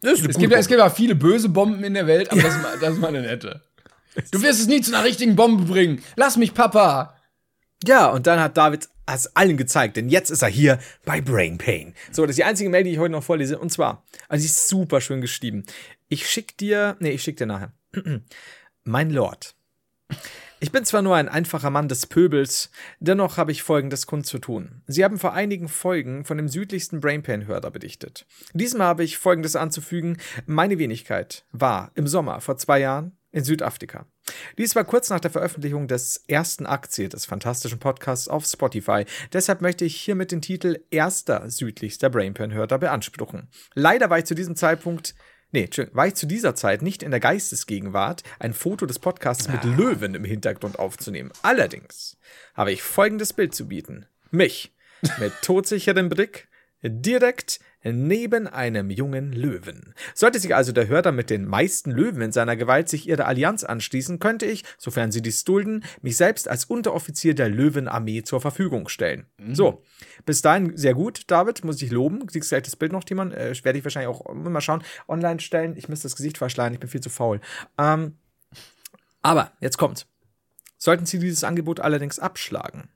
Ist 0.00 0.20
eine 0.22 0.30
Es 0.30 0.38
gibt, 0.38 0.52
ja- 0.52 0.58
es 0.58 0.66
Bombe. 0.66 0.68
gibt 0.68 0.78
ja 0.80 0.90
viele 0.90 1.14
böse 1.14 1.48
Bomben 1.48 1.84
in 1.84 1.94
der 1.94 2.06
Welt, 2.06 2.30
aber 2.32 2.42
das, 2.42 2.56
ist 2.56 2.62
mal, 2.62 2.78
das 2.80 2.92
ist 2.94 2.98
mal 3.00 3.08
eine 3.08 3.22
nette. 3.22 3.60
Du 4.30 4.42
wirst 4.42 4.60
es 4.60 4.66
nie 4.66 4.80
zu 4.80 4.94
einer 4.94 5.04
richtigen 5.04 5.36
Bombe 5.36 5.64
bringen. 5.64 6.02
Lass 6.16 6.36
mich, 6.36 6.54
Papa. 6.54 7.16
Ja, 7.84 8.08
und 8.08 8.26
dann 8.26 8.40
hat 8.40 8.56
David 8.56 8.88
es 9.06 9.34
allen 9.36 9.56
gezeigt, 9.56 9.96
denn 9.96 10.08
jetzt 10.08 10.30
ist 10.30 10.42
er 10.42 10.48
hier 10.48 10.78
bei 11.04 11.20
Brain 11.20 11.58
Pain. 11.58 11.94
So, 12.10 12.22
das 12.22 12.30
ist 12.30 12.38
die 12.38 12.44
einzige 12.44 12.70
Mail, 12.70 12.84
die 12.84 12.92
ich 12.92 12.98
heute 12.98 13.12
noch 13.12 13.24
vorlese. 13.24 13.58
Und 13.58 13.70
zwar, 13.70 14.04
also 14.28 14.42
sie 14.42 14.46
ist 14.46 14.68
super 14.68 15.00
schön 15.00 15.20
geschrieben. 15.20 15.64
Ich 16.08 16.28
schick 16.28 16.56
dir, 16.56 16.96
nee, 17.00 17.10
ich 17.10 17.22
schick 17.22 17.36
dir 17.36 17.46
nachher. 17.46 17.72
mein 18.84 19.10
Lord. 19.10 19.54
Ich 20.60 20.70
bin 20.70 20.84
zwar 20.84 21.02
nur 21.02 21.16
ein 21.16 21.28
einfacher 21.28 21.70
Mann 21.70 21.88
des 21.88 22.06
Pöbels, 22.06 22.70
dennoch 23.00 23.36
habe 23.36 23.50
ich 23.50 23.64
folgendes 23.64 24.06
kundzutun. 24.06 24.82
Sie 24.86 25.02
haben 25.02 25.18
vor 25.18 25.32
einigen 25.32 25.68
Folgen 25.68 26.24
von 26.24 26.36
dem 26.36 26.48
südlichsten 26.48 27.00
Brainpan-Hörer 27.00 27.72
bedichtet. 27.72 28.26
Diesmal 28.52 28.86
habe 28.86 29.02
ich 29.02 29.18
folgendes 29.18 29.56
anzufügen. 29.56 30.18
Meine 30.46 30.78
Wenigkeit 30.78 31.44
war 31.50 31.90
im 31.96 32.06
Sommer 32.06 32.40
vor 32.40 32.58
zwei 32.58 32.78
Jahren 32.78 33.16
in 33.32 33.44
Südafrika. 33.44 34.06
Dies 34.58 34.76
war 34.76 34.84
kurz 34.84 35.10
nach 35.10 35.20
der 35.20 35.30
Veröffentlichung 35.30 35.88
des 35.88 36.24
ersten 36.28 36.66
Aktie 36.66 37.08
des 37.08 37.24
fantastischen 37.24 37.78
Podcasts 37.78 38.28
auf 38.28 38.44
Spotify. 38.44 39.04
Deshalb 39.32 39.62
möchte 39.62 39.84
ich 39.84 39.96
hiermit 39.96 40.30
den 40.30 40.42
Titel 40.42 40.84
erster 40.90 41.50
südlichster 41.50 42.10
Brainpan-Hörer 42.10 42.78
beanspruchen. 42.78 43.48
Leider 43.74 44.10
war 44.10 44.18
ich 44.18 44.26
zu 44.26 44.34
diesem 44.34 44.56
Zeitpunkt 44.56 45.14
Nee, 45.54 45.68
war 45.92 46.06
ich 46.06 46.14
zu 46.14 46.26
dieser 46.26 46.54
Zeit 46.54 46.80
nicht 46.80 47.02
in 47.02 47.10
der 47.10 47.20
Geistesgegenwart, 47.20 48.22
ein 48.38 48.54
Foto 48.54 48.86
des 48.86 48.98
Podcasts 48.98 49.48
mit 49.48 49.62
Löwen 49.64 50.14
im 50.14 50.24
Hintergrund 50.24 50.78
aufzunehmen. 50.78 51.30
Allerdings 51.42 52.16
habe 52.54 52.72
ich 52.72 52.82
folgendes 52.82 53.34
Bild 53.34 53.54
zu 53.54 53.68
bieten. 53.68 54.06
Mich 54.30 54.74
mit 55.18 55.34
todsicherem 55.42 56.08
Blick 56.08 56.48
direkt 56.82 57.60
neben 57.84 58.46
einem 58.46 58.90
jungen 58.90 59.32
Löwen. 59.32 59.94
Sollte 60.14 60.38
sich 60.38 60.54
also 60.54 60.72
der 60.72 60.88
Hörer 60.88 61.12
mit 61.12 61.30
den 61.30 61.46
meisten 61.46 61.90
Löwen 61.90 62.22
in 62.22 62.32
seiner 62.32 62.56
Gewalt 62.56 62.88
sich 62.88 63.08
ihrer 63.08 63.26
Allianz 63.26 63.64
anschließen, 63.64 64.18
könnte 64.18 64.46
ich, 64.46 64.64
sofern 64.78 65.10
sie 65.10 65.22
dies 65.22 65.44
dulden, 65.44 65.84
mich 66.00 66.16
selbst 66.16 66.48
als 66.48 66.64
Unteroffizier 66.66 67.34
der 67.34 67.48
Löwenarmee 67.48 68.22
zur 68.22 68.40
Verfügung 68.40 68.88
stellen. 68.88 69.26
So, 69.52 69.82
bis 70.24 70.42
dahin 70.42 70.76
sehr 70.76 70.94
gut, 70.94 71.24
David, 71.30 71.64
muss 71.64 71.82
ich 71.82 71.90
loben. 71.90 72.20
Du 72.20 72.26
siehst 72.30 72.50
gleich 72.50 72.62
das 72.62 72.76
Bild 72.76 72.92
noch, 72.92 73.04
Timon. 73.04 73.32
Äh, 73.32 73.54
werde 73.62 73.78
ich 73.78 73.84
wahrscheinlich 73.84 74.14
auch 74.14 74.32
mal 74.32 74.60
schauen, 74.60 74.82
online 75.08 75.40
stellen. 75.40 75.76
Ich 75.76 75.88
müsste 75.88 76.06
das 76.06 76.16
Gesicht 76.16 76.38
verschleiern, 76.38 76.72
ich 76.72 76.80
bin 76.80 76.88
viel 76.88 77.00
zu 77.00 77.10
faul. 77.10 77.40
Ähm, 77.78 78.16
aber, 79.22 79.52
jetzt 79.60 79.78
kommt's. 79.78 80.06
Sollten 80.84 81.06
Sie 81.06 81.20
dieses 81.20 81.44
Angebot 81.44 81.78
allerdings 81.78 82.18
abschlagen, 82.18 82.88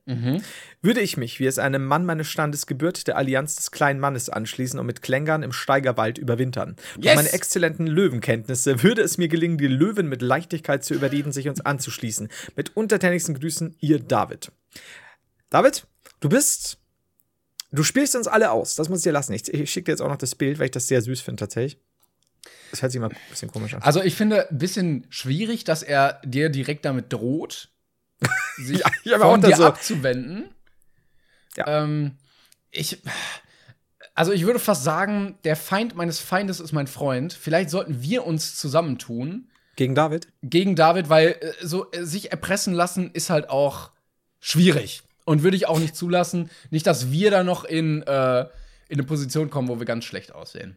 würde 0.82 1.00
ich 1.00 1.16
mich, 1.16 1.38
wie 1.38 1.46
es 1.46 1.60
einem 1.60 1.84
Mann 1.84 2.04
meines 2.04 2.26
Standes 2.26 2.66
gebührt, 2.66 3.06
der 3.06 3.16
Allianz 3.16 3.54
des 3.54 3.70
kleinen 3.70 4.00
Mannes 4.00 4.28
anschließen 4.28 4.80
und 4.80 4.86
mit 4.86 5.02
Klängern 5.02 5.44
im 5.44 5.52
Steigerwald 5.52 6.18
überwintern. 6.18 6.74
Durch 6.96 7.06
Yes! 7.06 7.14
meine 7.14 7.32
exzellenten 7.32 7.86
Löwenkenntnisse 7.86 8.82
würde 8.82 9.02
es 9.02 9.18
mir 9.18 9.28
gelingen, 9.28 9.56
die 9.56 9.68
Löwen 9.68 10.08
mit 10.08 10.20
Leichtigkeit 10.20 10.82
zu 10.82 10.94
überreden, 10.94 11.30
sich 11.30 11.48
uns 11.48 11.60
anzuschließen. 11.60 12.28
Mit 12.56 12.76
untertänigsten 12.76 13.38
Grüßen, 13.38 13.76
Ihr 13.78 14.00
David. 14.00 14.50
David, 15.50 15.86
du 16.18 16.28
bist. 16.28 16.78
Du 17.70 17.84
spielst 17.84 18.16
uns 18.16 18.26
alle 18.26 18.50
aus. 18.50 18.74
Das 18.74 18.88
muss 18.88 18.98
ich 18.98 19.04
dir 19.04 19.12
lassen. 19.12 19.32
Ich, 19.32 19.54
ich 19.54 19.70
schicke 19.70 19.84
dir 19.84 19.92
jetzt 19.92 20.02
auch 20.02 20.08
noch 20.08 20.18
das 20.18 20.34
Bild, 20.34 20.58
weil 20.58 20.64
ich 20.64 20.72
das 20.72 20.88
sehr 20.88 21.02
süß 21.02 21.20
finde, 21.20 21.38
tatsächlich. 21.38 21.80
Das 22.72 22.82
hört 22.82 22.90
sich 22.90 23.00
mal 23.00 23.10
ein 23.10 23.16
bisschen 23.30 23.48
komisch 23.52 23.74
an. 23.74 23.82
Also 23.82 24.02
ich 24.02 24.16
finde 24.16 24.50
ein 24.50 24.58
bisschen 24.58 25.06
schwierig, 25.08 25.62
dass 25.62 25.84
er 25.84 26.20
dir 26.24 26.48
direkt 26.48 26.84
damit 26.84 27.12
droht, 27.12 27.70
sich 28.56 28.82
Ja, 29.04 29.18
von 29.18 29.40
dir 29.40 29.56
so- 29.56 29.66
abzuwenden. 29.66 30.50
Ja. 31.56 31.82
Ähm, 31.84 32.16
ich, 32.70 33.02
also 34.14 34.32
ich 34.32 34.44
würde 34.44 34.58
fast 34.58 34.84
sagen, 34.84 35.38
der 35.44 35.56
Feind 35.56 35.94
meines 35.94 36.20
Feindes 36.20 36.60
ist 36.60 36.72
mein 36.72 36.86
Freund. 36.86 37.32
Vielleicht 37.32 37.70
sollten 37.70 38.02
wir 38.02 38.26
uns 38.26 38.56
zusammentun 38.56 39.48
Gegen 39.76 39.94
David? 39.94 40.28
gegen 40.42 40.74
David, 40.76 41.08
weil 41.08 41.36
äh, 41.40 41.52
so 41.62 41.90
äh, 41.92 42.04
sich 42.04 42.32
erpressen 42.32 42.74
lassen 42.74 43.10
ist 43.12 43.30
halt 43.30 43.48
auch 43.50 43.90
schwierig 44.40 45.02
und 45.24 45.42
würde 45.42 45.56
ich 45.56 45.66
auch 45.66 45.78
nicht 45.78 45.96
zulassen. 45.96 46.50
Nicht, 46.70 46.86
dass 46.86 47.10
wir 47.10 47.30
da 47.30 47.42
noch 47.44 47.64
in 47.64 48.02
äh, 48.02 48.40
in 48.88 48.98
eine 48.98 49.02
Position 49.04 49.50
kommen, 49.50 49.68
wo 49.68 49.78
wir 49.80 49.84
ganz 49.86 50.04
schlecht 50.04 50.32
aussehen. 50.32 50.76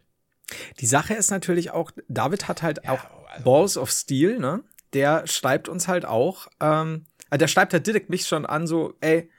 Die 0.80 0.88
Sache 0.88 1.14
ist 1.14 1.30
natürlich 1.30 1.70
auch, 1.72 1.92
David 2.08 2.48
hat 2.48 2.64
halt 2.64 2.88
auch 2.90 3.04
also- 3.30 3.44
Balls 3.44 3.78
of 3.78 3.92
Steel, 3.92 4.40
ne? 4.40 4.64
Der 4.94 5.28
schreibt 5.28 5.70
uns 5.70 5.88
halt 5.88 6.06
auch, 6.06 6.48
ähm, 6.60 7.06
also 7.30 7.40
der 7.40 7.48
schreibt 7.48 7.74
halt 7.74 7.86
direkt 7.88 8.10
mich 8.10 8.28
schon 8.28 8.46
an, 8.46 8.68
so, 8.68 8.94
ey, 9.02 9.30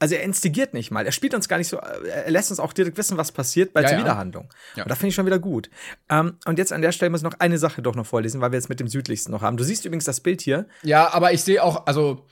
also 0.00 0.14
er 0.14 0.22
instigiert 0.22 0.74
nicht 0.74 0.90
mal. 0.90 1.04
Er 1.04 1.12
spielt 1.12 1.34
uns 1.34 1.48
gar 1.48 1.58
nicht 1.58 1.68
so, 1.68 1.78
äh, 1.78 2.08
er 2.24 2.30
lässt 2.30 2.50
uns 2.50 2.60
auch 2.60 2.72
direkt 2.72 2.96
wissen, 2.98 3.16
was 3.16 3.32
passiert 3.32 3.72
bei 3.72 3.82
Ja, 3.82 3.92
ja. 3.92 3.98
Wiederhandlung. 3.98 4.48
Ja. 4.76 4.84
Und 4.84 4.88
da 4.90 4.94
finde 4.94 5.08
ich 5.08 5.14
schon 5.16 5.26
wieder 5.26 5.40
gut. 5.40 5.70
Ähm, 6.08 6.36
und 6.46 6.58
jetzt 6.58 6.72
an 6.72 6.82
der 6.82 6.92
Stelle 6.92 7.10
muss 7.10 7.20
ich 7.20 7.24
noch 7.24 7.40
eine 7.40 7.58
Sache 7.58 7.82
doch 7.82 7.96
noch 7.96 8.06
vorlesen, 8.06 8.40
weil 8.40 8.52
wir 8.52 8.58
jetzt 8.58 8.68
mit 8.68 8.78
dem 8.78 8.86
südlichsten 8.88 9.32
noch 9.32 9.42
haben. 9.42 9.56
Du 9.56 9.64
siehst 9.64 9.84
übrigens 9.84 10.04
das 10.04 10.20
Bild 10.20 10.40
hier. 10.40 10.66
Ja, 10.82 11.12
aber 11.12 11.32
ich 11.32 11.42
sehe 11.42 11.62
auch, 11.64 11.86
also 11.86 12.24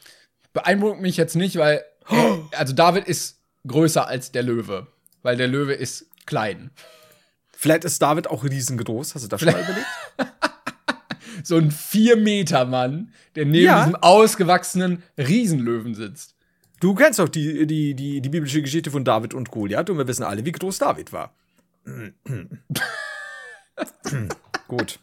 beeindruckt 0.52 1.00
mich 1.00 1.16
jetzt 1.16 1.34
nicht, 1.34 1.56
weil 1.56 1.84
also 2.52 2.72
David 2.72 3.06
ist 3.06 3.40
größer 3.66 4.06
als 4.06 4.30
der 4.30 4.44
Löwe, 4.44 4.86
weil 5.22 5.36
der 5.36 5.48
Löwe 5.48 5.74
ist 5.74 6.06
klein. 6.24 6.70
Vielleicht 7.58 7.84
ist 7.84 8.00
David 8.00 8.28
auch 8.28 8.44
riesengroß. 8.44 9.14
Hast 9.14 9.24
du 9.24 9.28
das 9.28 9.40
schon 9.40 9.52
mal 9.52 9.60
überlegt? 9.62 9.86
so 11.46 11.56
ein 11.56 11.70
vier 11.70 12.16
Meter 12.16 12.64
Mann, 12.64 13.12
der 13.34 13.44
neben 13.46 13.64
Ja. 13.64 13.78
diesem 13.84 13.96
ausgewachsenen 13.96 15.02
Riesenlöwen 15.16 15.94
sitzt. 15.94 16.34
Du 16.80 16.94
kennst 16.94 17.18
doch 17.18 17.28
die, 17.28 17.66
die, 17.66 17.94
die, 17.94 18.20
die 18.20 18.28
biblische 18.28 18.60
Geschichte 18.62 18.90
von 18.90 19.04
David 19.04 19.32
und 19.32 19.50
Goliath 19.50 19.88
und 19.90 19.98
wir 19.98 20.06
wissen 20.08 20.24
alle, 20.24 20.44
wie 20.44 20.52
groß 20.52 20.78
David 20.78 21.12
war. 21.12 21.34
gut. 24.68 24.98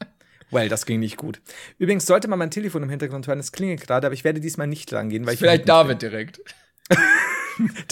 Well, 0.51 0.69
das 0.69 0.85
ging 0.85 0.99
nicht 0.99 1.17
gut. 1.17 1.41
Übrigens 1.79 2.05
sollte 2.05 2.27
man 2.27 2.37
mein 2.37 2.51
Telefon 2.51 2.83
im 2.83 2.89
Hintergrund 2.89 3.25
hören, 3.27 3.39
es 3.39 3.51
klingelt 3.51 3.81
gerade, 3.81 4.05
aber 4.05 4.13
ich 4.13 4.23
werde 4.23 4.39
diesmal 4.39 4.67
nicht 4.67 4.91
dran 4.91 5.09
gehen, 5.09 5.25
weil 5.25 5.33
ich. 5.33 5.39
Vielleicht 5.39 5.67
David 5.67 6.01
direkt. 6.01 6.41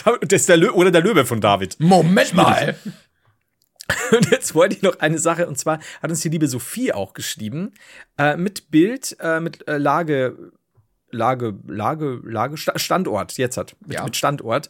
Das 0.03 0.17
ist 0.31 0.49
der 0.49 0.57
Lö 0.57 0.69
oder 0.71 0.89
der 0.89 1.01
Löwe 1.01 1.23
von 1.23 1.39
David. 1.39 1.79
Moment 1.79 2.33
mal. 2.33 2.75
Und 4.11 4.29
jetzt 4.31 4.53
wollte 4.55 4.75
ich 4.75 4.81
noch 4.81 4.99
eine 4.99 5.17
Sache, 5.19 5.47
und 5.47 5.57
zwar 5.57 5.79
hat 6.01 6.09
uns 6.09 6.21
die 6.21 6.29
liebe 6.29 6.47
Sophie 6.47 6.93
auch 6.93 7.13
geschrieben, 7.13 7.73
äh, 8.17 8.35
mit 8.37 8.69
Bild, 8.71 9.15
äh, 9.19 9.39
mit 9.39 9.67
äh, 9.67 9.77
Lage, 9.77 10.51
Lage, 11.11 11.55
Lage, 11.67 12.19
Lage, 12.23 12.57
Sta- 12.57 12.77
Standort, 12.79 13.37
jetzt 13.37 13.57
hat, 13.57 13.75
mit, 13.85 13.95
Ja. 13.97 14.03
mit 14.05 14.15
Standort. 14.15 14.69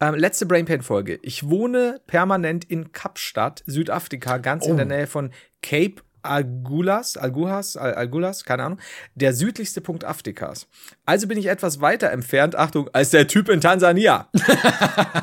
Ähm, 0.00 0.14
letzte 0.14 0.46
Brainpain-Folge. 0.46 1.18
Ich 1.22 1.48
wohne 1.48 2.00
permanent 2.06 2.64
in 2.64 2.92
Kapstadt, 2.92 3.64
Südafrika, 3.66 4.38
ganz 4.38 4.66
in 4.66 4.76
der 4.76 4.86
Nähe 4.86 5.06
von 5.08 5.32
Cape 5.60 5.96
Algulas, 6.28 7.16
Alguhas, 7.16 7.76
Al 7.76 7.94
Algulas, 7.94 8.44
keine 8.44 8.64
Ahnung, 8.64 8.78
der 9.14 9.32
südlichste 9.32 9.80
Punkt 9.80 10.04
Afrikas. 10.04 10.66
Also 11.04 11.26
bin 11.26 11.38
ich 11.38 11.46
etwas 11.46 11.80
weiter 11.80 12.10
entfernt, 12.10 12.54
Achtung, 12.54 12.88
als 12.92 13.10
der 13.10 13.26
Typ 13.26 13.48
in 13.48 13.60
Tansania. 13.60 14.28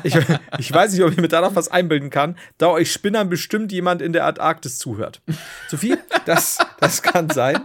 ich, 0.02 0.16
ich 0.58 0.72
weiß 0.72 0.92
nicht, 0.92 1.02
ob 1.02 1.12
ich 1.12 1.18
mir 1.18 1.28
da 1.28 1.40
noch 1.40 1.54
was 1.54 1.68
einbilden 1.68 2.10
kann, 2.10 2.36
da 2.58 2.68
euch 2.68 2.92
Spinnern 2.92 3.28
bestimmt 3.28 3.72
jemand 3.72 4.02
in 4.02 4.12
der 4.12 4.26
Antarktis 4.26 4.78
zuhört. 4.78 5.22
Sophie, 5.68 5.96
das, 6.24 6.58
das 6.80 7.02
kann 7.02 7.30
sein. 7.30 7.64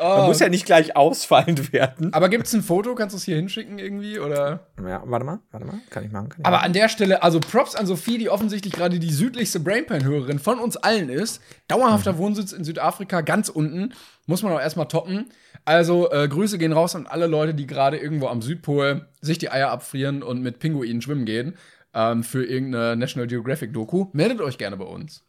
Man 0.00 0.26
muss 0.26 0.40
ja 0.40 0.48
nicht 0.48 0.64
gleich 0.66 0.96
ausfallend 0.96 1.72
werden. 1.72 2.12
Aber 2.12 2.28
gibt's 2.28 2.52
ein 2.52 2.62
Foto? 2.62 2.94
Kannst 2.94 3.14
du 3.14 3.16
es 3.18 3.24
hier 3.24 3.36
hinschicken 3.36 3.78
irgendwie? 3.78 4.18
Oder? 4.18 4.66
Ja, 4.78 5.02
warte 5.06 5.24
mal, 5.26 5.40
warte 5.50 5.66
mal, 5.66 5.80
kann 5.90 6.04
ich 6.04 6.12
machen. 6.12 6.28
Kann 6.28 6.40
ich 6.40 6.46
Aber 6.46 6.56
machen. 6.56 6.66
an 6.66 6.72
der 6.72 6.88
Stelle, 6.88 7.22
also 7.22 7.40
Props 7.40 7.74
an 7.74 7.86
Sophie, 7.86 8.18
die 8.18 8.30
offensichtlich 8.30 8.72
gerade 8.72 8.98
die 8.98 9.10
südlichste 9.12 9.60
Brainpan-Hörerin 9.60 10.38
von 10.38 10.58
uns 10.58 10.76
allen 10.76 11.08
ist. 11.08 11.40
Dauerhafter 11.68 12.14
Mhm. 12.14 12.18
Wohnsitz 12.18 12.52
in 12.52 12.64
Südafrika, 12.64 13.20
ganz 13.22 13.48
unten. 13.48 13.92
Muss 14.26 14.42
man 14.42 14.52
auch 14.52 14.60
erstmal 14.60 14.88
toppen. 14.88 15.30
Also 15.64 16.10
äh, 16.10 16.28
Grüße 16.28 16.58
gehen 16.58 16.72
raus 16.72 16.94
an 16.94 17.06
alle 17.06 17.26
Leute, 17.26 17.54
die 17.54 17.66
gerade 17.66 17.96
irgendwo 17.98 18.28
am 18.28 18.40
Südpol 18.42 19.06
sich 19.20 19.38
die 19.38 19.50
Eier 19.50 19.70
abfrieren 19.70 20.22
und 20.22 20.40
mit 20.42 20.58
Pinguinen 20.60 21.02
schwimmen 21.02 21.24
gehen. 21.24 21.56
Ähm, 21.94 22.22
für 22.22 22.44
irgendeine 22.44 22.96
National 22.96 23.26
Geographic-Doku. 23.26 24.06
Meldet 24.12 24.40
euch 24.42 24.58
gerne 24.58 24.76
bei 24.76 24.84
uns. 24.84 25.24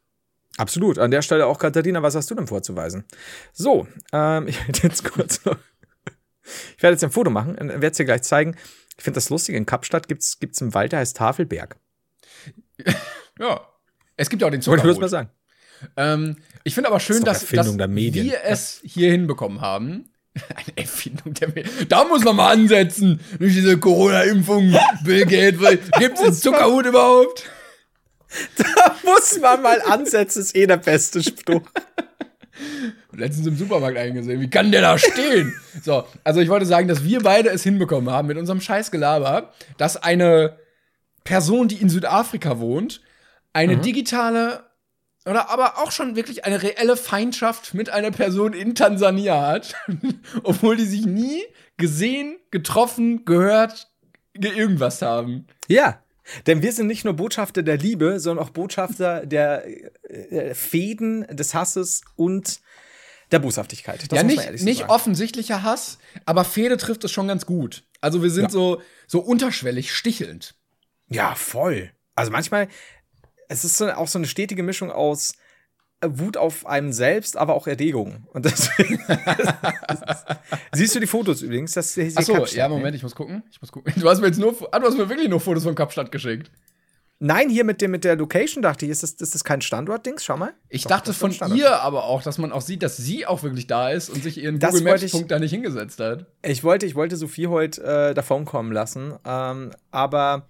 Absolut. 0.58 1.00
An 1.00 1.12
der 1.12 1.22
Stelle 1.22 1.46
auch, 1.46 1.58
Katharina, 1.58 2.04
was 2.04 2.16
hast 2.16 2.30
du 2.30 2.36
denn 2.36 2.48
vorzuweisen? 2.48 3.06
So, 3.54 3.88
ähm, 4.12 4.48
ich 4.50 4.60
werde 4.60 4.80
jetzt 4.84 5.04
kurz 5.04 5.44
noch. 5.46 5.58
Ich 6.76 6.84
werde 6.84 6.96
jetzt 6.96 7.04
ein 7.04 7.12
Foto 7.12 7.30
machen 7.30 7.56
und 7.56 7.70
werde 7.70 7.88
es 7.88 7.98
dir 7.98 8.06
gleich 8.06 8.24
zeigen. 8.24 8.56
Ich 8.98 9.04
finde 9.04 9.18
das 9.18 9.30
lustig. 9.30 9.56
In 9.56 9.66
Kapstadt 9.66 10.08
gibt 10.08 10.24
es 10.24 10.62
einen 10.62 10.74
Wald, 10.74 10.92
der 10.92 11.00
heißt 11.00 11.18
Tafelberg. 11.18 11.78
Ja. 13.40 13.62
Es 14.18 14.30
gibt 14.30 14.42
ja 14.42 14.50
auch 14.50 14.52
den 14.52 14.66
Wollte 14.66 14.82
ich 14.82 14.86
mal 14.86 14.94
Zuckerhut. 14.94 15.10
sagen. 15.10 15.30
Ähm, 15.96 16.36
ich 16.66 16.74
finde 16.74 16.90
aber 16.90 17.00
schön, 17.00 17.20
doch 17.20 17.28
dass, 17.28 17.48
dass 17.48 17.78
wir 17.78 18.44
es 18.44 18.82
hier 18.84 19.12
hinbekommen 19.12 19.62
haben. 19.62 20.12
Eine 20.56 20.78
Erfindung 20.78 21.34
der 21.34 21.48
Medien. 21.48 21.88
Da 21.88 22.04
muss 22.04 22.26
man 22.26 22.36
mal 22.36 22.52
ansetzen. 22.52 23.22
Durch 23.40 23.54
diese 23.54 23.78
Corona-Impfung. 23.78 24.76
Bill 25.04 25.26
Gates. 25.26 25.80
Gibt 25.98 26.18
es 26.18 26.22
den 26.22 26.34
Zuckerhut 26.34 26.86
überhaupt? 26.86 27.50
Muss 29.04 29.40
man 29.40 29.62
mal 29.62 29.82
ansetzen, 29.82 30.42
ist 30.42 30.56
eh 30.56 30.68
der 30.68 30.78
beste 30.78 31.24
Spruch. 31.24 31.62
Letztens 33.14 33.48
im 33.48 33.58
Supermarkt 33.58 33.98
eingesehen. 33.98 34.40
Wie 34.42 34.50
kann 34.50 34.72
der 34.72 34.82
da 34.82 34.98
stehen? 34.98 35.54
so, 35.82 36.06
also 36.24 36.40
ich 36.42 36.50
wollte 36.50 36.66
sagen, 36.66 36.88
dass 36.88 37.04
wir 37.04 37.22
beide 37.22 37.50
es 37.50 37.64
hinbekommen 37.64 38.10
haben 38.10 38.28
mit 38.28 38.38
unserem 38.38 38.62
Scheißgelaber, 38.62 39.54
dass 39.78 39.98
eine 39.98 40.58
Person, 41.24 41.68
die 41.68 41.78
in 41.78 41.90
Südafrika 41.90 42.60
wohnt, 42.60 43.02
eine 43.54 43.78
digitale 43.78 44.64
oder 45.26 45.50
aber 45.50 45.78
auch 45.80 45.92
schon 45.92 46.16
wirklich 46.16 46.46
eine 46.46 46.62
reelle 46.64 46.96
Feindschaft 46.98 47.74
mit 47.74 47.90
einer 47.90 48.12
Person 48.12 48.54
in 48.54 48.74
Tansania 48.74 49.46
hat, 49.48 49.76
obwohl 50.44 50.76
die 50.78 50.86
sich 50.86 51.06
nie 51.06 51.44
gesehen, 51.78 52.38
getroffen, 52.52 53.26
gehört, 53.26 53.90
ge- 54.34 54.54
irgendwas 54.56 55.02
haben. 55.02 55.46
Ja. 55.68 56.02
Denn 56.48 56.62
wir 56.62 56.72
sind 56.72 56.88
nicht 56.88 57.06
nur 57.06 57.14
Botschafter 57.14 57.64
der 57.64 57.78
Liebe, 57.78 58.20
sondern 58.20 58.46
auch 58.46 58.50
Botschafter 58.52 59.26
der 59.26 59.66
äh, 60.10 60.54
Fäden, 60.54 61.26
des 61.28 61.54
Hasses 61.54 62.02
und 62.16 62.62
der 63.32 63.40
Boshaftigkeit. 63.40 64.12
Das 64.12 64.18
ja, 64.18 64.24
nicht, 64.24 64.64
nicht 64.64 64.80
sagen. 64.80 64.92
offensichtlicher 64.92 65.64
Hass, 65.64 66.00
aber 66.26 66.46
Fede 66.46 66.78
trifft 66.78 67.04
es 67.04 67.12
schon 67.12 67.28
ganz 67.28 67.46
gut. 67.46 67.84
Also 68.02 68.24
wir 68.24 68.32
sind 68.32 68.46
Ja. 68.46 68.50
so, 68.50 68.82
so 69.08 69.20
unterschwellig, 69.20 69.94
stichelnd. 69.94 70.56
Ja, 71.10 71.36
voll. 71.36 71.92
Also 72.16 72.32
manchmal, 72.32 72.68
es 73.48 73.64
ist 73.64 73.78
so, 73.78 73.90
auch 73.92 74.08
so 74.08 74.20
eine 74.20 74.28
stetige 74.28 74.64
Mischung 74.64 74.92
aus 74.92 75.32
äh, 75.32 75.36
Wut 76.06 76.38
auf 76.38 76.66
einem 76.66 76.94
selbst, 76.94 77.36
aber 77.38 77.54
auch 77.56 77.68
Erregung. 77.68 78.28
Und 78.34 78.46
deswegen. 78.46 79.00
Siehst 80.74 80.96
du 80.96 81.00
die 81.00 81.08
Fotos 81.08 81.42
übrigens? 81.42 81.74
Das 81.74 81.98
ist 81.98 82.18
Achso, 82.18 82.34
Kapstadt, 82.34 82.58
ja, 82.58 82.68
ne? 82.68 82.76
Moment, 82.76 82.96
ich 82.96 83.04
muss 83.04 83.16
gucken. 83.16 83.44
Ich 83.52 83.62
muss 83.62 83.72
gucken. 83.72 83.94
Du 83.98 84.10
hast 84.10 84.22
mir 84.22 84.28
jetzt 84.28 84.40
nur, 84.40 84.56
ah, 84.72 84.80
du 84.80 84.86
hast 84.88 84.98
mir 84.98 85.10
wirklich 85.10 85.30
nur 85.30 85.40
Fotos 85.40 85.64
von 85.64 85.76
Kapstadt 85.76 86.12
geschickt. 86.12 86.52
Nein, 87.22 87.50
hier 87.50 87.66
mit, 87.66 87.82
dem, 87.82 87.92
mit 87.92 88.06
der 88.06 88.16
Location 88.16 88.62
dachte 88.62 88.86
ich, 88.86 88.92
ist 88.92 89.04
das, 89.04 89.12
ist 89.12 89.36
das 89.36 89.44
kein 89.44 89.60
Standort-Dings? 89.60 90.24
Schau 90.24 90.38
mal. 90.38 90.54
Ich 90.70 90.84
Doch, 90.84 90.92
dachte 90.92 91.12
von 91.14 91.34
ihr 91.54 91.82
aber 91.82 92.06
auch, 92.06 92.22
dass 92.24 92.38
man 92.38 92.54
auch 92.54 92.62
sieht, 92.62 92.82
dass 92.82 92.96
sie 92.96 93.26
auch 93.26 93.44
wirklich 93.44 93.68
da 93.68 93.90
ist 93.90 94.10
und 94.10 94.24
sich 94.24 94.38
ihren 94.42 94.58
Das 94.60 94.72
Google 94.72 94.86
wollte 94.86 95.02
Maps 95.04 95.04
ich- 95.04 95.12
Punkt 95.12 95.30
da 95.32 95.38
nicht 95.38 95.52
hingesetzt 95.52 96.00
hat. 96.00 96.28
Ich 96.44 96.64
wollte, 96.64 96.86
ich 96.86 96.96
wollte 96.96 97.18
Sophie 97.18 97.48
heute 97.48 97.84
äh, 97.84 98.14
davon 98.14 98.46
kommen 98.46 98.72
lassen, 98.72 99.16
ähm, 99.26 99.72
aber 99.92 100.48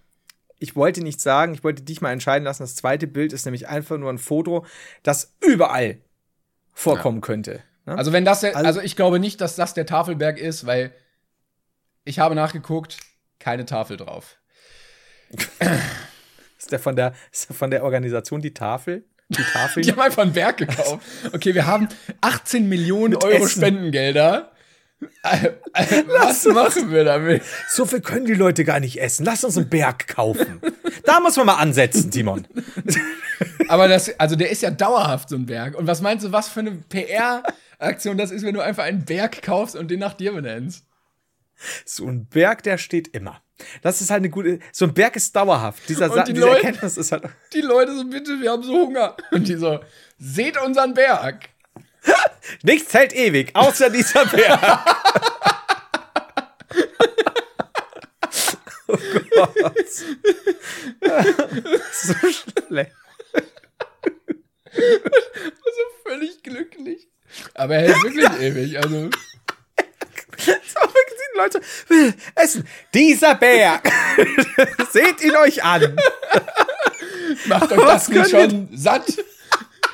ich 0.60 0.76
wollte 0.76 1.02
nicht 1.02 1.22
sagen, 1.22 1.54
ich 1.54 1.64
wollte 1.64 1.84
dich 1.84 2.02
mal 2.02 2.12
entscheiden 2.12 2.44
lassen. 2.44 2.64
Das 2.64 2.76
zweite 2.76 3.08
Bild 3.08 3.34
ist 3.34 3.46
nämlich 3.46 3.68
einfach 3.68 3.98
nur 3.98 4.12
ein 4.12 4.18
Foto, 4.18 4.66
das 5.04 5.34
überall 5.42 5.98
vorkommen 6.74 7.22
könnte. 7.22 7.64
Ne? 7.86 7.98
Also 7.98 8.12
wenn 8.12 8.26
das 8.26 8.42
der, 8.42 8.56
Also- 8.56 8.68
also 8.68 8.82
ich 8.82 8.96
glaube 8.96 9.20
nicht, 9.20 9.42
dass 9.42 9.56
das 9.56 9.74
der 9.74 9.86
Tafelberg 9.86 10.38
ist, 10.38 10.66
weil 10.66 10.94
ich 12.04 12.20
habe 12.20 12.36
nachgeguckt, 12.36 12.98
keine 13.40 13.66
Tafel 13.66 13.98
drauf. 13.98 14.38
ist 16.58 16.72
der 16.72 16.80
von 16.80 16.96
der, 16.96 17.14
ist 17.32 17.50
der 17.50 17.56
von 17.56 17.72
der 17.72 17.84
Organisation 17.84 18.42
die 18.42 18.54
Tafel? 18.54 19.06
Die 19.30 19.44
Tafel? 19.44 19.84
Die 19.84 19.92
haben 19.92 20.00
einfach 20.02 20.24
einen 20.24 20.34
Berg 20.34 20.58
gekauft. 20.58 21.06
Okay, 21.34 21.54
wir 21.54 21.68
haben 21.68 21.88
18 22.22 22.68
Millionen 22.68 23.14
Mit 23.14 23.24
Euro 23.24 23.46
Essen. 23.46 23.62
Spendengelder. 23.62 24.52
Äh, 25.24 25.48
äh, 25.74 26.04
Was 26.08 26.46
machen 26.46 26.92
wir 26.92 27.04
damit? 27.04 27.42
so 27.70 27.86
viel 27.86 28.02
können 28.02 28.26
die 28.26 28.34
Leute 28.34 28.64
gar 28.66 28.80
nicht 28.80 29.02
essen. 29.02 29.26
Lass 29.26 29.44
uns 29.44 29.58
einen 29.58 29.70
Berg 29.70 30.08
kaufen. 30.08 30.62
da 31.06 31.20
muss 31.20 31.38
man 31.38 31.46
mal 31.46 31.56
ansetzen, 31.56 32.12
Timon. 32.12 32.48
Aber 33.68 33.88
das, 33.88 34.18
also 34.20 34.36
der 34.36 34.50
ist 34.50 34.62
ja 34.62 34.72
dauerhaft 34.72 35.30
so 35.30 35.36
ein 35.36 35.46
Berg. 35.46 35.76
Und 35.78 35.88
was 35.88 36.02
meinst 36.02 36.26
du, 36.26 36.32
was 36.32 36.50
für 36.50 36.62
eine 36.62 36.72
PR-Aktion 36.72 38.18
das 38.18 38.32
ist, 38.32 38.44
wenn 38.44 38.54
du 38.56 38.62
einfach 38.62 38.84
einen 38.84 39.06
Berg 39.06 39.42
kaufst 39.42 39.76
und 39.76 39.90
den 39.92 40.00
nach 40.00 40.14
dir 40.14 40.34
benennst? 40.34 40.86
So 41.86 42.08
ein 42.08 42.26
Berg, 42.26 42.64
der 42.64 42.78
steht 42.78 43.10
immer. 43.10 43.42
Das 43.82 44.00
ist 44.02 44.10
halt 44.10 44.20
eine 44.20 44.30
gute. 44.30 44.60
So 44.72 44.86
ein 44.86 44.94
Berg 44.94 45.18
ist 45.18 45.36
dauerhaft. 45.36 45.88
Dieser, 45.90 46.10
Sa 46.10 46.24
die 46.24 46.34
diese 46.34 46.46
Leute- 46.46 46.58
Erkenntnis 46.64 46.98
ist 46.98 47.12
halt. 47.12 47.24
Die 47.54 47.62
Leute 47.62 47.94
so, 47.96 48.06
bitte, 48.06 48.40
wir 48.42 48.52
haben 48.52 48.64
so 48.64 48.74
Hunger. 48.74 49.18
Und 49.32 49.48
die 49.50 49.56
so, 49.56 49.80
seht 50.18 50.58
unseren 50.62 50.94
Berg. 50.94 51.50
Nichts 52.64 52.94
hält 52.94 53.14
ewig, 53.14 53.56
außer 53.56 53.90
dieser 53.90 54.26
Berg. 54.26 54.60
oh 58.88 58.98
Gott. 59.62 59.88
so 61.92 62.14
schlecht. 62.14 62.92
So 64.72 65.84
völlig 66.04 66.44
glücklich. 66.44 67.08
Aber 67.54 67.76
er 67.76 67.94
hält 67.94 68.04
wirklich 68.04 68.42
ewig. 68.42 68.78
Also, 68.78 69.10
Leute 71.40 71.62
will 71.88 72.14
essen. 72.36 72.68
Dieser 72.94 73.36
Berg. 73.36 73.90
Seht 74.92 75.24
ihn 75.24 75.36
euch 75.36 75.64
an. 75.64 75.98
macht 77.46 77.72
euch 77.72 77.80
das 77.80 78.10
nicht 78.10 78.30
schon 78.30 78.70
satt. 78.74 79.06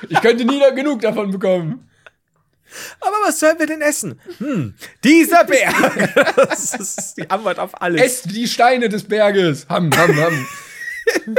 Ich 0.10 0.22
könnte 0.22 0.46
nie 0.46 0.60
genug 0.76 1.02
davon 1.02 1.32
bekommen. 1.32 1.85
Was 3.26 3.40
sollen 3.40 3.58
wir 3.58 3.66
denn 3.66 3.82
essen? 3.82 4.20
Hm, 4.38 4.76
dieser 5.04 5.44
Berg. 5.46 6.36
Das 6.36 6.74
ist 6.76 7.16
die 7.18 7.30
Antwort 7.30 7.58
auf 7.58 7.82
alles. 7.82 8.02
Esst 8.02 8.32
die 8.32 8.48
Steine 8.48 8.88
des 8.88 9.04
Berges. 9.04 9.66
Ham, 9.68 9.90
ham, 9.96 10.16
ham. 10.16 10.48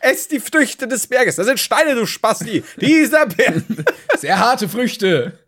Ess 0.00 0.28
die 0.28 0.40
Früchte 0.40 0.86
des 0.86 1.06
Berges. 1.06 1.36
Das 1.36 1.46
sind 1.46 1.58
Steine, 1.58 1.94
du 1.94 2.06
Spasti. 2.06 2.62
Dieser 2.76 3.26
Berg. 3.26 3.62
Sehr 4.18 4.38
harte 4.38 4.68
Früchte. 4.68 5.38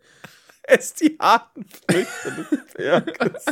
Ess 0.63 0.93
die 0.95 1.17
harten 1.19 1.65
Früchte 1.65 2.47
des 2.51 2.73
Berges. 2.75 3.45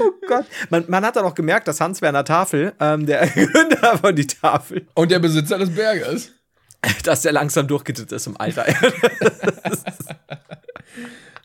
Oh 0.00 0.10
Gott. 0.26 0.46
Man, 0.68 0.84
man 0.88 1.06
hat 1.06 1.16
dann 1.16 1.24
auch 1.24 1.34
gemerkt, 1.34 1.68
dass 1.68 1.80
Hans-Werner 1.80 2.24
Tafel, 2.24 2.74
ähm, 2.80 3.06
der 3.06 3.26
Gründer 3.28 3.98
von 3.98 4.14
die 4.14 4.26
Tafel, 4.26 4.86
Und 4.94 5.10
der 5.10 5.20
Besitzer 5.20 5.58
des 5.58 5.74
Berges. 5.74 6.32
Dass 7.04 7.22
der 7.22 7.32
langsam 7.32 7.66
durchgedreht 7.66 8.12
ist 8.12 8.26
im 8.26 8.36
Alter. 8.38 8.66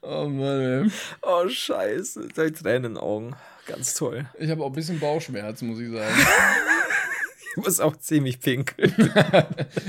Oh 0.02 0.28
Mann, 0.28 0.86
ey. 0.86 0.91
oh, 1.22 1.48
scheiße. 1.48 2.30
Da 2.36 2.49
Tränen 2.49 2.76
in 2.86 2.94
den 2.94 2.98
Augen. 2.98 3.36
Ganz 3.68 3.94
toll. 3.94 4.26
Ich 4.40 4.49
habe 4.49 4.64
auch 4.64 4.68
ein 4.68 4.74
bisschen 4.74 4.99
Bauchschmerz, 4.99 5.61
muss 5.61 5.80
ich 5.80 5.91
sagen. 5.91 6.16
Ich 7.52 7.64
muss 7.66 7.80
auch 7.80 7.95
ziemlich 7.98 8.40
pinkeln. 8.40 8.94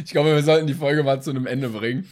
Ich 0.05 0.11
glaube, 0.11 0.35
wir 0.35 0.43
sollten 0.43 0.67
die 0.67 0.75
Folge 0.75 1.03
mal 1.05 1.23
zu 1.23 1.31
einem 1.31 1.47
Ende 1.47 1.69
bringen. 1.69 2.09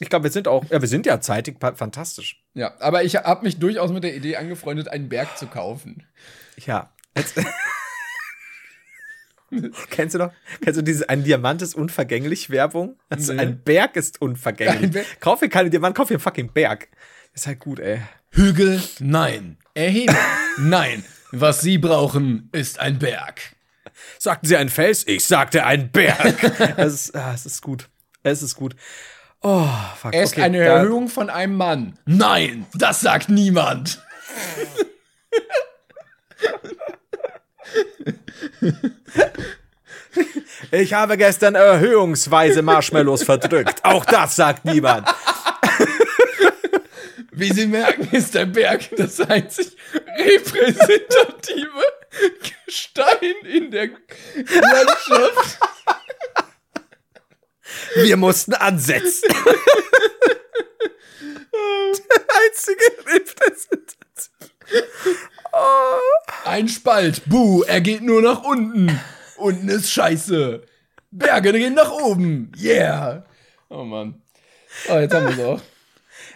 Ich 0.00 0.10
glaube, 0.10 0.24
wir 0.24 0.30
sind 0.30 0.46
auch, 0.46 0.64
ja, 0.70 0.80
wir 0.80 0.88
sind 0.88 1.06
ja 1.06 1.20
zeitig 1.20 1.56
fantastisch. 1.60 2.42
Ja, 2.54 2.74
aber 2.78 3.02
ich 3.02 3.16
habe 3.16 3.44
mich 3.44 3.58
durchaus 3.58 3.90
mit 3.90 4.04
der 4.04 4.14
Idee 4.14 4.36
angefreundet, 4.36 4.88
einen 4.88 5.08
Berg 5.08 5.38
zu 5.38 5.46
kaufen. 5.46 6.06
Ja. 6.56 6.92
Jetzt, 7.16 7.40
kennst 9.90 10.14
du 10.14 10.18
noch? 10.18 10.32
Kennst 10.62 10.78
du 10.78 10.82
diese 10.82 11.08
ein 11.08 11.24
Diamant 11.24 11.62
ist 11.62 11.74
unvergänglich 11.74 12.50
Werbung? 12.50 12.98
Also 13.08 13.32
Nee. 13.32 13.42
ein 13.42 13.62
Berg 13.62 13.96
ist 13.96 14.20
unvergänglich. 14.20 14.90
Berg- 14.92 15.20
Kauf 15.20 15.40
dir 15.40 15.48
keine 15.48 15.70
Diamant, 15.70 15.94
kauf 15.96 16.08
dir 16.08 16.14
einen 16.14 16.20
fucking 16.20 16.52
Berg. 16.52 16.88
Ist 17.34 17.46
halt 17.46 17.58
gut, 17.60 17.78
ey. 17.80 18.00
Hügel, 18.30 18.82
nein. 19.00 19.58
Erhebung, 19.74 20.16
nein. 20.58 21.04
Was 21.30 21.60
Sie 21.62 21.78
brauchen, 21.78 22.48
ist 22.52 22.78
ein 22.78 22.98
Berg. 22.98 23.40
Sagten 24.18 24.46
Sie 24.46 24.56
ein 24.56 24.68
Fels? 24.68 25.06
Ich 25.06 25.24
sagte 25.24 25.64
ein 25.64 25.90
Berg. 25.90 26.42
es, 26.76 26.94
ist, 26.94 27.16
ah, 27.16 27.32
es 27.34 27.46
ist 27.46 27.62
gut. 27.62 27.88
Es 28.22 28.42
ist 28.42 28.54
gut. 28.54 28.74
Oh, 29.40 29.66
fuck. 29.96 30.14
Er 30.14 30.22
ist 30.22 30.32
okay, 30.34 30.42
eine 30.42 30.58
Erhöhung 30.58 31.08
von 31.08 31.28
einem 31.30 31.56
Mann. 31.56 31.98
Nein, 32.04 32.66
das 32.74 33.00
sagt 33.00 33.28
niemand. 33.28 34.00
Ich 40.70 40.92
habe 40.92 41.16
gestern 41.16 41.54
erhöhungsweise 41.54 42.62
Marshmallows 42.62 43.22
verdrückt. 43.22 43.82
Auch 43.82 44.04
das 44.04 44.36
sagt 44.36 44.64
niemand. 44.64 45.08
Wie 47.32 47.52
Sie 47.52 47.66
merken, 47.66 48.08
ist 48.14 48.34
der 48.34 48.46
Berg 48.46 48.88
das 48.96 49.20
einzig 49.20 49.76
repräsentative 50.18 51.82
Gestein 52.66 53.34
in 53.44 53.70
der 53.70 53.90
Landschaft. 54.36 55.58
Wir 57.96 58.16
mussten 58.16 58.54
ansetzen. 58.54 59.28
Der 61.92 62.24
einzige 62.42 62.86
Repräsentation. 63.06 64.50
Ein 66.44 66.68
Spalt, 66.68 67.22
buh, 67.26 67.62
er 67.62 67.80
geht 67.80 68.02
nur 68.02 68.22
nach 68.22 68.42
unten. 68.42 68.98
Unten 69.36 69.68
ist 69.68 69.90
scheiße. 69.90 70.62
Berge 71.10 71.52
gehen 71.52 71.74
nach 71.74 71.90
oben. 71.90 72.52
Yeah. 72.60 73.24
Oh 73.68 73.84
Mann. 73.84 74.22
Oh, 74.88 74.98
jetzt 74.98 75.14
haben 75.14 75.26
wir 75.26 75.32
es 75.32 75.40
auch. 75.40 75.60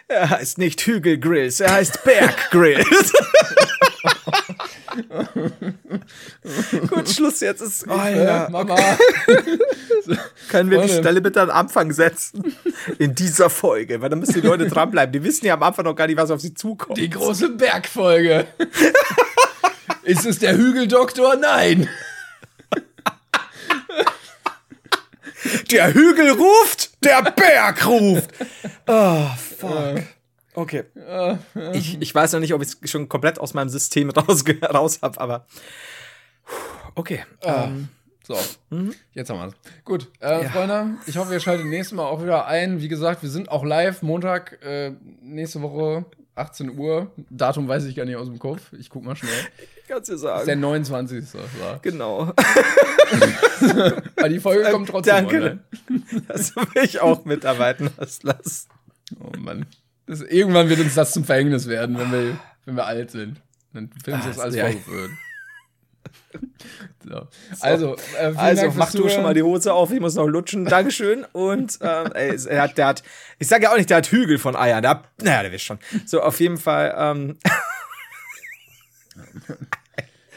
Er 0.09 0.31
heißt 0.31 0.59
nicht 0.59 0.81
Hügelgrills, 0.83 1.61
er 1.61 1.73
heißt 1.73 2.05
Berggrills. 2.05 3.13
Gut, 6.89 7.09
Schluss 7.09 7.41
jetzt 7.41 7.61
ist. 7.63 7.87
Oh, 7.89 7.95
Ja, 7.95 8.49
Mama. 8.51 8.77
Können 10.49 10.71
wir 10.71 10.83
die. 10.83 10.89
Stelle 10.89 11.21
bitte 11.21 11.43
am 11.43 11.51
Anfang 11.51 11.93
setzen? 11.93 12.55
In 12.99 13.15
dieser 13.15 13.51
Folge, 13.51 14.01
weil 14.01 14.09
dann 14.09 14.21
müssen 14.21 14.41
die 14.41 14.47
Leute 14.47 14.69
dranbleiben. 14.69 15.13
Die 15.13 15.23
wissen 15.25 15.47
ja 15.47 15.55
am 15.55 15.63
Anfang 15.63 15.85
noch 15.85 15.95
gar 15.97 16.07
nicht, 16.07 16.17
was 16.17 16.31
auf 16.31 16.41
sie 16.41 16.55
zukommt. 16.55 16.99
Die 16.99 17.11
große 17.11 17.51
Bergfolge. 17.51 18.47
Ist 20.03 20.25
es 20.25 20.39
der 20.39 20.57
Hügeldoktor? 20.57 21.37
Nein. 21.37 21.89
Der 25.71 25.93
Hügel 25.95 26.31
ruft, 26.31 27.03
der 27.05 27.23
Berg 27.23 27.87
ruft. 27.87 28.31
Oh, 28.87 29.27
fuck. 29.59 30.03
Okay. 30.57 30.85
Ich, 31.75 32.01
ich 32.01 32.15
weiß 32.15 32.33
noch 32.33 32.41
nicht, 32.41 32.53
ob 32.55 32.63
ich 32.63 32.77
es 32.83 32.91
schon 32.91 33.09
komplett 33.09 33.39
aus 33.39 33.55
meinem 33.55 33.69
System 33.69 34.11
raus, 34.17 34.45
raus 34.63 34.99
habe, 35.03 35.21
aber. 35.21 35.47
Okay. 36.95 37.25
Ähm, 37.43 37.89
So, 38.27 38.37
jetzt 39.13 39.31
haben 39.31 39.39
wir 39.39 39.47
es. 39.49 39.55
Gut, 39.85 40.09
äh, 40.19 40.49
Freunde, 40.49 40.97
ich 41.07 41.17
hoffe, 41.17 41.33
ihr 41.33 41.39
schaltet 41.41 41.67
nächstes 41.67 41.95
Mal 41.95 42.07
auch 42.07 42.21
wieder 42.23 42.47
ein. 42.47 42.81
Wie 42.81 42.89
gesagt, 42.89 43.23
wir 43.23 43.31
sind 43.31 43.51
auch 43.51 43.65
live 43.65 44.03
Montag, 44.03 44.59
äh, 44.65 44.93
nächste 45.23 45.63
Woche, 45.63 46.07
18 46.35 46.77
Uhr. 46.77 47.13
Datum 47.31 47.69
weiß 47.69 47.85
ich 47.85 47.95
gar 47.95 48.05
nicht 48.05 48.17
aus 48.17 48.27
dem 48.27 48.39
Kopf. 48.41 48.73
Ich 48.73 48.91
guck 48.91 49.05
mal 49.05 49.15
schnell. 49.15 49.31
kannst 49.89 50.09
du 50.09 50.15
Das 50.15 50.23
ist 50.23 50.25
der 50.25 50.45
sagen. 50.45 50.61
29. 50.61 51.29
So. 51.29 51.39
Genau. 51.83 52.33
Aber 54.17 54.29
die 54.29 54.41
Folge 54.41 54.71
kommt 54.71 54.89
trotzdem 54.89 55.15
Danke. 55.15 55.37
online. 55.37 55.61
Das 56.29 56.57
will 56.57 56.83
ich 56.83 57.01
auch 57.01 57.25
mitarbeiten 57.25 57.91
lassen. 58.23 58.69
Oh 59.21 59.37
Mann. 59.39 59.67
Das, 60.07 60.21
irgendwann 60.23 60.69
wird 60.69 60.81
uns 60.81 60.95
das 60.95 61.13
zum 61.13 61.25
Verhängnis 61.25 61.67
werden, 61.69 61.99
wenn 61.99 62.13
wir, 62.13 62.39
wenn 62.65 62.77
wir 62.77 62.87
alt 62.87 63.11
sind. 63.11 63.41
Dann 63.73 63.91
filmen 64.05 64.23
sie 64.23 64.29
uns 64.29 64.39
Ah, 64.39 64.43
alles 64.43 64.55
ja. 64.55 64.65
vorgeführt. 64.67 65.11
So. 67.09 67.29
Also, 67.61 67.97
äh, 68.19 68.33
Also, 68.37 68.63
Dank 68.63 68.77
mach 68.77 68.91
du 68.91 68.99
schon 68.99 69.09
Zuhören. 69.09 69.23
mal 69.23 69.35
die 69.35 69.43
Hose 69.43 69.73
auf, 69.73 69.93
ich 69.93 70.01
muss 70.01 70.17
noch 70.17 70.27
lutschen. 70.27 70.65
Dankeschön. 70.65 71.25
Und 71.33 71.79
ähm, 71.81 72.11
ey, 72.15 72.37
er 72.49 72.63
hat, 72.63 72.77
der 72.79 72.87
hat, 72.89 73.03
ich 73.39 73.47
sage 73.47 73.65
ja 73.65 73.73
auch 73.73 73.77
nicht, 73.77 73.89
der 73.91 73.99
hat 73.99 74.09
Hügel 74.09 74.39
von 74.39 74.57
Eiern. 74.57 74.83
Der 74.83 74.91
hat, 74.91 75.09
naja, 75.23 75.43
der 75.43 75.53
wisst 75.53 75.65
schon. 75.65 75.79
So, 76.05 76.21
auf 76.21 76.39
jeden 76.41 76.59
Fall. 76.59 76.95
Ähm, 76.99 77.39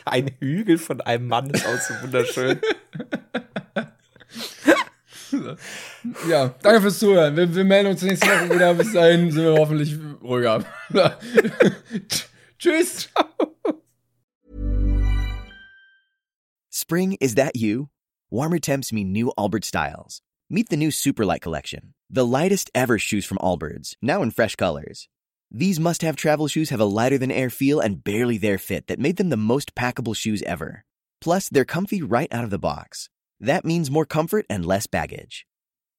ein 0.06 0.32
Hügel 0.40 0.78
von 0.78 1.02
einem 1.02 1.28
Mann 1.28 1.50
ist 1.50 1.66
auch 1.66 1.80
so 1.80 1.94
wunderschön. 2.04 2.60
Ja, 6.30 6.56
danke 6.62 6.82
fürs 6.82 7.00
Zuhören. 7.00 7.36
Wir, 7.36 7.54
wir 7.54 7.64
melden 7.64 7.92
uns 7.92 8.02
nächste 8.02 8.28
Woche 8.28 8.54
wieder. 8.54 8.74
Bis 8.74 8.94
dahin 8.94 9.32
sind 9.32 9.44
wir 9.44 9.54
hoffentlich 9.54 9.96
ruhiger. 10.22 10.66
Tschüss. 12.60 13.10
Spring, 16.70 17.18
is 17.20 17.36
that 17.36 17.56
you? 17.56 17.90
Warmer 18.32 18.60
temps 18.60 18.94
mean 18.94 19.12
new 19.12 19.32
Allbirds 19.38 19.66
styles. 19.66 20.22
Meet 20.52 20.70
the 20.70 20.78
new 20.78 20.90
Superlight 20.90 21.42
collection, 21.42 21.94
the 22.10 22.26
lightest 22.26 22.72
ever 22.74 22.98
shoes 22.98 23.24
from 23.24 23.38
Allbirds, 23.38 23.96
now 24.02 24.24
in 24.24 24.32
fresh 24.32 24.56
colors. 24.56 25.08
These 25.52 25.80
must 25.80 26.02
have 26.02 26.16
travel 26.16 26.48
shoes 26.48 26.72
have 26.72 26.80
a 26.80 26.86
lighter 26.86 27.20
than 27.20 27.32
air 27.32 27.52
feel 27.52 27.80
and 27.80 28.04
barely 28.04 28.40
there 28.40 28.58
fit 28.58 28.88
that 28.88 29.00
made 29.00 29.18
them 29.18 29.30
the 29.30 29.38
most 29.38 29.76
packable 29.76 30.16
shoes 30.16 30.42
ever. 30.44 30.86
Plus, 31.22 31.50
they're 31.50 31.66
comfy 31.66 32.02
right 32.02 32.32
out 32.32 32.44
of 32.44 32.50
the 32.50 32.58
box. 32.58 33.10
That 33.40 33.66
means 33.66 33.90
more 33.90 34.06
comfort 34.06 34.46
and 34.50 34.66
less 34.66 34.88
baggage. 34.88 35.46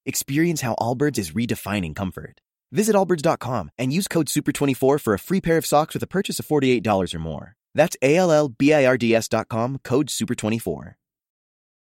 Experience 0.06 0.60
how 0.60 0.74
Allbirds 0.80 1.18
is 1.18 1.32
redefining 1.32 1.94
comfort. 1.94 2.40
Visit 2.72 2.94
allbirds.com 2.94 3.70
and 3.78 3.92
use 3.92 4.08
code 4.08 4.26
SUPER24 4.26 5.00
for 5.00 5.14
a 5.14 5.18
free 5.18 5.40
pair 5.40 5.56
of 5.56 5.66
socks 5.66 5.94
with 5.94 6.02
a 6.02 6.06
purchase 6.06 6.38
of 6.38 6.46
$48 6.46 7.14
or 7.14 7.18
more. 7.18 7.56
That's 7.74 7.96
A 8.02 8.16
L 8.16 8.30
L 8.30 8.48
B 8.48 8.72
I 8.72 8.86
R 8.86 8.96
D 8.96 9.14
S 9.14 9.28
dot 9.28 9.48
code 9.48 10.08
SUPER24. 10.08 10.94